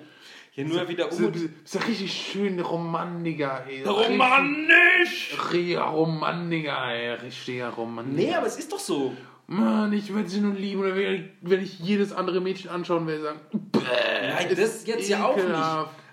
Hier 0.52 0.66
nur 0.66 0.88
wieder 0.88 1.10
Du 1.10 1.26
um 1.26 1.32
bist, 1.32 1.62
bist 1.64 1.76
ja 1.76 1.82
richtig 1.82 2.14
schön 2.14 2.60
Romantiker, 2.60 3.66
ey. 3.68 3.84
Romantisch! 3.84 5.36
Richtiger 5.52 5.82
Romantiker, 5.82 6.88
ey. 6.88 7.14
Richtiger 7.16 7.70
Romantiker. 7.70 8.16
Nee, 8.16 8.34
aber 8.34 8.48
es 8.48 8.58
ist 8.58 8.72
doch 8.72 8.80
so. 8.80 9.14
Mann, 9.48 9.92
ich 9.92 10.14
würde 10.14 10.30
sie 10.30 10.40
nur 10.40 10.54
lieben. 10.54 10.82
Oder 10.82 10.96
wenn, 10.96 11.62
ich 11.62 11.80
jedes 11.80 12.14
andere 12.14 12.40
Mädchen 12.40 12.70
anschauen 12.70 13.06
würde, 13.08 13.24
sagen, 13.24 13.40
Nein, 13.74 14.48
ist 14.48 14.62
das 14.62 14.88
jetzt 14.88 15.10
ja 15.10 15.26
auch 15.26 15.36
nicht. 15.36 15.50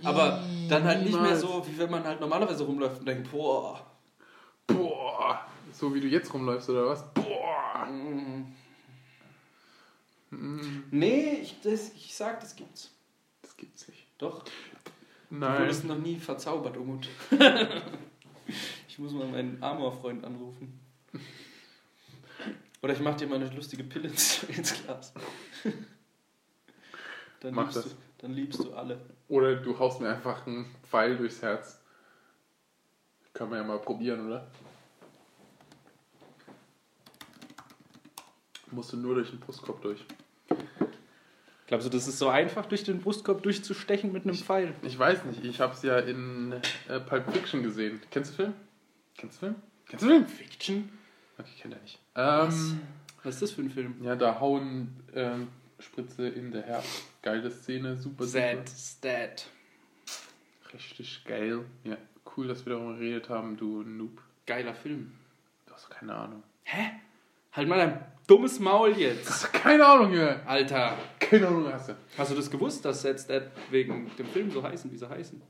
Aber 0.05 0.43
dann 0.69 0.83
halt 0.83 1.05
nicht 1.05 1.21
mehr 1.21 1.37
so, 1.37 1.65
wie 1.69 1.79
wenn 1.79 1.93
man 1.93 2.03
halt 2.03 2.19
normalerweise 2.19 2.65
rumläuft 2.65 3.01
und 3.01 3.07
denkt, 3.07 3.31
boah. 3.31 3.87
Boah. 4.67 5.47
So 5.81 5.95
wie 5.95 6.01
du 6.01 6.09
jetzt 6.09 6.35
rumläufst, 6.35 6.69
oder 6.69 6.89
was? 6.89 7.11
Boah. 7.15 7.89
Nee, 10.91 11.39
ich, 11.41 11.59
das, 11.63 11.95
ich 11.95 12.15
sag, 12.15 12.39
das 12.41 12.55
gibt's. 12.55 12.91
Das 13.41 13.57
gibt's 13.57 13.89
nicht. 13.89 14.07
Doch. 14.19 14.45
Du 14.45 14.51
Nein. 15.31 15.63
wurdest 15.63 15.87
noch 15.87 15.97
nie 15.97 16.19
verzaubert, 16.19 16.77
Umut. 16.77 17.09
ich 18.89 18.99
muss 18.99 19.13
mal 19.15 19.27
meinen 19.29 19.63
Amor-Freund 19.63 20.23
anrufen. 20.23 20.79
Oder 22.83 22.93
ich 22.93 23.01
mach 23.01 23.15
dir 23.17 23.27
mal 23.27 23.37
eine 23.37 23.49
lustige 23.49 23.85
Pille 23.85 24.09
ins, 24.09 24.43
ins 24.49 24.85
Glas. 24.85 25.15
Dann 27.41 27.55
Mach 27.55 27.63
liebst, 27.63 27.77
das. 27.79 27.85
du, 27.87 27.91
dann 28.19 28.33
liebst 28.33 28.63
du 28.63 28.75
alle. 28.75 29.01
Oder 29.29 29.57
du 29.57 29.79
haust 29.79 29.99
mir 30.03 30.11
einfach 30.11 30.47
einen 30.47 30.67
Pfeil 30.83 31.17
durchs 31.17 31.41
Herz. 31.41 31.81
Können 33.33 33.53
wir 33.53 33.57
ja 33.57 33.65
mal 33.65 33.79
probieren, 33.79 34.27
oder? 34.27 34.47
Musst 38.73 38.93
du 38.93 38.97
nur 38.97 39.15
durch 39.17 39.31
den 39.31 39.41
Brustkorb 39.41 39.83
durch. 39.83 40.05
Glaubst 41.67 41.87
du, 41.87 41.91
das 41.91 42.09
ist 42.09 42.19
so 42.19 42.29
einfach, 42.29 42.67
durch 42.67 42.83
den 42.83 43.01
Brustkorb 43.01 43.43
durchzustechen 43.43 44.13
mit 44.13 44.25
einem 44.25 44.35
Pfeil? 44.35 44.75
Ich 44.83 44.99
weiß 44.99 45.25
nicht, 45.27 45.45
ich 45.45 45.61
hab's 45.61 45.83
ja 45.83 45.99
in 46.01 46.53
äh, 46.89 46.99
Pulp 47.01 47.31
Fiction 47.33 47.63
gesehen. 47.63 48.01
Kennst 48.11 48.33
du 48.33 48.37
Film? 48.43 48.55
Kennst 49.17 49.37
du 49.37 49.41
Film? 49.41 49.55
Kennst 49.87 50.05
du 50.05 50.09
Film? 50.09 50.27
Fiction? 50.27 50.89
Okay, 51.39 51.51
kennt 51.61 51.75
er 51.75 51.81
nicht. 51.81 51.99
Ähm, 52.17 52.81
Was 53.23 53.35
ist 53.35 53.43
das 53.43 53.51
für 53.53 53.63
ein 53.63 53.71
Film? 53.71 53.95
ja, 54.03 54.17
da 54.17 54.41
hauen 54.41 54.89
ähm, 55.15 55.49
Spritze 55.79 56.29
in 56.29 56.51
der 56.51 56.63
Herz. 56.63 57.05
Geile 57.23 57.51
Szene, 57.51 57.97
super, 57.97 58.25
super. 58.25 58.65
Stat. 58.67 59.47
Richtig 60.75 61.25
geil. 61.25 61.65
Ja, 61.85 61.97
cool, 62.37 62.49
dass 62.49 62.67
wir 62.67 62.75
darüber 62.75 62.95
geredet 62.95 63.29
haben, 63.29 63.57
du 63.57 63.83
Noob. 63.83 64.21
Geiler 64.47 64.75
Film. 64.75 65.13
Du 65.67 65.73
hast 65.73 65.89
keine 65.91 66.15
Ahnung. 66.15 66.43
Hä? 66.65 66.91
Halt 67.53 67.69
mal 67.69 67.79
dein 67.79 68.05
dummes 68.27 68.61
Maul 68.61 68.97
jetzt. 68.97 69.53
Keine 69.53 69.85
Ahnung, 69.85 70.13
Junge. 70.13 70.41
Alter. 70.47 70.97
Keine 71.19 71.49
Ahnung 71.49 71.73
hast 71.73 71.89
du. 71.89 71.97
Hast 72.17 72.31
du 72.31 72.37
das 72.37 72.51
gewusst, 72.51 72.85
dass 72.85 73.03
Sets 73.03 73.27
Dead 73.27 73.43
wegen 73.71 74.11
dem 74.17 74.27
Film 74.27 74.51
so 74.51 74.63
heißen, 74.63 74.91
wie 74.91 74.97
sie 74.97 75.09
heißen? 75.09 75.43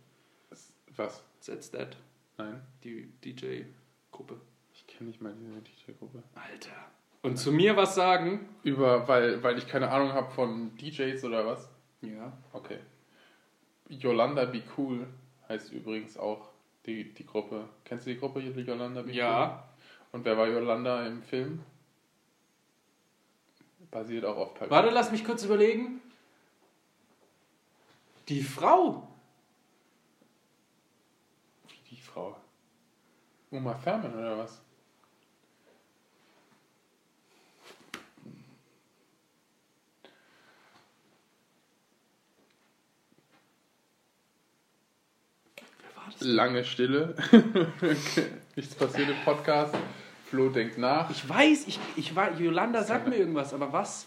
Was? 0.96 1.22
Sets 1.40 1.70
Dead, 1.70 1.88
Nein? 2.36 2.60
die 2.84 3.10
DJ-Gruppe. 3.24 4.40
Ich 4.74 4.86
kenne 4.86 5.08
nicht 5.08 5.22
mal 5.22 5.32
diese 5.34 5.60
DJ-Gruppe. 5.60 6.22
Alter. 6.34 6.90
Und 7.22 7.36
zu 7.36 7.52
mir 7.52 7.76
was 7.76 7.94
sagen? 7.94 8.48
Über, 8.62 9.06
weil, 9.08 9.42
weil 9.42 9.58
ich 9.58 9.66
keine 9.66 9.90
Ahnung 9.90 10.12
habe 10.12 10.30
von 10.30 10.76
DJs 10.76 11.22
oder 11.24 11.46
was? 11.46 11.68
Ja. 12.00 12.32
Okay. 12.52 12.78
Yolanda 13.88 14.46
Be 14.46 14.62
Cool 14.76 15.06
heißt 15.48 15.72
übrigens 15.72 16.16
auch 16.16 16.48
die, 16.86 17.12
die 17.12 17.26
Gruppe. 17.26 17.68
Kennst 17.84 18.06
du 18.06 18.10
die 18.10 18.18
Gruppe 18.18 18.40
Yolanda 18.40 19.02
Be 19.02 19.08
Cool? 19.10 19.16
Ja. 19.16 19.68
Und 20.12 20.24
wer 20.24 20.36
war 20.36 20.48
Yolanda 20.48 21.06
im 21.06 21.22
Film? 21.22 21.60
Basiert 23.90 24.24
auch 24.24 24.36
auf 24.36 24.54
Paluten. 24.54 24.70
Warte, 24.70 24.90
lass 24.90 25.10
mich 25.10 25.24
kurz 25.24 25.42
überlegen. 25.44 26.00
Die 28.28 28.42
Frau. 28.42 29.08
Wie 31.68 31.90
die 31.90 32.00
Frau? 32.00 32.36
Uma 33.50 33.74
Thurman 33.74 34.14
oder 34.14 34.38
was? 34.38 34.60
Lange 46.20 46.64
Stille. 46.64 47.14
Nichts 48.54 48.74
passiert 48.74 49.08
im 49.08 49.24
Podcast. 49.24 49.74
Flo 50.30 50.48
denkt 50.48 50.78
nach. 50.78 51.10
Ich 51.10 51.28
weiß, 51.28 51.66
ich, 51.66 51.80
ich 51.96 52.14
war, 52.14 52.32
Yolanda 52.38 52.84
sagt 52.84 53.08
mir 53.08 53.16
irgendwas, 53.16 53.52
aber 53.52 53.72
was? 53.72 54.06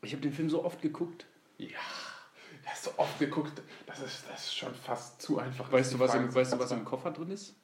Ich 0.00 0.12
habe 0.12 0.22
den 0.22 0.32
Film 0.32 0.48
so 0.48 0.64
oft 0.64 0.80
geguckt. 0.80 1.26
Ja, 1.58 1.68
du 1.68 2.68
hast 2.68 2.84
so 2.84 2.90
oft 2.96 3.18
geguckt. 3.18 3.60
Das 3.86 4.00
ist, 4.00 4.24
das 4.30 4.46
ist 4.46 4.56
schon 4.56 4.74
fast 4.74 5.20
zu 5.20 5.38
einfach. 5.38 5.70
Weißt 5.70 5.92
du, 5.92 5.98
was 5.98 6.14
im, 6.14 6.34
weißt 6.34 6.54
du, 6.54 6.58
was 6.58 6.70
im 6.70 6.86
Koffer 6.86 7.10
drin 7.10 7.30
ist? 7.30 7.54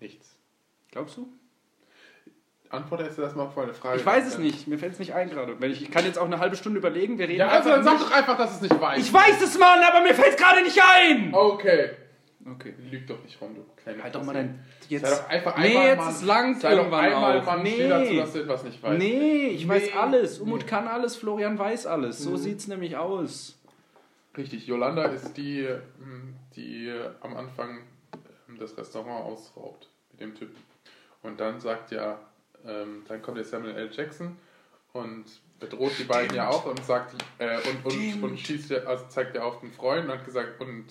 Nichts. 0.00 0.34
Glaubst 0.90 1.18
du? 1.18 1.28
Antworte 2.68 3.04
jetzt 3.04 3.16
erstmal 3.16 3.48
vor 3.48 3.62
eine 3.62 3.74
Frage. 3.74 4.00
Ich 4.00 4.04
weiß 4.04 4.26
es 4.26 4.38
nicht. 4.38 4.66
Mir 4.66 4.78
fällt 4.78 4.94
es 4.94 4.98
nicht 4.98 5.14
ein 5.14 5.30
gerade. 5.30 5.60
Wenn 5.60 5.70
ich, 5.70 5.82
ich 5.82 5.90
kann 5.92 6.04
jetzt 6.04 6.18
auch 6.18 6.24
eine 6.24 6.40
halbe 6.40 6.56
Stunde 6.56 6.78
überlegen. 6.80 7.16
Wir 7.16 7.28
reden 7.28 7.38
Ja, 7.38 7.48
also 7.48 7.70
dann 7.70 7.84
sag 7.84 8.00
doch 8.00 8.10
einfach, 8.10 8.36
dass 8.36 8.56
es 8.56 8.60
nicht 8.60 8.80
weiß. 8.80 8.98
Ich 8.98 9.12
weiß 9.12 9.40
es, 9.40 9.56
Mann, 9.56 9.78
aber 9.84 10.00
mir 10.00 10.14
fällt 10.14 10.30
es 10.30 10.36
gerade 10.36 10.62
nicht 10.62 10.82
ein. 10.82 11.32
Okay. 11.32 11.90
Okay. 12.48 12.74
Lüg 12.90 13.06
doch 13.08 13.22
nicht 13.24 13.40
rum, 13.40 13.54
du 13.56 13.64
kleine 13.82 14.02
Halt 14.02 14.14
doch 14.14 14.22
mal 14.22 14.32
dein. 14.34 14.64
Jetzt. 14.88 15.04
Sei 15.06 15.10
doch 15.16 15.28
einfach 15.28 15.58
nee, 15.58 15.66
einmal 15.68 15.86
jetzt 15.86 15.98
Mann. 15.98 16.10
ist 16.10 16.22
lang 16.22 16.60
Sei 16.60 16.74
doch 16.76 16.92
einmal 16.92 17.40
auch. 17.40 17.44
Mann, 17.44 17.62
nee. 17.62 17.88
dazu, 17.88 18.14
dass 18.16 18.32
du 18.34 18.40
etwas 18.42 18.62
nicht 18.64 18.82
weißt. 18.82 18.98
Nee, 18.98 19.46
ich 19.48 19.66
weiß 19.66 19.82
Nee. 19.86 19.92
alles. 19.92 20.38
Umut 20.38 20.60
Nee. 20.60 20.66
kann 20.66 20.86
alles, 20.86 21.16
Florian 21.16 21.58
weiß 21.58 21.86
alles. 21.86 22.18
So 22.20 22.30
Mhm. 22.30 22.36
sieht's 22.36 22.68
nämlich 22.68 22.96
aus. 22.96 23.58
Richtig, 24.36 24.66
Yolanda 24.66 25.06
ist 25.06 25.36
die, 25.36 25.60
ähm, 25.62 26.34
die 26.54 26.92
am 27.20 27.36
Anfang 27.36 27.78
ähm, 28.48 28.58
das 28.58 28.76
Restaurant 28.78 29.24
ausraubt 29.24 29.88
mit 30.12 30.20
dem 30.20 30.34
Typen. 30.34 30.56
Und 31.22 31.40
dann 31.40 31.58
sagt 31.58 31.90
ja, 31.90 32.20
ähm, 32.66 33.02
dann 33.08 33.22
kommt 33.22 33.38
der 33.38 33.44
Samuel 33.44 33.74
L. 33.74 33.90
Jackson 33.92 34.36
und 34.92 35.24
bedroht 35.58 35.92
die 35.98 36.04
beiden 36.04 36.36
ja 36.36 36.48
auch 36.48 36.66
und 36.66 36.84
sagt 36.84 37.14
äh, 37.38 37.56
und, 37.68 37.84
und, 37.84 37.92
Stimmt. 37.92 38.22
und 38.22 38.38
schießt 38.38 38.70
ja, 38.70 38.78
also 38.84 39.06
zeigt 39.08 39.34
ja 39.34 39.42
auf 39.42 39.60
den 39.60 39.72
Freund 39.72 40.04
und 40.04 40.12
hat 40.12 40.24
gesagt, 40.24 40.60
und 40.60 40.84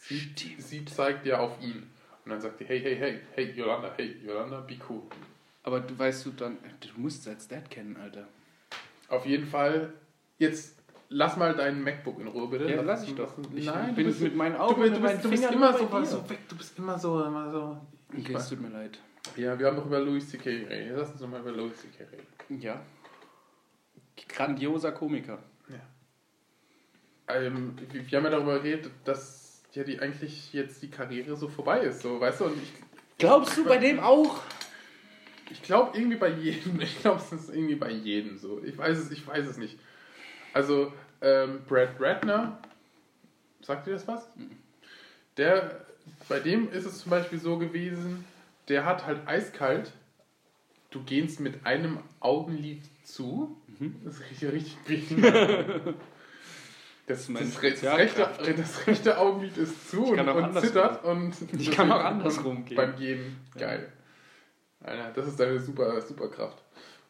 sie, 0.00 0.56
sie 0.58 0.84
zeigt 0.84 1.26
ja 1.26 1.38
auf 1.38 1.60
ihn. 1.60 1.88
Und 2.24 2.30
dann 2.30 2.40
sagt 2.40 2.60
die, 2.60 2.64
hey, 2.64 2.80
hey, 2.80 2.96
hey, 2.96 3.20
hey, 3.34 3.52
Yolanda, 3.52 3.92
hey, 3.96 4.16
Yolanda, 4.24 4.60
be 4.60 4.76
cool. 4.88 5.02
Aber 5.62 5.80
du 5.80 5.98
weißt 5.98 6.26
du 6.26 6.30
dann, 6.30 6.58
du 6.80 7.00
musst 7.00 7.24
That's 7.24 7.48
Dad 7.48 7.70
kennen, 7.70 7.96
Alter. 7.96 8.26
Auf 9.08 9.26
jeden 9.26 9.46
Fall, 9.46 9.92
jetzt 10.38 10.76
lass 11.08 11.36
mal 11.36 11.54
deinen 11.54 11.82
MacBook 11.82 12.18
in 12.20 12.28
Ruhe, 12.28 12.48
bitte. 12.48 12.70
Ja, 12.70 12.82
lass 12.82 13.06
ich 13.06 13.14
doch. 13.14 13.36
Ich 13.54 13.66
Nein, 13.66 13.94
bin 13.94 14.04
du 14.04 14.10
bist, 14.10 14.22
mit 14.22 14.36
meinen 14.36 14.54
du, 14.54 14.60
Augen 14.60 14.74
du, 14.74 15.00
meinen 15.00 15.02
bist, 15.02 15.24
du 15.24 15.30
bist 15.30 15.50
immer 15.50 15.72
so, 15.72 16.04
so 16.04 16.30
weg, 16.30 16.48
du 16.48 16.56
bist 16.56 16.78
immer 16.78 16.98
so, 16.98 17.24
immer 17.24 17.50
so. 17.50 17.80
Okay, 18.16 18.34
es 18.34 18.48
tut 18.48 18.60
mir 18.60 18.68
leid. 18.68 18.98
Ja, 19.36 19.58
wir 19.58 19.66
haben 19.66 19.76
doch 19.76 19.86
über 19.86 20.00
Louis 20.00 20.28
C.K. 20.28 20.60
geredet. 20.60 20.96
Lass 20.96 21.10
uns 21.12 21.20
doch 21.20 21.28
mal 21.28 21.40
über 21.40 21.52
Louis 21.52 21.76
C.K. 21.76 22.04
reden. 22.04 22.60
Ja. 22.60 22.80
Grandioser 24.28 24.92
Komiker. 24.92 25.38
Ähm, 27.34 27.76
wir 27.90 28.10
wir 28.10 28.18
haben 28.18 28.24
ja 28.24 28.30
darüber 28.30 28.58
geredet, 28.58 28.90
dass 29.04 29.39
ja 29.76 29.84
die 29.84 30.00
eigentlich 30.00 30.52
jetzt 30.52 30.82
die 30.82 30.90
Karriere 30.90 31.36
so 31.36 31.48
vorbei 31.48 31.80
ist, 31.80 32.02
so, 32.02 32.20
weißt 32.20 32.40
du? 32.40 32.44
Und 32.46 32.62
ich, 32.62 32.72
Glaubst 33.18 33.56
du 33.56 33.64
bei 33.64 33.78
dem 33.78 34.00
auch? 34.00 34.40
ich 35.50 35.62
glaube 35.62 35.96
irgendwie 35.98 36.16
bei 36.16 36.28
jedem, 36.28 36.80
ich 36.80 37.00
glaube 37.00 37.20
es 37.20 37.32
ist 37.32 37.50
irgendwie 37.50 37.74
bei 37.74 37.90
jedem 37.90 38.38
so. 38.38 38.62
Ich 38.64 38.76
weiß 38.76 38.98
es, 38.98 39.10
ich 39.10 39.26
weiß 39.26 39.46
es 39.46 39.58
nicht. 39.58 39.78
Also 40.52 40.92
ähm, 41.20 41.62
Brad 41.68 42.00
Ratner, 42.00 42.58
sagt 43.62 43.86
dir 43.86 43.92
das 43.92 44.08
was? 44.08 44.28
Der, 45.36 45.84
bei 46.28 46.40
dem 46.40 46.70
ist 46.72 46.86
es 46.86 47.00
zum 47.00 47.10
Beispiel 47.10 47.38
so 47.38 47.58
gewesen, 47.58 48.24
der 48.68 48.84
hat 48.84 49.06
halt 49.06 49.26
eiskalt, 49.26 49.92
du 50.90 51.02
gehst 51.02 51.40
mit 51.40 51.66
einem 51.66 51.98
Augenlid 52.20 52.82
zu, 53.04 53.56
das 54.04 54.18
ist 54.18 54.42
richtig, 54.42 54.76
richtig, 54.88 55.18
Das, 57.10 57.26
das, 57.26 57.38
das, 57.40 57.54
Spezialkraft. 57.54 58.40
rechte, 58.40 58.54
das 58.54 58.86
rechte 58.86 59.18
Augenlid 59.18 59.56
ist 59.56 59.90
zu 59.90 60.04
und, 60.04 60.20
und 60.28 60.60
zittert 60.60 61.04
und 61.04 61.34
Ich 61.58 61.70
kann 61.72 61.90
auch 61.90 62.04
andersrum 62.04 62.64
gehen. 62.64 62.76
Beim 62.76 62.94
Gehen, 62.96 63.36
geil. 63.58 63.92
Alter, 64.82 65.10
das 65.14 65.26
ist 65.28 65.40
deine 65.40 65.58
super, 65.60 66.00
super 66.02 66.28
Kraft. 66.28 66.62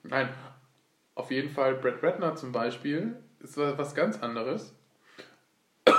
Nein, 0.02 0.28
auf 1.14 1.30
jeden 1.30 1.50
Fall 1.50 1.74
Brad 1.74 2.02
Ratner 2.02 2.34
zum 2.34 2.50
Beispiel 2.52 3.14
ist 3.40 3.56
wa- 3.58 3.74
was 3.76 3.94
ganz 3.94 4.18
anderes. 4.20 4.74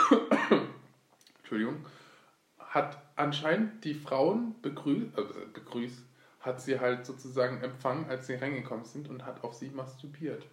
Entschuldigung. 1.40 1.86
Hat 2.57 2.98
anscheinend 3.15 3.84
die 3.84 3.94
Frauen 3.94 4.56
begrüßt, 4.61 5.18
also 5.18 5.34
begrüßt, 5.53 6.03
hat 6.40 6.61
sie 6.61 6.80
halt 6.80 7.06
sozusagen 7.06 7.61
empfangen, 7.61 8.10
als 8.10 8.28
sie 8.28 8.36
reingekommen 8.36 8.86
sind 8.86 9.10
und 9.10 9.26
hat 9.26 9.44
auf 9.44 9.53
sie 9.53 9.69
masturbiert. 9.69 10.45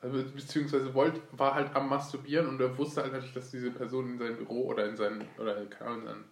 Also, 0.00 0.22
beziehungsweise 0.24 0.92
wollte, 0.94 1.20
war 1.32 1.54
halt 1.54 1.74
am 1.74 1.88
Masturbieren 1.88 2.48
und 2.48 2.60
er 2.60 2.76
wusste 2.76 3.02
halt 3.02 3.12
natürlich, 3.12 3.34
dass 3.34 3.50
diese 3.50 3.70
Person 3.70 4.12
in 4.12 4.18
seinem 4.18 4.36
Büro 4.36 4.66
oder 4.66 4.86
in 4.86 4.96
seinem, 4.96 5.22
oder 5.38 5.56
in 5.56 5.70
seinem, 5.70 6.24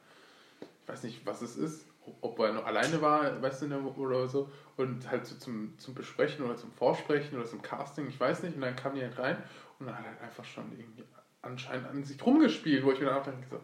ich 0.83 0.89
weiß 0.89 1.03
nicht, 1.05 1.25
was 1.27 1.43
es 1.43 1.57
ist, 1.57 1.87
ob 2.21 2.39
er 2.39 2.53
noch 2.53 2.67
alleine 2.67 3.01
war, 3.01 3.41
weißt 3.41 3.63
du, 3.63 3.95
oder 3.97 4.29
so, 4.29 4.51
und 4.77 5.11
halt 5.11 5.27
so 5.27 5.37
zum, 5.37 5.79
zum 5.79 5.95
Besprechen 5.95 6.45
oder 6.45 6.57
zum 6.57 6.73
Vorsprechen 6.73 7.39
oder 7.39 7.47
zum 7.47 7.63
Casting, 7.63 8.09
ich 8.09 8.21
weiß 8.21 8.43
nicht, 8.43 8.57
und 8.57 8.61
dann 8.61 8.77
kam 8.77 8.95
die 8.95 9.03
halt 9.03 9.19
rein 9.19 9.43
und 9.79 9.87
dann 9.87 9.97
hat 9.97 10.05
er 10.05 10.11
halt 10.11 10.23
einfach 10.23 10.45
schon 10.45 10.71
irgendwie 10.73 11.05
anscheinend 11.43 11.89
an 11.89 12.05
sich 12.05 12.25
rumgespielt, 12.25 12.85
wo 12.85 12.93
ich 12.93 13.01
mir 13.01 13.07
dann 13.07 13.19
auch 13.19 13.25
dachte, 13.25 13.39
so, 13.51 13.61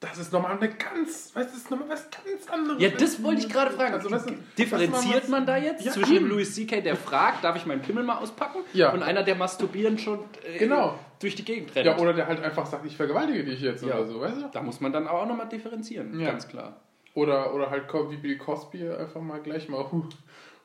das 0.00 0.18
ist 0.18 0.32
nochmal 0.32 0.56
eine 0.56 0.68
ganz, 0.70 1.34
weißt 1.34 1.50
du, 1.70 1.74
nochmal 1.74 1.90
was 1.90 2.08
ganz 2.10 2.48
anderes. 2.48 2.80
Ja, 2.80 2.88
das 2.90 3.22
wollte 3.22 3.40
ich 3.42 3.48
gerade 3.48 3.72
fragen. 3.72 3.94
Also, 3.94 4.10
weißt 4.10 4.30
du, 4.30 4.34
Differenziert 4.56 5.22
was- 5.24 5.28
man 5.28 5.44
da 5.44 5.56
jetzt 5.56 5.84
Ja, 5.84 5.92
zwischen 5.92 6.16
eben. 6.16 6.28
Louis 6.28 6.54
C.K., 6.54 6.80
der 6.82 6.94
fragt, 6.96 7.42
darf 7.42 7.56
ich 7.56 7.66
meinen 7.66 7.82
Pimmel 7.82 8.04
mal 8.04 8.18
auspacken? 8.18 8.58
Ja. 8.72 8.92
Und 8.92 9.02
einer, 9.02 9.24
der 9.24 9.34
masturbieren 9.34 9.98
schon 9.98 10.20
äh, 10.44 10.58
Genau. 10.58 10.98
durch 11.20 11.34
die 11.34 11.44
Gegend 11.44 11.74
rennt. 11.74 11.86
Ja, 11.86 11.98
oder 11.98 12.12
der 12.12 12.28
halt 12.28 12.40
einfach 12.40 12.64
sagt, 12.66 12.86
ich 12.86 12.96
vergewaltige 12.96 13.44
dich 13.44 13.60
jetzt 13.60 13.82
Ja. 13.84 13.96
oder 13.96 14.06
so, 14.06 14.20
weißt 14.20 14.36
du? 14.42 14.48
da 14.52 14.62
muss 14.62 14.80
man 14.80 14.92
dann 14.92 15.08
auch 15.08 15.26
nochmal 15.26 15.48
differenzieren, 15.48 16.18
Ja. 16.20 16.30
ganz 16.30 16.46
klar. 16.46 16.80
Oder, 17.14 17.52
oder 17.52 17.70
halt 17.70 17.86
wie 18.10 18.16
Bill 18.18 18.38
Cosby 18.38 18.88
einfach 18.90 19.20
mal 19.20 19.40
gleich 19.40 19.68
mal 19.68 19.90
hu- 19.90 20.04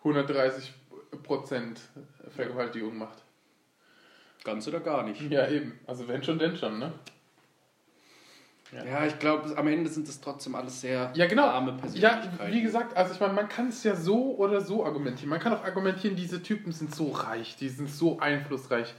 130 0.04 0.74
Prozent 1.24 1.80
Vergewaltigung 2.36 2.98
macht. 2.98 3.18
Ganz 4.44 4.68
oder 4.68 4.80
gar 4.82 5.04
nicht. 5.04 5.22
Ja, 5.32 5.48
eben. 5.48 5.80
Also 5.88 6.08
wenn 6.08 6.22
schon, 6.24 6.38
denn 6.38 6.56
schon, 6.58 6.78
ne? 6.78 6.92
Ja, 8.86 9.06
ich 9.06 9.20
glaube, 9.20 9.56
am 9.58 9.68
Ende 9.68 9.90
sind 9.90 10.08
das 10.08 10.20
trotzdem 10.22 10.56
alles 10.56 10.82
sehr 10.82 11.12
Ja, 11.16 11.28
genau. 11.28 11.44
arme 11.48 11.72
Ja, 11.72 11.78
Persönlichkeiten. 12.18 12.54
wie 12.54 12.62
gesagt, 12.62 12.98
also 12.98 13.14
ich 13.14 13.20
meine, 13.20 13.34
man 13.34 13.48
kann 13.50 13.70
es 13.70 13.84
ja 13.84 13.96
so 13.96 14.36
oder 14.36 14.62
so 14.62 14.86
argumentieren. 14.86 15.30
Man 15.30 15.40
kann 15.40 15.54
auch 15.54 15.64
argumentieren, 15.64 16.16
diese 16.16 16.42
Typen 16.42 16.72
sind 16.72 16.94
so 16.94 17.12
reich, 17.12 17.56
die 17.58 17.70
sind 17.70 17.90
so 17.90 18.20
einflussreich. 18.20 18.94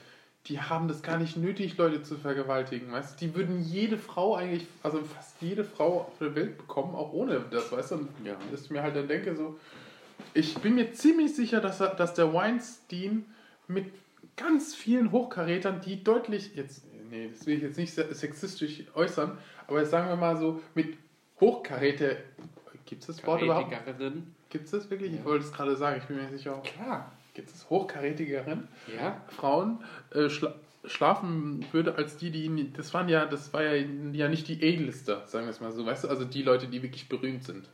Die 0.47 0.61
haben 0.61 0.89
das 0.89 1.03
gar 1.03 1.17
nicht 1.19 1.37
nötig, 1.39 1.79
Leute 1.79 2.03
zu 2.03 2.17
vergewaltigen, 2.17 2.93
weißt 2.93 3.21
du? 3.21 3.27
Die 3.27 3.35
würden 3.35 3.63
jede 3.63 3.97
Frau 3.97 4.37
eigentlich, 4.37 4.67
also 4.83 5.01
fast 5.03 5.41
jede 5.41 5.65
Frau 5.65 6.03
auf 6.03 6.19
der 6.21 6.35
Welt 6.35 6.59
bekommen, 6.59 6.95
auch 6.95 7.13
ohne 7.15 7.41
das, 7.51 7.73
weißt 7.73 7.93
du? 7.93 7.95
Und 7.97 8.09
Ja. 8.25 8.35
dass 8.51 8.63
ich 8.63 8.71
mir 8.71 8.83
halt 8.83 8.95
dann 8.95 9.09
denke, 9.09 9.35
so, 9.35 9.59
ich 10.35 10.55
bin 10.59 10.75
mir 10.75 10.93
ziemlich 10.93 11.35
sicher, 11.35 11.61
dass, 11.61 11.81
er, 11.81 11.95
dass 11.95 12.13
der 12.15 12.33
Weinstein 12.35 13.25
mit 13.69 13.87
ganz 14.37 14.75
vielen 14.75 15.13
Hochkarätern, 15.13 15.81
die 15.81 16.05
deutlich, 16.05 16.55
jetzt, 16.57 16.83
nee, 17.11 17.31
das 17.33 17.47
will 17.47 17.57
ich 17.57 17.63
jetzt 17.63 17.79
nicht 17.79 17.95
se- 17.95 18.13
sexistisch 18.13 18.85
äußern, 18.95 19.39
aber 19.67 19.81
jetzt 19.81 19.91
sagen 19.91 20.09
wir 20.09 20.17
mal 20.17 20.37
so, 20.37 20.61
mit 20.75 20.97
Hochkaräter, 21.41 22.17
gibt 22.87 23.03
es 23.03 23.09
das 23.09 23.27
Wort 23.27 23.43
überhaupt? 23.43 23.73
Gibt 24.51 24.65
es 24.67 24.71
das 24.71 24.91
wirklich? 24.91 25.13
Ich 25.13 25.19
Ja. 25.19 25.25
wollte 25.25 25.45
es 25.45 25.53
gerade 25.53 25.77
sagen, 25.77 25.99
ich 26.01 26.05
bin 26.05 26.17
mir 26.17 26.23
nicht 26.25 26.33
sicher. 26.39 26.63
Klar. 26.63 27.13
Gibt 27.35 27.51
es 27.51 27.69
hochkarätigeren 27.69 28.69
Ja. 28.97 29.21
Frauen 29.29 29.83
äh, 30.13 30.29
schla 30.29 30.55
schlafen 30.87 31.65
würde 31.73 31.95
als 31.97 32.19
die, 32.19 32.31
die, 32.31 32.71
das 32.75 32.93
waren 32.93 33.09
ja, 33.09 33.25
das 33.25 33.55
war 33.55 33.63
ja, 33.63 33.73
ja 34.13 34.29
nicht 34.29 34.47
die 34.49 34.63
A-Lister, 34.63 35.23
sagen 35.27 35.47
wir 35.47 35.51
es 35.51 35.59
mal 35.63 35.73
so, 35.73 35.87
weißt 35.87 36.05
du, 36.05 36.09
also 36.09 36.27
die 36.27 36.43
Leute, 36.43 36.67
die 36.67 36.83
wirklich 36.83 37.09
berühmt 37.09 37.43
sind. 37.43 37.67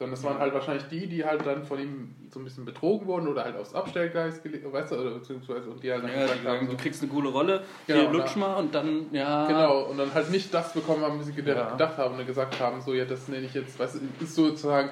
Sondern 0.00 0.14
es 0.18 0.24
waren 0.24 0.38
halt 0.38 0.54
wahrscheinlich 0.54 0.84
die, 0.84 1.06
die 1.08 1.26
halt 1.26 1.44
dann 1.44 1.62
von 1.62 1.78
ihm 1.78 2.14
so 2.30 2.40
ein 2.40 2.44
bisschen 2.44 2.64
betrogen 2.64 3.06
wurden 3.06 3.28
oder 3.28 3.44
halt 3.44 3.54
aufs 3.54 3.74
Abstellgleis 3.74 4.42
gelegt, 4.42 4.72
weißt 4.72 4.92
du, 4.92 4.96
oder 4.96 5.10
beziehungsweise, 5.10 5.68
und 5.68 5.82
die 5.82 5.92
halt 5.92 6.02
dann 6.04 6.10
Ja, 6.10 6.22
gesagt 6.22 6.46
haben, 6.46 6.66
so, 6.68 6.72
du 6.72 6.78
kriegst 6.78 7.02
eine 7.02 7.12
coole 7.12 7.28
Rolle, 7.28 7.64
Genau, 7.86 8.00
hier 8.00 8.10
lutsch 8.10 8.34
mal 8.36 8.54
und 8.54 8.74
dann, 8.74 9.12
ja. 9.12 9.46
Genau, 9.46 9.82
und 9.90 9.98
dann 9.98 10.14
halt 10.14 10.30
nicht 10.30 10.54
das 10.54 10.72
bekommen 10.72 11.02
haben, 11.02 11.20
wie 11.20 11.24
sie 11.24 11.34
gedacht, 11.34 11.56
Ja. 11.58 11.70
gedacht 11.72 11.98
haben 11.98 12.18
und 12.18 12.26
gesagt 12.26 12.58
haben, 12.60 12.80
so, 12.80 12.94
ja, 12.94 13.04
das 13.04 13.28
nenne 13.28 13.44
ich 13.44 13.52
jetzt, 13.52 13.78
weißt 13.78 13.96
du, 13.96 14.24
ist 14.24 14.34
sozusagen, 14.34 14.88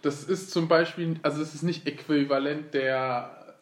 das 0.00 0.22
ist 0.22 0.52
zum 0.52 0.68
Beispiel, 0.68 1.16
also 1.24 1.42
es 1.42 1.54
ist 1.54 1.64
nicht 1.64 1.84
äquivalent 1.88 2.72
der, 2.72 3.56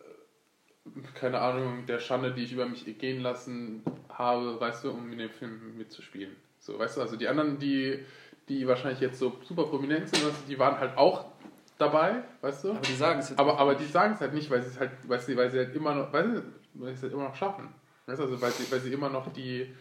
keine 1.15 1.41
Ahnung, 1.41 1.87
der 1.87 2.01
Schande, 2.01 2.33
die 2.33 2.43
ich 2.43 2.53
über 2.53 2.67
mich 2.67 2.85
gehen 2.99 3.23
lassen 3.23 3.83
habe, 4.11 4.61
weißt 4.61 4.85
du, 4.85 4.91
um 4.91 5.11
in 5.11 5.19
dem 5.19 5.31
Film 5.31 5.79
mitzuspielen. 5.79 6.37
So, 6.59 6.79
weißt 6.79 6.99
du, 6.99 7.01
also 7.01 7.17
die 7.17 7.27
anderen, 7.27 7.59
die, 7.59 8.01
die 8.51 8.67
wahrscheinlich 8.67 9.01
jetzt 9.01 9.19
so 9.19 9.39
super 9.47 9.65
prominent 9.65 10.09
sind, 10.09 10.25
du, 10.25 10.31
die 10.49 10.59
waren 10.59 10.79
halt 10.79 10.99
auch 10.99 11.27
dabei, 11.79 12.25
weißt 12.41 12.65
du? 12.65 12.71
Aber 12.73 12.81
die 12.81 12.95
sagen 12.95 13.21
es 13.21 13.31
jetzt. 13.31 13.39
Aber, 13.39 13.59
aber 13.59 13.77
die 13.77 13.87
sagen 13.87 14.15
es 14.15 14.21
halt 14.21 14.35
nicht, 14.35 14.51
weil 14.51 14.61
sie 14.61 14.71
es 14.71 14.79
halt, 14.79 14.91
weil 15.05 15.21
sie, 15.21 15.37
weil 15.37 15.51
sie 15.51 15.59
halt 15.59 15.75
immer 15.75 15.95
noch, 15.95 16.13
weil 16.13 16.35
sie, 16.35 16.43
weil 16.75 16.89
sie 16.89 16.97
es 16.97 17.03
halt 17.05 17.13
immer 17.13 17.25
noch 17.25 17.37
schaffen. 17.37 17.69
Weißt 18.07 18.19
du, 18.19 18.25
also 18.25 18.41
weil 18.43 18.51
sie, 18.51 18.71
weil 18.71 18.81
sie 18.81 18.93
immer 18.93 19.09
noch 19.09 19.33
die 19.33 19.73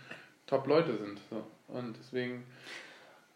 Top-Leute 0.46 0.96
sind. 0.98 1.20
So. 1.32 1.44
Und 1.68 1.98
deswegen, 2.00 2.46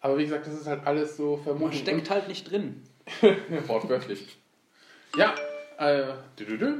Aber 0.01 0.17
wie 0.17 0.23
gesagt, 0.23 0.45
das 0.45 0.53
ist 0.53 0.67
halt 0.67 0.85
alles 0.85 1.17
so 1.17 1.35
Man 1.37 1.43
vermutet. 1.43 1.79
steckt 1.79 2.09
halt 2.11 2.27
nicht 2.27 2.49
drin. 2.49 2.83
Wortwörtlich. 3.67 4.37
Ja, 5.17 5.33
äh, 5.77 6.13
dü 6.39 6.45
-dü 6.45 6.59
-dü. 6.59 6.77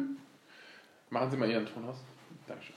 machen 1.09 1.31
Sie 1.31 1.37
mal 1.37 1.49
Ihren 1.49 1.65
Ton 1.65 1.85
aus. 1.85 1.97
Dankeschön. 2.47 2.75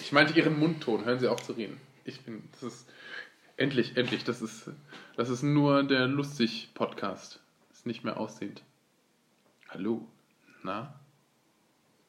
Ich 0.00 0.12
meinte 0.12 0.34
Ihren 0.34 0.58
Mundton, 0.58 1.04
hören 1.04 1.18
Sie 1.18 1.28
auf 1.28 1.42
zu 1.42 1.52
reden. 1.52 1.80
Ich 2.04 2.20
bin, 2.22 2.42
das 2.52 2.62
ist, 2.62 2.88
endlich, 3.62 3.96
endlich, 3.96 4.24
das 4.24 4.42
ist, 4.42 4.70
das 5.16 5.28
ist 5.28 5.42
nur 5.42 5.84
der 5.84 6.08
Lustig-Podcast. 6.08 7.40
Ist 7.70 7.86
nicht 7.86 8.02
mehr 8.04 8.18
aussehend. 8.18 8.62
Hallo, 9.68 10.08
na? 10.62 10.98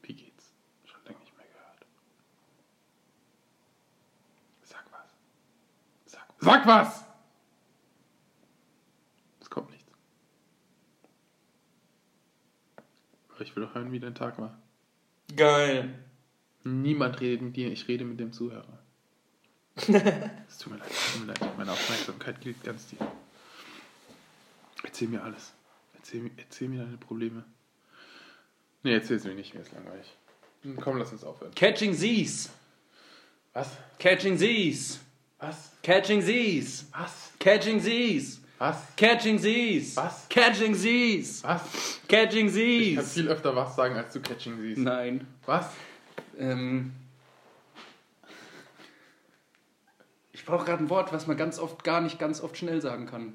Wie 0.02 0.14
geht's? 0.14 0.52
Schon 0.86 1.00
lange 1.06 1.20
nicht 1.20 1.38
mehr 1.38 1.46
gehört. 1.46 1.86
Sag 4.64 4.86
was. 4.92 5.16
Sag, 6.06 6.28
sag 6.40 6.68
was! 6.68 7.06
Es 9.40 9.50
kommt 9.50 9.70
nichts. 9.70 9.92
Aber 13.30 13.42
ich 13.42 13.56
will 13.56 13.64
doch 13.64 13.76
hören, 13.76 13.92
wie 13.92 14.00
dein 14.00 14.16
Tag 14.16 14.40
war. 14.40 14.60
Geil. 15.36 16.04
Niemand 16.64 17.22
redet 17.22 17.42
mit 17.42 17.56
dir, 17.56 17.72
ich 17.72 17.88
rede 17.88 18.06
mit 18.06 18.20
dem 18.20 18.34
Zuhörer. 18.34 18.83
Es 19.76 20.58
tut 20.60 20.72
mir 20.74 20.78
leid, 20.80 20.92
es 20.92 21.14
tut 21.14 21.22
mir 21.22 21.34
leid. 21.34 21.58
Meine 21.58 21.72
Aufmerksamkeit 21.72 22.40
gilt 22.42 22.64
ganz 22.64 22.88
dir. 22.88 22.98
Erzähl 24.84 25.08
mir 25.08 25.24
alles. 25.24 25.52
Erzähl, 25.96 26.22
mir- 26.22 26.32
erzähl 26.38 26.70
mir 26.70 26.84
deine 26.84 26.98
Probleme. 26.98 27.44
Nee, 28.84 28.94
erzähl 28.94 29.18
es 29.18 29.24
mir 29.24 29.34
nicht, 29.34 29.54
mir 29.54 29.62
ist 29.62 29.72
langweilig. 29.74 30.06
Hm, 30.64 30.78
Komm, 30.80 30.98
lass 30.98 31.12
uns 31.12 31.24
aufhören. 31.24 31.54
Catching 31.56 31.94
Z's. 31.94 32.50
Was? 33.54 33.70
Catching 34.00 34.38
Z's. 34.38 35.00
Was? 35.40 35.72
Catching 35.82 36.22
Z's. 36.22 36.86
Was? 36.92 37.32
Catching 37.40 37.80
Z's. 37.82 38.42
Was? 38.60 38.96
Catching 38.96 39.40
Z's. 39.40 39.96
Was? 39.98 40.28
Catching 40.30 40.76
Z's. 40.76 41.44
Was? 41.44 42.00
Catching 42.08 42.48
Ich 42.56 42.96
kann 42.96 43.06
viel 43.06 43.28
öfter 43.28 43.56
was 43.56 43.76
sagen, 43.76 43.96
als 43.96 44.14
du 44.14 44.22
Catching 44.22 44.62
siehst. 44.62 44.78
Nein. 44.80 45.26
Was? 45.46 45.68
Ähm, 46.38 46.94
ich 50.44 50.48
brauche 50.48 50.66
gerade 50.66 50.84
ein 50.84 50.90
Wort, 50.90 51.14
was 51.14 51.26
man 51.26 51.38
ganz 51.38 51.58
oft 51.58 51.86
gar 51.86 52.02
nicht 52.02 52.20
ganz 52.20 52.42
oft 52.42 52.58
schnell 52.58 52.82
sagen 52.82 53.06
kann. 53.06 53.32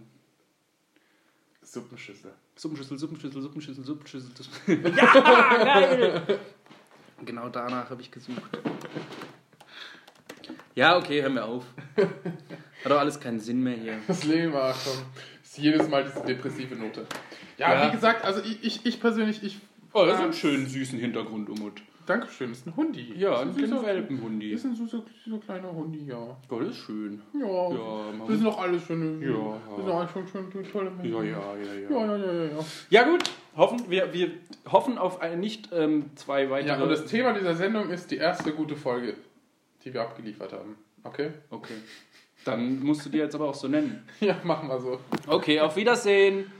Suppenschüssel. 1.62 2.34
Suppenschüssel, 2.54 2.98
Suppenschüssel, 2.98 3.40
Suppenschüssel, 3.40 3.82
Suppenschüssel. 3.82 4.30
Suppenschüssel. 4.36 4.94
ja, 4.94 5.64
geil! 5.64 6.38
Genau 7.24 7.48
danach 7.48 7.88
habe 7.90 8.00
ich 8.02 8.10
gesucht. 8.12 8.42
Ja, 10.76 10.96
okay, 10.98 11.20
hör 11.22 11.30
mir 11.30 11.44
auf. 11.44 11.64
Hat 11.96 12.92
doch 12.92 12.98
alles 13.00 13.18
keinen 13.18 13.40
Sinn 13.40 13.60
mehr 13.62 13.74
hier. 13.76 13.98
Das 14.06 14.22
Leben 14.24 14.52
war 14.52 14.72
schon. 14.74 14.92
Ist 15.42 15.58
jedes 15.58 15.88
Mal 15.88 16.04
diese 16.04 16.24
depressive 16.24 16.76
Note. 16.76 17.06
Ja, 17.56 17.72
Ja. 17.74 17.88
wie 17.88 17.92
gesagt, 17.96 18.24
also 18.24 18.40
ich, 18.42 18.62
ich, 18.62 18.86
ich 18.86 19.00
persönlich, 19.00 19.42
ich. 19.42 19.58
Oh, 19.94 20.04
das 20.04 20.18
ist 20.20 20.24
ein 20.26 20.32
schönen 20.34 20.66
süßen 20.66 20.98
Hintergrund, 20.98 21.48
Umut. 21.48 21.80
Dankeschön, 22.08 22.52
ist 22.52 22.66
ein 22.66 22.74
Hundi. 22.74 23.12
Ja, 23.18 23.42
ist 23.42 23.48
ein 23.48 23.56
kleiner 23.56 23.84
Welpenhundi. 23.84 24.52
Ist 24.52 24.64
ein 24.64 24.74
süßer, 24.74 25.02
süßer 25.24 25.38
kleiner 25.40 25.70
Hundi, 25.70 26.06
ja. 26.06 26.38
Das 26.48 26.68
ist 26.68 26.76
schön. 26.76 27.20
Ja, 27.34 27.46
Ja, 27.46 28.28
wir 28.28 28.34
sind 28.34 28.46
doch 28.46 28.58
alle 28.58 28.80
schöne. 28.80 29.22
Ja. 29.26 29.28
Wir 29.28 29.84
sind 29.84 29.90
alle 29.90 30.08
schon, 30.08 30.26
schon 30.26 30.72
tolle 30.72 30.90
Menschen. 30.90 31.12
Ja, 31.12 31.22
ja, 31.22 31.56
ja, 31.56 31.74
ja. 31.74 31.90
Ja, 31.90 32.06
ja, 32.06 32.16
ja, 32.16 32.32
ja. 32.32 32.44
ja. 32.44 32.64
Ja 32.88 33.02
gut, 33.04 33.30
hoffen, 33.54 33.90
wir, 33.90 34.10
wir 34.14 34.30
hoffen 34.72 34.96
auf 34.96 35.20
eine 35.20 35.36
nicht 35.36 35.68
ähm, 35.70 36.06
zwei 36.14 36.48
weitere... 36.48 36.78
Ja, 36.78 36.82
und 36.82 36.88
das 36.88 37.04
Thema 37.04 37.34
dieser 37.34 37.54
Sendung 37.54 37.90
ist 37.90 38.10
die 38.10 38.16
erste 38.16 38.52
gute 38.52 38.74
Folge, 38.74 39.14
die 39.84 39.92
wir 39.92 40.00
abgeliefert 40.00 40.54
haben. 40.54 40.76
Okay? 41.04 41.32
okay. 41.50 41.74
Dann 42.46 42.80
musst 42.80 43.04
du 43.04 43.10
die 43.10 43.18
jetzt 43.18 43.34
aber 43.34 43.50
auch 43.50 43.54
so 43.54 43.68
nennen. 43.68 44.08
Ja, 44.20 44.38
machen 44.44 44.68
wir 44.68 44.80
so. 44.80 44.98
Okay, 45.26 45.60
auf 45.60 45.76
Wiedersehen. 45.76 46.50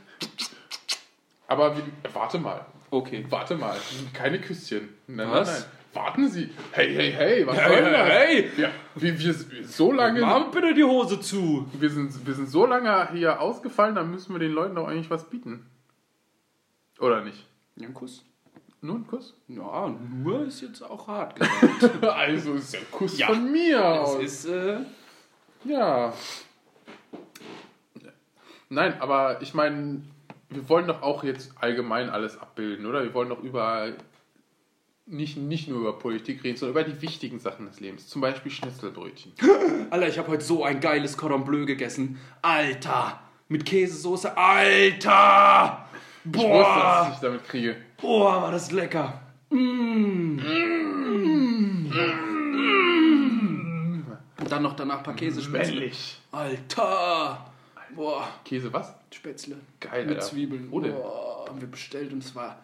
Aber 1.46 1.74
wie, 1.74 1.82
warte 2.12 2.38
mal. 2.38 2.66
Okay. 2.90 3.26
Warte 3.28 3.54
mal. 3.56 3.76
Keine 4.14 4.40
Küsschen. 4.40 4.88
Nein, 5.06 5.30
Was? 5.30 5.48
nein, 5.48 5.60
nein. 5.60 5.70
Warten 6.04 6.28
Sie. 6.28 6.50
Hey, 6.72 6.94
hey, 6.94 7.12
hey. 7.12 7.46
Was 7.46 7.56
Hey, 7.56 7.68
soll 7.68 7.82
denn 7.84 7.92
das? 7.92 8.08
hey, 8.08 8.50
Ja, 8.58 8.70
wir, 8.94 9.18
wir, 9.18 9.34
so 9.66 9.92
lange. 9.92 10.20
Mach 10.20 10.50
bitte 10.50 10.74
die 10.74 10.84
Hose 10.84 11.18
zu. 11.20 11.66
Wir 11.72 11.90
sind, 11.90 12.26
wir 12.26 12.34
sind 12.34 12.48
so 12.48 12.66
lange 12.66 13.10
hier 13.12 13.40
ausgefallen, 13.40 13.94
dann 13.94 14.10
müssen 14.10 14.32
wir 14.34 14.38
den 14.38 14.52
Leuten 14.52 14.74
doch 14.74 14.86
eigentlich 14.86 15.10
was 15.10 15.28
bieten. 15.28 15.66
Oder 17.00 17.22
nicht? 17.24 17.46
Ja, 17.76 17.88
ein 17.88 17.94
Kuss. 17.94 18.24
Nur 18.80 18.96
ein 18.96 19.06
Kuss? 19.06 19.34
Ja, 19.48 19.88
nur 19.88 20.46
ist 20.46 20.60
jetzt 20.60 20.82
auch 20.82 21.08
hart 21.08 21.34
gesagt. 21.40 22.04
also 22.04 22.54
ist 22.54 22.72
ja 22.74 22.80
ein 22.80 22.86
Kuss 22.92 23.18
Ja. 23.18 23.26
von 23.28 23.50
mir 23.50 23.84
aus. 23.84 24.22
ist, 24.22 24.44
äh, 24.44 24.80
Ja. 25.64 26.12
Nein, 28.68 29.00
aber 29.00 29.40
ich 29.40 29.54
meine, 29.54 30.02
wir 30.50 30.68
wollen 30.68 30.86
doch 30.86 31.02
auch 31.02 31.24
jetzt 31.24 31.52
allgemein 31.60 32.08
alles 32.10 32.40
abbilden, 32.40 32.86
oder? 32.86 33.02
Wir 33.02 33.14
wollen 33.14 33.28
doch 33.28 33.42
über 33.42 33.92
nicht, 35.10 35.36
nicht 35.36 35.68
nur 35.68 35.80
über 35.80 35.98
Politik 35.98 36.44
reden, 36.44 36.56
sondern 36.56 36.82
über 36.82 36.92
die 36.92 37.00
wichtigen 37.02 37.38
Sachen 37.38 37.66
des 37.66 37.80
Lebens. 37.80 38.08
Zum 38.08 38.20
Beispiel 38.20 38.52
Schnitzelbrötchen. 38.52 39.32
Alter, 39.90 40.08
ich 40.08 40.18
habe 40.18 40.28
heute 40.28 40.44
so 40.44 40.64
ein 40.64 40.80
geiles 40.80 41.16
Cordon 41.16 41.44
Bleu 41.44 41.64
gegessen. 41.64 42.18
Alter, 42.42 43.20
mit 43.48 43.64
Käsesoße. 43.64 44.36
Alter! 44.36 45.86
Ich 46.24 46.34
wusste, 46.34 46.48
dass 46.48 46.66
Boah, 46.66 47.10
ich 47.14 47.20
damit 47.20 47.44
kriege. 47.44 47.76
boah, 48.00 48.42
war 48.42 48.52
das 48.52 48.70
lecker. 48.70 49.22
Mm. 49.50 50.38
Und 54.40 54.52
dann 54.52 54.62
noch 54.62 54.76
danach 54.76 54.98
ein 54.98 55.02
paar 55.02 55.16
Käsespätzle. 55.16 55.90
Alter! 56.32 57.46
Boah, 57.98 58.28
Käse 58.44 58.72
was? 58.72 58.94
Spätzle. 59.12 59.56
Geil, 59.80 60.06
Mit 60.06 60.14
Alter. 60.16 60.26
Zwiebeln. 60.28 60.70
Wo 60.70 60.78
denn? 60.80 60.92
Boah, 60.94 61.46
haben 61.48 61.60
wir 61.60 61.68
bestellt 61.68 62.12
und 62.12 62.22
es 62.22 62.34
war 62.36 62.62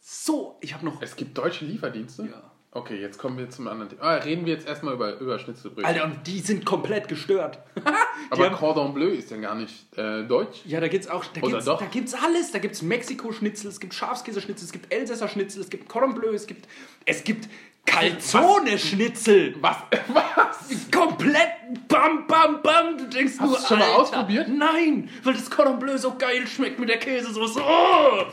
so. 0.00 0.58
Ich 0.60 0.74
habe 0.74 0.84
noch. 0.84 1.00
Es 1.00 1.14
gibt 1.14 1.38
deutsche 1.38 1.64
Lieferdienste? 1.64 2.24
Ja. 2.24 2.42
Okay, 2.72 3.00
jetzt 3.00 3.18
kommen 3.18 3.36
wir 3.38 3.48
zum 3.50 3.66
anderen 3.68 3.90
Thema. 3.90 4.02
Ah, 4.02 4.14
reden 4.16 4.46
wir 4.46 4.52
jetzt 4.54 4.66
erstmal 4.66 4.94
über, 4.94 5.18
über 5.18 5.38
Schnitzelbrötchen. 5.40 5.84
Alter, 5.84 6.04
und 6.04 6.24
die 6.26 6.38
sind 6.38 6.64
komplett 6.64 7.08
gestört. 7.08 7.58
Aber 8.30 8.44
haben- 8.46 8.54
Cordon 8.56 8.94
Bleu 8.94 9.08
ist 9.08 9.30
ja 9.30 9.36
gar 9.38 9.56
nicht 9.56 9.96
äh, 9.98 10.22
deutsch. 10.24 10.60
Ja, 10.66 10.78
da 10.80 10.86
gibt's 10.86 11.08
auch, 11.08 11.24
da 11.26 11.40
Oder 11.42 11.50
gibt's, 11.50 11.64
doch? 11.64 11.78
da 11.80 11.86
gibt's 11.86 12.14
alles. 12.14 12.52
Da 12.52 12.58
gibt's 12.60 12.82
Mexiko-Schnitzel, 12.82 13.68
es 13.70 13.80
gibt 13.80 13.94
Schafskäse-Schnitzel, 13.94 14.66
es 14.66 14.72
gibt 14.72 14.92
Elsässer 14.92 15.26
Schnitzel, 15.28 15.62
es 15.62 15.70
gibt 15.70 15.88
Cordon 15.88 16.14
Bleu, 16.14 16.32
es 16.32 16.46
gibt, 16.46 16.68
es 17.06 17.24
gibt 17.24 17.48
Calzone-Schnitzel. 17.86 19.56
Was? 19.60 19.76
Was? 20.08 20.79
Komplett 21.00 21.88
bam, 21.88 22.26
bam, 22.26 22.62
bam. 22.62 22.98
Du 22.98 23.04
denkst 23.06 23.34
Hast 23.38 23.48
nur, 23.48 23.56
du's 23.56 23.68
schon 23.68 23.78
mal 23.78 23.86
Alter, 23.86 23.98
ausprobiert? 24.00 24.48
Nein, 24.48 25.08
weil 25.22 25.34
das 25.34 25.50
Cordon 25.50 25.78
Bleu 25.78 25.96
so 25.96 26.14
geil 26.16 26.46
schmeckt 26.46 26.78
mit 26.78 26.88
der 26.88 26.98
Käsesoße. 26.98 27.60
Oh! 27.62 28.24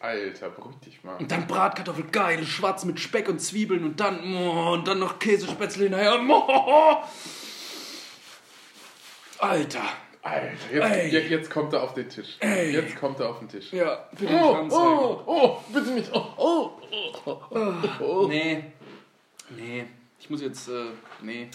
Alter, 0.00 0.50
beruhig 0.50 0.76
dich 0.84 1.02
mal. 1.02 1.16
Und 1.16 1.30
dann 1.30 1.46
Bratkartoffel, 1.46 2.04
geil, 2.12 2.44
schwarz 2.44 2.84
mit 2.84 3.00
Speck 3.00 3.28
und 3.30 3.40
Zwiebeln 3.40 3.84
und 3.84 3.98
dann, 4.00 4.20
oh, 4.36 4.72
und 4.74 4.86
dann 4.86 4.98
noch 4.98 5.18
Käsespätzle 5.18 5.84
hinterher. 5.84 6.20
Oh. 6.28 6.96
Alter. 9.38 9.80
Alter, 10.22 10.48
jetzt, 10.72 11.12
jetzt, 11.12 11.30
jetzt 11.30 11.50
kommt 11.50 11.72
er 11.74 11.82
auf 11.82 11.94
den 11.94 12.08
Tisch. 12.08 12.36
Ey. 12.40 12.72
Jetzt 12.72 12.96
kommt 12.96 13.20
er 13.20 13.28
auf 13.30 13.38
den 13.40 13.48
Tisch. 13.48 13.72
Ja, 13.72 14.06
bitte 14.12 14.32
nicht 14.32 14.42
Oh, 14.42 14.54
anzeigen. 14.54 14.84
oh, 14.98 15.22
oh, 15.26 15.58
bitte 15.72 15.90
nicht. 15.90 16.10
Oh, 16.14 16.26
oh, 16.38 16.70
oh, 17.26 17.36
oh, 17.50 17.72
oh. 18.00 18.26
Nee. 18.28 18.64
Nee. 19.50 19.86
Ich 20.24 20.30
muss 20.30 20.40
jetzt, 20.40 20.68
äh, 20.70 20.86
nee. 21.20 21.50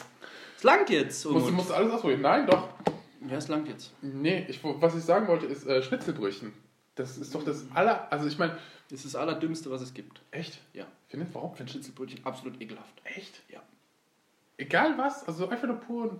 Es 0.55 0.61
langt 0.63 0.91
jetzt. 0.91 1.25
Musst, 1.25 1.35
du 1.37 1.39
Umut. 1.39 1.53
musst 1.53 1.71
alles 1.71 1.91
ausprobieren. 1.91 2.21
Nein, 2.21 2.45
doch. 2.45 2.69
Ja, 3.27 3.37
es 3.37 3.47
langt 3.47 3.67
jetzt. 3.67 3.91
Nee, 4.03 4.45
ich, 4.47 4.59
was 4.63 4.95
ich 4.95 5.01
sagen 5.03 5.27
wollte, 5.27 5.47
ist 5.47 5.65
äh, 5.65 5.81
Schnitzelbrötchen. 5.81 6.53
Das 6.93 7.17
ist 7.17 7.33
doch 7.33 7.43
das 7.43 7.65
aller. 7.73 8.11
Also, 8.11 8.27
ich 8.27 8.37
meine, 8.37 8.59
Das 8.91 9.03
ist 9.03 9.15
das 9.15 9.15
Allerdümmste, 9.15 9.71
was 9.71 9.81
es 9.81 9.91
gibt. 9.95 10.21
echt? 10.29 10.59
Ja. 10.73 10.85
Findest 11.07 11.33
warum? 11.33 11.49
Ich 11.53 11.57
finde 11.57 11.71
Schnitzelbrötchen 11.71 12.23
absolut 12.27 12.61
ekelhaft. 12.61 12.93
Echt? 13.05 13.41
Ja. 13.49 13.63
Egal 14.57 14.95
was, 14.99 15.27
also 15.27 15.49
einfach 15.49 15.67
nur 15.67 15.77
pur 15.77 16.11
ein 16.11 16.19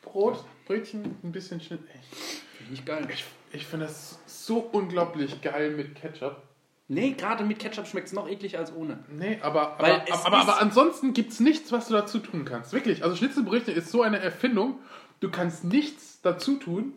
Brot, 0.00 0.42
Brötchen, 0.66 1.16
ein 1.22 1.32
bisschen 1.32 1.60
Schnitt. 1.60 1.80
Echt. 1.94 2.14
Finde 2.14 2.64
ich 2.64 2.70
nicht 2.70 2.86
geil. 2.86 3.06
Ich, 3.12 3.24
ich 3.52 3.66
finde 3.66 3.84
das 3.84 4.18
so 4.26 4.60
unglaublich 4.72 5.42
geil 5.42 5.72
mit 5.72 5.94
Ketchup. 5.96 6.42
Nee, 6.90 7.12
gerade 7.12 7.44
mit 7.44 7.58
Ketchup 7.58 7.86
schmeckt 7.86 8.06
es 8.08 8.12
noch 8.14 8.26
ekliger 8.28 8.58
als 8.60 8.74
ohne. 8.74 8.98
Nee, 9.10 9.38
aber, 9.42 9.74
aber, 9.78 9.84
aber, 10.02 10.08
ist- 10.08 10.26
aber 10.26 10.60
ansonsten 10.60 11.12
gibt 11.12 11.32
es 11.32 11.40
nichts, 11.40 11.70
was 11.70 11.88
du 11.88 11.94
dazu 11.94 12.18
tun 12.18 12.44
kannst. 12.46 12.72
Wirklich. 12.72 13.04
Also 13.04 13.14
Schnitzelbrötchen 13.14 13.74
ist 13.74 13.90
so 13.90 14.02
eine 14.02 14.18
Erfindung. 14.20 14.78
Du 15.20 15.30
kannst 15.30 15.64
nichts 15.64 16.20
dazu 16.22 16.56
tun 16.56 16.94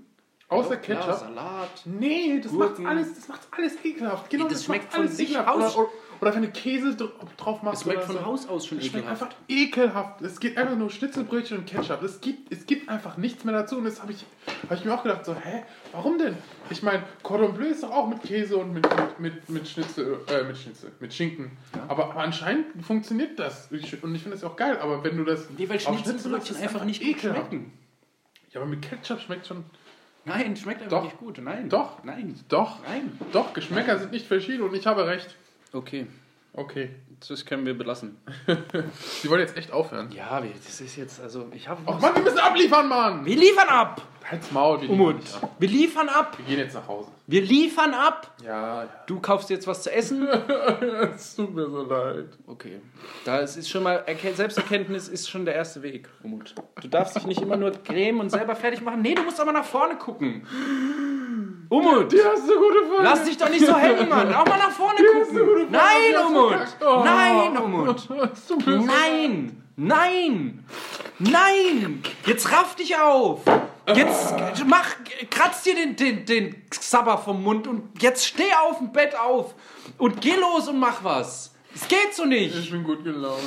Außer 0.47 0.71
Ja, 0.71 0.75
Ketchup. 0.81 1.13
Salat. 1.13 1.69
Nee, 1.85 2.41
das 2.43 2.51
Gurken. 2.51 2.83
macht 2.83 2.93
alles, 2.97 3.15
das 3.15 3.27
macht 3.29 3.39
alles 3.51 3.73
ekelhaft. 3.85 4.29
Genau, 4.29 4.43
das 4.45 4.53
das, 4.55 4.65
schmeckt 4.65 4.91
von 4.91 5.03
alles 5.03 5.15
sich 5.17 5.29
ekelhaft. 5.31 5.47
aus. 5.47 5.75
Oder, 5.77 5.87
oder, 6.21 6.33
wenn 6.35 6.43
du 6.43 6.49
Käse 6.51 6.95
dr- 6.95 7.11
drauf 7.37 7.63
machst. 7.63 7.79
Es 7.81 7.83
schmeckt 7.83 7.97
oder 8.03 8.07
von 8.07 8.15
so. 8.17 8.25
Haus 8.25 8.47
aus 8.47 8.67
schon 8.67 8.77
Das 8.77 8.87
schmeckt 8.87 9.05
ekelhaft. 9.07 9.21
einfach 9.23 9.35
ekelhaft. 9.49 10.21
Es 10.21 10.39
gibt 10.39 10.57
einfach 10.57 10.75
nur 10.77 10.89
Schnitzelbrötchen 10.89 11.57
und 11.57 11.65
Ketchup. 11.65 12.01
Es 12.03 12.21
gibt, 12.21 12.51
es 12.53 12.65
gibt 12.65 12.87
einfach 12.89 13.17
nichts 13.17 13.43
mehr 13.43 13.53
dazu. 13.53 13.77
Und 13.77 13.85
das 13.85 14.01
habe 14.01 14.11
ich, 14.11 14.23
hab 14.69 14.77
ich 14.77 14.85
mir 14.85 14.93
auch 14.93 15.03
gedacht, 15.03 15.25
so, 15.25 15.33
hä, 15.35 15.63
warum 15.91 16.17
denn? 16.17 16.37
Ich 16.69 16.83
meine, 16.83 17.03
Cordon 17.23 17.53
Bleu 17.53 17.65
ist 17.65 17.83
doch 17.83 17.91
auch 17.91 18.07
mit 18.07 18.21
Käse 18.23 18.55
und 18.57 18.73
mit, 18.73 18.87
mit, 18.95 19.19
mit, 19.19 19.49
mit 19.49 19.67
Schnitzel, 19.67 20.19
äh, 20.27 20.43
mit 20.43 20.57
Schnitzel, 20.57 20.91
mit 20.99 21.13
Schinken. 21.13 21.51
Aber, 21.87 22.11
aber 22.11 22.21
anscheinend 22.21 22.65
funktioniert 22.85 23.39
das. 23.39 23.67
Und 23.71 23.79
ich 23.83 23.89
finde 23.89 24.29
das 24.29 24.43
auch 24.43 24.55
geil. 24.55 24.77
Aber 24.79 25.03
wenn 25.03 25.17
du 25.17 25.23
das 25.25 25.47
Nee, 25.57 25.67
weil 25.67 25.79
Schnitzelbrötchen 25.79 26.57
einfach 26.57 26.85
nicht 26.85 27.01
ekelhaft. 27.01 27.49
schmecken. 27.49 27.73
Ja, 28.51 28.61
aber 28.61 28.69
mit 28.69 28.81
Ketchup 28.81 29.19
schmeckt 29.21 29.47
schon. 29.47 29.63
Nein, 30.25 30.55
schmeckt 30.55 30.83
einfach 30.83 30.97
Doch. 30.99 31.03
nicht 31.05 31.17
gut. 31.17 31.39
Nein. 31.41 31.67
Doch. 31.67 32.03
Nein. 32.03 32.39
Doch, 32.47 32.77
Nein. 32.83 33.17
doch, 33.31 33.53
Geschmäcker 33.53 33.97
sind 33.97 34.11
nicht 34.11 34.27
verschieden 34.27 34.61
und 34.61 34.75
ich 34.75 34.85
habe 34.85 35.07
recht. 35.07 35.35
Okay, 35.73 36.07
Okay. 36.53 36.89
das 37.29 37.45
können 37.45 37.65
wir 37.65 37.77
belassen. 37.77 38.17
Sie 39.21 39.29
wollen 39.29 39.39
jetzt 39.41 39.55
echt 39.55 39.71
aufhören. 39.71 40.11
Ja, 40.11 40.43
wir- 40.43 40.51
das 40.51 40.81
ist 40.81 40.95
jetzt, 40.97 41.21
also 41.21 41.47
ich 41.53 41.67
habe. 41.67 41.81
Ach 41.85 41.99
Mann, 41.99 42.13
wir 42.15 42.23
müssen 42.23 42.39
abliefern, 42.39 42.89
Mann! 42.89 43.25
Wir 43.25 43.37
liefern 43.37 43.69
ab! 43.69 44.01
Halt's 44.29 44.51
Maul, 44.51 44.79
wir 44.81 44.87
liefern 44.87 44.99
Umut. 45.01 45.15
nicht 45.17 45.43
ab. 45.43 45.51
Wir 45.59 45.67
liefern 45.69 46.09
ab! 46.09 46.37
Wir 46.37 46.45
gehen 46.45 46.59
jetzt 46.59 46.73
nach 46.75 46.87
Hause. 46.87 47.09
Wir 47.27 47.41
liefern 47.41 47.93
ab! 47.93 48.31
Ja, 48.45 48.83
ja. 48.83 48.89
Du 49.07 49.19
kaufst 49.19 49.49
jetzt 49.49 49.67
was 49.67 49.83
zu 49.83 49.91
essen? 49.91 50.27
Es 51.15 51.35
tut 51.35 51.53
mir 51.53 51.69
so 51.69 51.83
leid. 51.83 52.27
Okay. 52.47 52.79
Da 53.25 53.39
ist 53.39 53.67
schon 53.69 53.83
mal, 53.83 54.03
Erken- 54.07 54.33
Selbsterkenntnis 54.35 55.07
ist 55.07 55.29
schon 55.29 55.45
der 55.45 55.55
erste 55.55 55.81
Weg, 55.81 56.07
Umut. 56.23 56.55
Du 56.81 56.87
darfst 56.87 57.15
dich 57.15 57.25
nicht 57.25 57.41
immer 57.41 57.57
nur 57.57 57.71
cremen 57.71 58.19
und 58.21 58.29
selber 58.29 58.55
fertig 58.55 58.81
machen. 58.81 59.01
Nee, 59.01 59.15
du 59.15 59.23
musst 59.23 59.39
aber 59.41 59.51
nach 59.51 59.65
vorne 59.65 59.95
gucken. 59.97 60.45
Umut! 61.69 62.11
Die 62.11 62.17
hast 62.23 62.47
du 62.49 62.53
gute 62.59 62.85
Folge. 62.87 63.03
Lass 63.03 63.23
dich 63.23 63.37
doch 63.37 63.49
nicht 63.49 63.65
so 63.65 63.75
hängen, 63.75 64.07
Mann! 64.09 64.33
Auch 64.33 64.45
mal 64.45 64.57
nach 64.57 64.71
vorne 64.71 64.99
hast 64.99 65.31
du 65.31 65.39
gute 65.39 65.45
gucken! 65.45 65.45
Folge. 65.45 65.71
Nein, 65.71 66.11
Die 66.11 66.25
Umut! 66.25 66.57
Oh. 66.85 67.01
Nein, 67.03 67.57
Umut! 67.57 68.09
Nein! 68.85 69.63
Nein! 69.77 70.65
Nein! 71.19 72.03
Jetzt 72.25 72.51
raff 72.51 72.75
dich 72.75 72.95
auf! 72.97 73.41
Jetzt 73.87 74.35
mach, 74.67 74.87
kratz 75.29 75.63
dir 75.63 75.75
den, 75.75 75.95
den, 75.95 76.25
den 76.25 76.55
Sabber 76.71 77.17
vom 77.17 77.43
Mund 77.43 77.67
und 77.67 78.01
jetzt 78.01 78.25
steh 78.25 78.53
auf 78.69 78.77
dem 78.77 78.91
Bett 78.91 79.15
auf 79.15 79.53
und 79.97 80.21
geh 80.21 80.35
los 80.35 80.67
und 80.67 80.79
mach 80.79 81.03
was. 81.03 81.53
Es 81.73 81.87
geht 81.87 82.13
so 82.13 82.23
Ich 82.25 82.53
nicht. 82.53 82.71
bin 82.71 82.83
gut 82.83 83.03
gelaunt. 83.03 83.39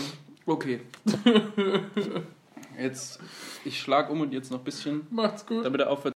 Okay. 0.46 0.80
Jetzt, 2.78 3.20
ich 3.64 3.78
schlag 3.80 4.10
um 4.10 4.20
und 4.22 4.32
jetzt 4.32 4.50
noch 4.50 4.58
ein 4.58 4.64
bisschen, 4.64 5.06
Macht's 5.10 5.46
gut. 5.46 5.64
damit 5.64 5.80
er 5.80 5.90
aufhört 5.90 6.12